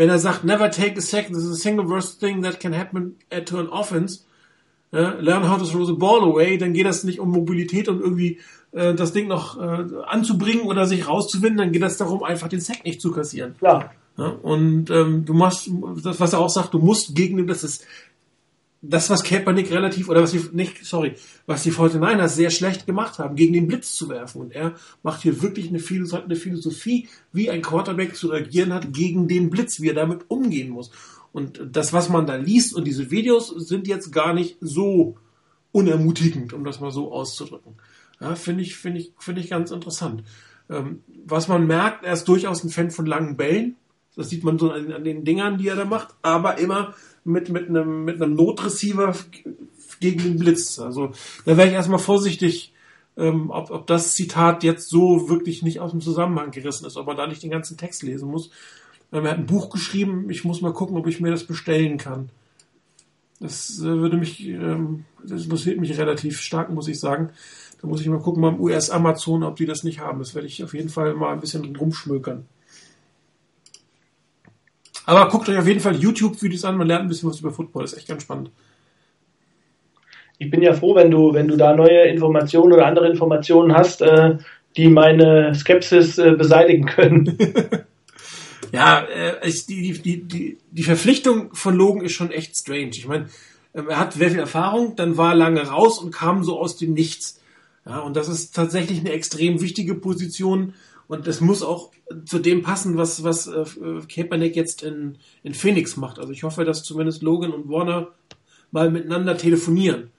wenn 0.00 0.08
er 0.08 0.18
sagt, 0.18 0.44
never 0.44 0.70
take 0.70 0.96
a 0.96 1.02
second, 1.02 1.34
this 1.34 1.44
is 1.44 1.50
a 1.50 1.60
single 1.60 1.86
worst 1.86 2.20
thing 2.20 2.42
that 2.42 2.58
can 2.58 2.72
happen 2.72 3.16
to 3.44 3.58
an 3.58 3.68
offense, 3.68 4.24
äh, 4.94 5.20
learn 5.20 5.46
how 5.46 5.58
to 5.58 5.66
throw 5.66 5.84
the 5.84 5.92
ball 5.92 6.22
away, 6.22 6.56
dann 6.56 6.72
geht 6.72 6.86
das 6.86 7.04
nicht 7.04 7.20
um 7.20 7.30
Mobilität 7.30 7.86
und 7.86 8.00
irgendwie 8.00 8.38
äh, 8.72 8.94
das 8.94 9.12
Ding 9.12 9.28
noch 9.28 9.60
äh, 9.60 9.84
anzubringen 10.06 10.62
oder 10.62 10.86
sich 10.86 11.06
rauszuwinden, 11.06 11.58
dann 11.58 11.72
geht 11.72 11.82
das 11.82 11.98
darum, 11.98 12.22
einfach 12.22 12.48
den 12.48 12.60
Sack 12.60 12.82
nicht 12.86 13.02
zu 13.02 13.12
kassieren. 13.12 13.56
Klar. 13.58 13.92
Ja, 14.16 14.28
und 14.28 14.88
ähm, 14.88 15.26
du 15.26 15.34
machst, 15.34 15.70
das 16.02 16.18
was 16.18 16.32
er 16.32 16.38
auch 16.38 16.48
sagt, 16.48 16.72
du 16.72 16.78
musst 16.78 17.14
gegen 17.14 17.46
das 17.46 17.62
ist 17.62 17.84
das, 18.82 19.10
was 19.10 19.22
Kaepernick 19.22 19.70
relativ, 19.70 20.08
oder 20.08 20.22
was 20.22 20.32
die, 20.32 20.42
nicht, 20.52 20.84
sorry, 20.84 21.14
was 21.46 21.62
die 21.62 21.72
49ers 21.72 22.28
sehr 22.28 22.50
schlecht 22.50 22.86
gemacht 22.86 23.18
haben, 23.18 23.36
gegen 23.36 23.52
den 23.52 23.66
Blitz 23.66 23.94
zu 23.94 24.08
werfen. 24.08 24.40
Und 24.40 24.52
er 24.52 24.74
macht 25.02 25.22
hier 25.22 25.42
wirklich 25.42 25.68
eine, 25.68 25.82
eine 26.24 26.36
Philosophie, 26.36 27.08
wie 27.32 27.50
ein 27.50 27.62
Quarterback 27.62 28.16
zu 28.16 28.28
reagieren 28.28 28.72
hat 28.72 28.92
gegen 28.92 29.28
den 29.28 29.50
Blitz, 29.50 29.80
wie 29.80 29.88
er 29.88 29.94
damit 29.94 30.24
umgehen 30.28 30.70
muss. 30.70 30.90
Und 31.32 31.60
das, 31.70 31.92
was 31.92 32.08
man 32.08 32.26
da 32.26 32.36
liest 32.36 32.74
und 32.74 32.84
diese 32.84 33.10
Videos 33.10 33.48
sind 33.48 33.86
jetzt 33.86 34.12
gar 34.12 34.32
nicht 34.32 34.56
so 34.60 35.16
unermutigend, 35.72 36.52
um 36.52 36.64
das 36.64 36.80
mal 36.80 36.90
so 36.90 37.12
auszudrücken. 37.12 37.74
Ja, 38.20 38.34
finde 38.34 38.62
ich, 38.62 38.76
finde 38.76 39.00
ich, 39.00 39.12
finde 39.18 39.40
ich 39.40 39.50
ganz 39.50 39.70
interessant. 39.70 40.24
Ähm, 40.68 41.02
was 41.24 41.48
man 41.48 41.66
merkt, 41.66 42.04
er 42.04 42.14
ist 42.14 42.26
durchaus 42.28 42.64
ein 42.64 42.70
Fan 42.70 42.90
von 42.90 43.06
langen 43.06 43.36
Bällen. 43.36 43.76
Das 44.16 44.30
sieht 44.30 44.42
man 44.42 44.58
so 44.58 44.70
an, 44.72 44.92
an 44.92 45.04
den 45.04 45.24
Dingern, 45.24 45.58
die 45.58 45.68
er 45.68 45.76
da 45.76 45.84
macht, 45.84 46.08
aber 46.22 46.58
immer 46.58 46.94
mit, 47.24 47.48
mit 47.50 47.68
einem, 47.68 48.04
mit 48.04 48.20
einem 48.20 48.34
Notreceiver 48.34 49.14
gegen 50.00 50.22
den 50.22 50.38
Blitz. 50.38 50.78
Also 50.78 51.12
da 51.44 51.56
wäre 51.56 51.68
ich 51.68 51.74
erstmal 51.74 51.98
vorsichtig, 51.98 52.72
ähm, 53.16 53.50
ob, 53.50 53.70
ob 53.70 53.86
das 53.86 54.12
Zitat 54.12 54.62
jetzt 54.62 54.88
so 54.88 55.28
wirklich 55.28 55.62
nicht 55.62 55.80
aus 55.80 55.90
dem 55.90 56.00
Zusammenhang 56.00 56.50
gerissen 56.50 56.86
ist, 56.86 56.96
ob 56.96 57.06
man 57.06 57.16
da 57.16 57.26
nicht 57.26 57.42
den 57.42 57.50
ganzen 57.50 57.76
Text 57.76 58.02
lesen 58.02 58.30
muss. 58.30 58.50
Ähm, 59.12 59.24
er 59.24 59.32
hat 59.32 59.38
ein 59.38 59.46
Buch 59.46 59.70
geschrieben, 59.70 60.30
ich 60.30 60.44
muss 60.44 60.62
mal 60.62 60.72
gucken, 60.72 60.96
ob 60.96 61.06
ich 61.06 61.20
mir 61.20 61.30
das 61.30 61.44
bestellen 61.44 61.98
kann. 61.98 62.30
Das 63.40 63.80
äh, 63.80 63.84
würde 63.84 64.16
mich, 64.16 64.46
ähm, 64.46 65.04
das 65.24 65.44
interessiert 65.44 65.80
mich 65.80 65.98
relativ 65.98 66.40
stark, 66.40 66.70
muss 66.70 66.88
ich 66.88 67.00
sagen. 67.00 67.30
Da 67.80 67.88
muss 67.88 68.00
ich 68.00 68.08
mal 68.08 68.20
gucken 68.20 68.42
beim 68.42 68.60
US 68.60 68.90
Amazon, 68.90 69.42
ob 69.42 69.56
die 69.56 69.66
das 69.66 69.84
nicht 69.84 70.00
haben. 70.00 70.18
Das 70.18 70.34
werde 70.34 70.46
ich 70.46 70.62
auf 70.62 70.74
jeden 70.74 70.90
Fall 70.90 71.14
mal 71.14 71.32
ein 71.32 71.40
bisschen 71.40 71.74
rumschmökern. 71.74 72.46
Aber 75.06 75.28
guckt 75.28 75.48
euch 75.48 75.58
auf 75.58 75.66
jeden 75.66 75.80
Fall 75.80 75.96
YouTube-Videos 75.96 76.64
an, 76.64 76.76
man 76.76 76.86
lernt 76.86 77.02
ein 77.02 77.08
bisschen 77.08 77.28
was 77.30 77.40
über 77.40 77.50
Football, 77.50 77.82
das 77.82 77.92
ist 77.92 77.98
echt 77.98 78.08
ganz 78.08 78.22
spannend. 78.22 78.50
Ich 80.38 80.50
bin 80.50 80.62
ja 80.62 80.72
froh, 80.72 80.94
wenn 80.94 81.10
du, 81.10 81.34
wenn 81.34 81.48
du 81.48 81.56
da 81.56 81.74
neue 81.74 82.02
Informationen 82.04 82.72
oder 82.72 82.86
andere 82.86 83.08
Informationen 83.10 83.74
hast, 83.74 84.02
äh, 84.02 84.38
die 84.76 84.88
meine 84.88 85.54
Skepsis 85.54 86.18
äh, 86.18 86.32
beseitigen 86.32 86.86
können. 86.86 87.36
Ja, 88.72 89.00
äh, 89.00 89.48
ich, 89.48 89.66
die, 89.66 89.92
die, 90.00 90.22
die, 90.22 90.58
die 90.70 90.82
Verpflichtung 90.82 91.54
von 91.54 91.74
Logan 91.74 92.04
ist 92.04 92.12
schon 92.12 92.30
echt 92.30 92.56
strange. 92.56 92.90
Ich 92.90 93.08
meine, 93.08 93.28
ähm, 93.74 93.88
er 93.88 93.98
hat 93.98 94.12
sehr 94.12 94.30
viel 94.30 94.38
Erfahrung, 94.38 94.96
dann 94.96 95.16
war 95.16 95.30
er 95.30 95.36
lange 95.36 95.62
raus 95.62 95.98
und 95.98 96.12
kam 96.12 96.44
so 96.44 96.58
aus 96.58 96.76
dem 96.76 96.92
Nichts. 96.92 97.40
Ja, 97.86 98.00
und 98.00 98.16
das 98.16 98.28
ist 98.28 98.54
tatsächlich 98.54 99.00
eine 99.00 99.12
extrem 99.12 99.60
wichtige 99.60 99.94
Position 99.94 100.74
und 101.10 101.26
das 101.26 101.40
muss 101.40 101.64
auch 101.64 101.90
zu 102.24 102.38
dem 102.38 102.62
passen, 102.62 102.96
was, 102.96 103.24
was 103.24 103.48
äh, 103.48 103.64
Kaepernick 104.08 104.54
jetzt 104.54 104.84
in, 104.84 105.18
in 105.42 105.54
Phoenix 105.54 105.96
macht. 105.96 106.20
Also 106.20 106.32
ich 106.32 106.44
hoffe, 106.44 106.64
dass 106.64 106.84
zumindest 106.84 107.22
Logan 107.22 107.50
und 107.50 107.68
Warner 107.68 108.12
mal 108.70 108.92
miteinander 108.92 109.36
telefonieren. 109.36 110.10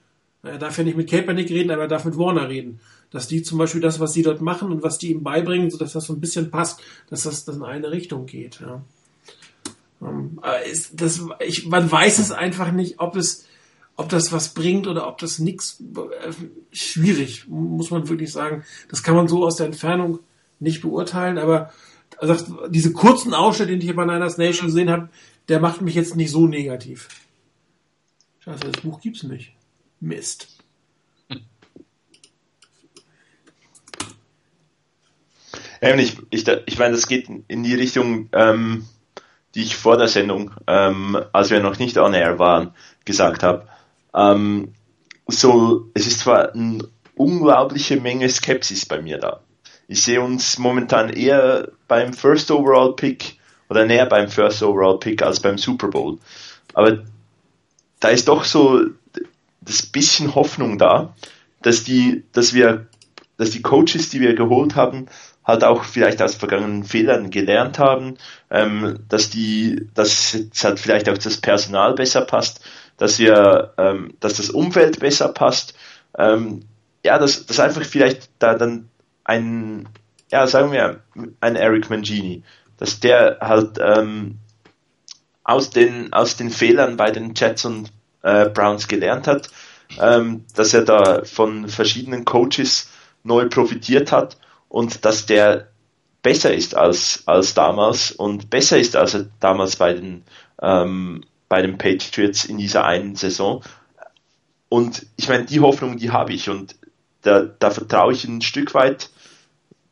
Er 0.42 0.58
darf 0.58 0.76
ja 0.76 0.84
nicht 0.84 0.98
mit 0.98 1.08
Kaepernick 1.08 1.48
reden, 1.48 1.70
aber 1.70 1.84
er 1.84 1.88
darf 1.88 2.04
mit 2.04 2.18
Warner 2.18 2.50
reden. 2.50 2.78
Dass 3.10 3.26
die 3.26 3.42
zum 3.42 3.56
Beispiel 3.56 3.80
das, 3.80 4.00
was 4.00 4.12
sie 4.12 4.22
dort 4.22 4.42
machen 4.42 4.70
und 4.70 4.82
was 4.82 4.98
die 4.98 5.12
ihm 5.12 5.22
beibringen, 5.22 5.70
so 5.70 5.78
dass 5.78 5.94
das 5.94 6.04
so 6.04 6.12
ein 6.12 6.20
bisschen 6.20 6.50
passt, 6.50 6.82
dass 7.08 7.22
das, 7.22 7.46
das 7.46 7.56
in 7.56 7.62
eine 7.62 7.90
Richtung 7.90 8.26
geht. 8.26 8.60
Ja. 8.60 8.84
Um, 9.98 10.42
ähm, 10.44 10.70
ist, 10.70 11.00
das, 11.00 11.24
ich, 11.40 11.66
man 11.68 11.90
weiß 11.90 12.18
es 12.18 12.32
einfach 12.32 12.70
nicht, 12.70 13.00
ob 13.00 13.16
es, 13.16 13.46
ob 13.96 14.10
das 14.10 14.30
was 14.30 14.52
bringt 14.52 14.86
oder 14.86 15.08
ob 15.08 15.16
das 15.16 15.38
nichts. 15.38 15.82
Äh, 15.96 16.32
schwierig, 16.70 17.48
muss 17.48 17.90
man 17.90 18.10
wirklich 18.10 18.30
sagen. 18.30 18.62
Das 18.90 19.02
kann 19.02 19.16
man 19.16 19.26
so 19.26 19.42
aus 19.42 19.56
der 19.56 19.64
Entfernung 19.64 20.18
nicht 20.62 20.82
beurteilen, 20.82 21.38
aber 21.38 21.72
also 22.18 22.68
diese 22.68 22.92
kurzen 22.92 23.34
Ausschnitte, 23.34 23.76
die 23.76 23.90
ich 23.90 23.96
bei 23.96 24.04
Niners 24.04 24.38
Nation 24.38 24.66
gesehen 24.66 24.90
habe, 24.90 25.08
der 25.48 25.60
macht 25.60 25.80
mich 25.80 25.94
jetzt 25.94 26.16
nicht 26.16 26.30
so 26.30 26.46
negativ. 26.46 27.08
Scheiße, 28.40 28.70
das 28.70 28.82
Buch 28.82 29.00
gibt's 29.00 29.22
nicht. 29.24 29.52
Mist. 30.00 30.48
Ähm, 35.80 35.98
ich, 35.98 36.16
ich, 36.30 36.46
ich 36.46 36.78
meine, 36.78 36.94
das 36.94 37.08
geht 37.08 37.28
in 37.48 37.64
die 37.64 37.74
Richtung, 37.74 38.28
ähm, 38.32 38.86
die 39.54 39.62
ich 39.62 39.76
vor 39.76 39.96
der 39.96 40.08
Sendung, 40.08 40.52
ähm, 40.68 41.18
als 41.32 41.50
wir 41.50 41.60
noch 41.60 41.78
nicht 41.78 41.98
on 41.98 42.14
air 42.14 42.38
waren, 42.38 42.72
gesagt 43.04 43.42
habe. 43.42 43.66
Ähm, 44.14 44.74
so, 45.26 45.90
es 45.94 46.06
ist 46.06 46.20
zwar 46.20 46.52
eine 46.52 46.88
unglaubliche 47.16 48.00
Menge 48.00 48.28
Skepsis 48.28 48.86
bei 48.86 49.02
mir 49.02 49.18
da. 49.18 49.40
Ich 49.92 50.04
sehe 50.04 50.22
uns 50.22 50.58
momentan 50.58 51.10
eher 51.10 51.68
beim 51.86 52.14
First 52.14 52.50
Overall 52.50 52.96
Pick 52.96 53.36
oder 53.68 53.84
näher 53.84 54.06
beim 54.06 54.26
First 54.26 54.62
Overall 54.62 54.98
Pick 54.98 55.22
als 55.22 55.38
beim 55.38 55.58
Super 55.58 55.88
Bowl. 55.88 56.18
Aber 56.72 57.02
da 58.00 58.08
ist 58.08 58.26
doch 58.26 58.44
so 58.44 58.86
das 59.60 59.82
bisschen 59.82 60.34
Hoffnung 60.34 60.78
da, 60.78 61.14
dass 61.60 61.84
die, 61.84 62.24
dass 62.32 62.54
wir, 62.54 62.86
dass 63.36 63.50
die 63.50 63.60
Coaches, 63.60 64.08
die 64.08 64.22
wir 64.22 64.34
geholt 64.34 64.76
haben, 64.76 65.08
halt 65.44 65.62
auch 65.62 65.84
vielleicht 65.84 66.22
aus 66.22 66.36
vergangenen 66.36 66.84
Fehlern 66.84 67.28
gelernt 67.28 67.78
haben, 67.78 68.16
ähm, 68.50 69.00
dass 69.10 69.28
die, 69.28 69.88
dass 69.92 70.32
jetzt 70.32 70.64
halt 70.64 70.80
vielleicht 70.80 71.10
auch 71.10 71.18
das 71.18 71.36
Personal 71.36 71.92
besser 71.92 72.22
passt, 72.22 72.64
dass 72.96 73.18
wir, 73.18 73.74
ähm, 73.76 74.14
dass 74.20 74.38
das 74.38 74.48
Umfeld 74.48 75.00
besser 75.00 75.28
passt, 75.28 75.74
ähm, 76.16 76.62
ja, 77.04 77.18
dass, 77.18 77.44
dass 77.44 77.60
einfach 77.60 77.84
vielleicht 77.84 78.30
da 78.38 78.54
dann 78.54 78.88
ein, 79.24 79.88
ja, 80.30 80.46
sagen 80.46 80.72
wir, 80.72 81.00
ein 81.40 81.56
Eric 81.56 81.90
Mangini, 81.90 82.42
dass 82.78 83.00
der 83.00 83.38
halt 83.40 83.78
ähm, 83.80 84.38
aus 85.44 85.70
den 85.70 86.12
aus 86.12 86.36
den 86.36 86.50
Fehlern 86.50 86.96
bei 86.96 87.10
den 87.10 87.34
Jets 87.34 87.64
und 87.64 87.92
äh, 88.22 88.48
Browns 88.48 88.88
gelernt 88.88 89.26
hat, 89.26 89.50
ähm, 90.00 90.44
dass 90.54 90.74
er 90.74 90.82
da 90.84 91.24
von 91.24 91.68
verschiedenen 91.68 92.24
Coaches 92.24 92.88
neu 93.24 93.48
profitiert 93.48 94.12
hat 94.12 94.36
und 94.68 95.04
dass 95.04 95.26
der 95.26 95.68
besser 96.22 96.54
ist 96.54 96.74
als, 96.74 97.24
als 97.26 97.54
damals 97.54 98.12
und 98.12 98.48
besser 98.48 98.78
ist 98.78 98.96
als 98.96 99.14
er 99.14 99.26
damals 99.40 99.76
bei 99.76 99.92
den, 99.92 100.22
ähm, 100.60 101.24
bei 101.48 101.62
den 101.62 101.78
Patriots 101.78 102.44
in 102.44 102.58
dieser 102.58 102.84
einen 102.84 103.16
Saison. 103.16 103.62
Und 104.68 105.06
ich 105.16 105.28
meine, 105.28 105.44
die 105.44 105.60
Hoffnung, 105.60 105.98
die 105.98 106.10
habe 106.10 106.32
ich 106.32 106.48
und 106.48 106.76
da, 107.22 107.40
da 107.40 107.70
vertraue 107.70 108.12
ich 108.12 108.24
ein 108.24 108.42
Stück 108.42 108.74
weit 108.74 109.10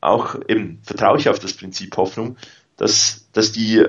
auch 0.01 0.37
eben, 0.49 0.81
vertraue 0.83 1.18
ich 1.18 1.28
auf 1.28 1.39
das 1.39 1.53
Prinzip 1.53 1.97
Hoffnung, 1.97 2.37
dass, 2.76 3.26
dass 3.33 3.53
die, 3.53 3.85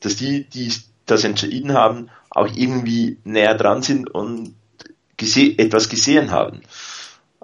dass 0.00 0.16
die, 0.16 0.44
die 0.44 0.72
das 1.06 1.24
entschieden 1.24 1.74
haben, 1.74 2.10
auch 2.30 2.48
irgendwie 2.54 3.18
näher 3.24 3.54
dran 3.54 3.82
sind 3.82 4.08
und 4.08 4.54
gese 5.16 5.58
etwas 5.58 5.88
gesehen 5.88 6.30
haben. 6.30 6.62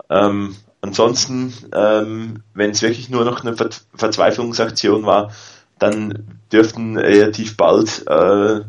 Ähm, 0.09 0.57
ansonsten, 0.81 1.53
ähm, 1.75 2.43
wenn 2.55 2.71
es 2.71 2.83
wirklich 2.83 3.11
nur 3.11 3.25
noch 3.25 3.45
eine 3.45 3.57
Ver 3.57 3.71
Verzweiflungsaktion 3.95 5.05
war, 5.05 5.33
dann 5.79 6.41
dürften 6.53 6.97
relativ 6.97 7.57
bald 7.57 8.07
äh, 8.07 8.61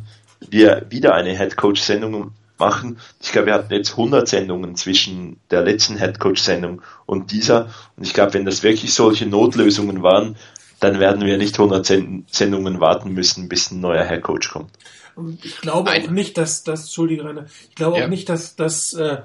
wir 0.49 0.85
wieder 0.89 1.13
eine 1.13 1.37
Headcoach-Sendung 1.37 2.31
machen. 2.59 2.99
Ich 3.21 3.31
glaube, 3.31 3.47
wir 3.47 3.53
hatten 3.53 3.73
jetzt 3.73 3.91
100 3.91 4.27
Sendungen 4.27 4.75
zwischen 4.75 5.39
der 5.51 5.63
letzten 5.63 5.97
Headcoach-Sendung 5.97 6.81
und 7.05 7.31
dieser. 7.31 7.69
Und 7.95 8.05
ich 8.05 8.13
glaube, 8.13 8.33
wenn 8.33 8.45
das 8.45 8.63
wirklich 8.63 8.93
solche 8.93 9.25
Notlösungen 9.25 10.03
waren, 10.03 10.35
dann 10.79 10.99
werden 10.99 11.25
wir 11.25 11.37
nicht 11.37 11.59
100 11.59 11.85
Sendungen 12.29 12.79
warten 12.79 13.13
müssen, 13.13 13.49
bis 13.49 13.71
ein 13.71 13.79
neuer 13.79 14.03
Headcoach 14.03 14.49
kommt. 14.51 14.71
Und 15.15 15.43
ich 15.43 15.59
glaube 15.61 15.91
auch 15.91 16.11
nicht, 16.11 16.37
dass 16.37 16.63
das, 16.63 16.81
Entschuldige 16.81 17.25
Rainer, 17.25 17.47
ich 17.69 17.75
glaube 17.75 17.97
ja. 17.97 18.05
auch 18.05 18.09
nicht, 18.09 18.29
dass, 18.29 18.55
dass 18.55 18.93
äh, 18.93 19.17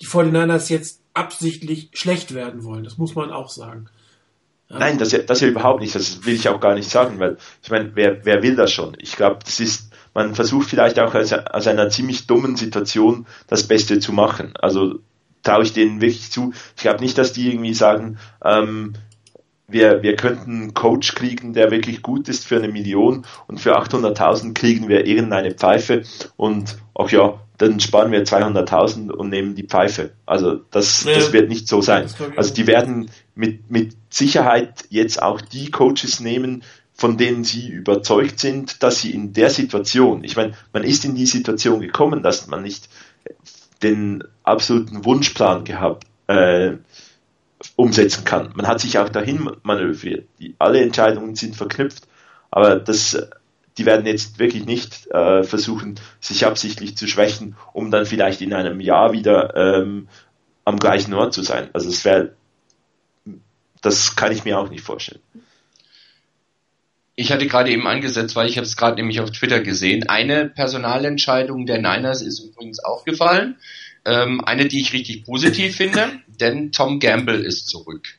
die 0.00 0.06
49ers 0.06 0.70
jetzt 0.70 1.00
absichtlich 1.12 1.90
schlecht 1.92 2.34
werden 2.34 2.64
wollen. 2.64 2.84
Das 2.84 2.96
muss 2.96 3.14
man 3.14 3.30
auch 3.30 3.50
sagen. 3.50 3.86
Ja. 4.70 4.78
Nein, 4.78 4.98
das 4.98 5.12
ja, 5.12 5.18
das 5.18 5.40
ja 5.40 5.48
überhaupt 5.48 5.80
nicht. 5.80 5.94
Das 5.94 6.24
will 6.24 6.34
ich 6.34 6.48
auch 6.48 6.60
gar 6.60 6.74
nicht 6.74 6.90
sagen, 6.90 7.18
weil 7.18 7.36
ich 7.62 7.70
meine, 7.70 7.94
wer, 7.94 8.24
wer 8.24 8.42
will 8.42 8.56
das 8.56 8.72
schon? 8.72 8.96
Ich 8.98 9.16
glaube, 9.16 9.38
das 9.44 9.60
ist, 9.60 9.90
man 10.14 10.34
versucht 10.34 10.70
vielleicht 10.70 10.98
auch 10.98 11.14
aus, 11.14 11.32
aus 11.32 11.66
einer 11.66 11.90
ziemlich 11.90 12.26
dummen 12.26 12.56
Situation 12.56 13.26
das 13.48 13.64
Beste 13.66 13.98
zu 13.98 14.12
machen. 14.12 14.54
Also 14.60 15.00
traue 15.42 15.64
ich 15.64 15.72
denen 15.72 16.00
wirklich 16.00 16.30
zu. 16.30 16.52
Ich 16.76 16.82
glaube 16.82 17.00
nicht, 17.00 17.18
dass 17.18 17.32
die 17.32 17.50
irgendwie 17.50 17.74
sagen, 17.74 18.18
ähm, 18.44 18.94
wir, 19.66 20.02
wir 20.02 20.16
könnten 20.16 20.62
einen 20.62 20.74
Coach 20.74 21.14
kriegen, 21.14 21.52
der 21.52 21.70
wirklich 21.70 22.02
gut 22.02 22.28
ist 22.28 22.46
für 22.46 22.56
eine 22.56 22.68
Million 22.68 23.24
und 23.46 23.60
für 23.60 23.78
800.000 23.78 24.54
kriegen 24.54 24.88
wir 24.88 25.06
irgendeine 25.06 25.52
Pfeife 25.52 26.02
und 26.36 26.76
ach 26.94 27.10
ja, 27.10 27.40
dann 27.56 27.80
sparen 27.80 28.12
wir 28.12 28.24
200.000 28.24 29.10
und 29.10 29.30
nehmen 29.30 29.54
die 29.54 29.66
Pfeife. 29.66 30.12
Also 30.26 30.60
das, 30.70 31.04
ja, 31.04 31.14
das 31.14 31.32
wird 31.32 31.48
nicht 31.48 31.68
so 31.68 31.80
sein. 31.80 32.06
Also 32.36 32.52
die 32.52 32.66
werden 32.66 33.10
mit, 33.34 33.70
mit 33.70 33.96
Sicherheit 34.10 34.84
jetzt 34.90 35.22
auch 35.22 35.40
die 35.40 35.70
Coaches 35.70 36.20
nehmen, 36.20 36.62
von 36.94 37.18
denen 37.18 37.44
sie 37.44 37.68
überzeugt 37.68 38.38
sind, 38.38 38.82
dass 38.82 39.00
sie 39.00 39.10
in 39.10 39.32
der 39.32 39.50
Situation, 39.50 40.22
ich 40.22 40.36
meine, 40.36 40.54
man 40.72 40.84
ist 40.84 41.04
in 41.04 41.16
die 41.16 41.26
Situation 41.26 41.80
gekommen, 41.80 42.22
dass 42.22 42.46
man 42.46 42.62
nicht 42.62 42.88
den 43.82 44.22
absoluten 44.44 45.04
Wunschplan 45.04 45.64
gehabt, 45.64 46.06
äh, 46.28 46.74
umsetzen 47.76 48.24
kann. 48.24 48.52
Man 48.54 48.68
hat 48.68 48.80
sich 48.80 48.98
auch 48.98 49.08
dahin 49.08 49.50
manövriert. 49.62 50.28
Die, 50.38 50.54
alle 50.58 50.80
Entscheidungen 50.82 51.34
sind 51.34 51.56
verknüpft, 51.56 52.06
aber 52.50 52.76
das, 52.76 53.28
die 53.76 53.86
werden 53.86 54.06
jetzt 54.06 54.38
wirklich 54.38 54.64
nicht 54.64 55.08
äh, 55.08 55.42
versuchen, 55.42 55.96
sich 56.20 56.46
absichtlich 56.46 56.96
zu 56.96 57.08
schwächen, 57.08 57.56
um 57.72 57.90
dann 57.90 58.06
vielleicht 58.06 58.40
in 58.40 58.54
einem 58.54 58.80
Jahr 58.80 59.12
wieder 59.12 59.56
ähm, 59.56 60.08
am 60.64 60.78
gleichen 60.78 61.14
Ort 61.14 61.34
zu 61.34 61.42
sein. 61.42 61.70
Also 61.72 61.88
es 61.88 62.04
wäre, 62.04 62.34
das 63.82 64.14
kann 64.14 64.32
ich 64.32 64.44
mir 64.44 64.58
auch 64.58 64.70
nicht 64.70 64.84
vorstellen. 64.84 65.20
Ich 67.16 67.30
hatte 67.30 67.46
gerade 67.46 67.70
eben 67.70 67.86
angesetzt, 67.86 68.34
weil 68.34 68.48
ich 68.48 68.56
habe 68.56 68.66
es 68.66 68.76
gerade 68.76 68.96
nämlich 68.96 69.20
auf 69.20 69.30
Twitter 69.30 69.60
gesehen. 69.60 70.08
Eine 70.08 70.46
Personalentscheidung 70.46 71.66
der 71.66 71.78
Niners 71.78 72.22
ist 72.22 72.40
übrigens 72.40 72.80
aufgefallen. 72.80 73.56
Ähm, 74.04 74.44
eine, 74.44 74.66
die 74.66 74.80
ich 74.80 74.92
richtig 74.92 75.24
positiv 75.24 75.76
finde, 75.76 76.10
denn 76.40 76.72
Tom 76.72 76.98
Gamble 76.98 77.40
ist 77.40 77.68
zurück. 77.68 78.18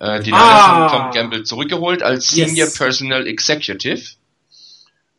Äh, 0.00 0.20
die 0.20 0.30
Niners 0.30 0.42
ah. 0.42 0.90
haben 0.90 0.90
Tom 0.90 1.10
Gamble 1.12 1.44
zurückgeholt 1.44 2.02
als 2.02 2.30
Senior 2.30 2.66
yes. 2.66 2.78
Personal 2.78 3.26
Executive. 3.26 4.02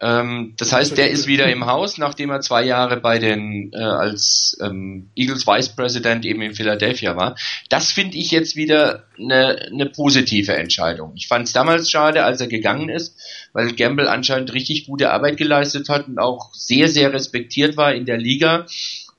Ähm, 0.01 0.53
das 0.57 0.73
heißt, 0.73 0.97
der 0.97 1.09
ist 1.09 1.25
wieder 1.25 1.49
im 1.49 1.67
Haus, 1.67 1.97
nachdem 1.97 2.29
er 2.29 2.41
zwei 2.41 2.65
Jahre 2.65 2.97
bei 2.97 3.17
den 3.17 3.71
äh, 3.73 3.77
als 3.77 4.57
ähm, 4.61 5.09
Eagles 5.15 5.47
Vice 5.47 5.69
President 5.69 6.25
eben 6.25 6.41
in 6.41 6.53
Philadelphia 6.53 7.15
war. 7.15 7.37
Das 7.69 7.91
finde 7.91 8.17
ich 8.17 8.31
jetzt 8.31 8.57
wieder 8.57 9.05
eine 9.17 9.69
ne 9.71 9.85
positive 9.85 10.53
Entscheidung. 10.53 11.13
Ich 11.15 11.27
fand 11.27 11.47
es 11.47 11.53
damals 11.53 11.89
schade, 11.89 12.23
als 12.23 12.41
er 12.41 12.47
gegangen 12.47 12.89
ist, 12.89 13.17
weil 13.53 13.73
Gamble 13.73 14.09
anscheinend 14.09 14.53
richtig 14.53 14.85
gute 14.85 15.11
Arbeit 15.11 15.37
geleistet 15.37 15.87
hat 15.87 16.07
und 16.09 16.19
auch 16.19 16.53
sehr, 16.53 16.89
sehr 16.89 17.13
respektiert 17.13 17.77
war 17.77 17.93
in 17.93 18.05
der 18.05 18.17
Liga. 18.17 18.65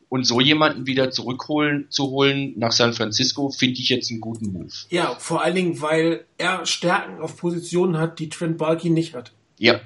Und 0.09 0.25
so 0.25 0.41
jemanden 0.41 0.87
wieder 0.87 1.11
zurückholen 1.11 1.87
zu 1.91 2.11
holen 2.11 2.55
nach 2.57 2.71
San 2.71 2.93
Francisco, 2.93 3.51
finde 3.51 3.81
ich 3.81 3.89
jetzt 3.89 4.09
einen 4.11 4.21
guten 4.21 4.53
Move. 4.53 4.73
Ja, 4.89 5.17
vor 5.19 5.43
allen 5.43 5.57
Dingen, 5.57 5.83
weil 5.83 6.25
er 6.39 6.65
Stärken 6.65 7.21
auf 7.21 7.37
Positionen 7.37 7.99
hat, 7.99 8.21
die 8.21 8.29
Trent 8.29 8.57
Balky 8.57 8.89
nicht 8.89 9.15
hat. 9.15 9.33
Ja. 9.59 9.81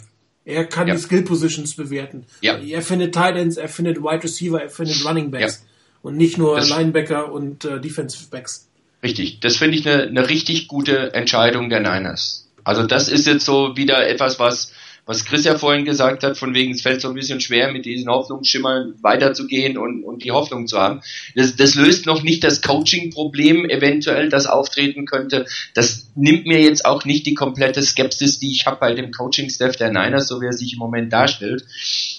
Er 0.45 0.65
kann 0.65 0.89
ja. 0.89 0.95
die 0.95 1.01
Skill 1.01 1.23
Positions 1.23 1.77
bewerten. 1.77 2.25
Ja. 2.41 2.57
Er 2.57 2.83
findet 2.83 3.15
Titans, 3.15 3.57
er 3.57 3.69
findet 3.69 3.99
Wide 3.99 4.25
Receiver, 4.25 4.63
er 4.63 4.71
findet 4.71 5.05
Running 5.05 5.31
Backs. 5.31 5.63
Ja. 5.63 5.69
Und 6.03 6.17
nicht 6.17 6.39
nur 6.39 6.57
das 6.57 6.71
Linebacker 6.71 7.31
und 7.31 7.65
äh, 7.65 7.79
Defensive 7.81 8.25
Backs. 8.31 8.69
Richtig. 9.03 9.41
Das 9.41 9.57
finde 9.57 9.77
ich 9.77 9.89
eine, 9.89 10.05
eine 10.05 10.29
richtig 10.29 10.67
gute 10.67 11.15
Entscheidung 11.15 11.69
der 11.69 11.81
Niners. 11.81 12.49
Also 12.65 12.87
das 12.87 13.09
ist 13.09 13.27
jetzt 13.27 13.45
so 13.45 13.77
wieder 13.77 14.07
etwas, 14.07 14.39
was 14.39 14.73
was 15.11 15.25
Chris 15.25 15.45
ja 15.45 15.59
vorhin 15.59 15.85
gesagt 15.85 16.23
hat, 16.23 16.39
von 16.39 16.55
wegen 16.55 16.71
es 16.71 16.83
fällt 16.83 17.01
so 17.01 17.09
ein 17.09 17.15
bisschen 17.15 17.41
schwer, 17.41 17.73
mit 17.73 17.85
diesen 17.85 18.09
Hoffnungsschimmern 18.09 18.95
weiterzugehen 19.03 19.77
und, 19.77 20.05
und 20.05 20.23
die 20.23 20.31
Hoffnung 20.31 20.69
zu 20.69 20.79
haben. 20.79 21.01
Das, 21.35 21.57
das 21.57 21.75
löst 21.75 22.07
noch 22.07 22.23
nicht 22.23 22.45
das 22.45 22.63
Coaching-Problem 22.63 23.69
eventuell, 23.69 24.29
das 24.29 24.47
auftreten 24.47 25.07
könnte. 25.07 25.47
Das 25.75 26.07
nimmt 26.15 26.47
mir 26.47 26.63
jetzt 26.63 26.85
auch 26.85 27.05
nicht 27.05 27.27
die 27.27 27.35
komplette 27.35 27.83
Skepsis, 27.83 28.39
die 28.39 28.53
ich 28.53 28.67
habe 28.67 28.77
bei 28.79 28.95
dem 28.95 29.11
Coaching-Staff 29.11 29.75
der 29.75 29.89
Niners, 29.91 30.29
so 30.29 30.41
wie 30.41 30.47
er 30.47 30.53
sich 30.53 30.75
im 30.75 30.79
Moment 30.79 31.13
darstellt. 31.13 31.65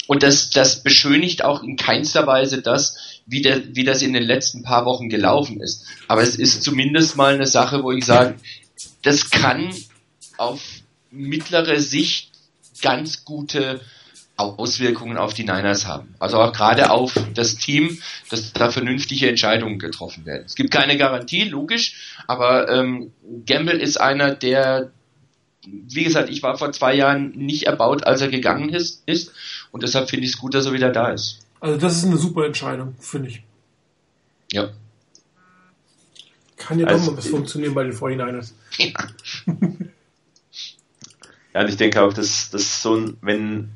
Und 0.08 0.22
das, 0.22 0.50
das 0.50 0.84
beschönigt 0.84 1.46
auch 1.46 1.64
in 1.64 1.78
keinster 1.78 2.28
Weise 2.28 2.62
das, 2.62 2.98
wie, 3.26 3.42
der, 3.42 3.74
wie 3.74 3.86
das 3.86 4.02
in 4.02 4.12
den 4.12 4.24
letzten 4.24 4.64
paar 4.64 4.84
Wochen 4.84 5.08
gelaufen 5.08 5.62
ist. 5.62 5.86
Aber 6.10 6.24
es 6.24 6.36
ist 6.36 6.62
zumindest 6.62 7.16
mal 7.16 7.36
eine 7.36 7.48
Sache, 7.48 7.84
wo 7.84 7.94
ich 7.94 8.04
sage, 8.04 8.36
das 9.02 9.30
kann 9.30 9.74
auf 10.38 10.62
mittlere 11.10 11.80
Sicht 11.80 12.31
ganz 12.82 13.26
gute 13.26 13.82
Auswirkungen 14.38 15.18
auf 15.18 15.34
die 15.34 15.44
Niners 15.44 15.88
haben. 15.88 16.16
Also 16.20 16.38
auch 16.38 16.54
gerade 16.54 16.90
auf 16.90 17.14
das 17.34 17.58
Team, 17.58 18.00
dass 18.30 18.54
da 18.54 18.72
vernünftige 18.72 19.30
Entscheidungen 19.30 19.78
getroffen 19.80 20.26
werden. 20.26 20.44
Es 20.46 20.56
gibt 20.56 20.72
keine 20.72 20.98
Garantie, 20.98 21.44
logisch, 21.44 22.16
aber 22.28 22.70
ähm, 22.70 23.12
Gamble 23.46 23.78
ist 23.78 24.00
einer, 24.00 24.34
der, 24.34 24.92
wie 25.66 26.04
gesagt, 26.04 26.30
ich 26.30 26.42
war 26.42 26.58
vor 26.58 26.72
zwei 26.72 26.96
Jahren 26.96 27.32
nicht 27.32 27.68
erbaut, 27.68 28.04
als 28.04 28.22
er 28.22 28.30
gegangen 28.30 28.70
ist, 28.70 29.04
ist 29.06 29.32
und 29.72 29.84
deshalb 29.84 30.10
finde 30.10 30.26
ich 30.26 30.34
es 30.34 30.40
gut, 30.40 30.54
dass 30.54 30.66
er 30.66 30.74
wieder 30.74 30.92
da 30.92 31.12
ist. 31.12 31.40
Also 31.60 31.78
das 31.78 31.98
ist 31.98 32.06
eine 32.06 32.18
super 32.18 32.46
Entscheidung, 32.46 32.96
finde 33.00 33.30
ich. 33.30 33.44
Ja. 34.52 34.72
Kann 36.58 36.80
ja 36.80 36.88
also, 36.88 37.06
doch 37.06 37.12
mal 37.12 37.18
was 37.18 37.28
funktionieren 37.28 37.74
bei 37.74 37.84
den 37.84 37.94
49ers. 37.94 38.52
Ja. 38.78 38.94
Ja, 41.54 41.62
und 41.62 41.70
ich 41.70 41.78
denke 41.78 42.02
auch, 42.02 42.14
dass, 42.14 42.50
dass 42.50 42.82
so 42.82 42.96
ein, 42.96 43.18
wenn 43.22 43.70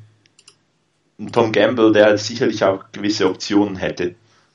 ein 1.18 1.32
Tom 1.32 1.52
Gamble, 1.52 1.92
der 1.92 2.18
sicherlich 2.18 2.64
auch 2.64 2.84
gewisse 2.92 3.28
Optionen 3.28 3.76
hätte, 3.76 4.14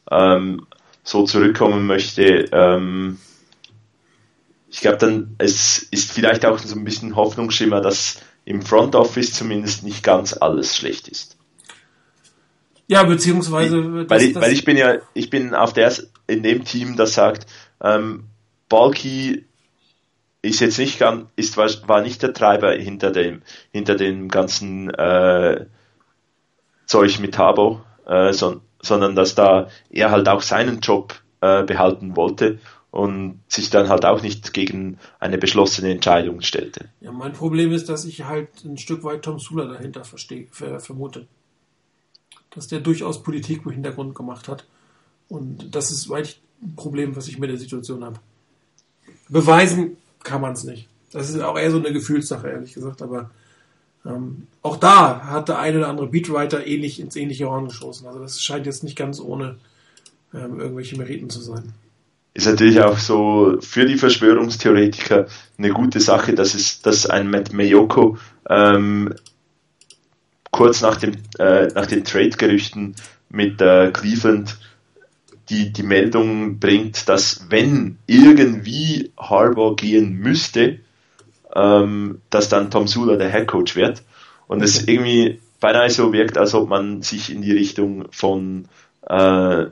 ähm, 0.09 0.65
so 1.03 1.26
zurückkommen 1.26 1.88
möchte, 1.88 2.49
ähm, 2.51 3.17
ich 4.69 4.80
glaube 4.80 4.97
dann, 4.97 5.36
es 5.38 5.80
ist 5.91 6.11
vielleicht 6.11 6.45
auch 6.45 6.57
so 6.57 6.76
ein 6.76 6.86
bisschen 6.86 7.15
Hoffnungsschimmer, 7.15 7.82
dass 7.82 8.22
im 8.45 8.61
Front 8.61 8.95
Office 8.95 9.34
zumindest 9.34 9.84
nicht 9.84 10.01
ganz 10.01 10.34
alles 10.34 10.76
schlecht 10.78 11.07
ist. 11.09 11.38
Ja, 12.88 13.03
beziehungsweise. 13.03 14.09
weil, 14.09 14.22
ich, 14.22 14.36
weil 14.36 14.51
ich 14.51 14.65
bin 14.65 14.78
ja, 14.78 14.97
ich 15.13 15.30
bin 15.30 15.53
auf 15.53 15.74
der, 15.74 15.93
in 16.28 16.43
dem 16.43 16.63
Team, 16.65 16.95
das 16.95 17.13
sagt, 17.13 17.45
ähm, 17.82 18.26
Balky 18.69 19.45
ist 20.42 20.60
jetzt 20.60 20.80
nicht 20.80 21.00
ganz, 21.00 21.26
ist 21.36 21.58
war, 21.58 22.02
nicht 22.02 22.24
der 22.24 22.34
Treiber 22.34 22.72
hinter 22.74 23.12
dem 23.12 23.42
hinter 23.72 23.96
dem 23.96 24.28
ganzen 24.28 24.89
äh, 24.89 25.66
Zeug 26.86 27.20
mit 27.20 27.38
Habo, 27.38 27.82
äh, 28.06 28.34
so, 28.34 28.62
sondern 28.82 29.16
dass 29.16 29.36
da 29.36 29.70
er 29.89 30.12
halt 30.12 30.28
auch 30.28 30.42
seinen 30.42 30.80
Job 30.80 31.22
äh, 31.42 31.64
behalten 31.64 32.16
wollte 32.16 32.60
und 32.89 33.39
sich 33.48 33.70
dann 33.70 33.88
halt 33.88 34.04
auch 34.06 34.22
nicht 34.22 34.52
gegen 34.54 35.00
eine 35.20 35.38
beschlossene 35.38 35.92
Entscheidung 35.92 36.42
stellte. 36.42 36.89
Ja, 37.00 37.12
mein 37.12 37.34
Problem 37.34 37.72
ist, 37.72 37.88
dass 37.88 38.04
ich 38.04 38.26
halt 38.26 38.66
ein 38.66 38.78
Stück 38.78 39.04
weit 39.04 39.24
Tom 39.24 39.39
Sula 39.39 39.66
dahinter 39.66 40.04
verstehe, 40.04 40.48
vermute. 40.52 41.28
Dass 42.50 42.68
der 42.68 42.82
durchaus 42.82 43.24
Politik 43.24 43.62
im 43.66 43.72
Hintergrund 43.72 44.14
gemacht 44.14 44.50
hat. 44.50 44.66
Und 45.30 45.74
das 45.74 45.89
ist 45.89 46.12
eigentlich 46.12 46.42
ein 46.62 46.76
Problem, 46.76 47.16
was 47.16 47.30
ich 47.30 47.39
mit 47.39 47.50
der 47.50 47.58
Situation 47.58 48.04
habe. 48.04 48.20
Beweisen 49.30 49.96
kann 50.24 50.41
man 50.41 50.53
es 50.53 50.63
nicht. 50.63 50.88
Das 51.11 51.30
ist 51.30 51.41
auch 51.41 51.57
eher 51.57 51.72
so 51.72 51.78
eine 51.78 51.91
Gefühlssache, 51.91 52.47
ehrlich 52.47 52.74
gesagt, 52.74 53.01
aber 53.01 53.32
ähm, 54.05 54.47
auch 54.61 54.78
da 54.78 55.26
hat 55.26 55.49
der 55.49 55.59
eine 55.59 55.80
oder 55.80 55.89
andere 55.89 56.07
Beatwriter 56.07 56.65
ähnlich 56.65 56.99
ins 56.99 57.15
ähnliche 57.15 57.49
Horn 57.49 57.67
geschossen. 57.67 58.07
Also 58.07 58.19
das 58.19 58.41
scheint 58.41 58.65
jetzt 58.65 58.84
nicht 58.84 58.97
ganz 58.97 59.19
ohne 59.19 59.57
ähm, 60.34 60.59
irgendwelche 60.59 60.97
Meriten 60.97 61.30
zu 61.30 61.41
sein. 61.41 61.74
Ist 62.34 62.47
natürlich 62.47 62.80
auch 62.80 62.97
so 62.97 63.57
für 63.59 63.86
die 63.86 63.97
Verschwörungstheoretiker 63.97 65.28
eine 65.57 65.69
gute 65.72 65.99
Sache, 65.99 66.34
dass 66.34 66.53
es, 66.53 66.82
dass 66.82 67.05
ein 67.05 67.30
Matt 67.30 67.51
Mayoko 67.51 68.17
ähm, 68.49 69.13
kurz 70.49 70.82
nach 70.82 70.95
dem 70.95 71.17
äh, 71.39 71.67
nach 71.67 71.88
den 71.88 72.05
Trade-Gerüchten 72.05 72.95
mit 73.30 73.61
äh, 73.61 73.91
Cleveland 73.91 74.57
die, 75.52 75.74
die 75.74 75.84
Meldung 75.84 76.60
bringt, 76.60 77.10
dass 77.10 77.49
wenn 77.49 77.97
irgendwie 78.08 79.12
Harbour 79.18 79.76
gehen 79.76 80.14
müsste, 80.14 80.80
ähm, 81.54 82.22
dass 82.30 82.49
dann 82.49 82.72
Tom 82.72 82.88
Sula 82.88 83.18
der 83.18 83.32
Head 83.32 83.47
Coach 83.47 83.76
wird. 83.76 84.04
Und 84.47 84.64
es 84.64 84.88
irgendwie 84.88 85.39
beinahe 85.60 85.89
so 85.89 86.14
wirkt, 86.14 86.38
als 86.38 86.54
ob 86.54 86.70
man 86.70 87.02
sich 87.02 87.32
in 87.32 87.41
die 87.41 87.52
Richtung 87.52 88.08
von 88.12 88.68
äh, 89.08 89.66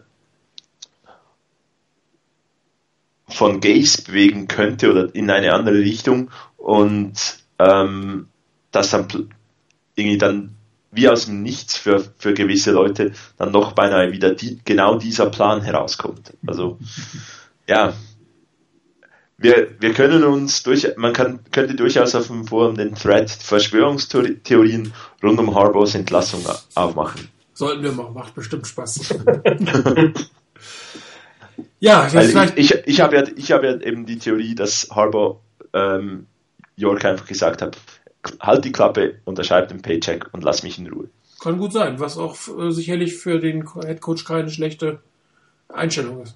von 3.28 3.62
Gaze 3.62 4.02
bewegen 4.04 4.48
könnte 4.48 4.92
oder 4.92 5.14
in 5.14 5.30
eine 5.30 5.54
andere 5.54 5.78
Richtung 5.78 6.32
und 6.58 7.14
ähm, 7.60 8.28
dass 8.72 8.90
dann 8.90 9.08
irgendwie 9.96 10.18
dann 10.18 10.56
wie 10.92 11.08
aus 11.08 11.26
dem 11.26 11.44
Nichts 11.44 11.78
für, 11.78 12.04
für 12.18 12.34
gewisse 12.34 12.72
Leute 12.72 13.14
dann 13.38 13.52
noch 13.52 13.74
beinahe 13.74 14.12
wieder 14.12 14.32
die, 14.32 14.60
genau 14.66 14.96
dieser 14.96 15.28
Plan 15.30 15.62
herauskommt. 15.62 16.34
Also, 16.46 16.80
ja. 17.68 17.94
Wir, 19.38 19.70
wir 19.80 19.94
können 19.94 20.24
uns 20.26 20.64
durch, 20.64 20.98
man 20.98 21.14
kann, 21.14 21.40
könnte 21.52 21.76
durchaus 21.76 22.14
auf 22.14 22.28
dem 22.28 22.46
Forum 22.46 22.76
den 22.76 22.94
Thread 22.94 23.30
Verschwörungstheorien 23.30 24.94
rund 25.24 25.40
um 25.40 25.56
Harbors 25.56 25.96
Entlassung 25.96 26.44
aufmachen. 26.76 27.30
Sollten 27.54 27.84
wir 27.84 27.92
machen, 27.92 28.14
macht 28.14 28.36
bestimmt 28.36 28.68
Spaß. 28.68 29.16
ja, 31.80 32.08
ich, 32.08 32.16
ich, 32.16 32.58
ich, 32.58 32.88
ich 32.88 33.02
habe 33.02 33.16
ja, 33.16 33.24
ich 33.36 33.52
hab 33.52 33.64
ja 33.64 33.80
eben 33.80 34.06
die 34.06 34.18
Theorie, 34.18 34.56
dass 34.56 34.90
Harbour 34.92 35.42
ähm, 35.74 36.28
York 36.76 37.06
einfach 37.06 37.28
gesagt 37.28 37.62
hat, 37.62 37.78
halt 38.40 38.66
die 38.66 38.72
Klappe, 38.72 39.20
unterschreib 39.26 39.70
den 39.70 39.82
Paycheck 39.82 40.28
und 40.34 40.44
lass 40.44 40.64
mich 40.64 40.78
in 40.78 40.88
Ruhe. 40.88 41.10
Kann 41.40 41.58
gut 41.58 41.74
sein, 41.74 42.00
was 42.00 42.18
auch 42.18 42.36
äh, 42.58 42.72
sicherlich 42.72 43.16
für 43.16 43.40
den 43.40 43.66
Headcoach 43.74 44.26
keine 44.26 44.50
schlechte 44.50 45.00
Einstellung 45.70 46.24
ist. 46.24 46.36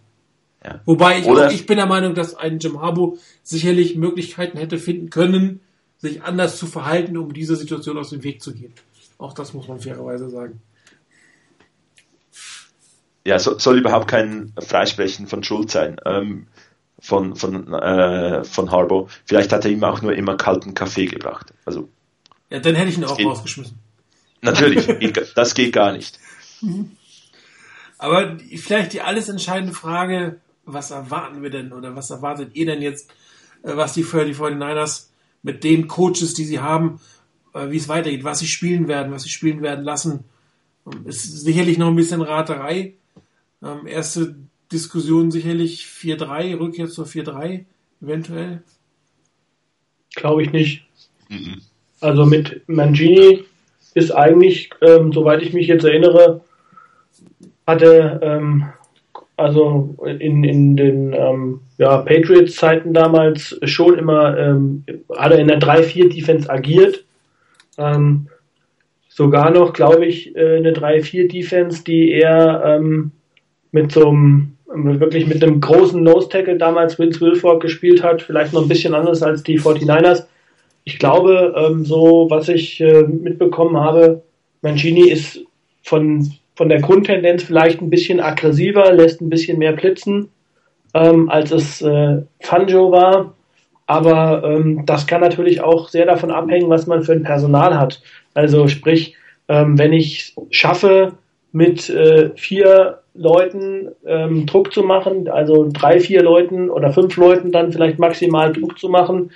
Ja. 0.63 0.79
Wobei 0.85 1.19
ich, 1.19 1.27
auch, 1.27 1.51
ich 1.51 1.65
bin 1.65 1.77
der 1.77 1.87
Meinung, 1.87 2.15
dass 2.15 2.35
ein 2.35 2.59
Jim 2.59 2.81
Harbo 2.81 3.17
sicherlich 3.41 3.97
Möglichkeiten 3.97 4.57
hätte 4.57 4.77
finden 4.77 5.09
können, 5.09 5.59
sich 5.97 6.23
anders 6.23 6.57
zu 6.57 6.67
verhalten, 6.67 7.17
um 7.17 7.33
dieser 7.33 7.55
Situation 7.55 7.97
aus 7.97 8.11
dem 8.11 8.23
Weg 8.23 8.41
zu 8.41 8.53
gehen. 8.53 8.73
Auch 9.17 9.33
das 9.33 9.53
muss 9.53 9.67
man 9.67 9.79
fairerweise 9.79 10.29
sagen. 10.29 10.61
Ja, 13.25 13.39
so, 13.39 13.57
soll 13.57 13.79
überhaupt 13.79 14.09
kein 14.09 14.53
Freisprechen 14.57 15.27
von 15.27 15.43
Schuld 15.43 15.71
sein. 15.71 15.97
Ähm, 16.05 16.47
von, 17.03 17.35
von, 17.35 17.73
äh, 17.73 18.45
von 18.45 18.71
Harbo. 18.71 19.09
Vielleicht 19.25 19.51
hat 19.51 19.65
er 19.65 19.71
ihm 19.71 19.83
auch 19.83 20.01
nur 20.01 20.15
immer 20.15 20.37
kalten 20.37 20.73
Kaffee 20.73 21.05
gebracht. 21.05 21.53
Also, 21.65 21.89
ja, 22.49 22.59
dann 22.59 22.75
hätte 22.75 22.89
ich 22.89 22.97
ihn 22.97 23.03
auch 23.03 23.17
geht, 23.17 23.27
rausgeschmissen. 23.27 23.77
Natürlich, 24.41 24.87
das 25.35 25.53
geht 25.53 25.73
gar 25.73 25.91
nicht. 25.91 26.17
Mhm. 26.61 26.91
Aber 27.97 28.37
vielleicht 28.55 28.93
die 28.93 29.01
alles 29.01 29.27
entscheidende 29.27 29.73
Frage, 29.73 30.39
was 30.65 30.91
erwarten 30.91 31.43
wir 31.43 31.49
denn 31.49 31.73
oder 31.73 31.93
was 31.93 32.09
erwartet 32.09 32.51
ihr 32.53 32.67
denn 32.67 32.81
jetzt, 32.81 33.11
äh, 33.63 33.75
was 33.75 33.91
die 33.91 34.03
für 34.03 34.23
die 34.23 34.33
49ers 34.33 35.07
mit 35.41 35.65
den 35.65 35.89
Coaches, 35.89 36.33
die 36.35 36.45
sie 36.45 36.61
haben, 36.61 37.01
äh, 37.53 37.69
wie 37.69 37.77
es 37.77 37.89
weitergeht, 37.89 38.23
was 38.23 38.39
sie 38.39 38.47
spielen 38.47 38.87
werden, 38.87 39.11
was 39.11 39.23
sie 39.23 39.29
spielen 39.29 39.61
werden 39.61 39.83
lassen. 39.83 40.23
Ist 41.03 41.41
sicherlich 41.41 41.77
noch 41.77 41.87
ein 41.87 41.97
bisschen 41.97 42.21
Raterei. 42.21 42.93
Ähm, 43.61 43.87
erste 43.87 44.35
Diskussion 44.73 45.31
sicherlich 45.31 45.85
4-3, 45.85 46.59
Rückkehr 46.59 46.87
zur 46.87 47.05
4-3 47.05 47.65
eventuell? 48.01 48.63
Glaube 50.15 50.43
ich 50.43 50.51
nicht. 50.51 50.85
Mhm. 51.29 51.61
Also 52.01 52.25
mit 52.25 52.67
Mangini 52.67 53.45
ist 53.93 54.11
eigentlich, 54.11 54.71
ähm, 54.81 55.13
soweit 55.13 55.41
ich 55.41 55.53
mich 55.53 55.67
jetzt 55.67 55.85
erinnere, 55.85 56.41
hatte 57.65 58.19
ähm, 58.21 58.65
also 59.37 59.95
in, 60.05 60.43
in 60.43 60.75
den 60.75 61.13
ähm, 61.13 61.61
ja, 61.77 61.97
Patriots-Zeiten 61.97 62.93
damals 62.93 63.59
schon 63.63 63.97
immer, 63.97 64.37
ähm, 64.37 64.83
hat 65.15 65.31
er 65.31 65.39
in 65.39 65.47
der 65.47 65.59
3-4-Defense 65.59 66.49
agiert. 66.49 67.03
Ähm, 67.77 68.27
sogar 69.09 69.49
noch, 69.49 69.73
glaube 69.73 70.05
ich, 70.05 70.35
äh, 70.35 70.57
eine 70.57 70.71
3-4-Defense, 70.71 71.83
die 71.83 72.11
er 72.11 72.63
ähm, 72.65 73.11
mit 73.71 73.91
so 73.91 74.09
einem 74.09 74.57
wirklich 74.75 75.27
mit 75.27 75.43
einem 75.43 75.61
großen 75.61 76.01
Nose-Tackle 76.01 76.57
damals 76.57 76.97
Vince 76.99 77.21
Wilfork 77.21 77.61
gespielt 77.61 78.03
hat, 78.03 78.21
vielleicht 78.21 78.53
noch 78.53 78.63
ein 78.63 78.67
bisschen 78.67 78.93
anders 78.93 79.21
als 79.21 79.43
die 79.43 79.59
49ers. 79.59 80.25
Ich 80.83 80.99
glaube, 80.99 81.53
ähm, 81.57 81.85
so 81.85 82.27
was 82.29 82.49
ich 82.49 82.81
äh, 82.81 83.03
mitbekommen 83.03 83.77
habe, 83.77 84.23
Mancini 84.61 85.09
ist 85.09 85.41
von, 85.83 86.31
von 86.55 86.69
der 86.69 86.81
Grundtendenz 86.81 87.43
vielleicht 87.43 87.81
ein 87.81 87.89
bisschen 87.89 88.19
aggressiver, 88.19 88.91
lässt 88.91 89.21
ein 89.21 89.29
bisschen 89.29 89.59
mehr 89.59 89.73
blitzen, 89.73 90.29
ähm, 90.93 91.29
als 91.29 91.51
es 91.51 91.81
äh, 91.81 92.21
Fanjo 92.41 92.91
war. 92.91 93.35
Aber 93.85 94.43
ähm, 94.43 94.85
das 94.85 95.07
kann 95.07 95.21
natürlich 95.21 95.61
auch 95.61 95.89
sehr 95.89 96.05
davon 96.05 96.31
abhängen, 96.31 96.69
was 96.69 96.87
man 96.87 97.03
für 97.03 97.11
ein 97.11 97.23
Personal 97.23 97.77
hat. 97.77 98.01
Also 98.33 98.67
sprich, 98.67 99.15
ähm, 99.49 99.77
wenn 99.77 99.93
ich 99.93 100.33
schaffe, 100.49 101.13
mit 101.53 101.89
äh, 101.89 102.31
vier 102.35 102.99
Leuten 103.13 103.89
ähm, 104.05 104.45
Druck 104.45 104.73
zu 104.73 104.83
machen, 104.83 105.29
also 105.29 105.69
drei, 105.71 105.99
vier 105.99 106.23
Leuten 106.23 106.69
oder 106.69 106.91
fünf 106.91 107.15
Leuten 107.15 107.51
dann 107.51 107.71
vielleicht 107.71 107.99
maximal 107.99 108.51
Druck 108.51 108.79
zu 108.79 108.89
machen 108.89 109.31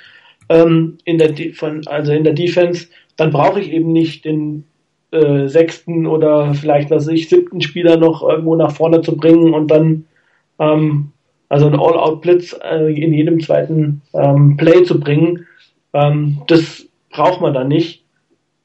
ähm, 0.50 0.98
in 1.06 1.20
der 1.20 1.34
von, 1.54 1.86
also 1.86 2.12
in 2.12 2.24
der 2.24 2.34
Defense, 2.34 2.88
dann 3.16 3.32
brauche 3.32 3.60
ich 3.60 3.72
eben 3.72 3.92
nicht 3.94 4.26
den 4.26 4.66
äh, 5.12 5.48
sechsten 5.48 6.08
oder 6.08 6.54
vielleicht 6.54 6.90
was 6.90 7.08
ich 7.08 7.30
siebten 7.30 7.62
Spieler 7.62 7.98
noch 7.98 8.28
irgendwo 8.28 8.56
nach 8.56 8.72
vorne 8.72 9.02
zu 9.02 9.16
bringen 9.16 9.54
und 9.54 9.70
dann 9.70 10.06
ähm, 10.60 11.12
also 11.50 11.68
einen 11.68 11.80
All-Out-Blitz 11.80 12.58
äh, 12.64 12.92
in 12.92 13.14
jedem 13.14 13.40
zweiten 13.40 14.02
ähm, 14.14 14.58
Play 14.58 14.84
zu 14.84 15.00
bringen. 15.00 15.46
Ähm, 15.94 16.40
das 16.48 16.88
braucht 17.10 17.42
man 17.42 17.54
dann 17.54 17.70
nicht. 17.70 18.04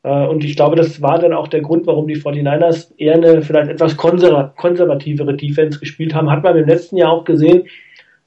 Äh, 0.02 0.26
und 0.26 0.44
ich 0.44 0.56
glaube, 0.56 0.76
das 0.76 1.02
war 1.02 1.18
dann 1.18 1.32
auch 1.32 1.48
der 1.48 1.60
Grund, 1.60 1.86
warum 1.86 2.06
die 2.06 2.16
49ers 2.16 2.92
eher 2.96 3.14
eine 3.14 3.42
vielleicht 3.42 3.70
etwas 3.70 3.96
konservativere 3.96 5.36
Defense 5.36 5.78
gespielt 5.78 6.14
haben. 6.14 6.30
Hat 6.30 6.42
man 6.42 6.56
im 6.56 6.68
letzten 6.68 6.96
Jahr 6.96 7.12
auch 7.12 7.24
gesehen, 7.24 7.64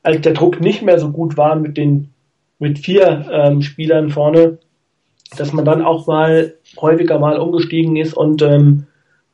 als 0.03 0.21
der 0.21 0.33
Druck 0.33 0.61
nicht 0.61 0.81
mehr 0.81 0.99
so 0.99 1.11
gut 1.11 1.37
war 1.37 1.55
mit 1.55 1.77
den 1.77 2.11
mit 2.57 2.79
vier 2.79 3.25
ähm, 3.31 3.61
Spielern 3.61 4.09
vorne, 4.09 4.59
dass 5.37 5.51
man 5.51 5.65
dann 5.65 5.83
auch 5.83 6.07
mal 6.07 6.53
häufiger 6.77 7.19
mal 7.19 7.37
umgestiegen 7.37 7.97
ist 7.97 8.13
und 8.13 8.41
ähm, 8.41 8.85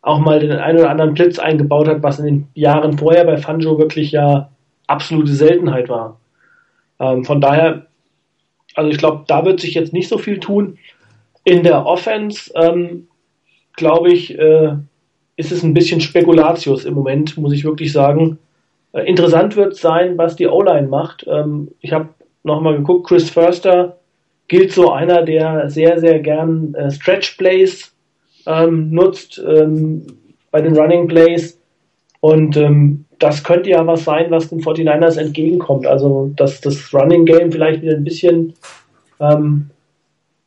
auch 0.01 0.19
mal 0.19 0.39
den 0.39 0.51
einen 0.51 0.79
oder 0.79 0.89
anderen 0.89 1.13
Blitz 1.13 1.37
eingebaut 1.37 1.87
hat, 1.87 2.01
was 2.01 2.19
in 2.19 2.25
den 2.25 2.47
Jahren 2.55 2.97
vorher 2.97 3.25
bei 3.25 3.37
Fanjo 3.37 3.77
wirklich 3.77 4.11
ja 4.11 4.49
absolute 4.87 5.31
Seltenheit 5.31 5.89
war. 5.89 6.19
Ähm, 6.99 7.23
von 7.23 7.39
daher, 7.39 7.87
also 8.75 8.89
ich 8.89 8.97
glaube, 8.97 9.25
da 9.27 9.45
wird 9.45 9.59
sich 9.59 9.75
jetzt 9.75 9.93
nicht 9.93 10.09
so 10.09 10.17
viel 10.17 10.39
tun. 10.39 10.77
In 11.43 11.63
der 11.63 11.85
Offense, 11.85 12.51
ähm, 12.55 13.07
glaube 13.75 14.11
ich, 14.11 14.37
äh, 14.37 14.75
ist 15.37 15.51
es 15.51 15.63
ein 15.63 15.73
bisschen 15.73 16.01
Spekulatius 16.01 16.85
im 16.85 16.93
Moment, 16.93 17.37
muss 17.37 17.53
ich 17.53 17.63
wirklich 17.63 17.91
sagen. 17.91 18.37
Äh, 18.93 19.07
interessant 19.07 19.55
wird 19.55 19.75
sein, 19.75 20.17
was 20.17 20.35
die 20.35 20.47
O-Line 20.47 20.87
macht. 20.87 21.25
Ähm, 21.27 21.69
ich 21.79 21.93
habe 21.93 22.09
nochmal 22.43 22.77
geguckt, 22.77 23.07
Chris 23.07 23.29
Förster 23.29 23.97
gilt 24.47 24.71
so 24.71 24.91
einer, 24.91 25.23
der 25.23 25.69
sehr, 25.69 25.99
sehr 25.99 26.19
gern 26.19 26.73
äh, 26.75 26.91
Stretch 26.91 27.37
Plays 27.37 27.93
ähm, 28.45 28.91
nutzt 28.91 29.41
ähm, 29.45 30.05
bei 30.51 30.61
den 30.61 30.77
Running 30.77 31.07
Plays. 31.07 31.57
Und 32.19 32.55
ähm, 32.57 33.05
das 33.17 33.43
könnte 33.43 33.69
ja 33.69 33.85
was 33.87 34.03
sein, 34.03 34.29
was 34.29 34.49
den 34.49 34.61
49ers 34.61 35.17
entgegenkommt. 35.17 35.87
Also, 35.87 36.31
dass 36.35 36.61
das 36.61 36.93
Running 36.93 37.25
Game 37.25 37.51
vielleicht 37.51 37.81
wieder 37.81 37.95
ein 37.95 38.03
bisschen 38.03 38.53
ähm, 39.19 39.69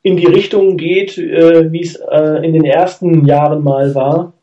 in 0.05 0.19
die 0.19 0.27
Richtung 0.27 0.77
geht, 0.77 1.17
äh, 1.17 1.73
wie 1.73 1.81
es 1.81 1.97
äh, 1.97 2.45
in 2.45 2.53
den 2.53 2.65
ersten 2.65 3.25
Jahren 3.25 3.65
mal 3.65 3.95
war. 3.95 4.35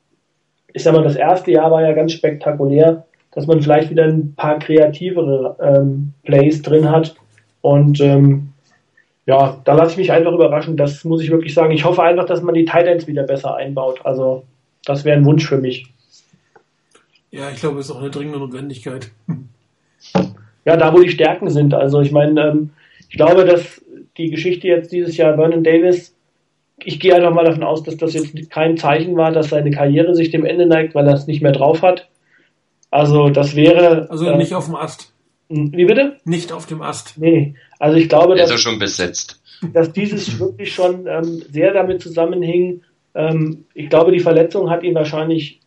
Ich 0.73 0.83
sag 0.83 0.93
mal, 0.93 1.03
das 1.03 1.15
erste 1.15 1.51
Jahr 1.51 1.69
war 1.69 1.83
ja 1.83 1.93
ganz 1.93 2.13
spektakulär, 2.13 3.05
dass 3.31 3.45
man 3.45 3.61
vielleicht 3.61 3.91
wieder 3.91 4.05
ein 4.05 4.33
paar 4.35 4.57
kreativere 4.57 5.55
ähm, 5.61 6.13
Plays 6.23 6.63
drin 6.63 6.89
hat. 6.89 7.15
Und 7.61 8.01
ähm, 8.01 8.49
ja, 9.27 9.61
da 9.63 9.75
lasse 9.75 9.91
ich 9.91 9.97
mich 9.97 10.11
einfach 10.11 10.33
überraschen. 10.33 10.77
Das 10.77 11.03
muss 11.03 11.21
ich 11.21 11.29
wirklich 11.29 11.53
sagen. 11.53 11.71
Ich 11.71 11.85
hoffe 11.85 12.01
einfach, 12.01 12.25
dass 12.25 12.41
man 12.41 12.55
die 12.55 12.65
Titans 12.65 13.05
wieder 13.05 13.23
besser 13.23 13.55
einbaut. 13.55 14.01
Also, 14.03 14.43
das 14.83 15.05
wäre 15.05 15.15
ein 15.15 15.25
Wunsch 15.25 15.47
für 15.47 15.59
mich. 15.59 15.85
Ja, 17.29 17.51
ich 17.51 17.59
glaube, 17.59 17.79
es 17.79 17.85
ist 17.85 17.91
auch 17.91 18.01
eine 18.01 18.09
dringende 18.09 18.39
Notwendigkeit. 18.39 19.11
Ja, 20.65 20.75
da 20.75 20.91
wo 20.91 20.99
die 20.99 21.09
Stärken 21.09 21.51
sind. 21.51 21.75
Also, 21.75 22.01
ich 22.01 22.11
meine, 22.11 22.49
ähm, 22.49 22.69
ich 23.09 23.17
glaube, 23.17 23.45
dass 23.45 23.79
die 24.21 24.31
Geschichte 24.31 24.67
jetzt 24.67 24.91
dieses 24.91 25.17
Jahr 25.17 25.35
Vernon 25.35 25.63
Davis, 25.63 26.15
ich 26.83 26.99
gehe 26.99 27.13
einfach 27.13 27.33
mal 27.33 27.45
davon 27.45 27.63
aus, 27.63 27.83
dass 27.83 27.97
das 27.97 28.13
jetzt 28.13 28.49
kein 28.49 28.77
Zeichen 28.77 29.15
war, 29.15 29.31
dass 29.31 29.49
seine 29.49 29.71
Karriere 29.71 30.15
sich 30.15 30.31
dem 30.31 30.45
Ende 30.45 30.65
neigt, 30.65 30.95
weil 30.95 31.07
er 31.07 31.13
es 31.13 31.27
nicht 31.27 31.41
mehr 31.41 31.51
drauf 31.51 31.81
hat. 31.81 32.09
Also 32.89 33.29
das 33.29 33.55
wäre. 33.55 34.09
Also 34.09 34.25
äh, 34.25 34.37
nicht 34.37 34.53
auf 34.53 34.65
dem 34.65 34.75
Ast. 34.75 35.13
Wie 35.49 35.85
bitte? 35.85 36.17
Nicht 36.23 36.51
auf 36.51 36.65
dem 36.65 36.81
Ast. 36.81 37.17
Nee. 37.17 37.55
Also 37.79 37.97
ich 37.97 38.09
glaube, 38.09 38.35
dass, 38.35 38.59
schon 38.59 38.79
besetzt. 38.79 39.41
dass 39.73 39.91
dieses 39.91 40.39
wirklich 40.39 40.73
schon 40.73 41.07
ähm, 41.07 41.43
sehr 41.49 41.73
damit 41.73 42.01
zusammenhing. 42.01 42.81
Ähm, 43.13 43.65
ich 43.73 43.89
glaube, 43.89 44.11
die 44.11 44.19
Verletzung 44.19 44.69
hat 44.69 44.83
ihn 44.83 44.95
wahrscheinlich 44.95 45.59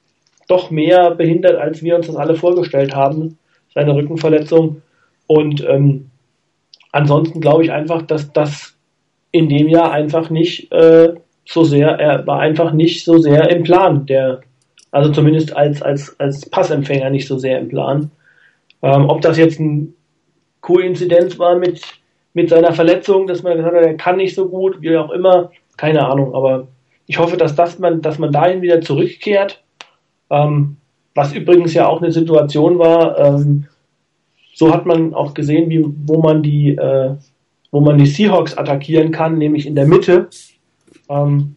doch 0.49 0.71
mehr 0.71 1.15
behindert, 1.15 1.57
als 1.57 1.83
wir 1.83 1.97
uns 1.97 2.07
das 2.07 2.17
alle 2.17 2.35
vorgestellt 2.35 2.95
haben. 2.95 3.39
Seine 3.75 3.95
Rückenverletzung. 3.95 4.83
Und 5.27 5.65
ähm, 5.67 6.11
ansonsten 6.95 7.41
glaube 7.41 7.65
ich 7.65 7.73
einfach, 7.73 8.03
dass 8.03 8.33
das 8.33 8.77
in 9.33 9.49
dem 9.49 9.69
Jahr 9.69 9.91
einfach 9.91 10.31
nicht 10.31 10.71
äh, 10.73 11.15
so 11.45 11.65
sehr, 11.65 11.89
er 11.89 12.27
war 12.27 12.39
einfach 12.39 12.73
nicht 12.73 13.05
so 13.05 13.19
sehr 13.19 13.51
im 13.51 13.65
Plan, 13.65 14.07
der, 14.07 14.43
also 14.93 15.11
zumindest 15.11 15.55
als, 15.57 15.83
als, 15.83 16.19
als 16.21 16.49
Passempfänger 16.49 17.11
nicht 17.11 17.27
so 17.27 17.37
sehr 17.37 17.59
im 17.59 17.69
Plan. 17.69 18.13
Ähm, 18.83 19.11
ob 19.11 19.21
das 19.23 19.37
jetzt 19.37 19.59
ein 19.59 19.95
Koinzidenz 20.61 21.39
war 21.39 21.57
mit, 21.57 21.83
mit 22.33 22.49
seiner 22.49 22.73
Verletzung, 22.73 23.27
dass 23.27 23.43
man 23.43 23.57
gesagt 23.57 23.75
hat, 23.75 23.83
er 23.83 23.97
kann 23.97 24.17
nicht 24.17 24.37
so 24.37 24.49
gut, 24.49 24.81
wie 24.81 24.97
auch 24.97 25.11
immer, 25.11 25.51
keine 25.77 26.07
Ahnung, 26.07 26.33
aber 26.33 26.69
ich 27.07 27.19
hoffe, 27.19 27.37
dass, 27.37 27.57
das 27.57 27.81
man, 27.81 28.03
dass 28.03 28.21
man 28.21 28.31
dahin 28.31 28.63
wieder 28.63 28.81
zurückkehrt. 28.81 29.63
Ähm, 30.31 30.77
was 31.15 31.35
übrigens 31.35 31.75
ja 31.75 31.89
auch 31.89 32.01
eine 32.01 32.13
Situation 32.13 32.79
war, 32.79 33.19
ähm, 33.19 33.67
so 34.55 34.73
hat 34.73 34.87
man 34.87 35.15
auch 35.15 35.35
gesehen, 35.35 35.69
wie, 35.69 35.85
wo 36.07 36.23
man 36.23 36.43
die, 36.43 36.77
äh, 36.77 37.17
wo 37.71 37.81
man 37.81 37.99
die 37.99 38.07
Seahawks 38.07 38.57
attackieren 38.57 39.11
kann, 39.11 39.37
nämlich 39.37 39.67
in 39.67 39.75
der 39.75 39.87
Mitte. 39.87 40.29
Ähm, 41.09 41.57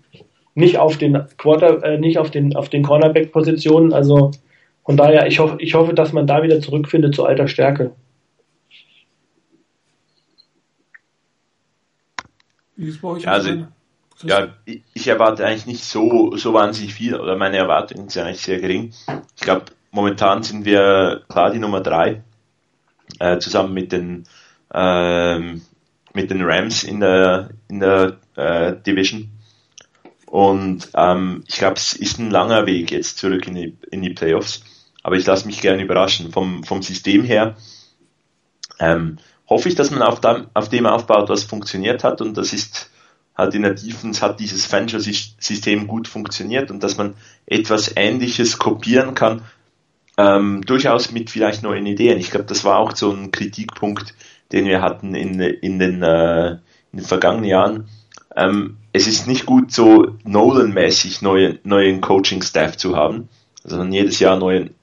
nicht 0.55 0.79
auf 0.79 0.97
den 0.97 1.23
Quarter, 1.37 1.83
äh, 1.83 1.99
nicht 1.99 2.17
auf 2.17 2.31
den, 2.31 2.55
auf 2.55 2.69
den 2.69 2.81
Cornerback-Positionen. 2.81 3.93
Also 3.93 4.31
von 4.83 4.97
daher, 4.97 5.27
ich 5.27 5.37
hoffe, 5.37 5.57
ich 5.59 5.75
hoffe, 5.75 5.93
dass 5.93 6.11
man 6.11 6.25
da 6.25 6.41
wieder 6.41 6.59
zurückfindet 6.59 7.13
zu 7.13 7.25
alter 7.25 7.47
Stärke. 7.47 7.91
Wie 12.75 12.87
ist 12.87 13.01
bei 13.01 13.09
euch? 13.09 13.23
Ja, 13.23 13.31
also, 13.31 13.49
ja, 14.23 14.47
ich 14.65 15.07
erwarte 15.07 15.45
eigentlich 15.45 15.67
nicht 15.67 15.83
so, 15.83 16.35
so 16.35 16.53
wahnsinnig 16.53 16.95
viel, 16.95 17.15
oder 17.15 17.35
meine 17.35 17.57
Erwartungen 17.57 18.09
sind 18.09 18.23
eigentlich 18.23 18.41
sehr 18.41 18.59
gering. 18.59 18.91
Ich 19.35 19.41
glaube, 19.41 19.65
momentan 19.91 20.41
sind 20.41 20.65
wir 20.65 21.21
klar 21.29 21.51
die 21.51 21.59
Nummer 21.59 21.81
drei 21.81 22.23
äh, 23.19 23.39
zusammen 23.39 23.73
mit 23.73 23.91
den 23.91 24.23
ähm, 24.73 25.61
mit 26.13 26.29
den 26.31 26.43
Rams 26.43 26.83
in 26.83 26.99
der 26.99 27.49
in 27.67 27.79
der 27.79 28.17
äh, 28.35 28.75
Division. 28.85 29.31
Und 30.27 30.89
ähm, 30.93 31.43
ich 31.47 31.55
glaube, 31.55 31.77
es 31.77 31.93
ist 31.93 32.19
ein 32.19 32.29
langer 32.29 32.65
Weg 32.65 32.91
jetzt 32.91 33.17
zurück 33.17 33.47
in 33.47 33.55
die, 33.55 33.77
in 33.91 34.01
die 34.01 34.09
Playoffs. 34.09 34.61
Aber 35.01 35.15
ich 35.15 35.25
lasse 35.25 35.47
mich 35.47 35.61
gerne 35.61 35.81
überraschen. 35.81 36.33
Vom, 36.33 36.65
vom 36.65 36.81
System 36.81 37.23
her 37.23 37.55
ähm, 38.79 39.19
hoffe 39.47 39.69
ich, 39.69 39.75
dass 39.75 39.89
man 39.89 40.01
auf 40.01 40.19
dem, 40.19 40.47
auf 40.53 40.67
dem 40.67 40.85
aufbaut, 40.85 41.29
was 41.29 41.45
funktioniert 41.45 42.03
hat. 42.03 42.19
Und 42.19 42.37
das 42.37 42.51
ist 42.51 42.91
halt 43.37 43.53
in 43.53 43.61
der 43.61 43.75
Defense 43.75 44.21
hat 44.21 44.39
dieses 44.39 44.65
Fantasy-System 44.65 45.87
gut 45.87 46.07
funktioniert 46.07 46.71
und 46.71 46.83
dass 46.83 46.97
man 46.97 47.13
etwas 47.45 47.93
Ähnliches 47.95 48.57
kopieren 48.57 49.13
kann, 49.13 49.43
ähm, 50.17 50.61
durchaus 50.65 51.11
mit 51.11 51.29
vielleicht 51.29 51.63
neuen 51.63 51.85
Ideen. 51.85 52.19
Ich 52.19 52.31
glaube, 52.31 52.45
das 52.45 52.65
war 52.65 52.79
auch 52.79 52.95
so 52.95 53.11
ein 53.11 53.31
Kritikpunkt, 53.31 54.15
den 54.51 54.65
wir 54.65 54.81
hatten 54.81 55.15
in, 55.15 55.39
in, 55.39 55.79
den, 55.79 56.01
äh, 56.01 56.51
in 56.91 56.99
den 56.99 57.05
vergangenen 57.05 57.45
Jahren. 57.45 57.87
Ähm, 58.35 58.77
es 58.93 59.07
ist 59.07 59.27
nicht 59.27 59.45
gut, 59.45 59.71
so 59.71 60.15
Nolan-mäßig 60.23 61.21
neue, 61.21 61.59
neuen 61.63 62.01
Coaching-Staff 62.01 62.77
zu 62.77 62.95
haben, 62.95 63.29
man 63.69 63.91
jedes 63.91 64.19
Jahr 64.19 64.37
neuen, 64.37 64.75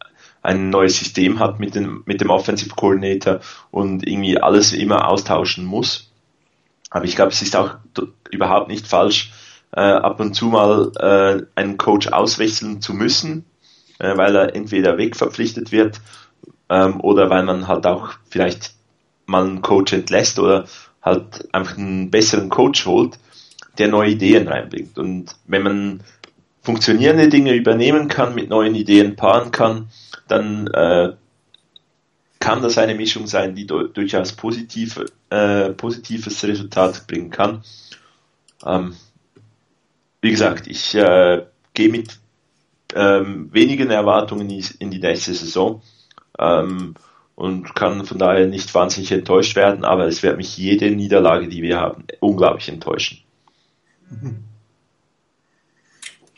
ein 0.43 0.71
neues 0.71 0.99
System 0.99 1.39
hat 1.39 1.59
mit 1.59 1.75
dem, 1.75 2.03
mit 2.07 2.21
dem 2.21 2.31
Offensive 2.31 2.75
Coordinator 2.75 3.41
und 3.71 4.07
irgendwie 4.07 4.39
alles 4.39 4.73
immer 4.73 5.09
austauschen 5.09 5.65
muss. 5.65 6.11
Aber 6.91 7.07
ich 7.07 7.17
glaube, 7.17 7.33
es 7.33 7.43
ist 7.43 7.57
auch 7.57 7.77
überhaupt 8.31 8.69
nicht 8.69 8.87
falsch, 8.87 9.33
äh, 9.73 9.81
ab 9.81 10.21
und 10.21 10.35
zu 10.35 10.47
mal 10.47 10.93
äh, 10.97 11.61
einen 11.61 11.79
Coach 11.79 12.09
auswechseln 12.09 12.81
zu 12.81 12.93
müssen, 12.93 13.45
äh, 13.99 14.17
weil 14.17 14.35
er 14.37 14.55
entweder 14.55 14.99
wegverpflichtet 14.99 15.73
wird 15.73 16.01
ähm, 16.69 17.01
oder 17.01 17.31
weil 17.31 17.45
man 17.45 17.69
halt 17.69 17.87
auch 17.87 18.15
vielleicht 18.29 18.75
mal 19.27 19.45
einen 19.45 19.63
Coach 19.63 19.93
entlässt 19.93 20.39
oder 20.39 20.67
halt 21.03 21.49
einfach 21.53 21.77
einen 21.77 22.11
besseren 22.11 22.49
Coach 22.49 22.87
holt, 22.87 23.19
der 23.79 23.89
neue 23.89 24.11
Ideen 24.11 24.49
reinbringt. 24.49 24.99
Und 24.99 25.37
wenn 25.47 25.63
man 25.63 26.01
funktionierende 26.63 27.29
Dinge 27.29 27.55
übernehmen 27.55 28.09
kann, 28.09 28.35
mit 28.35 28.49
neuen 28.49 28.75
Ideen 28.75 29.17
paaren 29.17 29.51
kann, 29.51 29.89
dann 30.29 30.67
äh, 30.69 31.13
kann 32.41 32.63
das 32.63 32.79
eine 32.79 32.95
Mischung 32.95 33.27
sein, 33.27 33.55
die 33.55 33.67
durchaus 33.67 34.33
positiv, 34.33 35.01
äh, 35.31 35.71
positives 35.71 36.43
Resultat 36.45 37.07
bringen 37.07 37.31
kann. 37.31 37.63
Ähm, 38.65 38.95
wie 40.21 40.31
gesagt, 40.31 40.67
ich 40.67 40.95
äh, 40.95 41.45
gehe 41.75 41.91
mit 41.91 42.19
ähm, 42.95 43.53
wenigen 43.53 43.91
Erwartungen 43.91 44.49
in 44.51 44.91
die 44.91 45.01
nächste 45.01 45.35
Saison. 45.35 45.83
Ähm, 46.39 46.95
und 47.37 47.75
kann 47.75 48.05
von 48.05 48.19
daher 48.19 48.47
nicht 48.47 48.73
wahnsinnig 48.75 49.11
enttäuscht 49.11 49.57
werden, 49.57 49.85
aber 49.85 50.07
es 50.07 50.23
wird 50.23 50.37
mich 50.37 50.57
jede 50.57 50.91
Niederlage, 50.93 51.49
die 51.49 51.63
wir 51.63 51.79
haben, 51.79 52.05
unglaublich 52.21 52.69
enttäuschen. 52.69 53.19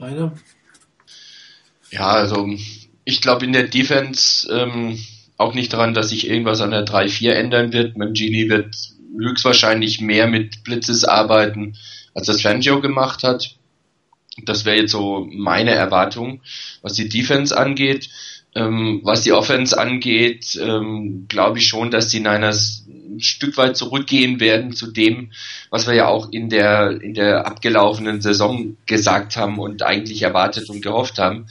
Einer? 0.01 0.33
Ja, 1.91 2.09
also 2.09 2.49
ich 3.05 3.21
glaube 3.21 3.45
in 3.45 3.53
der 3.53 3.69
Defense 3.69 4.51
ähm, 4.53 4.99
auch 5.37 5.55
nicht 5.55 5.73
daran, 5.73 5.95
dass 5.95 6.11
sich 6.11 6.29
irgendwas 6.29 6.61
an 6.61 6.71
der 6.71 6.85
3-4 6.85 7.31
ändern 7.31 7.73
wird. 7.73 7.97
Mangini 7.97 8.49
wird 8.49 8.75
höchstwahrscheinlich 9.19 10.01
mehr 10.01 10.27
mit 10.27 10.65
Blitzes 10.65 11.05
arbeiten, 11.05 11.77
als 12.15 12.27
das 12.27 12.43
Fangio 12.43 12.81
gemacht 12.81 13.23
hat. 13.23 13.57
Das 14.45 14.65
wäre 14.65 14.77
jetzt 14.77 14.93
so 14.93 15.27
meine 15.31 15.71
Erwartung, 15.71 16.41
was 16.83 16.95
die 16.95 17.09
Defense 17.09 17.57
angeht. 17.57 18.11
Ähm, 18.55 19.01
was 19.03 19.21
die 19.21 19.33
Offense 19.33 19.79
angeht, 19.79 20.59
ähm, 20.59 21.27
glaube 21.29 21.59
ich 21.59 21.67
schon, 21.67 21.91
dass 21.91 22.09
die 22.09 22.21
Niners 22.21 22.87
ein 22.89 23.21
Stück 23.21 23.59
weit 23.59 23.77
zurückgehen 23.77 24.41
werden 24.41 24.73
zu 24.73 24.91
dem, 24.91 25.31
was 25.69 25.87
wir 25.87 25.93
ja 25.93 26.09
auch 26.09 26.33
in 26.33 26.49
der, 26.49 27.03
in 27.03 27.13
der 27.13 27.47
abgelaufenen 27.47 28.23
Saison 28.23 28.79
gesagt 28.87 29.37
haben 29.37 29.59
und 29.59 29.83
eigentlich 29.83 30.23
erwartet 30.23 30.71
und 30.71 30.81
gehofft 30.81 31.19
haben, 31.19 31.49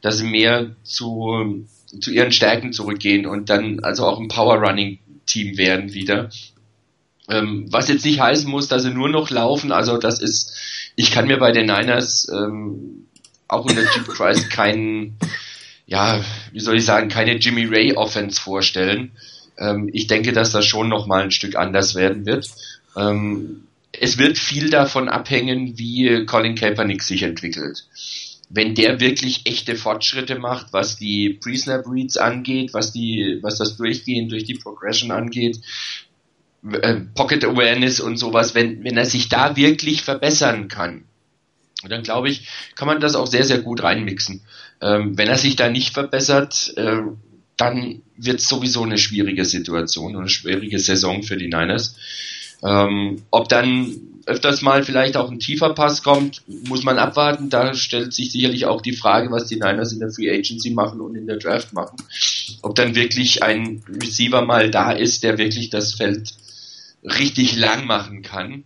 dass 0.00 0.18
sie 0.18 0.26
mehr 0.26 0.74
zu, 0.82 1.64
zu 2.00 2.10
ihren 2.10 2.32
Stärken 2.32 2.72
zurückgehen 2.72 3.26
und 3.26 3.50
dann 3.50 3.78
also 3.80 4.04
auch 4.06 4.18
ein 4.18 4.26
Power 4.26 4.56
Running 4.56 4.98
Team 5.26 5.56
werden 5.58 5.94
wieder. 5.94 6.30
Ähm, 7.28 7.66
was 7.70 7.88
jetzt 7.88 8.04
nicht 8.04 8.20
heißen 8.20 8.50
muss, 8.50 8.68
dass 8.68 8.82
sie 8.82 8.90
nur 8.90 9.08
noch 9.08 9.30
laufen, 9.30 9.70
also 9.70 9.98
das 9.98 10.20
ist, 10.20 10.56
ich 10.98 11.12
kann 11.12 11.28
mir 11.28 11.38
bei 11.38 11.52
den 11.52 11.66
Niners 11.66 12.28
ähm, 12.28 13.06
auch 13.46 13.64
unter 13.64 13.86
Chip 13.86 14.08
Christ 14.08 14.50
keinen 14.50 15.16
ja, 15.86 16.22
wie 16.52 16.60
soll 16.60 16.76
ich 16.76 16.84
sagen, 16.84 17.08
keine 17.08 17.36
Jimmy 17.36 17.64
Ray 17.64 17.94
Offense 17.94 18.38
vorstellen. 18.38 19.12
Ähm, 19.56 19.88
ich 19.92 20.06
denke, 20.06 20.32
dass 20.32 20.52
das 20.52 20.66
schon 20.66 20.88
noch 20.88 21.06
mal 21.06 21.22
ein 21.22 21.30
Stück 21.30 21.56
anders 21.56 21.94
werden 21.94 22.26
wird. 22.26 22.50
Ähm, 22.94 23.64
es 23.92 24.18
wird 24.18 24.38
viel 24.38 24.68
davon 24.68 25.08
abhängen, 25.08 25.78
wie 25.78 26.26
Colin 26.26 26.56
Kaepernick 26.56 27.02
sich 27.02 27.22
entwickelt. 27.22 27.86
Wenn 28.50 28.74
der 28.74 29.00
wirklich 29.00 29.46
echte 29.46 29.76
Fortschritte 29.76 30.38
macht, 30.38 30.72
was 30.72 30.96
die 30.96 31.38
Pre-Snap 31.40 31.86
Reads 31.86 32.18
angeht, 32.18 32.74
was 32.74 32.92
die, 32.92 33.38
was 33.40 33.56
das 33.56 33.76
Durchgehen 33.76 34.28
durch 34.28 34.44
die 34.44 34.54
Progression 34.54 35.10
angeht, 35.10 35.58
Pocket 37.14 37.44
Awareness 37.44 38.00
und 38.00 38.16
sowas, 38.16 38.54
wenn, 38.54 38.84
wenn 38.84 38.96
er 38.96 39.06
sich 39.06 39.28
da 39.28 39.56
wirklich 39.56 40.02
verbessern 40.02 40.68
kann, 40.68 41.04
dann 41.86 42.02
glaube 42.02 42.28
ich, 42.28 42.48
kann 42.74 42.88
man 42.88 43.00
das 43.00 43.14
auch 43.14 43.26
sehr, 43.26 43.44
sehr 43.44 43.60
gut 43.60 43.82
reinmixen. 43.82 44.42
Ähm, 44.80 45.16
wenn 45.16 45.28
er 45.28 45.38
sich 45.38 45.56
da 45.56 45.68
nicht 45.68 45.94
verbessert, 45.94 46.72
äh, 46.76 47.02
dann 47.56 48.02
wird 48.16 48.40
es 48.40 48.48
sowieso 48.48 48.82
eine 48.82 48.98
schwierige 48.98 49.44
Situation 49.44 50.14
und 50.14 50.22
eine 50.22 50.28
schwierige 50.28 50.78
Saison 50.78 51.22
für 51.22 51.36
die 51.36 51.48
Niners. 51.48 51.96
Ähm, 52.62 53.22
ob 53.30 53.48
dann 53.48 53.94
öfters 54.26 54.62
mal 54.62 54.84
vielleicht 54.84 55.16
auch 55.16 55.30
ein 55.30 55.38
tiefer 55.38 55.74
Pass 55.74 56.02
kommt, 56.02 56.42
muss 56.46 56.84
man 56.84 56.98
abwarten. 56.98 57.50
Da 57.50 57.74
stellt 57.74 58.12
sich 58.12 58.30
sicherlich 58.30 58.66
auch 58.66 58.82
die 58.82 58.92
Frage, 58.92 59.30
was 59.30 59.46
die 59.46 59.56
Niners 59.56 59.92
in 59.92 60.00
der 60.00 60.10
Free 60.10 60.30
Agency 60.30 60.70
machen 60.70 61.00
und 61.00 61.14
in 61.14 61.26
der 61.26 61.38
Draft 61.38 61.72
machen. 61.72 61.96
Ob 62.62 62.74
dann 62.74 62.94
wirklich 62.94 63.42
ein 63.42 63.82
Receiver 64.02 64.44
mal 64.44 64.70
da 64.70 64.92
ist, 64.92 65.22
der 65.22 65.38
wirklich 65.38 65.70
das 65.70 65.94
Feld 65.94 66.34
richtig 67.02 67.56
lang 67.56 67.86
machen 67.86 68.22
kann 68.22 68.64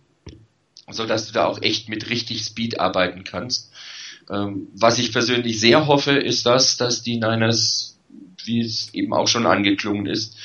so 0.89 1.05
dass 1.05 1.27
du 1.27 1.33
da 1.33 1.45
auch 1.45 1.61
echt 1.61 1.89
mit 1.89 2.09
richtig 2.09 2.43
Speed 2.43 2.79
arbeiten 2.79 3.23
kannst. 3.23 3.71
Ähm, 4.29 4.67
was 4.73 4.99
ich 4.99 5.11
persönlich 5.11 5.59
sehr 5.59 5.87
hoffe, 5.87 6.11
ist 6.11 6.45
das, 6.45 6.77
dass 6.77 7.03
die 7.03 7.17
Niners, 7.17 7.99
wie 8.45 8.61
es 8.61 8.93
eben 8.93 9.13
auch 9.13 9.27
schon 9.27 9.45
angeklungen 9.45 10.05
ist, 10.05 10.37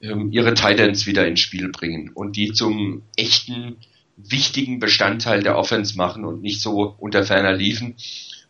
ähm, 0.00 0.32
ihre 0.32 0.54
Titans 0.54 1.06
wieder 1.06 1.26
ins 1.26 1.40
Spiel 1.40 1.70
bringen 1.70 2.10
und 2.14 2.36
die 2.36 2.52
zum 2.52 3.02
echten, 3.16 3.76
wichtigen 4.16 4.78
Bestandteil 4.78 5.42
der 5.42 5.58
Offense 5.58 5.96
machen 5.96 6.24
und 6.24 6.40
nicht 6.40 6.62
so 6.62 6.94
unter 6.98 7.24
ferner 7.24 7.52
liefen 7.52 7.96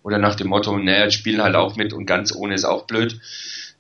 oder 0.05 0.19
nach 0.19 0.37
dem 0.37 0.49
Motto, 0.49 0.77
naja, 0.79 1.11
spielen 1.11 1.43
halt 1.43 1.57
auch 1.57 1.75
mit 1.75 1.93
und 1.93 2.07
ganz 2.07 2.33
ohne 2.33 2.55
ist 2.55 2.65
auch 2.65 2.87
blöd, 2.87 3.21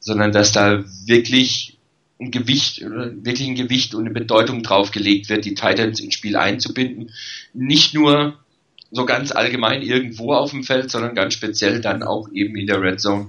sondern 0.00 0.32
dass 0.32 0.50
da 0.50 0.84
wirklich 1.04 1.75
ein 2.18 2.30
Gewicht, 2.30 2.80
wirklich 2.80 3.48
ein 3.48 3.54
Gewicht 3.54 3.94
und 3.94 4.06
eine 4.06 4.14
Bedeutung 4.14 4.62
draufgelegt 4.62 5.28
wird, 5.28 5.44
die 5.44 5.54
Titans 5.54 6.00
ins 6.00 6.14
Spiel 6.14 6.36
einzubinden. 6.36 7.12
Nicht 7.52 7.94
nur 7.94 8.38
so 8.90 9.04
ganz 9.04 9.32
allgemein 9.32 9.82
irgendwo 9.82 10.32
auf 10.32 10.50
dem 10.50 10.64
Feld, 10.64 10.90
sondern 10.90 11.14
ganz 11.14 11.34
speziell 11.34 11.80
dann 11.80 12.02
auch 12.02 12.28
eben 12.32 12.56
in 12.56 12.66
der 12.66 12.80
Red 12.80 13.00
Zone, 13.00 13.28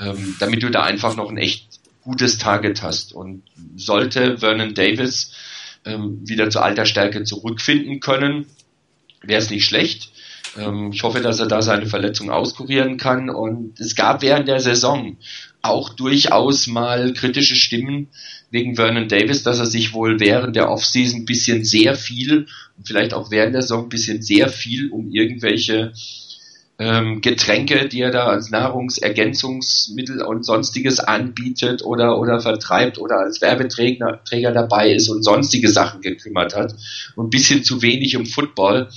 ähm, 0.00 0.36
damit 0.38 0.62
du 0.62 0.70
da 0.70 0.82
einfach 0.82 1.16
noch 1.16 1.30
ein 1.30 1.36
echt 1.36 1.66
gutes 2.02 2.38
Target 2.38 2.82
hast. 2.82 3.12
Und 3.12 3.42
sollte 3.76 4.38
Vernon 4.38 4.74
Davis 4.74 5.32
ähm, 5.84 6.20
wieder 6.26 6.48
zur 6.50 6.64
alter 6.64 6.86
Stärke 6.86 7.24
zurückfinden 7.24 8.00
können, 8.00 8.46
wäre 9.22 9.40
es 9.40 9.50
nicht 9.50 9.66
schlecht. 9.66 10.10
Ähm, 10.56 10.90
ich 10.92 11.02
hoffe, 11.02 11.20
dass 11.20 11.40
er 11.40 11.46
da 11.46 11.62
seine 11.62 11.86
Verletzung 11.86 12.30
auskurieren 12.30 12.96
kann. 12.96 13.30
Und 13.30 13.78
es 13.80 13.94
gab 13.94 14.22
während 14.22 14.48
der 14.48 14.60
Saison 14.60 15.16
auch 15.62 15.90
durchaus 15.90 16.66
mal 16.66 17.12
kritische 17.12 17.54
Stimmen 17.56 18.08
wegen 18.50 18.76
Vernon 18.76 19.08
Davis, 19.08 19.42
dass 19.42 19.58
er 19.58 19.66
sich 19.66 19.94
wohl 19.94 20.20
während 20.20 20.56
der 20.56 20.70
Offseason 20.70 21.20
ein 21.20 21.24
bisschen 21.24 21.64
sehr 21.64 21.94
viel, 21.94 22.46
vielleicht 22.84 23.14
auch 23.14 23.30
während 23.30 23.54
der 23.54 23.62
Saison 23.62 23.84
ein 23.84 23.88
bisschen 23.88 24.22
sehr 24.22 24.48
viel 24.48 24.90
um 24.90 25.10
irgendwelche 25.10 25.92
ähm, 26.78 27.20
Getränke, 27.20 27.88
die 27.88 28.00
er 28.00 28.10
da 28.10 28.26
als 28.26 28.50
Nahrungsergänzungsmittel 28.50 30.22
und 30.22 30.44
sonstiges 30.44 30.98
anbietet 30.98 31.84
oder, 31.84 32.18
oder 32.18 32.40
vertreibt 32.40 32.98
oder 32.98 33.20
als 33.20 33.40
Werbeträger 33.40 34.20
Träger 34.24 34.52
dabei 34.52 34.92
ist 34.92 35.08
und 35.08 35.22
sonstige 35.22 35.68
Sachen 35.68 36.00
gekümmert 36.00 36.56
hat 36.56 36.74
und 37.14 37.26
ein 37.26 37.30
bisschen 37.30 37.62
zu 37.62 37.82
wenig 37.82 38.16
um 38.16 38.26
Football. 38.26 38.88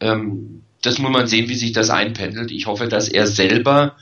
Ähm, 0.00 0.62
das 0.82 0.98
muss 0.98 1.10
man 1.10 1.26
sehen, 1.26 1.48
wie 1.48 1.56
sich 1.56 1.72
das 1.72 1.90
einpendelt. 1.90 2.52
Ich 2.52 2.66
hoffe, 2.66 2.86
dass 2.86 3.08
er 3.08 3.26
selber 3.26 3.96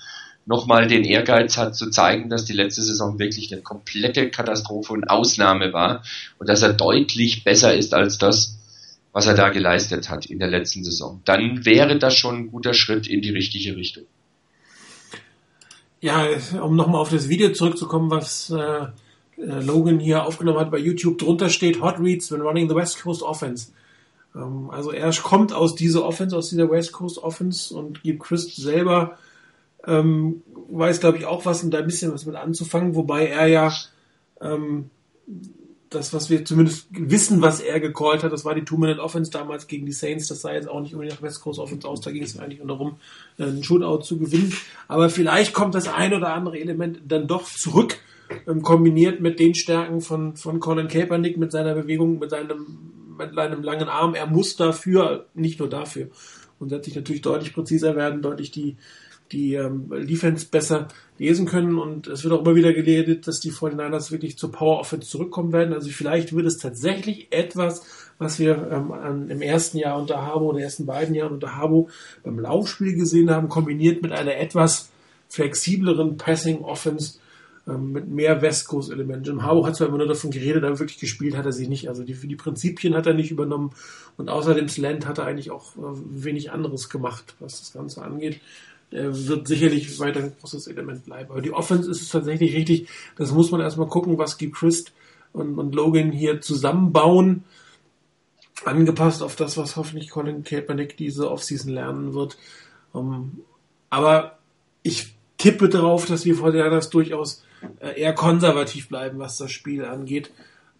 nochmal 0.46 0.86
den 0.86 1.04
Ehrgeiz 1.04 1.56
hat 1.56 1.74
zu 1.74 1.90
zeigen, 1.90 2.28
dass 2.28 2.44
die 2.44 2.52
letzte 2.52 2.82
Saison 2.82 3.18
wirklich 3.18 3.52
eine 3.52 3.62
komplette 3.62 4.30
Katastrophe 4.30 4.92
und 4.92 5.08
Ausnahme 5.08 5.72
war 5.72 6.02
und 6.38 6.48
dass 6.48 6.62
er 6.62 6.72
deutlich 6.72 7.44
besser 7.44 7.74
ist 7.74 7.94
als 7.94 8.18
das, 8.18 8.58
was 9.12 9.26
er 9.26 9.34
da 9.34 9.48
geleistet 9.48 10.10
hat 10.10 10.26
in 10.26 10.38
der 10.38 10.48
letzten 10.48 10.84
Saison. 10.84 11.22
Dann 11.24 11.64
wäre 11.64 11.98
das 11.98 12.16
schon 12.16 12.36
ein 12.36 12.50
guter 12.50 12.74
Schritt 12.74 13.06
in 13.06 13.22
die 13.22 13.30
richtige 13.30 13.76
Richtung. 13.76 14.04
Ja, 16.00 16.26
um 16.60 16.76
nochmal 16.76 17.00
auf 17.00 17.10
das 17.10 17.28
Video 17.28 17.52
zurückzukommen, 17.52 18.10
was 18.10 18.50
äh, 18.50 18.86
äh, 19.38 19.60
Logan 19.64 19.98
hier 19.98 20.24
aufgenommen 20.26 20.58
hat 20.58 20.70
bei 20.70 20.78
YouTube, 20.78 21.18
drunter 21.18 21.48
steht 21.48 21.80
Hot 21.80 21.98
Reads 21.98 22.30
when 22.30 22.42
running 22.42 22.68
the 22.68 22.74
West 22.74 23.02
Coast 23.02 23.22
Offense. 23.22 23.72
Ähm, 24.34 24.68
also 24.70 24.90
er 24.90 25.10
kommt 25.12 25.52
aus 25.52 25.74
dieser 25.74 26.04
Offense, 26.04 26.36
aus 26.36 26.50
dieser 26.50 26.70
West 26.70 26.92
Coast 26.92 27.18
Offense 27.18 27.74
und 27.74 28.02
gibt 28.02 28.22
Chris 28.22 28.54
selber 28.54 29.16
ähm, 29.86 30.42
weiß, 30.68 31.00
glaube 31.00 31.18
ich, 31.18 31.26
auch 31.26 31.44
was 31.44 31.62
und 31.62 31.70
da 31.70 31.78
ein 31.78 31.86
bisschen 31.86 32.12
was 32.12 32.26
mit 32.26 32.36
anzufangen, 32.36 32.94
wobei 32.94 33.26
er 33.26 33.46
ja 33.46 33.72
ähm, 34.40 34.90
das, 35.94 36.12
was 36.12 36.28
wir 36.28 36.44
zumindest 36.44 36.88
wissen, 36.90 37.40
was 37.40 37.60
er 37.60 37.80
gecallt 37.80 38.22
hat, 38.22 38.32
das 38.32 38.44
war 38.44 38.54
die 38.54 38.64
Two-Minute-Offense 38.64 39.30
damals 39.30 39.66
gegen 39.66 39.86
die 39.86 39.92
Saints. 39.92 40.28
Das 40.28 40.40
sah 40.40 40.52
jetzt 40.52 40.68
auch 40.68 40.80
nicht 40.80 40.94
unbedingt 40.94 41.16
nach 41.16 41.22
West 41.22 41.40
Coast 41.40 41.58
Offense 41.58 41.86
aus. 41.86 42.00
Da 42.00 42.10
ging 42.10 42.22
es 42.22 42.38
eigentlich 42.38 42.58
nur 42.58 42.68
darum, 42.68 42.96
äh, 43.38 43.44
einen 43.44 43.62
Shootout 43.62 44.02
zu 44.02 44.18
gewinnen. 44.18 44.52
Aber 44.88 45.08
vielleicht 45.08 45.54
kommt 45.54 45.74
das 45.74 45.88
ein 45.88 46.12
oder 46.12 46.34
andere 46.34 46.58
Element 46.58 47.00
dann 47.06 47.26
doch 47.26 47.44
zurück, 47.44 47.98
ähm, 48.46 48.62
kombiniert 48.62 49.20
mit 49.20 49.38
den 49.38 49.54
Stärken 49.54 50.00
von, 50.00 50.36
von 50.36 50.60
Colin 50.60 50.88
Kaepernick, 50.88 51.36
mit 51.36 51.52
seiner 51.52 51.74
Bewegung, 51.74 52.18
mit 52.18 52.30
seinem, 52.30 52.66
mit 53.16 53.34
seinem 53.34 53.62
langen 53.62 53.88
Arm. 53.88 54.14
Er 54.14 54.26
muss 54.26 54.56
dafür, 54.56 55.26
nicht 55.34 55.60
nur 55.60 55.68
dafür, 55.68 56.08
und 56.58 56.70
sich 56.84 56.94
natürlich 56.94 57.22
deutlich 57.22 57.52
präziser 57.52 57.96
werden, 57.96 58.22
deutlich 58.22 58.50
die, 58.50 58.76
die 59.34 59.54
ähm, 59.54 59.90
Defense 60.06 60.46
besser 60.46 60.88
lesen 61.18 61.46
können. 61.46 61.78
Und 61.78 62.06
es 62.06 62.24
wird 62.24 62.32
auch 62.32 62.40
immer 62.40 62.54
wieder 62.54 62.72
geredet, 62.72 63.26
dass 63.26 63.40
die 63.40 63.52
49ers 63.52 64.10
wirklich 64.10 64.38
zur 64.38 64.52
Power 64.52 64.80
Offense 64.80 65.08
zurückkommen 65.08 65.52
werden. 65.52 65.74
Also 65.74 65.90
vielleicht 65.90 66.34
wird 66.34 66.46
es 66.46 66.58
tatsächlich 66.58 67.28
etwas, 67.30 67.84
was 68.18 68.38
wir 68.38 68.70
ähm, 68.70 68.92
an, 68.92 69.28
im 69.28 69.42
ersten 69.42 69.78
Jahr 69.78 69.98
unter 69.98 70.22
Habo, 70.22 70.50
in 70.50 70.56
den 70.56 70.64
ersten 70.64 70.86
beiden 70.86 71.14
Jahren 71.14 71.34
unter 71.34 71.56
Habo 71.56 71.88
beim 72.22 72.38
Laufspiel 72.38 72.94
gesehen 72.94 73.30
haben, 73.30 73.48
kombiniert 73.48 74.02
mit 74.02 74.12
einer 74.12 74.36
etwas 74.36 74.90
flexibleren 75.28 76.16
Passing 76.16 76.62
Offense 76.62 77.18
ähm, 77.66 77.92
mit 77.92 78.08
mehr 78.08 78.42
West 78.42 78.68
Coast 78.68 78.90
Elementen. 78.90 79.24
Jim 79.24 79.42
Harbaugh 79.42 79.66
hat 79.66 79.76
zwar 79.76 79.88
immer 79.88 79.98
nur 79.98 80.06
davon 80.06 80.30
geredet, 80.30 80.64
aber 80.64 80.78
wirklich 80.78 80.98
gespielt 80.98 81.36
hat 81.36 81.46
er 81.46 81.52
sie 81.52 81.66
nicht. 81.66 81.88
Also 81.88 82.04
die, 82.04 82.14
die 82.14 82.36
Prinzipien 82.36 82.94
hat 82.94 83.06
er 83.06 83.14
nicht 83.14 83.30
übernommen 83.30 83.72
und 84.16 84.28
außerdem 84.28 84.68
Slant 84.68 85.06
hat 85.06 85.18
er 85.18 85.26
eigentlich 85.26 85.50
auch 85.50 85.76
äh, 85.76 85.80
wenig 86.24 86.52
anderes 86.52 86.88
gemacht, 86.88 87.34
was 87.40 87.60
das 87.60 87.72
Ganze 87.72 88.02
angeht 88.02 88.40
wird 88.94 89.48
sicherlich 89.48 89.98
weiter 89.98 90.20
ein 90.20 90.32
großes 90.40 90.68
Element 90.68 91.04
bleiben. 91.04 91.30
Aber 91.30 91.42
die 91.42 91.52
Offense 91.52 91.90
ist 91.90 92.02
es 92.02 92.08
tatsächlich 92.10 92.54
richtig. 92.54 92.88
Das 93.16 93.32
muss 93.32 93.50
man 93.50 93.60
erstmal 93.60 93.88
gucken, 93.88 94.18
was 94.18 94.36
die 94.36 94.50
Christ 94.50 94.92
und, 95.32 95.58
und 95.58 95.74
Logan 95.74 96.12
hier 96.12 96.40
zusammenbauen. 96.40 97.44
Angepasst 98.64 99.22
auf 99.22 99.36
das, 99.36 99.56
was 99.56 99.76
hoffentlich 99.76 100.10
Colin 100.10 100.44
Kaepernick 100.44 100.96
diese 100.96 101.30
Offseason 101.30 101.72
lernen 101.72 102.14
wird. 102.14 102.38
Um, 102.92 103.12
ähm, 103.12 103.40
aber 103.90 104.38
ich 104.82 105.14
tippe 105.38 105.68
darauf, 105.68 106.06
dass 106.06 106.24
wir 106.24 106.36
vor 106.36 106.52
der 106.52 106.70
das 106.70 106.90
durchaus 106.90 107.44
äh, 107.80 108.00
eher 108.00 108.14
konservativ 108.14 108.88
bleiben, 108.88 109.18
was 109.18 109.36
das 109.36 109.50
Spiel 109.50 109.84
angeht. 109.84 110.30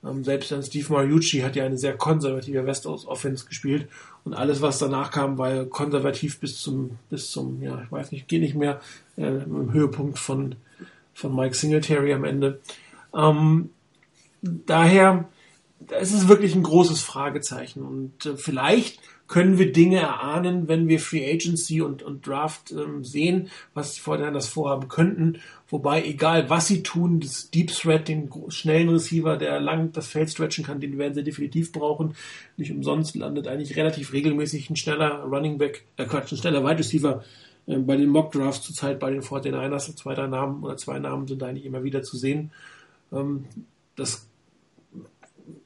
Ähm, 0.06 0.24
selbst 0.24 0.51
dann 0.52 0.62
Steve 0.62 0.93
Mariucci 0.93 1.40
hat 1.40 1.56
ja 1.56 1.64
eine 1.64 1.78
sehr 1.78 1.97
konservative 1.97 2.66
West 2.66 2.86
Offense 2.86 3.47
gespielt 3.47 3.89
und 4.24 4.35
alles, 4.35 4.60
was 4.60 4.78
danach 4.78 5.10
kam, 5.10 5.39
war 5.39 5.55
ja 5.55 5.64
konservativ 5.64 6.40
bis 6.40 6.60
zum, 6.60 6.98
bis 7.10 7.31
zum, 7.31 7.62
ja, 7.62 7.82
ich 7.82 7.93
weiß 7.93 8.12
nicht, 8.12 8.28
geht 8.28 8.43
nicht 8.43 8.55
mehr, 8.55 8.81
äh, 9.16 9.26
im 9.26 9.72
Höhepunkt 9.72 10.18
von, 10.18 10.56
von 11.14 11.35
Mike 11.35 11.55
Singletary 11.55 12.12
am 12.12 12.24
Ende. 12.24 12.60
Ähm, 13.14 13.70
daher, 14.43 15.28
es 15.89 16.12
ist 16.12 16.28
wirklich 16.28 16.55
ein 16.55 16.62
großes 16.62 17.02
Fragezeichen 17.02 17.82
und 17.82 18.26
äh, 18.26 18.36
vielleicht 18.36 19.01
können 19.26 19.59
wir 19.59 19.72
Dinge 19.72 19.98
erahnen, 19.98 20.68
wenn 20.68 20.88
wir 20.88 21.01
Free 21.01 21.30
Agency 21.30 21.80
und, 21.80 22.02
und 22.02 22.26
Draft 22.26 22.72
ähm, 22.72 23.05
sehen, 23.05 23.48
was 23.72 23.94
die 23.94 24.01
Fortinanders 24.01 24.48
vorhaben 24.48 24.88
könnten. 24.88 25.40
Wobei, 25.68 26.05
egal 26.05 26.51
was 26.51 26.66
sie 26.66 26.82
tun, 26.82 27.20
das 27.20 27.51
Deep 27.51 27.70
Threat, 27.72 28.09
den 28.09 28.30
schnellen 28.48 28.90
Receiver, 28.90 29.36
der 29.36 29.60
lang 29.60 29.92
das 29.92 30.09
Feld 30.09 30.30
stretchen 30.30 30.64
kann, 30.64 30.80
den 30.80 30.98
werden 30.98 31.14
sie 31.14 31.24
definitiv 31.24 31.72
brauchen. 31.72 32.14
Nicht 32.56 32.70
umsonst 32.70 33.16
landet 33.16 33.48
eigentlich 33.48 33.76
relativ 33.76 34.12
regelmäßig 34.12 34.68
ein 34.68 34.76
schneller 34.76 35.22
Running 35.22 35.59
Back, 35.59 35.84
äh 35.96 36.05
Quatsch, 36.05 36.32
ein 36.32 36.38
schneller 36.38 36.62
Wide 36.62 36.78
Receiver 36.78 37.24
äh, 37.66 37.78
bei 37.78 37.96
den 37.96 38.10
Mock 38.10 38.32
Drafts 38.32 38.66
zurzeit 38.66 39.01
bei 39.01 39.10
den 39.10 39.22
49ers. 39.22 39.96
Zwei, 39.96 40.14
drei 40.14 40.26
Namen 40.26 40.62
oder 40.62 40.76
zwei 40.76 40.98
Namen 40.98 41.26
sind 41.26 41.42
eigentlich 41.42 41.64
immer 41.64 41.82
wieder 41.82 42.02
zu 42.02 42.16
sehen. 42.16 42.51
Ähm, 43.10 43.46
das 43.96 44.28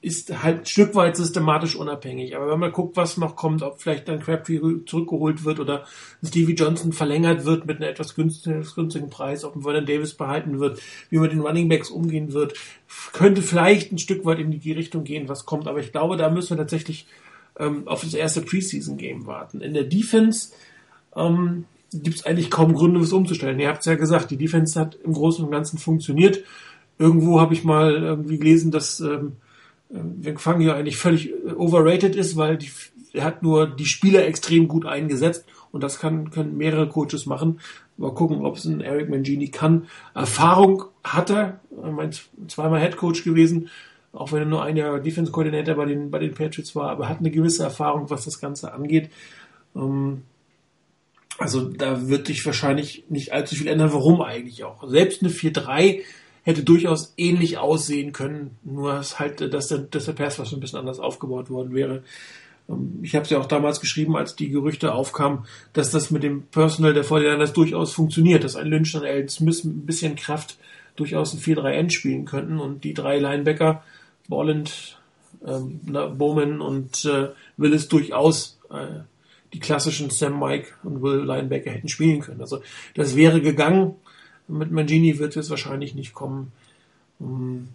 ist 0.01 0.43
halt 0.43 0.61
ein 0.61 0.67
Stück 0.67 0.95
weit 0.95 1.17
systematisch 1.17 1.77
unabhängig. 1.77 2.37
Aber 2.37 2.51
wenn 2.51 2.59
man 2.59 2.73
guckt, 2.73 2.97
was 2.97 3.17
noch 3.17 3.37
kommt, 3.37 3.63
ob 3.63 3.81
vielleicht 3.81 4.09
dann 4.09 4.21
Crabtree 4.21 4.61
zurückgeholt 4.87 5.45
wird 5.45 5.61
oder 5.61 5.85
Stevie 6.25 6.55
Johnson 6.55 6.93
verlängert 6.93 7.45
wird 7.45 7.67
mit 7.67 7.77
einem 7.77 7.91
etwas 7.91 8.15
günstigen, 8.15 9.11
Preis, 9.11 9.45
ob 9.45 9.63
Vernon 9.63 9.87
Davis 9.87 10.15
behalten 10.15 10.59
wird, 10.59 10.81
wie 11.11 11.19
man 11.19 11.31
den 11.31 11.41
Running 11.41 11.69
Backs 11.69 11.91
umgehen 11.91 12.33
wird, 12.33 12.55
könnte 13.13 13.43
vielleicht 13.43 13.93
ein 13.93 13.99
Stück 13.99 14.25
weit 14.25 14.39
in 14.41 14.51
die 14.51 14.73
Richtung 14.73 15.05
gehen, 15.05 15.29
was 15.29 15.47
kommt. 15.47 15.69
Aber 15.69 15.81
ich 15.81 15.93
glaube, 15.93 16.17
da 16.17 16.31
müssen 16.31 16.51
wir 16.51 16.59
tatsächlich 16.59 17.07
ähm, 17.59 17.87
auf 17.87 18.03
das 18.03 18.15
erste 18.15 18.41
Preseason-Game 18.43 19.27
warten. 19.27 19.61
In 19.61 19.75
der 19.75 19.85
Defense 19.85 20.51
ähm, 21.15 21.67
gibt 21.93 22.17
es 22.17 22.27
eigentlich 22.27 22.51
kaum 22.51 22.75
Gründe, 22.75 23.01
was 23.01 23.13
umzustellen. 23.13 23.61
Ihr 23.61 23.69
habt 23.69 23.81
es 23.81 23.87
ja 23.87 23.95
gesagt, 23.95 24.31
die 24.31 24.37
Defense 24.37 24.79
hat 24.79 24.97
im 25.05 25.13
Großen 25.13 25.45
und 25.45 25.51
Ganzen 25.51 25.79
funktioniert. 25.79 26.43
Irgendwo 26.99 27.41
habe 27.41 27.55
ich 27.55 27.65
mal 27.65 27.95
irgendwie 27.95 28.39
gelesen, 28.39 28.71
dass 28.71 29.01
ähm, 29.01 29.37
Wing 29.91 30.39
Fangio 30.39 30.73
eigentlich 30.73 30.99
völlig 30.99 31.31
äh, 31.31 31.53
overrated 31.57 32.15
ist, 32.15 32.37
weil 32.37 32.59
die, 32.59 32.71
er 33.13 33.25
hat 33.25 33.43
nur 33.43 33.67
die 33.67 33.87
Spieler 33.87 34.27
extrem 34.27 34.69
gut 34.69 34.87
eingesetzt 34.87 35.45
und 35.73 35.83
das 35.83 35.99
kann, 35.99 36.31
können 36.31 36.57
mehrere 36.57 36.89
Coaches 36.89 37.27
machen. 37.27 37.61
Mal 37.97 38.13
gucken, 38.13 38.45
ob 38.45 38.57
es 38.57 38.65
ein 38.65 38.81
Eric 38.81 39.09
Mangini 39.09 39.49
kann. 39.49 39.87
Erfahrung 40.15 40.85
hat 41.03 41.31
er, 41.31 41.61
meint 41.71 42.29
zweimal 42.47 42.81
Head 42.81 42.97
Coach 42.97 43.25
gewesen, 43.25 43.71
auch 44.13 44.33
wenn 44.33 44.41
er 44.41 44.47
nur 44.47 44.63
ein 44.63 44.77
Jahr 44.77 45.01
Defense 45.01 45.33
Coordinator 45.33 45.75
bei 45.75 45.87
den, 45.87 46.11
bei 46.11 46.19
den 46.19 46.35
Patriots 46.35 46.77
war, 46.77 46.91
aber 46.91 47.09
hat 47.09 47.19
eine 47.19 47.31
gewisse 47.31 47.65
Erfahrung, 47.65 48.09
was 48.11 48.25
das 48.25 48.41
Ganze 48.41 48.73
angeht. 48.73 49.11
Ähm, 49.75 50.23
also 51.39 51.69
da 51.69 52.09
wird 52.09 52.27
sich 52.27 52.45
wahrscheinlich 52.45 53.05
nicht 53.09 53.33
allzu 53.33 53.55
viel 53.55 53.69
ändern. 53.69 53.93
Warum 53.93 54.21
eigentlich 54.21 54.65
auch? 54.65 54.89
Selbst 54.89 55.23
eine 55.23 55.31
4-3 55.31 56.01
hätte 56.49 56.63
durchaus 56.63 57.13
ähnlich 57.19 57.59
aussehen 57.59 58.13
können, 58.13 58.57
nur 58.65 58.95
dass 58.95 59.19
halt, 59.19 59.53
dass 59.53 59.69
der, 59.69 59.79
dass 59.81 60.07
der 60.07 60.15
Pass 60.15 60.39
was 60.39 60.51
ein 60.55 60.61
bisschen 60.61 60.79
anders 60.79 60.99
aufgebaut 60.99 61.51
worden 61.51 61.75
wäre. 61.75 62.03
Ähm, 62.71 63.01
ich 63.03 63.15
habe 63.15 63.25
es 63.25 63.31
ja 63.31 63.39
auch 63.39 63.45
damals 63.45 63.81
geschrieben, 63.81 64.17
als 64.17 64.35
die 64.35 64.49
Gerüchte 64.49 64.95
aufkamen, 64.95 65.45
dass 65.75 65.91
das 65.91 66.11
mit 66.11 66.23
dem 66.23 66.45
Personal 66.45 66.95
der 66.95 67.05
Fortinanders 67.05 67.53
durchaus 67.53 67.93
funktioniert, 67.93 68.45
dass 68.45 68.57
ein 68.57 68.67
Lynch 68.67 68.95
und 68.97 69.05
Alan 69.05 69.29
Smith 69.29 69.63
mit 69.65 69.77
ein 69.77 69.87
bisschen 69.87 70.17
Kraft 70.17 70.57
durchaus 70.97 71.35
ein 71.35 71.41
4-3-End 71.41 71.93
spielen 71.93 72.25
könnten 72.25 72.59
und 72.61 72.83
die 72.83 72.95
drei 72.95 73.19
Linebacker, 73.19 73.85
Bolland, 74.27 74.99
ähm, 75.47 75.81
Bowman 76.17 76.63
und 76.63 77.05
äh, 77.05 77.29
Willis 77.59 77.89
durchaus 77.89 78.59
äh, 78.71 79.01
die 79.53 79.61
klassischen 79.61 80.09
Sam 80.09 80.41
Mike 80.41 80.69
und 80.83 81.03
Will 81.03 81.25
Linebacker 81.25 81.71
hätten 81.71 81.89
spielen 81.89 82.21
können. 82.21 82.41
Also 82.41 82.63
das 82.95 83.17
wäre 83.17 83.43
gegangen. 83.43 83.97
Mit 84.49 84.71
Mangini 84.71 85.19
wird 85.19 85.37
es 85.37 85.51
wahrscheinlich 85.51 85.95
nicht 85.95 86.15
kommen. 86.15 86.53
Hm. 87.21 87.69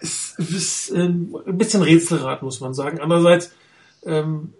Es 0.00 0.34
ist 0.38 0.90
ähm, 0.90 1.36
ein 1.46 1.58
bisschen 1.58 1.82
Rätselrat, 1.82 2.42
muss 2.42 2.60
man 2.60 2.74
sagen. 2.74 3.00
Andererseits, 3.00 3.52
ähm, 4.04 4.52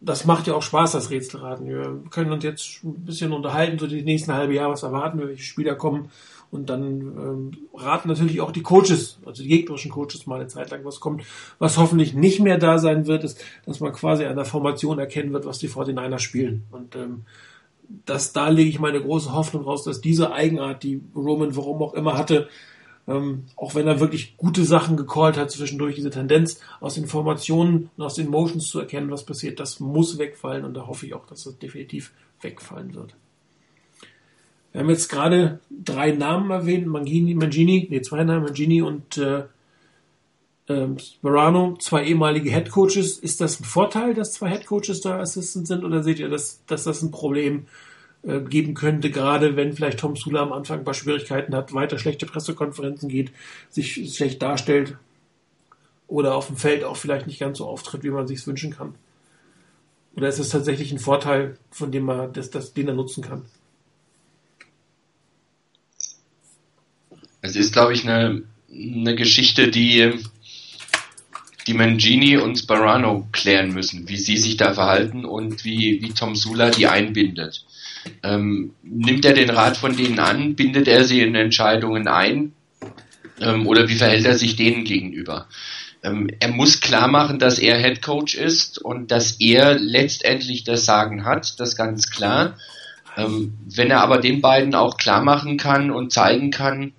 das 0.00 0.24
macht 0.24 0.48
ja 0.48 0.54
auch 0.54 0.62
Spaß, 0.62 0.92
das 0.92 1.10
Rätselraten. 1.10 1.68
Wir 1.68 2.02
können 2.10 2.32
uns 2.32 2.42
jetzt 2.42 2.82
ein 2.82 3.04
bisschen 3.04 3.32
unterhalten, 3.32 3.78
so 3.78 3.86
die 3.86 4.02
nächsten 4.02 4.32
halbe 4.32 4.54
Jahre, 4.54 4.72
was 4.72 4.82
erwarten 4.82 5.20
wir, 5.20 5.28
welche 5.28 5.44
Spieler 5.44 5.76
kommen. 5.76 6.10
Und 6.50 6.70
dann 6.70 7.00
ähm, 7.00 7.58
raten 7.74 8.08
natürlich 8.08 8.40
auch 8.40 8.52
die 8.52 8.62
Coaches, 8.62 9.18
also 9.26 9.42
die 9.42 9.48
gegnerischen 9.48 9.90
Coaches 9.90 10.26
mal 10.26 10.40
eine 10.40 10.48
Zeit 10.48 10.70
lang, 10.70 10.84
was 10.84 10.98
kommt. 10.98 11.22
Was 11.58 11.76
hoffentlich 11.76 12.14
nicht 12.14 12.40
mehr 12.40 12.58
da 12.58 12.78
sein 12.78 13.06
wird, 13.06 13.22
ist, 13.22 13.44
dass 13.66 13.80
man 13.80 13.92
quasi 13.92 14.24
an 14.24 14.36
der 14.36 14.46
Formation 14.46 14.98
erkennen 14.98 15.32
wird, 15.32 15.44
was 15.44 15.58
die 15.58 15.68
49ers 15.68 16.20
spielen. 16.20 16.64
Und 16.70 16.96
ähm, 16.96 17.24
das, 18.04 18.32
da 18.32 18.48
lege 18.48 18.70
ich 18.70 18.78
meine 18.78 19.00
große 19.00 19.32
Hoffnung 19.32 19.64
raus, 19.64 19.84
dass 19.84 20.00
diese 20.00 20.32
Eigenart, 20.32 20.82
die 20.82 21.00
Roman 21.14 21.56
warum 21.56 21.82
auch 21.82 21.94
immer 21.94 22.16
hatte, 22.16 22.48
ähm, 23.06 23.44
auch 23.56 23.74
wenn 23.74 23.86
er 23.86 24.00
wirklich 24.00 24.36
gute 24.36 24.64
Sachen 24.64 24.96
gecallt 24.96 25.38
hat 25.38 25.50
zwischendurch, 25.50 25.94
diese 25.94 26.10
Tendenz 26.10 26.60
aus 26.80 26.98
Informationen 26.98 27.90
und 27.96 28.04
aus 28.04 28.14
den 28.14 28.28
Motions 28.28 28.68
zu 28.68 28.80
erkennen, 28.80 29.10
was 29.10 29.24
passiert, 29.24 29.58
das 29.58 29.80
muss 29.80 30.18
wegfallen 30.18 30.64
und 30.64 30.74
da 30.74 30.86
hoffe 30.86 31.06
ich 31.06 31.14
auch, 31.14 31.26
dass 31.26 31.44
das 31.44 31.58
definitiv 31.58 32.12
wegfallen 32.42 32.94
wird. 32.94 33.14
Wir 34.72 34.82
haben 34.82 34.90
jetzt 34.90 35.08
gerade 35.08 35.60
drei 35.70 36.12
Namen 36.12 36.50
erwähnt, 36.50 36.86
Mangini, 36.86 37.34
Mangini, 37.34 37.88
nee, 37.90 38.02
zwei 38.02 38.22
Namen, 38.24 38.44
Mangini 38.44 38.82
und 38.82 39.16
äh, 39.16 39.44
ähm, 40.68 40.98
Sperano, 40.98 41.76
zwei 41.78 42.04
ehemalige 42.04 42.50
Head 42.50 42.70
Coaches. 42.70 43.18
Ist 43.18 43.40
das 43.40 43.60
ein 43.60 43.64
Vorteil, 43.64 44.14
dass 44.14 44.34
zwei 44.34 44.50
Head 44.50 44.66
Coaches 44.66 45.00
da 45.00 45.18
Assistant 45.18 45.66
sind 45.66 45.84
oder 45.84 46.02
seht 46.02 46.18
ihr, 46.18 46.28
dass, 46.28 46.64
dass 46.66 46.84
das 46.84 47.02
ein 47.02 47.10
Problem 47.10 47.66
äh, 48.22 48.40
geben 48.40 48.74
könnte, 48.74 49.10
gerade 49.10 49.56
wenn 49.56 49.72
vielleicht 49.72 50.00
Tom 50.00 50.16
Sula 50.16 50.42
am 50.42 50.52
Anfang 50.52 50.80
ein 50.80 50.84
paar 50.84 50.94
Schwierigkeiten 50.94 51.54
hat, 51.54 51.72
weiter 51.72 51.98
schlechte 51.98 52.26
Pressekonferenzen 52.26 53.08
geht, 53.08 53.32
sich 53.70 54.14
schlecht 54.14 54.42
darstellt 54.42 54.96
oder 56.06 56.34
auf 56.34 56.48
dem 56.48 56.56
Feld 56.56 56.84
auch 56.84 56.96
vielleicht 56.96 57.26
nicht 57.26 57.38
ganz 57.38 57.58
so 57.58 57.66
auftritt, 57.66 58.02
wie 58.02 58.10
man 58.10 58.26
sich 58.26 58.46
wünschen 58.46 58.72
kann? 58.72 58.94
Oder 60.16 60.28
ist 60.28 60.40
es 60.40 60.48
tatsächlich 60.48 60.90
ein 60.90 60.98
Vorteil, 60.98 61.58
von 61.70 61.92
dem 61.92 62.04
man 62.04 62.32
das, 62.32 62.50
das, 62.50 62.74
den 62.74 62.88
er 62.88 62.94
nutzen 62.94 63.22
kann? 63.22 63.44
Es 67.40 67.54
ist, 67.54 67.72
glaube 67.72 67.92
ich, 67.92 68.02
eine, 68.02 68.42
eine 68.68 69.14
Geschichte, 69.14 69.70
die 69.70 70.18
die 71.68 71.74
Mangini 71.74 72.38
und 72.38 72.56
Sparano 72.56 73.28
klären 73.30 73.72
müssen, 73.72 74.08
wie 74.08 74.16
sie 74.16 74.38
sich 74.38 74.56
da 74.56 74.72
verhalten 74.72 75.24
und 75.24 75.64
wie, 75.64 76.00
wie 76.02 76.14
Tom 76.14 76.34
Sula 76.34 76.70
die 76.70 76.86
einbindet. 76.86 77.64
Ähm, 78.22 78.72
nimmt 78.82 79.24
er 79.26 79.34
den 79.34 79.50
Rat 79.50 79.76
von 79.76 79.96
denen 79.96 80.18
an, 80.18 80.54
bindet 80.54 80.88
er 80.88 81.04
sie 81.04 81.20
in 81.20 81.34
Entscheidungen 81.34 82.08
ein 82.08 82.52
ähm, 83.40 83.66
oder 83.66 83.88
wie 83.88 83.96
verhält 83.96 84.24
er 84.24 84.38
sich 84.38 84.56
denen 84.56 84.84
gegenüber? 84.84 85.46
Ähm, 86.02 86.30
er 86.40 86.48
muss 86.48 86.80
klar 86.80 87.06
machen, 87.08 87.38
dass 87.38 87.58
er 87.58 87.78
Head 87.78 88.00
Coach 88.00 88.34
ist 88.34 88.78
und 88.78 89.10
dass 89.10 89.32
er 89.40 89.78
letztendlich 89.78 90.64
das 90.64 90.86
Sagen 90.86 91.26
hat, 91.26 91.60
das 91.60 91.76
ganz 91.76 92.10
klar. 92.10 92.56
Ähm, 93.16 93.58
wenn 93.66 93.90
er 93.90 94.00
aber 94.00 94.18
den 94.18 94.40
beiden 94.40 94.74
auch 94.74 94.96
klar 94.96 95.22
machen 95.22 95.58
kann 95.58 95.90
und 95.90 96.12
zeigen 96.12 96.50
kann, 96.50 96.92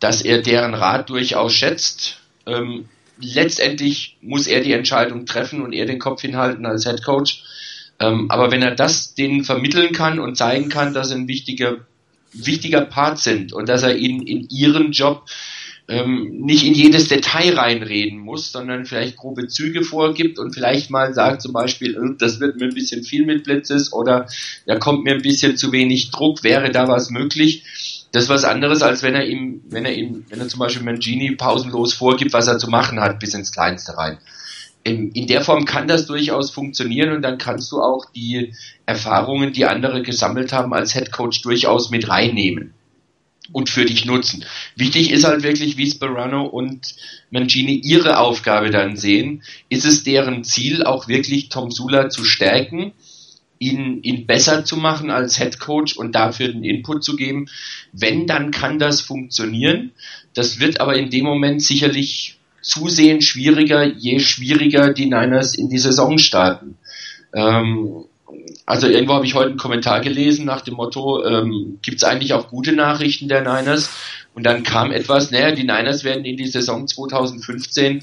dass 0.00 0.22
er 0.22 0.40
deren 0.40 0.74
Rat 0.74 1.10
durchaus 1.10 1.52
schätzt, 1.52 2.18
ähm, 2.46 2.88
letztendlich 3.22 4.16
muss 4.20 4.46
er 4.46 4.60
die 4.60 4.72
Entscheidung 4.72 5.26
treffen 5.26 5.62
und 5.62 5.72
er 5.72 5.86
den 5.86 5.98
Kopf 5.98 6.20
hinhalten 6.22 6.66
als 6.66 6.84
Head 6.84 7.04
Coach. 7.04 7.42
Ähm, 8.00 8.30
aber 8.30 8.50
wenn 8.50 8.62
er 8.62 8.74
das 8.74 9.14
denen 9.14 9.44
vermitteln 9.44 9.92
kann 9.92 10.18
und 10.18 10.36
zeigen 10.36 10.68
kann, 10.68 10.94
dass 10.94 11.08
sie 11.08 11.14
ein 11.14 11.28
wichtiger, 11.28 11.78
wichtiger 12.32 12.82
Part 12.82 13.18
sind 13.18 13.52
und 13.52 13.68
dass 13.68 13.82
er 13.82 13.96
ihnen 13.96 14.26
in 14.26 14.48
ihren 14.50 14.92
Job 14.92 15.26
ähm, 15.88 16.40
nicht 16.40 16.64
in 16.64 16.74
jedes 16.74 17.08
Detail 17.08 17.54
reinreden 17.58 18.18
muss, 18.18 18.52
sondern 18.52 18.86
vielleicht 18.86 19.16
grobe 19.16 19.48
Züge 19.48 19.82
vorgibt 19.82 20.38
und 20.38 20.54
vielleicht 20.54 20.90
mal 20.90 21.12
sagt 21.12 21.42
zum 21.42 21.52
Beispiel, 21.52 21.96
äh, 21.96 22.16
das 22.18 22.40
wird 22.40 22.56
mir 22.56 22.66
ein 22.66 22.74
bisschen 22.74 23.02
viel 23.02 23.26
mit 23.26 23.44
Blitzes 23.44 23.92
oder 23.92 24.26
da 24.66 24.78
kommt 24.78 25.04
mir 25.04 25.14
ein 25.14 25.22
bisschen 25.22 25.56
zu 25.56 25.72
wenig 25.72 26.10
Druck, 26.10 26.44
wäre 26.44 26.70
da 26.70 26.88
was 26.88 27.10
möglich 27.10 27.64
das 28.12 28.24
ist 28.24 28.28
was 28.28 28.44
anderes, 28.44 28.82
als 28.82 29.02
wenn 29.02 29.14
er 29.14 29.26
ihm, 29.26 29.62
wenn 29.70 29.86
er 29.86 29.94
ihm, 29.94 30.24
wenn 30.28 30.38
er 30.38 30.48
zum 30.48 30.60
Beispiel 30.60 30.82
Mangini 30.82 31.34
pausenlos 31.34 31.94
vorgibt, 31.94 32.34
was 32.34 32.46
er 32.46 32.58
zu 32.58 32.68
machen 32.68 33.00
hat, 33.00 33.18
bis 33.18 33.34
ins 33.34 33.52
Kleinste 33.52 33.96
rein. 33.96 34.18
In, 34.84 35.12
in 35.12 35.26
der 35.26 35.42
Form 35.42 35.64
kann 35.64 35.88
das 35.88 36.06
durchaus 36.06 36.50
funktionieren 36.50 37.12
und 37.12 37.22
dann 37.22 37.38
kannst 37.38 37.72
du 37.72 37.80
auch 37.80 38.04
die 38.14 38.52
Erfahrungen, 38.84 39.52
die 39.52 39.64
andere 39.64 40.02
gesammelt 40.02 40.52
haben, 40.52 40.74
als 40.74 40.92
Head 40.92 41.10
Coach 41.10 41.40
durchaus 41.42 41.90
mit 41.90 42.08
reinnehmen 42.08 42.74
und 43.52 43.70
für 43.70 43.84
dich 43.84 44.04
nutzen. 44.04 44.44
Wichtig 44.76 45.10
ist 45.10 45.24
halt 45.24 45.42
wirklich, 45.42 45.76
wie 45.76 45.90
Sperano 45.90 46.44
und 46.44 46.94
Mangini 47.30 47.74
ihre 47.76 48.18
Aufgabe 48.18 48.70
dann 48.70 48.96
sehen. 48.96 49.42
Ist 49.68 49.84
es 49.84 50.04
deren 50.04 50.44
Ziel, 50.44 50.84
auch 50.84 51.08
wirklich 51.08 51.48
Tom 51.48 51.70
Sula 51.70 52.10
zu 52.10 52.24
stärken? 52.24 52.92
Ihn, 53.62 54.02
ihn 54.02 54.26
besser 54.26 54.64
zu 54.64 54.76
machen 54.76 55.10
als 55.10 55.38
Head 55.38 55.60
Coach 55.60 55.96
und 55.96 56.14
dafür 56.14 56.48
den 56.48 56.64
Input 56.64 57.04
zu 57.04 57.14
geben. 57.16 57.46
Wenn, 57.92 58.26
dann 58.26 58.50
kann 58.50 58.78
das 58.78 59.00
funktionieren. 59.00 59.92
Das 60.34 60.58
wird 60.58 60.80
aber 60.80 60.96
in 60.96 61.10
dem 61.10 61.24
Moment 61.24 61.62
sicherlich 61.62 62.38
zusehends 62.60 63.26
schwieriger, 63.26 63.84
je 63.84 64.18
schwieriger 64.18 64.92
die 64.92 65.06
Niners 65.06 65.54
in 65.54 65.68
die 65.68 65.78
Saison 65.78 66.18
starten. 66.18 66.76
Ähm, 67.34 68.04
also 68.66 68.88
irgendwo 68.88 69.14
habe 69.14 69.26
ich 69.26 69.34
heute 69.34 69.50
einen 69.50 69.58
Kommentar 69.58 70.00
gelesen 70.00 70.44
nach 70.44 70.62
dem 70.62 70.74
Motto, 70.74 71.24
ähm, 71.24 71.78
gibt 71.82 71.98
es 71.98 72.04
eigentlich 72.04 72.32
auch 72.32 72.48
gute 72.48 72.72
Nachrichten 72.72 73.28
der 73.28 73.42
Niners? 73.42 73.90
Und 74.34 74.44
dann 74.44 74.62
kam 74.62 74.92
etwas, 74.92 75.30
naja, 75.30 75.52
die 75.52 75.64
Niners 75.64 76.04
werden 76.04 76.24
in 76.24 76.36
die 76.36 76.46
Saison 76.46 76.86
2015 76.86 78.02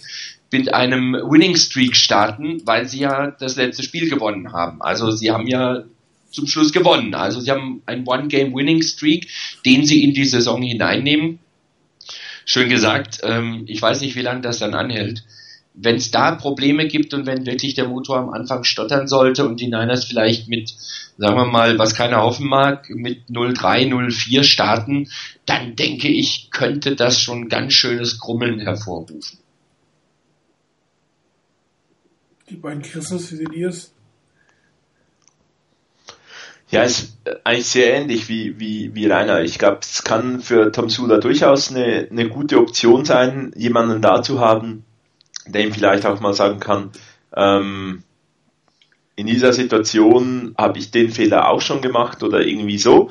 mit 0.51 0.73
einem 0.73 1.13
Winning 1.13 1.55
Streak 1.55 1.95
starten, 1.95 2.61
weil 2.65 2.87
sie 2.87 2.99
ja 2.99 3.31
das 3.31 3.55
letzte 3.55 3.83
Spiel 3.83 4.09
gewonnen 4.09 4.51
haben. 4.53 4.81
Also 4.81 5.11
sie 5.11 5.31
haben 5.31 5.47
ja 5.47 5.83
zum 6.31 6.47
Schluss 6.47 6.71
gewonnen. 6.71 7.13
Also 7.15 7.39
sie 7.39 7.51
haben 7.51 7.81
einen 7.85 8.07
One-Game-Winning 8.07 8.81
Streak, 8.81 9.27
den 9.65 9.85
sie 9.85 10.03
in 10.03 10.13
die 10.13 10.25
Saison 10.25 10.61
hineinnehmen. 10.61 11.39
Schön 12.45 12.69
gesagt, 12.69 13.19
ähm, 13.23 13.65
ich 13.67 13.81
weiß 13.81 14.01
nicht, 14.01 14.15
wie 14.15 14.21
lange 14.21 14.41
das 14.41 14.59
dann 14.59 14.73
anhält 14.73 15.23
wenn 15.81 15.95
es 15.95 16.11
da 16.11 16.35
Probleme 16.35 16.87
gibt 16.87 17.13
und 17.13 17.25
wenn 17.25 17.45
wirklich 17.45 17.73
der 17.73 17.87
Motor 17.87 18.17
am 18.17 18.29
Anfang 18.29 18.63
stottern 18.63 19.07
sollte 19.07 19.47
und 19.47 19.59
die 19.59 19.67
Niners 19.67 20.05
vielleicht 20.05 20.47
mit, 20.47 20.73
sagen 21.17 21.37
wir 21.37 21.45
mal, 21.45 21.77
was 21.79 21.95
keiner 21.95 22.21
hoffen 22.21 22.47
mag, 22.47 22.89
mit 22.89 23.29
0-3, 23.29 23.87
0-4 23.87 24.43
starten, 24.43 25.09
dann 25.45 25.75
denke 25.75 26.09
ich, 26.09 26.49
könnte 26.51 26.95
das 26.95 27.21
schon 27.21 27.49
ganz 27.49 27.73
schönes 27.73 28.19
Grummeln 28.19 28.59
hervorrufen. 28.59 29.21
Die 32.49 32.55
beiden 32.55 32.81
Christus, 32.81 33.31
wie 33.31 33.35
seht 33.35 33.53
ihr? 33.53 33.73
Ja, 36.71 36.83
ist 36.83 37.17
eigentlich 37.43 37.67
sehr 37.67 37.93
ähnlich 37.93 38.27
wie, 38.29 38.59
wie, 38.59 38.93
wie 38.95 39.07
Rainer. 39.07 39.41
Ich 39.41 39.59
glaube, 39.59 39.79
es 39.81 40.03
kann 40.03 40.39
für 40.41 40.71
Tom 40.71 40.89
Sula 40.89 41.17
durchaus 41.17 41.69
eine, 41.69 42.07
eine 42.09 42.29
gute 42.29 42.59
Option 42.59 43.05
sein, 43.05 43.51
jemanden 43.55 44.01
da 44.01 44.21
zu 44.21 44.39
haben, 44.39 44.83
der 45.47 45.65
ihm 45.65 45.73
vielleicht 45.73 46.05
auch 46.05 46.19
mal 46.19 46.33
sagen 46.33 46.59
kann, 46.59 46.91
ähm, 47.35 48.03
in 49.15 49.27
dieser 49.27 49.53
Situation 49.53 50.55
habe 50.57 50.79
ich 50.79 50.91
den 50.91 51.11
Fehler 51.11 51.49
auch 51.49 51.61
schon 51.61 51.81
gemacht 51.81 52.23
oder 52.23 52.41
irgendwie 52.41 52.77
so. 52.77 53.09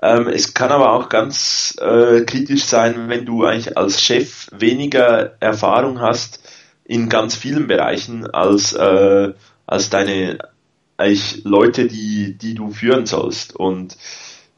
Ähm, 0.00 0.28
es 0.28 0.54
kann 0.54 0.70
aber 0.70 0.92
auch 0.92 1.08
ganz 1.08 1.76
äh, 1.80 2.22
kritisch 2.22 2.64
sein, 2.64 3.08
wenn 3.08 3.24
du 3.24 3.44
eigentlich 3.44 3.76
als 3.76 4.00
Chef 4.00 4.46
weniger 4.52 5.36
Erfahrung 5.40 6.00
hast 6.00 6.40
in 6.88 7.08
ganz 7.08 7.36
vielen 7.36 7.68
Bereichen 7.68 8.26
als, 8.26 8.72
äh, 8.72 9.32
als 9.66 9.90
deine 9.90 10.38
eigentlich 10.96 11.44
Leute, 11.44 11.86
die, 11.86 12.36
die 12.36 12.54
du 12.54 12.72
führen 12.72 13.06
sollst. 13.06 13.54
Und 13.54 13.96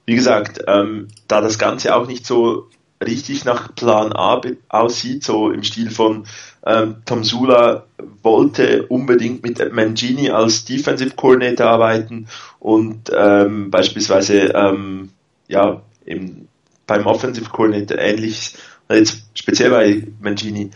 wie 0.06 0.14
gesagt, 0.14 0.64
ähm, 0.66 1.08
da 1.28 1.42
das 1.42 1.58
Ganze 1.58 1.94
auch 1.94 2.06
nicht 2.06 2.24
so 2.24 2.68
richtig 3.04 3.44
nach 3.44 3.74
Plan 3.74 4.12
A 4.14 4.40
aussieht, 4.68 5.24
so 5.24 5.50
im 5.50 5.62
Stil 5.62 5.90
von 5.90 6.24
ähm, 6.64 6.96
Tom 7.04 7.24
Sula 7.24 7.84
wollte 8.22 8.86
unbedingt 8.86 9.42
mit 9.42 9.72
Mangini 9.72 10.30
als 10.30 10.64
Defensive 10.64 11.14
Coordinator 11.16 11.66
arbeiten 11.66 12.28
und 12.58 13.10
ähm, 13.14 13.70
beispielsweise 13.70 14.52
ähm, 14.54 15.10
ja 15.48 15.82
im, 16.04 16.48
beim 16.86 17.06
Offensive 17.06 17.48
Coordinator 17.50 17.98
ähnlich, 17.98 18.54
jetzt 18.90 19.24
speziell 19.34 19.70
bei 19.70 20.06
Mangini, 20.20 20.70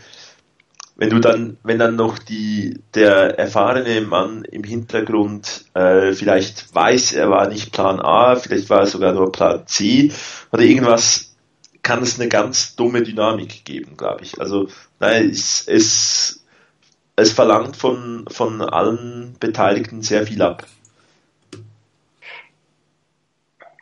wenn 0.97 1.11
du 1.11 1.19
dann, 1.19 1.57
wenn 1.65 1.79
dann 1.79 1.97
noch 1.97 2.19
die, 2.19 2.81
der 2.95 3.39
erfahrene 3.39 4.01
Mann 4.03 4.45
im 4.45 4.63
Hintergrund 4.63 5.65
äh, 5.75 6.13
vielleicht 6.13 6.73
weiß, 6.75 7.13
er 7.13 7.31
war 7.31 7.49
nicht 7.49 7.73
Plan 7.73 8.01
A, 8.01 8.37
vielleicht 8.37 8.71
war 8.71 8.81
er 8.81 8.87
sogar 8.87 9.13
nur 9.13 9.33
Plan 9.33 9.67
C 9.67 10.13
oder 10.53 10.63
irgendwas 10.63 11.35
kann 11.83 12.03
es 12.03 12.19
eine 12.19 12.29
ganz 12.29 12.77
dumme 12.77 13.03
Dynamik 13.03 13.65
geben, 13.65 13.97
glaube 13.97 14.25
ich. 14.25 14.41
Also 14.41 14.69
nein, 15.01 15.31
es, 15.31 15.69
es, 15.69 16.45
es 17.15 17.33
verlangt 17.33 17.77
von, 17.77 18.25
von 18.29 18.63
allen 18.63 19.37
Beteiligten 19.39 20.03
sehr 20.03 20.27
viel 20.27 20.41
ab. 20.43 20.67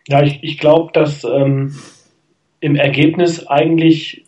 Ja, 0.08 0.22
ich, 0.22 0.42
ich 0.42 0.58
glaube, 0.58 0.90
dass 0.92 1.22
ähm, 1.24 1.78
im 2.60 2.74
Ergebnis 2.74 3.46
eigentlich 3.46 4.24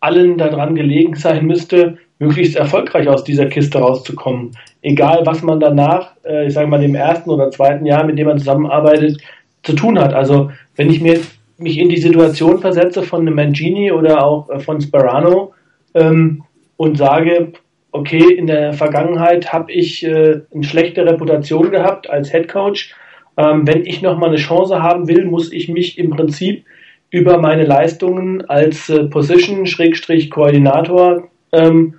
allen 0.00 0.36
daran 0.36 0.74
gelegen 0.74 1.14
sein 1.14 1.46
müsste, 1.46 1.98
möglichst 2.18 2.56
erfolgreich 2.56 3.08
aus 3.08 3.24
dieser 3.24 3.46
Kiste 3.46 3.78
rauszukommen. 3.78 4.52
Egal, 4.82 5.22
was 5.24 5.42
man 5.42 5.60
danach, 5.60 6.12
äh, 6.24 6.46
ich 6.46 6.54
sage 6.54 6.68
mal, 6.68 6.80
dem 6.80 6.94
ersten 6.94 7.30
oder 7.30 7.50
zweiten 7.50 7.86
Jahr, 7.86 8.04
mit 8.04 8.18
dem 8.18 8.26
man 8.26 8.38
zusammenarbeitet, 8.38 9.18
zu 9.62 9.74
tun 9.74 9.98
hat. 9.98 10.14
Also, 10.14 10.50
wenn 10.76 10.90
ich 10.90 11.00
mir 11.00 11.20
mich 11.58 11.78
in 11.78 11.88
die 11.88 11.96
Situation 11.96 12.58
versetze 12.58 13.02
von 13.02 13.22
einem 13.22 13.34
Mangini 13.34 13.90
oder 13.90 14.22
auch 14.24 14.50
äh, 14.50 14.60
von 14.60 14.80
Sperano 14.80 15.54
ähm, 15.94 16.44
und 16.76 16.98
sage, 16.98 17.54
okay, 17.92 18.34
in 18.34 18.46
der 18.46 18.74
Vergangenheit 18.74 19.52
habe 19.52 19.72
ich 19.72 20.04
äh, 20.04 20.42
eine 20.54 20.64
schlechte 20.64 21.04
Reputation 21.06 21.70
gehabt 21.70 22.10
als 22.10 22.30
Head 22.30 22.48
Coach. 22.48 22.94
Ähm, 23.38 23.66
wenn 23.66 23.86
ich 23.86 24.02
nochmal 24.02 24.28
eine 24.30 24.38
Chance 24.38 24.82
haben 24.82 25.08
will, 25.08 25.24
muss 25.24 25.52
ich 25.52 25.68
mich 25.68 25.98
im 25.98 26.10
Prinzip 26.10 26.64
über 27.10 27.38
meine 27.38 27.64
Leistungen 27.64 28.44
als 28.48 28.88
äh, 28.90 29.04
Position-Koordinator, 29.04 31.28
ähm, 31.52 31.94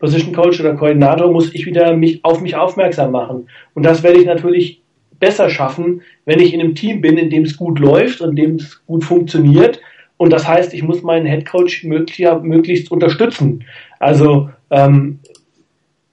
Position 0.00 0.34
Coach 0.34 0.60
oder 0.60 0.74
Koordinator, 0.74 1.30
muss 1.30 1.54
ich 1.54 1.66
wieder 1.66 1.96
mich 1.96 2.24
auf 2.24 2.40
mich 2.40 2.56
aufmerksam 2.56 3.12
machen. 3.12 3.48
Und 3.74 3.84
das 3.84 4.02
werde 4.02 4.18
ich 4.18 4.26
natürlich 4.26 4.82
besser 5.20 5.48
schaffen, 5.50 6.02
wenn 6.24 6.40
ich 6.40 6.52
in 6.52 6.60
einem 6.60 6.74
Team 6.74 7.00
bin, 7.00 7.18
in 7.18 7.30
dem 7.30 7.44
es 7.44 7.56
gut 7.56 7.78
läuft 7.78 8.20
und 8.20 8.34
dem 8.36 8.56
es 8.56 8.84
gut 8.86 9.04
funktioniert. 9.04 9.80
Und 10.16 10.32
das 10.32 10.48
heißt, 10.48 10.74
ich 10.74 10.82
muss 10.82 11.02
meinen 11.02 11.26
Headcoach 11.26 11.84
möglichst 11.84 12.90
unterstützen. 12.90 13.64
Also 13.98 14.50
ähm, 14.70 15.20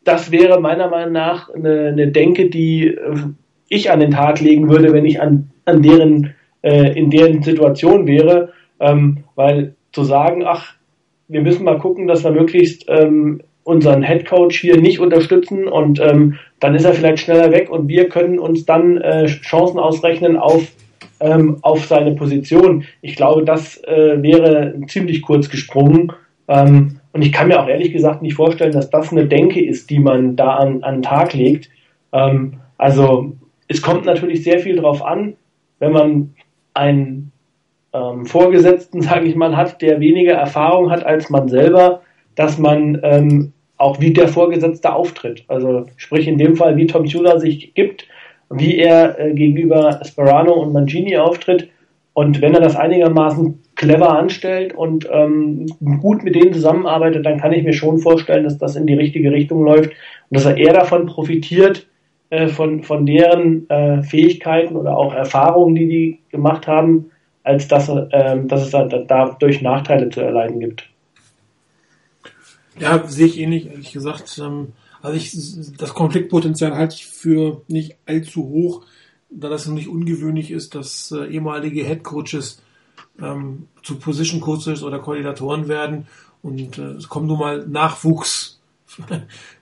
das 0.04 0.32
wäre 0.32 0.62
meiner 0.62 0.90
Meinung 0.90 1.14
nach 1.14 1.50
eine, 1.50 1.88
eine 1.88 2.08
Denke, 2.10 2.50
die 2.50 2.88
äh, 2.88 3.16
ich 3.70 3.90
an 3.90 4.00
den 4.00 4.12
Tag 4.12 4.40
legen 4.40 4.70
würde, 4.70 4.94
wenn 4.94 5.06
ich 5.06 5.20
an, 5.22 5.50
an 5.66 5.82
deren 5.82 6.36
äh, 6.62 6.98
in 6.98 7.10
deren 7.10 7.44
Situation 7.44 8.08
wäre, 8.08 8.54
ähm, 8.80 9.24
weil 9.36 9.76
zu 9.92 10.04
sagen, 10.04 10.44
ach, 10.46 10.74
wir 11.28 11.42
müssen 11.42 11.64
mal 11.64 11.80
gucken, 11.80 12.08
dass 12.08 12.24
wir 12.24 12.32
möglichst 12.32 12.86
ähm, 12.88 13.42
unseren 13.68 14.02
Head 14.02 14.26
Coach 14.26 14.62
hier 14.62 14.80
nicht 14.80 15.02
unterstützen 15.02 15.68
und 15.68 16.00
ähm, 16.00 16.36
dann 16.62 16.74
ist 16.74 16.86
er 16.86 16.94
vielleicht 16.94 17.20
schneller 17.20 17.52
weg 17.52 17.70
und 17.70 17.90
wir 17.90 18.08
können 18.08 18.40
uns 18.40 18.66
dann 18.66 18.98
äh, 18.98 19.26
Chancen 19.26 19.78
ausrechnen 19.78 20.38
auf, 20.38 20.72
ähm, 21.20 21.58
auf 21.64 21.86
seine 21.86 22.14
Position. 22.14 22.86
Ich 23.02 23.18
glaube, 23.18 23.44
das 23.44 23.84
äh, 23.84 24.24
wäre 24.24 24.74
ziemlich 24.88 25.22
kurz 25.22 25.50
gesprungen. 25.50 26.14
Ähm, 26.48 27.02
und 27.12 27.22
ich 27.22 27.34
kann 27.34 27.50
mir 27.50 27.62
auch 27.62 27.68
ehrlich 27.68 27.92
gesagt 27.92 28.22
nicht 28.22 28.36
vorstellen, 28.36 28.72
dass 28.72 28.90
das 28.90 29.12
eine 29.12 29.26
Denke 29.26 29.64
ist, 29.64 29.90
die 29.90 30.00
man 30.00 30.38
da 30.38 30.56
an, 30.56 30.84
an 30.84 30.96
den 30.96 31.04
Tag 31.04 31.34
legt. 31.34 31.70
Ähm, 32.14 32.62
also 32.78 33.36
es 33.68 33.82
kommt 33.82 34.06
natürlich 34.06 34.46
sehr 34.46 34.60
viel 34.60 34.78
drauf 34.78 35.04
an, 35.04 35.36
wenn 35.80 35.92
man 35.92 36.34
einen 36.74 37.34
ähm, 37.92 38.26
Vorgesetzten, 38.26 39.02
sage 39.10 39.26
ich 39.26 39.36
mal, 39.36 39.58
hat, 39.58 39.82
der 39.82 40.00
weniger 40.00 40.36
Erfahrung 40.36 40.90
hat 40.90 41.06
als 41.06 41.30
man 41.30 41.50
selber, 41.50 42.02
dass 42.36 42.58
man 42.58 43.00
ähm, 43.04 43.52
auch 43.78 44.00
wie 44.00 44.12
der 44.12 44.28
Vorgesetzte 44.28 44.94
auftritt. 44.94 45.44
Also 45.48 45.86
sprich 45.98 46.28
in 46.28 46.38
dem 46.38 46.56
Fall, 46.56 46.78
wie 46.78 46.88
Tom 46.88 47.06
Chula 47.06 47.40
sich 47.40 47.74
gibt, 47.74 48.08
wie 48.50 48.78
er 48.78 49.20
äh, 49.20 49.34
gegenüber 49.34 50.00
Sperano 50.04 50.54
und 50.54 50.74
Mangini 50.74 51.18
auftritt. 51.18 51.70
Und 52.14 52.42
wenn 52.42 52.56
er 52.56 52.62
das 52.62 52.76
einigermaßen 52.76 53.62
clever 53.76 54.18
anstellt 54.18 54.74
und 54.74 55.08
ähm, 55.12 55.68
gut 56.02 56.24
mit 56.24 56.34
denen 56.34 56.54
zusammenarbeitet, 56.54 57.26
dann 57.26 57.40
kann 57.40 57.54
ich 57.54 57.64
mir 57.64 57.74
schon 57.74 58.00
vorstellen, 58.00 58.44
dass 58.44 58.58
das 58.58 58.76
in 58.76 58.88
die 58.88 58.96
richtige 58.96 59.32
Richtung 59.32 59.64
läuft 59.64 59.92
und 59.92 60.38
dass 60.38 60.46
er 60.46 60.58
eher 60.58 60.74
davon 60.74 61.06
profitiert, 61.06 61.86
äh, 62.30 62.48
von, 62.48 62.84
von 62.84 63.06
deren 63.06 63.70
äh, 63.70 64.02
Fähigkeiten 64.02 64.76
oder 64.76 64.98
auch 64.98 65.14
Erfahrungen, 65.14 65.76
die 65.76 65.88
die 65.88 66.20
gemacht 66.30 66.68
haben, 66.68 67.12
als 67.44 67.70
dass, 67.70 67.88
äh, 67.88 68.38
dass 68.44 68.64
es 68.64 68.72
da, 68.72 68.84
dadurch 68.86 69.62
Nachteile 69.62 70.10
zu 70.10 70.22
erleiden 70.22 70.60
gibt. 70.60 70.90
Ja, 72.80 73.08
sehe 73.08 73.28
ich 73.28 73.40
ähnlich, 73.40 73.68
ehrlich 73.68 73.92
gesagt. 73.92 74.40
Ähm, 74.44 74.74
also 75.02 75.18
ich, 75.18 75.78
das 75.78 75.94
Konfliktpotenzial 75.94 76.76
halte 76.76 76.96
ich 76.96 77.06
für 77.06 77.62
nicht 77.68 77.98
allzu 78.06 78.44
hoch, 78.44 78.86
da 79.30 79.50
das 79.50 79.68
nicht 79.68 79.88
ungewöhnlich 79.88 80.52
ist, 80.52 80.76
dass 80.76 81.12
äh, 81.12 81.26
ehemalige 81.26 81.84
Headcoaches 81.84 82.62
ähm, 83.22 83.68
zu 83.84 83.98
Position 83.98 84.42
Coaches 84.42 84.84
oder 84.84 85.00
Koordinatoren 85.00 85.68
werden 85.68 86.08
und 86.42 86.78
äh, 86.78 86.92
es 86.92 87.10
kommen 87.10 87.28
nun 87.28 87.40
mal 87.40 87.68
Nachwuchs 87.68 88.60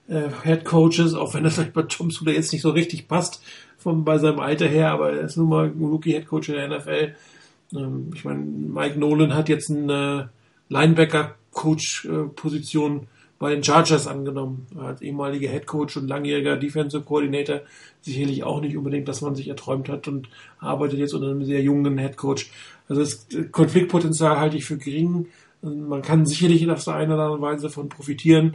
äh, 0.08 0.28
Head 0.42 0.72
auch 0.72 1.34
wenn 1.34 1.44
das 1.44 1.54
vielleicht 1.54 1.72
bei 1.72 1.82
Tom 1.82 2.10
Sula 2.10 2.32
jetzt 2.32 2.52
nicht 2.52 2.62
so 2.62 2.70
richtig 2.70 3.08
passt 3.08 3.42
von 3.76 4.04
bei 4.04 4.18
seinem 4.18 4.40
Alter 4.40 4.66
her, 4.66 4.90
aber 4.90 5.12
er 5.12 5.22
ist 5.22 5.36
nun 5.36 5.48
mal 5.48 5.66
ein 5.66 5.84
Rookie 5.84 6.12
Head 6.12 6.26
Coach 6.26 6.48
in 6.48 6.54
der 6.54 6.68
NFL. 6.68 7.14
Ähm, 7.74 8.10
ich 8.14 8.24
meine, 8.24 8.40
Mike 8.40 8.98
Nolan 8.98 9.34
hat 9.34 9.48
jetzt 9.48 9.70
einen 9.70 9.90
äh, 9.90 10.26
Linebacker 10.68 11.34
Coach-Position 11.56 13.08
bei 13.38 13.50
den 13.50 13.64
Chargers 13.64 14.06
angenommen. 14.06 14.66
Als 14.78 15.02
ehemaliger 15.02 15.50
Head 15.50 15.66
Coach 15.66 15.96
und 15.96 16.06
langjähriger 16.06 16.56
Defensive 16.56 17.02
Coordinator 17.02 17.62
sicherlich 18.00 18.44
auch 18.44 18.60
nicht 18.60 18.76
unbedingt, 18.76 19.08
dass 19.08 19.20
man 19.20 19.34
sich 19.34 19.48
erträumt 19.48 19.88
hat 19.88 20.06
und 20.06 20.28
arbeitet 20.58 20.98
jetzt 20.98 21.14
unter 21.14 21.28
einem 21.28 21.44
sehr 21.44 21.62
jungen 21.62 21.98
Head 21.98 22.16
Coach. 22.16 22.50
Also 22.88 23.00
das 23.00 23.26
Konfliktpotenzial 23.50 24.38
halte 24.38 24.56
ich 24.56 24.64
für 24.64 24.78
gering. 24.78 25.26
Man 25.62 26.02
kann 26.02 26.26
sicherlich 26.26 26.68
auf 26.70 26.84
der 26.84 26.94
einen 26.94 27.12
oder 27.12 27.24
anderen 27.24 27.42
Weise 27.42 27.64
davon 27.64 27.88
profitieren. 27.88 28.54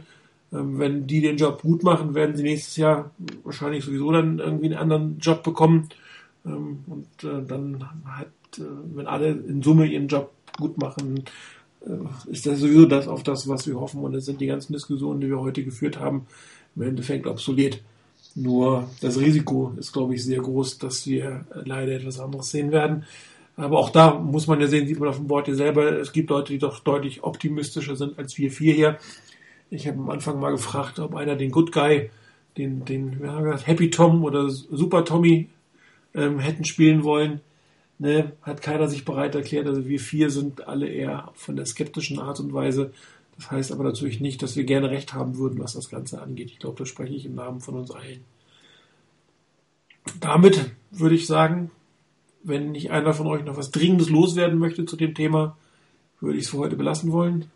Ähm, 0.52 0.78
wenn 0.78 1.06
die 1.06 1.20
den 1.20 1.36
Job 1.36 1.62
gut 1.62 1.82
machen, 1.82 2.14
werden 2.14 2.36
sie 2.36 2.42
nächstes 2.42 2.76
Jahr 2.76 3.10
wahrscheinlich 3.44 3.84
sowieso 3.84 4.12
dann 4.12 4.38
irgendwie 4.38 4.66
einen 4.66 4.78
anderen 4.78 5.18
Job 5.18 5.42
bekommen. 5.42 5.88
Ähm, 6.46 6.84
und 6.86 7.24
äh, 7.24 7.42
dann 7.46 7.84
hat, 8.04 8.28
äh, 8.58 8.62
wenn 8.94 9.06
alle 9.06 9.30
in 9.30 9.62
Summe 9.62 9.86
ihren 9.86 10.08
Job 10.08 10.32
gut 10.58 10.78
machen, 10.78 11.24
ist 12.26 12.46
das 12.46 12.60
sowieso 12.60 12.86
das 12.86 13.08
auf 13.08 13.22
das, 13.22 13.48
was 13.48 13.66
wir 13.66 13.78
hoffen. 13.78 14.02
Und 14.02 14.14
es 14.14 14.24
sind 14.24 14.40
die 14.40 14.46
ganzen 14.46 14.72
Diskussionen, 14.72 15.20
die 15.20 15.28
wir 15.28 15.40
heute 15.40 15.64
geführt 15.64 15.98
haben, 15.98 16.26
im 16.76 16.82
Endeffekt 16.82 17.26
obsolet. 17.26 17.82
Nur 18.34 18.88
das 19.00 19.18
Risiko 19.18 19.72
ist, 19.76 19.92
glaube 19.92 20.14
ich, 20.14 20.24
sehr 20.24 20.40
groß, 20.40 20.78
dass 20.78 21.06
wir 21.06 21.44
leider 21.64 21.92
etwas 21.92 22.18
anderes 22.18 22.50
sehen 22.50 22.72
werden. 22.72 23.04
Aber 23.56 23.78
auch 23.78 23.90
da 23.90 24.14
muss 24.14 24.46
man 24.46 24.60
ja 24.60 24.66
sehen, 24.66 24.86
sieht 24.86 24.98
man 24.98 25.10
auf 25.10 25.16
dem 25.16 25.26
Board 25.26 25.48
ja 25.48 25.54
selber, 25.54 25.98
es 25.98 26.12
gibt 26.12 26.30
Leute, 26.30 26.52
die 26.52 26.58
doch 26.58 26.80
deutlich 26.80 27.22
optimistischer 27.22 27.96
sind 27.96 28.18
als 28.18 28.38
wir 28.38 28.50
vier 28.50 28.72
hier. 28.72 28.98
Ich 29.70 29.86
habe 29.86 29.98
am 29.98 30.10
Anfang 30.10 30.40
mal 30.40 30.52
gefragt, 30.52 30.98
ob 30.98 31.14
einer 31.14 31.36
den 31.36 31.50
Good 31.50 31.72
Guy, 31.72 32.10
den, 32.56 32.84
den 32.84 33.20
ja, 33.22 33.58
Happy 33.58 33.90
Tom 33.90 34.24
oder 34.24 34.48
Super 34.48 35.04
Tommy 35.04 35.48
ähm, 36.14 36.38
hätten 36.38 36.64
spielen 36.64 37.04
wollen. 37.04 37.40
Ne, 38.02 38.32
hat 38.42 38.62
keiner 38.62 38.88
sich 38.88 39.04
bereit 39.04 39.36
erklärt. 39.36 39.68
Also 39.68 39.86
wir 39.86 40.00
vier 40.00 40.28
sind 40.28 40.66
alle 40.66 40.88
eher 40.88 41.30
von 41.34 41.54
der 41.54 41.66
skeptischen 41.66 42.18
Art 42.18 42.40
und 42.40 42.52
Weise. 42.52 42.92
Das 43.36 43.52
heißt 43.52 43.70
aber 43.70 43.84
natürlich 43.84 44.18
nicht, 44.18 44.42
dass 44.42 44.56
wir 44.56 44.64
gerne 44.64 44.90
recht 44.90 45.14
haben 45.14 45.38
würden, 45.38 45.60
was 45.60 45.74
das 45.74 45.88
Ganze 45.88 46.20
angeht. 46.20 46.50
Ich 46.50 46.58
glaube, 46.58 46.80
da 46.80 46.84
spreche 46.84 47.14
ich 47.14 47.26
im 47.26 47.36
Namen 47.36 47.60
von 47.60 47.76
uns 47.76 47.92
allen. 47.92 48.24
Damit 50.18 50.72
würde 50.90 51.14
ich 51.14 51.28
sagen, 51.28 51.70
wenn 52.42 52.72
nicht 52.72 52.90
einer 52.90 53.14
von 53.14 53.28
euch 53.28 53.44
noch 53.44 53.56
was 53.56 53.70
Dringendes 53.70 54.10
loswerden 54.10 54.58
möchte 54.58 54.84
zu 54.84 54.96
dem 54.96 55.14
Thema, 55.14 55.56
würde 56.18 56.38
ich 56.38 56.46
es 56.46 56.50
für 56.50 56.58
heute 56.58 56.74
belassen 56.74 57.12
wollen. 57.12 57.52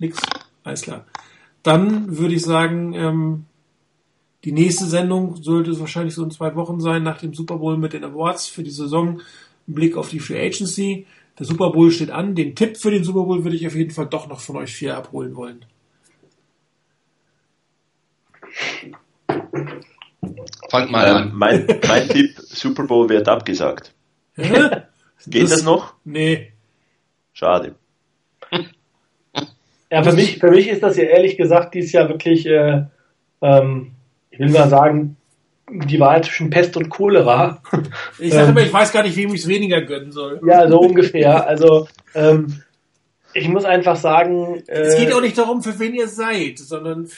Nix? 0.00 0.18
Alles 0.64 0.82
klar. 0.82 1.06
Dann 1.62 2.18
würde 2.18 2.34
ich 2.34 2.42
sagen, 2.42 2.92
ähm, 2.94 3.44
die 4.46 4.52
nächste 4.52 4.84
Sendung 4.84 5.42
sollte 5.42 5.72
es 5.72 5.80
wahrscheinlich 5.80 6.14
so 6.14 6.22
in 6.22 6.30
zwei 6.30 6.54
Wochen 6.54 6.80
sein, 6.80 7.02
nach 7.02 7.18
dem 7.18 7.34
Super 7.34 7.56
Bowl 7.56 7.76
mit 7.76 7.94
den 7.94 8.04
Awards 8.04 8.46
für 8.46 8.62
die 8.62 8.70
Saison. 8.70 9.20
Ein 9.66 9.74
Blick 9.74 9.96
auf 9.96 10.08
die 10.08 10.20
Free 10.20 10.40
Agency. 10.40 11.04
Der 11.36 11.46
Super 11.46 11.72
Bowl 11.72 11.90
steht 11.90 12.10
an. 12.10 12.36
Den 12.36 12.54
Tipp 12.54 12.76
für 12.76 12.92
den 12.92 13.02
Super 13.02 13.24
Bowl 13.24 13.42
würde 13.42 13.56
ich 13.56 13.66
auf 13.66 13.74
jeden 13.74 13.90
Fall 13.90 14.06
doch 14.06 14.28
noch 14.28 14.38
von 14.38 14.54
euch 14.54 14.72
vier 14.72 14.96
abholen 14.96 15.34
wollen. 15.34 15.64
Fangt 20.70 20.92
mal 20.92 21.06
an. 21.08 21.32
Mein, 21.34 21.66
mein 21.84 22.08
Tipp, 22.08 22.36
Super 22.38 22.84
Bowl 22.84 23.08
wird 23.08 23.26
abgesagt. 23.26 23.94
Geht 24.36 25.42
das, 25.42 25.50
das 25.50 25.62
noch? 25.64 25.94
Nee. 26.04 26.52
Schade. 27.32 27.74
Ja, 29.90 30.04
für 30.04 30.12
mich, 30.12 30.38
für 30.38 30.52
mich 30.52 30.68
ist 30.68 30.84
das 30.84 30.96
ja 30.96 31.02
ehrlich 31.02 31.36
gesagt 31.36 31.74
dieses 31.74 31.90
Jahr 31.90 32.08
wirklich, 32.08 32.46
äh, 32.46 32.84
ähm, 33.42 33.95
ich 34.38 34.40
will 34.40 34.50
mal 34.50 34.68
sagen, 34.68 35.16
die 35.68 35.98
Wahl 35.98 36.22
zwischen 36.22 36.50
Pest 36.50 36.76
und 36.76 36.88
Cholera. 36.88 37.62
Ich 38.18 38.32
sage 38.32 38.50
immer, 38.50 38.60
ich 38.60 38.72
weiß 38.72 38.92
gar 38.92 39.02
nicht, 39.02 39.16
wem 39.16 39.34
ich 39.34 39.42
es 39.42 39.48
weniger 39.48 39.82
gönnen 39.82 40.12
soll. 40.12 40.40
Ja, 40.46 40.68
so 40.68 40.78
ungefähr. 40.80 41.46
Also 41.46 41.88
ähm, 42.14 42.62
ich 43.34 43.48
muss 43.48 43.64
einfach 43.64 43.96
sagen. 43.96 44.62
Äh, 44.66 44.80
es 44.80 44.96
geht 44.96 45.12
auch 45.12 45.20
nicht 45.20 45.36
darum, 45.36 45.62
für 45.62 45.78
wen 45.78 45.94
ihr 45.94 46.08
seid, 46.08 46.58
sondern 46.58 47.08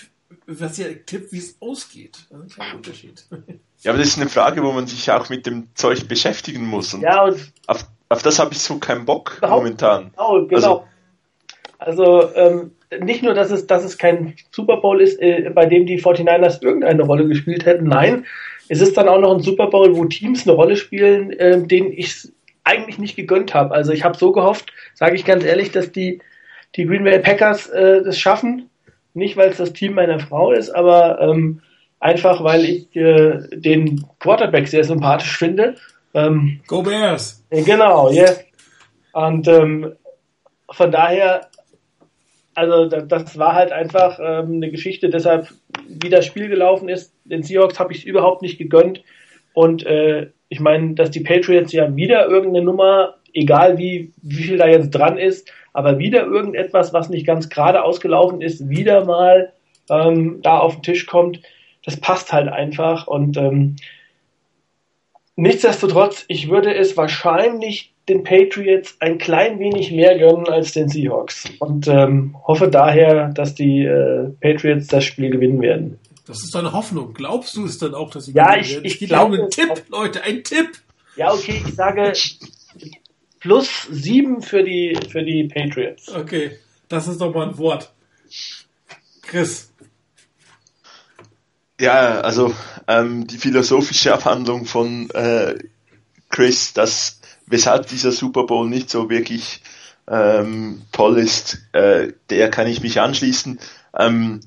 was 0.46 0.78
ihr 0.78 1.04
tippt, 1.04 1.32
wie 1.32 1.38
es 1.38 1.56
ausgeht. 1.60 2.26
Das 2.30 2.46
ist 2.46 2.60
ein 2.60 2.76
Unterschied. 2.76 3.24
Ja, 3.82 3.92
aber 3.92 3.98
das 4.00 4.08
ist 4.08 4.18
eine 4.18 4.28
Frage, 4.28 4.64
wo 4.64 4.72
man 4.72 4.88
sich 4.88 5.08
auch 5.12 5.28
mit 5.28 5.46
dem 5.46 5.68
Zeug 5.74 6.08
beschäftigen 6.08 6.66
muss. 6.66 6.94
Und 6.94 7.02
ja, 7.02 7.22
und 7.22 7.52
auf, 7.68 7.86
auf 8.08 8.22
das 8.22 8.40
habe 8.40 8.52
ich 8.52 8.58
so 8.58 8.80
keinen 8.80 9.04
Bock 9.04 9.38
momentan. 9.40 10.10
Genau, 10.16 10.46
genau. 10.46 10.84
Also, 11.78 12.02
also 12.02 12.34
ähm, 12.34 12.72
nicht 13.00 13.22
nur, 13.22 13.34
dass 13.34 13.50
es, 13.50 13.66
dass 13.66 13.84
es 13.84 13.98
kein 13.98 14.34
Super 14.50 14.78
Bowl 14.78 15.00
ist, 15.00 15.20
äh, 15.20 15.50
bei 15.54 15.66
dem 15.66 15.86
die 15.86 16.00
49ers 16.00 16.62
irgendeine 16.62 17.02
Rolle 17.02 17.26
gespielt 17.26 17.66
hätten. 17.66 17.84
Nein, 17.86 18.24
es 18.68 18.80
ist 18.80 18.96
dann 18.96 19.08
auch 19.08 19.20
noch 19.20 19.34
ein 19.34 19.42
Super 19.42 19.68
Bowl, 19.68 19.96
wo 19.96 20.04
Teams 20.04 20.46
eine 20.46 20.56
Rolle 20.56 20.76
spielen, 20.76 21.32
äh, 21.32 21.66
denen 21.66 21.92
ich 21.92 22.28
eigentlich 22.64 22.98
nicht 22.98 23.16
gegönnt 23.16 23.54
habe. 23.54 23.74
Also 23.74 23.92
ich 23.92 24.04
habe 24.04 24.16
so 24.16 24.32
gehofft, 24.32 24.72
sage 24.94 25.16
ich 25.16 25.24
ganz 25.24 25.44
ehrlich, 25.44 25.70
dass 25.70 25.90
die, 25.90 26.20
die 26.76 26.84
Green 26.84 27.04
Bay 27.04 27.18
Packers 27.18 27.68
äh, 27.68 28.02
das 28.02 28.18
schaffen. 28.18 28.68
Nicht, 29.14 29.36
weil 29.36 29.48
es 29.48 29.56
das 29.56 29.72
Team 29.72 29.94
meiner 29.94 30.20
Frau 30.20 30.52
ist, 30.52 30.70
aber 30.70 31.20
ähm, 31.20 31.62
einfach, 31.98 32.44
weil 32.44 32.64
ich 32.64 32.94
äh, 32.94 33.38
den 33.52 34.04
Quarterback 34.20 34.68
sehr 34.68 34.84
sympathisch 34.84 35.36
finde. 35.36 35.76
Ähm, 36.14 36.60
Go 36.66 36.82
Bears! 36.82 37.44
Äh, 37.50 37.62
genau, 37.62 38.10
yes. 38.10 38.44
Und 39.12 39.48
ähm, 39.48 39.94
von 40.70 40.92
daher 40.92 41.48
also 42.58 42.86
das 42.86 43.38
war 43.38 43.54
halt 43.54 43.72
einfach 43.72 44.18
ähm, 44.20 44.56
eine 44.56 44.70
Geschichte, 44.70 45.08
deshalb 45.08 45.48
wie 45.88 46.08
das 46.08 46.26
Spiel 46.26 46.48
gelaufen 46.48 46.88
ist. 46.88 47.14
Den 47.24 47.42
Seahawks 47.42 47.78
habe 47.78 47.92
ich 47.92 48.00
es 48.00 48.04
überhaupt 48.04 48.42
nicht 48.42 48.58
gegönnt. 48.58 49.02
Und 49.54 49.86
äh, 49.86 50.30
ich 50.48 50.60
meine, 50.60 50.94
dass 50.94 51.10
die 51.10 51.20
Patriots 51.20 51.72
ja 51.72 51.94
wieder 51.94 52.26
irgendeine 52.26 52.64
Nummer, 52.64 53.14
egal 53.32 53.78
wie, 53.78 54.12
wie 54.22 54.42
viel 54.42 54.58
da 54.58 54.66
jetzt 54.66 54.90
dran 54.90 55.18
ist, 55.18 55.50
aber 55.72 55.98
wieder 55.98 56.24
irgendetwas, 56.24 56.92
was 56.92 57.08
nicht 57.08 57.26
ganz 57.26 57.48
gerade 57.48 57.84
ausgelaufen 57.84 58.40
ist, 58.40 58.68
wieder 58.68 59.04
mal 59.04 59.52
ähm, 59.88 60.40
da 60.42 60.58
auf 60.58 60.74
den 60.74 60.82
Tisch 60.82 61.06
kommt, 61.06 61.40
das 61.84 61.98
passt 62.00 62.32
halt 62.32 62.48
einfach. 62.48 63.06
Und 63.06 63.36
ähm, 63.36 63.76
nichtsdestotrotz, 65.36 66.24
ich 66.28 66.50
würde 66.50 66.74
es 66.74 66.96
wahrscheinlich 66.96 67.94
den 68.08 68.24
Patriots 68.24 68.96
ein 69.00 69.18
klein 69.18 69.58
wenig 69.58 69.90
mehr 69.92 70.18
gönnen 70.18 70.48
als 70.48 70.72
den 70.72 70.88
Seahawks 70.88 71.44
und 71.58 71.86
ähm, 71.88 72.36
hoffe 72.46 72.68
daher, 72.68 73.28
dass 73.28 73.54
die 73.54 73.84
äh, 73.84 74.30
Patriots 74.40 74.86
das 74.88 75.04
Spiel 75.04 75.30
gewinnen 75.30 75.60
werden. 75.60 75.98
Das 76.26 76.42
ist 76.42 76.54
deine 76.54 76.72
Hoffnung. 76.72 77.14
Glaubst 77.14 77.56
du 77.56 77.64
es 77.64 77.78
dann 77.78 77.94
auch, 77.94 78.10
dass 78.10 78.26
sie 78.26 78.32
ja, 78.32 78.54
gewinnen 78.54 78.64
ich, 78.64 78.72
werden? 78.72 78.84
Ich, 78.84 79.02
ich 79.02 79.08
glaube, 79.08 79.42
ein 79.42 79.50
Tipp, 79.50 79.84
Leute, 79.88 80.22
ein 80.22 80.44
Tipp. 80.44 80.70
Ja, 81.16 81.32
okay, 81.32 81.62
ich 81.66 81.74
sage 81.74 82.12
plus 83.40 83.86
sieben 83.90 84.42
für 84.42 84.62
die 84.62 84.96
für 85.10 85.22
die 85.22 85.44
Patriots. 85.44 86.08
Okay, 86.08 86.52
das 86.88 87.08
ist 87.08 87.20
doch 87.20 87.32
mal 87.34 87.48
ein 87.48 87.58
Wort. 87.58 87.92
Chris. 89.22 89.70
Ja, 91.80 92.20
also 92.20 92.54
ähm, 92.88 93.26
die 93.26 93.38
philosophische 93.38 94.12
Abhandlung 94.12 94.64
von 94.64 95.10
äh, 95.10 95.54
Chris, 96.28 96.72
dass 96.72 97.17
weshalb 97.50 97.86
dieser 97.86 98.12
Super 98.12 98.44
Bowl 98.44 98.68
nicht 98.68 98.90
so 98.90 99.10
wirklich 99.10 99.62
ähm, 100.08 100.82
toll 100.92 101.18
ist, 101.18 101.58
äh, 101.72 102.12
der 102.30 102.50
kann 102.50 102.66
ich 102.66 102.82
mich 102.82 103.00
anschließen. 103.00 103.58
Ähm, 103.98 104.40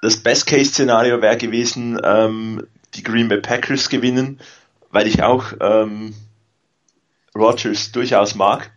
das 0.00 0.16
Best-Case-Szenario 0.16 1.22
wäre 1.22 1.36
gewesen, 1.36 2.00
ähm, 2.02 2.66
die 2.94 3.02
Green 3.02 3.28
Bay 3.28 3.40
Packers 3.40 3.88
gewinnen, 3.88 4.40
weil 4.90 5.06
ich 5.06 5.22
auch 5.22 5.52
ähm, 5.60 6.14
Rogers 7.34 7.92
durchaus 7.92 8.34
mag, 8.34 8.72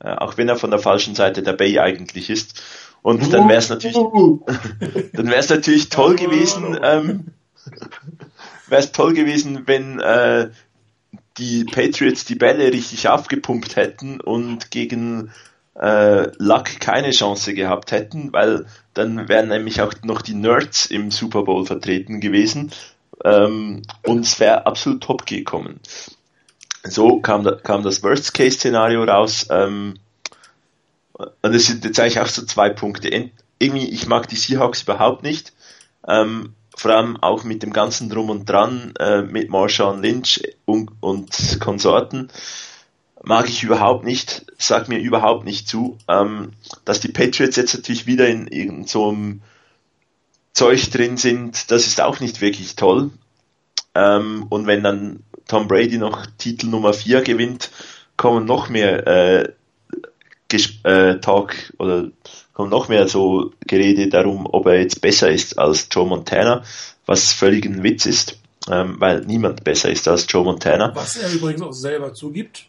äh, 0.00 0.10
auch 0.10 0.36
wenn 0.36 0.48
er 0.48 0.56
von 0.56 0.70
der 0.70 0.78
falschen 0.78 1.14
Seite 1.14 1.42
der 1.42 1.54
Bay 1.54 1.78
eigentlich 1.78 2.30
ist. 2.30 2.62
Und 3.02 3.32
dann 3.32 3.48
wäre 3.48 3.58
es 3.58 3.68
natürlich, 3.68 3.96
dann 5.12 5.26
wäre 5.26 5.38
es 5.38 5.48
natürlich 5.48 5.88
toll 5.88 6.16
gewesen, 6.16 6.78
ähm, 6.82 7.26
wäre 8.66 8.82
es 8.82 8.92
toll 8.92 9.14
gewesen, 9.14 9.62
wenn 9.66 10.00
äh, 10.00 10.50
die 11.38 11.64
Patriots 11.64 12.24
die 12.24 12.34
Bälle 12.34 12.72
richtig 12.72 13.08
aufgepumpt 13.08 13.76
hätten 13.76 14.20
und 14.20 14.70
gegen 14.70 15.30
äh, 15.74 16.30
Luck 16.38 16.80
keine 16.80 17.10
Chance 17.10 17.54
gehabt 17.54 17.92
hätten, 17.92 18.32
weil 18.32 18.66
dann 18.94 19.28
wären 19.28 19.48
nämlich 19.48 19.80
auch 19.80 19.92
noch 20.02 20.22
die 20.22 20.34
Nerds 20.34 20.86
im 20.86 21.10
Super 21.10 21.44
Bowl 21.44 21.64
vertreten 21.64 22.20
gewesen 22.20 22.72
ähm, 23.24 23.82
und 24.04 24.20
es 24.20 24.40
wäre 24.40 24.66
absolut 24.66 25.02
top 25.02 25.26
gekommen. 25.26 25.80
So 26.84 27.20
kam, 27.20 27.44
da, 27.44 27.52
kam 27.52 27.82
das 27.82 28.02
Worst-Case-Szenario 28.02 29.04
raus 29.04 29.46
ähm, 29.50 29.98
und 31.12 31.54
es 31.54 31.66
sind 31.66 31.84
jetzt 31.84 31.98
eigentlich 31.98 32.20
auch 32.20 32.28
so 32.28 32.44
zwei 32.44 32.70
Punkte. 32.70 33.30
Irgendwie, 33.58 33.88
ich 33.88 34.06
mag 34.06 34.28
die 34.28 34.36
Seahawks 34.36 34.82
überhaupt 34.82 35.22
nicht. 35.22 35.52
Ähm, 36.06 36.54
vor 36.78 36.92
allem 36.92 37.16
auch 37.16 37.42
mit 37.42 37.62
dem 37.62 37.72
ganzen 37.72 38.08
Drum 38.08 38.30
und 38.30 38.48
Dran, 38.48 38.94
äh, 39.00 39.22
mit 39.22 39.50
Marshawn 39.50 40.00
Lynch 40.00 40.40
und, 40.64 40.90
und 41.00 41.58
Konsorten, 41.60 42.28
mag 43.24 43.48
ich 43.48 43.64
überhaupt 43.64 44.04
nicht, 44.04 44.46
sag 44.58 44.88
mir 44.88 45.00
überhaupt 45.00 45.44
nicht 45.44 45.68
zu, 45.68 45.98
ähm, 46.06 46.52
dass 46.84 47.00
die 47.00 47.08
Patriots 47.08 47.56
jetzt 47.56 47.74
natürlich 47.74 48.06
wieder 48.06 48.28
in 48.28 48.46
irgendeinem 48.46 48.86
so 48.86 49.16
Zeug 50.52 50.90
drin 50.90 51.16
sind, 51.16 51.70
das 51.70 51.86
ist 51.86 52.00
auch 52.00 52.20
nicht 52.20 52.40
wirklich 52.40 52.76
toll. 52.76 53.10
Ähm, 53.94 54.46
und 54.48 54.66
wenn 54.66 54.84
dann 54.84 55.24
Tom 55.48 55.66
Brady 55.66 55.98
noch 55.98 56.26
Titel 56.38 56.68
Nummer 56.68 56.92
4 56.92 57.22
gewinnt, 57.22 57.70
kommen 58.16 58.44
noch 58.44 58.68
mehr 58.68 59.06
äh, 59.06 59.52
äh, 60.84 61.20
Talk 61.20 61.54
oder 61.78 62.08
kommt 62.58 62.72
noch 62.72 62.88
mehr 62.88 63.06
so 63.06 63.52
Gerede 63.68 64.08
darum, 64.08 64.48
ob 64.50 64.66
er 64.66 64.80
jetzt 64.80 65.00
besser 65.00 65.30
ist 65.30 65.56
als 65.60 65.86
Joe 65.92 66.08
Montana, 66.08 66.64
was 67.06 67.32
völlig 67.32 67.64
ein 67.64 67.84
Witz 67.84 68.04
ist, 68.04 68.40
ähm, 68.68 68.96
weil 68.98 69.20
niemand 69.20 69.62
besser 69.62 69.92
ist 69.92 70.08
als 70.08 70.26
Joe 70.28 70.42
Montana. 70.42 70.92
Was 70.96 71.16
er 71.16 71.32
übrigens 71.32 71.62
auch 71.62 71.72
selber 71.72 72.12
zugibt. 72.14 72.64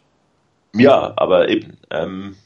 Ja, 0.74 1.12
aber 1.16 1.48
eben, 1.48 1.76
ähm, 1.90 2.36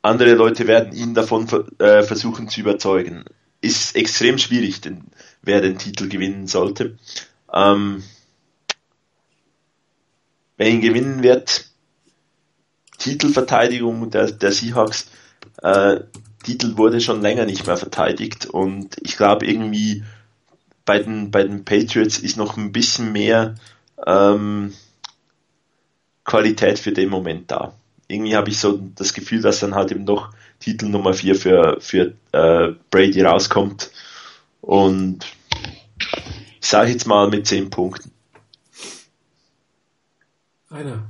andere 0.00 0.32
Leute 0.32 0.66
werden 0.66 0.94
ihn 0.96 1.12
davon 1.12 1.46
äh, 1.78 2.02
versuchen 2.02 2.48
zu 2.48 2.60
überzeugen. 2.60 3.26
Ist 3.60 3.94
extrem 3.94 4.38
schwierig, 4.38 4.80
denn, 4.80 5.04
wer 5.42 5.60
den 5.60 5.76
Titel 5.76 6.08
gewinnen 6.08 6.46
sollte. 6.46 6.96
Ähm, 7.52 8.02
wer 10.56 10.70
ihn 10.70 10.80
gewinnen 10.80 11.22
wird, 11.22 11.66
Titelverteidigung 12.96 14.10
der, 14.10 14.30
der 14.30 14.52
Seahawks, 14.52 15.08
äh, 15.64 16.00
Titel 16.42 16.76
wurde 16.76 17.00
schon 17.00 17.22
länger 17.22 17.46
nicht 17.46 17.66
mehr 17.66 17.78
verteidigt 17.78 18.46
und 18.46 18.96
ich 19.00 19.16
glaube 19.16 19.46
irgendwie 19.46 20.04
bei 20.84 20.98
den, 20.98 21.30
bei 21.30 21.42
den 21.42 21.64
Patriots 21.64 22.18
ist 22.18 22.36
noch 22.36 22.58
ein 22.58 22.70
bisschen 22.70 23.12
mehr 23.12 23.54
ähm, 24.06 24.74
Qualität 26.24 26.78
für 26.78 26.92
den 26.92 27.08
Moment 27.08 27.50
da. 27.50 27.72
Irgendwie 28.08 28.36
habe 28.36 28.50
ich 28.50 28.58
so 28.58 28.78
das 28.94 29.14
Gefühl, 29.14 29.40
dass 29.40 29.60
dann 29.60 29.74
halt 29.74 29.90
eben 29.90 30.04
noch 30.04 30.34
Titel 30.60 30.86
Nummer 30.86 31.14
4 31.14 31.34
für, 31.34 31.76
für 31.80 32.12
äh, 32.32 32.74
Brady 32.90 33.22
rauskommt 33.22 33.90
und 34.60 35.24
ich 36.60 36.68
sage 36.68 36.90
jetzt 36.90 37.06
mal 37.06 37.30
mit 37.30 37.46
10 37.46 37.70
Punkten. 37.70 38.10
Einer 40.68 41.06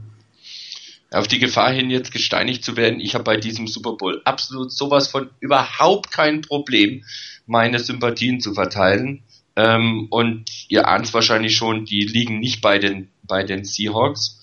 auf 1.14 1.28
die 1.28 1.38
Gefahr 1.38 1.72
hin, 1.72 1.90
jetzt 1.90 2.12
gesteinigt 2.12 2.64
zu 2.64 2.76
werden, 2.76 3.00
ich 3.00 3.14
habe 3.14 3.24
bei 3.24 3.36
diesem 3.36 3.66
Super 3.66 3.96
Bowl 3.96 4.20
absolut 4.24 4.72
sowas 4.72 5.08
von 5.08 5.30
überhaupt 5.40 6.10
kein 6.10 6.40
Problem, 6.40 7.04
meine 7.46 7.78
Sympathien 7.78 8.40
zu 8.40 8.54
verteilen. 8.54 9.22
Ähm, 9.56 10.08
und 10.10 10.44
ihr 10.68 10.88
ahnt 10.88 11.06
es 11.06 11.14
wahrscheinlich 11.14 11.56
schon, 11.56 11.84
die 11.84 12.00
liegen 12.00 12.40
nicht 12.40 12.60
bei 12.60 12.78
den, 12.78 13.10
bei 13.22 13.44
den 13.44 13.64
Seahawks. 13.64 14.40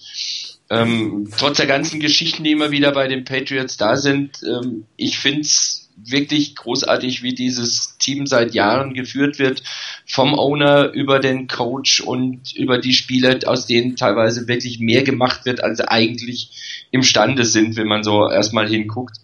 Ähm, 0.69 1.30
trotz 1.38 1.57
der 1.57 1.68
ganzen 1.68 1.99
Geschichten, 1.99 2.45
die 2.45 2.52
immer 2.52 2.72
wieder 2.72 2.93
bei 2.93 3.10
den 3.10 3.26
Patriots 3.26 3.76
da 3.76 3.98
sind, 3.98 4.41
ähm, 4.43 4.85
ich 4.95 5.19
finde 5.19 5.41
es 5.41 5.81
wirklich 5.95 6.55
großartig, 6.55 7.23
wie 7.23 7.34
dieses 7.34 7.97
Team 7.97 8.26
seit 8.26 8.53
Jahren 8.53 8.93
geführt 8.93 9.39
wird, 9.39 9.63
vom 10.05 10.34
Owner 10.34 10.91
über 10.91 11.19
den 11.19 11.47
Coach 11.47 12.01
und 12.01 12.53
über 12.55 12.77
die 12.77 12.93
Spieler, 12.93 13.39
aus 13.45 13.68
denen 13.68 13.95
teilweise 13.95 14.47
wirklich 14.47 14.80
mehr 14.80 15.03
gemacht 15.03 15.45
wird, 15.45 15.63
als 15.63 15.80
eigentlich 15.81 16.88
imstande 16.91 17.45
sind, 17.45 17.76
wenn 17.76 17.88
man 17.88 18.03
so 18.03 18.30
erstmal 18.30 18.68
hinguckt. 18.68 19.18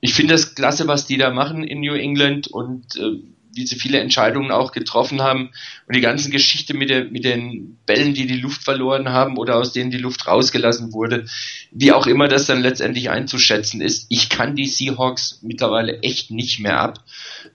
Ich 0.00 0.14
finde 0.14 0.34
das 0.34 0.54
klasse, 0.54 0.88
was 0.88 1.06
die 1.06 1.18
da 1.18 1.30
machen 1.30 1.62
in 1.62 1.80
New 1.80 1.94
England 1.94 2.48
und 2.48 2.96
äh, 2.96 3.20
wie 3.52 3.66
sie 3.66 3.76
viele 3.76 3.98
Entscheidungen 3.98 4.50
auch 4.50 4.72
getroffen 4.72 5.22
haben 5.22 5.50
und 5.86 5.96
die 5.96 6.00
ganze 6.00 6.30
Geschichte 6.30 6.74
mit, 6.74 6.90
der, 6.90 7.04
mit 7.04 7.24
den 7.24 7.78
Bällen, 7.86 8.14
die 8.14 8.26
die 8.26 8.36
Luft 8.36 8.62
verloren 8.62 9.08
haben 9.08 9.36
oder 9.36 9.56
aus 9.56 9.72
denen 9.72 9.90
die 9.90 9.98
Luft 9.98 10.26
rausgelassen 10.26 10.92
wurde, 10.92 11.26
wie 11.70 11.92
auch 11.92 12.06
immer 12.06 12.28
das 12.28 12.46
dann 12.46 12.62
letztendlich 12.62 13.10
einzuschätzen 13.10 13.80
ist. 13.80 14.06
Ich 14.08 14.28
kann 14.28 14.56
die 14.56 14.66
Seahawks 14.66 15.40
mittlerweile 15.42 16.00
echt 16.02 16.30
nicht 16.30 16.60
mehr 16.60 16.80
ab. 16.80 17.04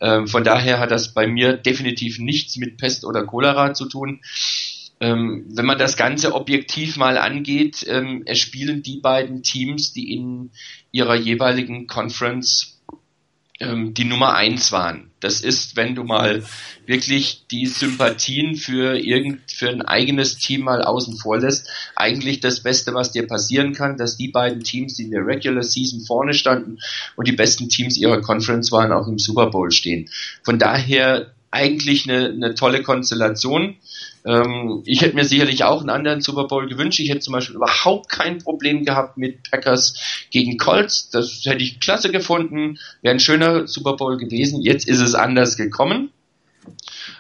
Ähm, 0.02 0.28
von 0.28 0.44
daher 0.44 0.80
hat 0.80 0.92
das 0.92 1.14
bei 1.14 1.28
mir 1.28 1.54
definitiv 1.54 2.20
nichts 2.20 2.58
mit 2.58 2.78
Pest 2.78 3.06
oder 3.06 3.26
Cholera 3.26 3.74
zu 3.74 3.86
tun. 3.86 4.22
Ähm, 5.02 5.46
wenn 5.50 5.66
man 5.66 5.78
das 5.78 5.98
Ganze 5.98 6.34
objektiv 6.34 6.96
mal 6.96 7.18
angeht, 7.18 7.86
ähm, 7.88 8.24
es 8.26 8.40
spielen 8.40 8.82
die 8.82 9.00
beiden 9.00 9.44
Teams, 9.44 9.92
die 9.92 10.14
in 10.14 10.52
ihrer 10.92 11.16
jeweiligen 11.16 11.88
Conference 11.88 12.75
ähm, 13.60 13.94
die 13.94 14.04
Nummer 14.04 14.36
eins 14.36 14.72
waren. 14.72 15.12
Das 15.20 15.42
ist, 15.42 15.76
wenn 15.76 15.96
du 15.96 16.04
mal 16.04 16.44
wirklich 16.86 17.46
die 17.50 17.66
Sympathien 17.66 18.56
für 18.56 18.98
irgend, 18.98 19.50
für 19.50 19.70
ein 19.70 19.82
eigenes 19.82 20.38
Team 20.38 20.62
mal 20.62 20.84
außen 20.84 21.18
vor 21.18 21.40
lässt, 21.40 21.70
eigentlich 21.96 22.42
das 22.42 22.62
Beste, 22.62 22.94
was 22.94 23.12
dir 23.12 23.26
passieren 23.28 23.74
kann, 23.74 23.98
dass 23.98 24.18
die 24.18 24.28
beiden 24.28 24.64
Teams, 24.64 24.96
die 24.96 25.04
in 25.04 25.12
der 25.12 25.26
Regular 25.26 25.64
Season 25.64 26.02
vorne 26.02 26.34
standen 26.34 26.80
und 27.16 27.28
die 27.28 27.34
besten 27.34 27.70
Teams 27.70 27.98
ihrer 27.98 28.22
Conference 28.22 28.72
waren, 28.72 28.92
auch 28.92 29.08
im 29.08 29.20
Super 29.20 29.50
Bowl 29.50 29.72
stehen. 29.72 30.10
Von 30.44 30.60
daher 30.60 31.32
eigentlich 31.56 32.10
eine, 32.10 32.28
eine 32.30 32.56
tolle 32.56 32.84
Konstellation. 32.84 33.78
Ähm, 34.26 34.82
ich 34.86 35.02
hätte 35.02 35.16
mir 35.16 35.26
sicherlich 35.26 35.64
auch 35.64 35.82
einen 35.82 35.90
anderen 35.90 36.22
Super 36.22 36.48
Bowl 36.48 36.68
gewünscht. 36.68 37.00
Ich 37.00 37.10
hätte 37.10 37.20
zum 37.20 37.34
Beispiel 37.34 37.56
überhaupt 37.56 38.10
kein 38.10 38.40
Problem 38.40 38.84
gehabt 38.84 39.18
mit 39.18 39.50
Packers 39.50 40.28
gegen 40.32 40.58
Colts. 40.58 41.10
Das 41.10 41.42
hätte 41.46 41.64
ich 41.64 41.80
klasse 41.80 42.12
gefunden. 42.12 42.80
Wäre 43.02 43.16
ein 43.16 43.20
schöner 43.20 43.68
Super 43.68 43.96
Bowl 43.96 44.18
gewesen. 44.18 44.62
Jetzt 44.62 44.88
ist 44.88 45.02
es 45.02 45.14
anders 45.14 45.58
gekommen. 45.58 46.10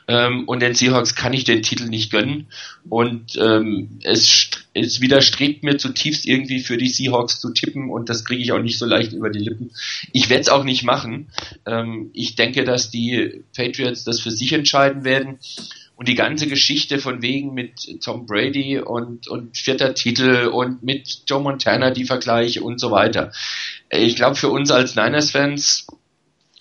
Ähm, 0.07 0.47
und 0.47 0.61
den 0.61 0.75
Seahawks 0.75 1.15
kann 1.15 1.33
ich 1.33 1.43
den 1.43 1.61
Titel 1.61 1.85
nicht 1.85 2.11
gönnen. 2.11 2.47
Und 2.89 3.35
ähm, 3.37 3.99
es, 4.03 4.49
es 4.73 5.01
widerstrebt 5.01 5.63
mir 5.63 5.77
zutiefst 5.77 6.25
irgendwie 6.25 6.59
für 6.59 6.77
die 6.77 6.89
Seahawks 6.89 7.39
zu 7.39 7.51
tippen 7.53 7.89
und 7.89 8.09
das 8.09 8.25
kriege 8.25 8.41
ich 8.41 8.51
auch 8.51 8.61
nicht 8.61 8.77
so 8.77 8.85
leicht 8.85 9.13
über 9.13 9.29
die 9.29 9.39
Lippen. 9.39 9.71
Ich 10.11 10.29
werde 10.29 10.41
es 10.41 10.49
auch 10.49 10.63
nicht 10.63 10.83
machen. 10.83 11.29
Ähm, 11.65 12.11
ich 12.13 12.35
denke, 12.35 12.63
dass 12.63 12.91
die 12.91 13.43
Patriots 13.55 14.03
das 14.03 14.19
für 14.19 14.31
sich 14.31 14.53
entscheiden 14.53 15.03
werden. 15.03 15.39
Und 15.95 16.07
die 16.07 16.15
ganze 16.15 16.47
Geschichte 16.47 16.99
von 16.99 17.21
wegen 17.21 17.53
mit 17.53 18.01
Tom 18.01 18.25
Brady 18.25 18.79
und, 18.79 19.27
und 19.29 19.57
vierter 19.57 19.93
Titel 19.93 20.47
und 20.51 20.83
mit 20.83 21.23
Joe 21.25 21.41
Montana 21.41 21.91
die 21.91 22.03
Vergleiche 22.03 22.61
und 22.61 22.79
so 22.79 22.91
weiter. 22.91 23.31
Ich 23.89 24.15
glaube, 24.15 24.35
für 24.35 24.49
uns 24.49 24.71
als 24.71 24.95
Niners-Fans 24.95 25.87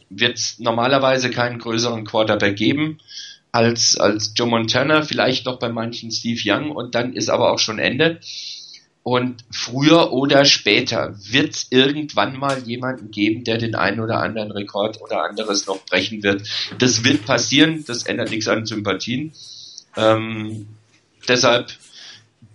wird 0.09 0.39
es 0.39 0.59
normalerweise 0.61 1.31
keinen 1.31 1.59
größeren 1.59 2.05
Quarterback 2.05 2.57
geben 2.57 2.99
als, 3.55 3.97
als 3.97 4.33
Joe 4.35 4.49
Montana, 4.49 5.03
vielleicht 5.03 5.47
noch 5.47 5.61
bei 5.61 5.69
manchen 5.69 6.11
Steve 6.11 6.41
Young 6.45 6.73
und 6.73 6.97
dann 6.97 7.13
ist 7.13 7.31
aber 7.31 7.53
auch 7.53 7.61
schon 7.61 7.79
Ende. 7.79 8.19
Und 9.05 9.45
früher 9.51 10.15
oder 10.15 10.47
später 10.47 11.15
wird 11.31 11.55
es 11.55 11.67
irgendwann 11.69 12.39
mal 12.39 12.63
jemanden 12.63 13.11
geben, 13.11 13.45
der 13.45 13.59
den 13.59 13.75
einen 13.75 14.01
oder 14.01 14.21
anderen 14.21 14.51
Rekord 14.51 14.99
oder 15.03 15.25
anderes 15.25 15.67
noch 15.67 15.85
brechen 15.85 16.23
wird. 16.23 16.49
Das 16.79 17.05
wird 17.05 17.27
passieren, 17.27 17.85
das 17.87 18.05
ändert 18.05 18.31
nichts 18.31 18.49
an 18.49 18.65
Sympathien. 18.65 19.33
Ähm, 19.95 20.69
deshalb 21.29 21.71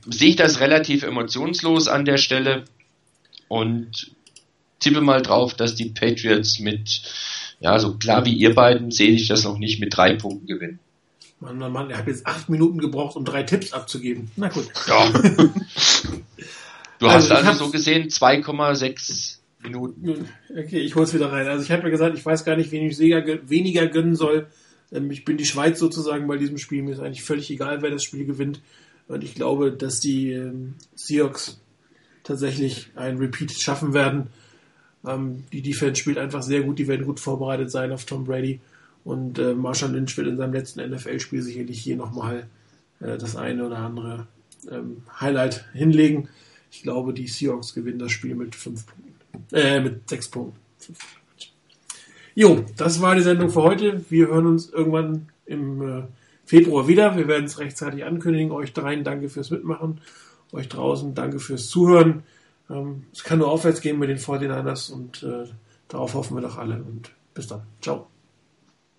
sehe 0.07 0.29
ich 0.29 0.37
das 0.37 0.59
relativ 0.59 1.03
emotionslos 1.03 1.87
an 1.87 2.03
der 2.03 2.17
Stelle 2.17 2.65
und 3.47 4.15
tippe 4.79 5.01
mal 5.01 5.21
drauf, 5.21 5.53
dass 5.53 5.75
die 5.75 5.89
Patriots 5.89 6.59
mit, 6.59 7.03
ja, 7.59 7.77
so 7.77 7.95
klar 7.99 8.25
wie 8.25 8.33
ihr 8.33 8.55
beiden, 8.55 8.89
sehe 8.89 9.11
ich 9.11 9.27
das 9.27 9.43
noch 9.43 9.59
nicht 9.59 9.79
mit 9.79 9.95
drei 9.95 10.15
Punkten 10.15 10.47
gewinnen. 10.47 10.79
Mann, 11.41 11.59
Mann, 11.59 11.71
Mann, 11.71 11.89
er 11.91 11.99
hat 11.99 12.07
jetzt 12.07 12.25
acht 12.25 12.49
Minuten 12.49 12.79
gebraucht, 12.79 13.15
um 13.15 13.23
drei 13.23 13.43
Tipps 13.43 13.71
abzugeben. 13.71 14.31
Na 14.35 14.49
gut. 14.49 14.67
Ja. 14.87 15.13
Du 16.99 17.07
also 17.07 17.33
hast 17.33 17.45
also 17.45 17.65
so 17.65 17.71
gesehen 17.71 18.09
2,6 18.09 19.37
Minuten. 19.63 20.29
Okay, 20.49 20.79
ich 20.79 20.95
hol's 20.95 21.13
wieder 21.13 21.31
rein. 21.31 21.47
Also 21.47 21.63
ich 21.63 21.71
habe 21.71 21.83
mir 21.83 21.91
gesagt, 21.91 22.17
ich 22.17 22.25
weiß 22.25 22.45
gar 22.45 22.55
nicht, 22.55 22.71
wen 22.71 22.85
ich 22.85 22.99
weniger 22.99 23.87
gönnen 23.87 24.15
soll. 24.15 24.47
Ähm, 24.91 25.09
ich 25.11 25.25
bin 25.25 25.37
die 25.37 25.45
Schweiz 25.45 25.79
sozusagen 25.79 26.27
bei 26.27 26.37
diesem 26.37 26.57
Spiel. 26.57 26.83
Mir 26.83 26.91
ist 26.91 26.99
eigentlich 26.99 27.23
völlig 27.23 27.49
egal, 27.49 27.81
wer 27.81 27.89
das 27.89 28.03
Spiel 28.03 28.25
gewinnt. 28.25 28.61
Und 29.07 29.23
ich 29.23 29.33
glaube, 29.35 29.71
dass 29.71 29.99
die 29.99 30.33
ähm, 30.33 30.75
Seahawks 30.95 31.59
tatsächlich 32.23 32.89
ein 32.95 33.17
Repeat 33.17 33.51
schaffen 33.51 33.93
werden. 33.93 34.27
Ähm, 35.05 35.45
die 35.51 35.61
Defense 35.61 35.99
spielt 35.99 36.17
einfach 36.17 36.43
sehr 36.43 36.61
gut. 36.61 36.79
Die 36.79 36.87
werden 36.87 37.05
gut 37.05 37.19
vorbereitet 37.19 37.71
sein 37.71 37.91
auf 37.91 38.05
Tom 38.05 38.25
Brady. 38.25 38.59
Und 39.03 39.39
äh, 39.39 39.53
Marshall 39.53 39.93
Lynch 39.93 40.15
wird 40.17 40.27
in 40.27 40.37
seinem 40.37 40.53
letzten 40.53 40.87
NFL-Spiel 40.87 41.41
sicherlich 41.41 41.79
hier 41.79 41.95
nochmal 41.95 42.47
äh, 42.99 43.17
das 43.17 43.35
eine 43.35 43.65
oder 43.65 43.77
andere 43.77 44.27
ähm, 44.69 45.03
Highlight 45.19 45.65
hinlegen. 45.73 46.27
Ich 46.71 46.83
glaube, 46.83 47.13
die 47.13 47.27
Seahawks 47.27 47.73
gewinnen 47.73 47.99
das 47.99 48.11
Spiel 48.11 48.35
mit 48.35 48.55
fünf 48.55 48.85
Punkten. 48.85 49.55
Äh, 49.55 49.79
mit 49.79 50.07
sechs 50.09 50.27
Punkten. 50.27 50.59
Jo, 52.35 52.63
das 52.77 53.01
war 53.01 53.15
die 53.15 53.21
Sendung 53.21 53.49
für 53.49 53.63
heute. 53.63 54.03
Wir 54.09 54.27
hören 54.27 54.45
uns 54.45 54.69
irgendwann 54.69 55.29
im 55.45 55.81
äh, 55.81 56.03
Februar 56.45 56.87
wieder. 56.87 57.17
Wir 57.17 57.27
werden 57.27 57.45
es 57.45 57.59
rechtzeitig 57.59 58.05
ankündigen. 58.05 58.51
Euch 58.51 58.73
dreien 58.73 59.03
danke 59.03 59.29
fürs 59.29 59.51
Mitmachen. 59.51 60.01
Euch 60.51 60.69
draußen 60.69 61.13
danke 61.13 61.39
fürs 61.39 61.67
Zuhören. 61.67 62.23
Ähm, 62.69 63.03
es 63.11 63.23
kann 63.23 63.39
nur 63.39 63.49
aufwärts 63.49 63.81
gehen 63.81 63.99
mit 63.99 64.09
den 64.09 64.17
49ers 64.17 64.91
und 64.91 65.23
äh, 65.23 65.49
darauf 65.87 66.13
hoffen 66.13 66.37
wir 66.37 66.41
doch 66.41 66.57
alle. 66.57 66.75
Und 66.75 67.11
bis 67.33 67.47
dann. 67.47 67.61
Ciao. 67.81 68.07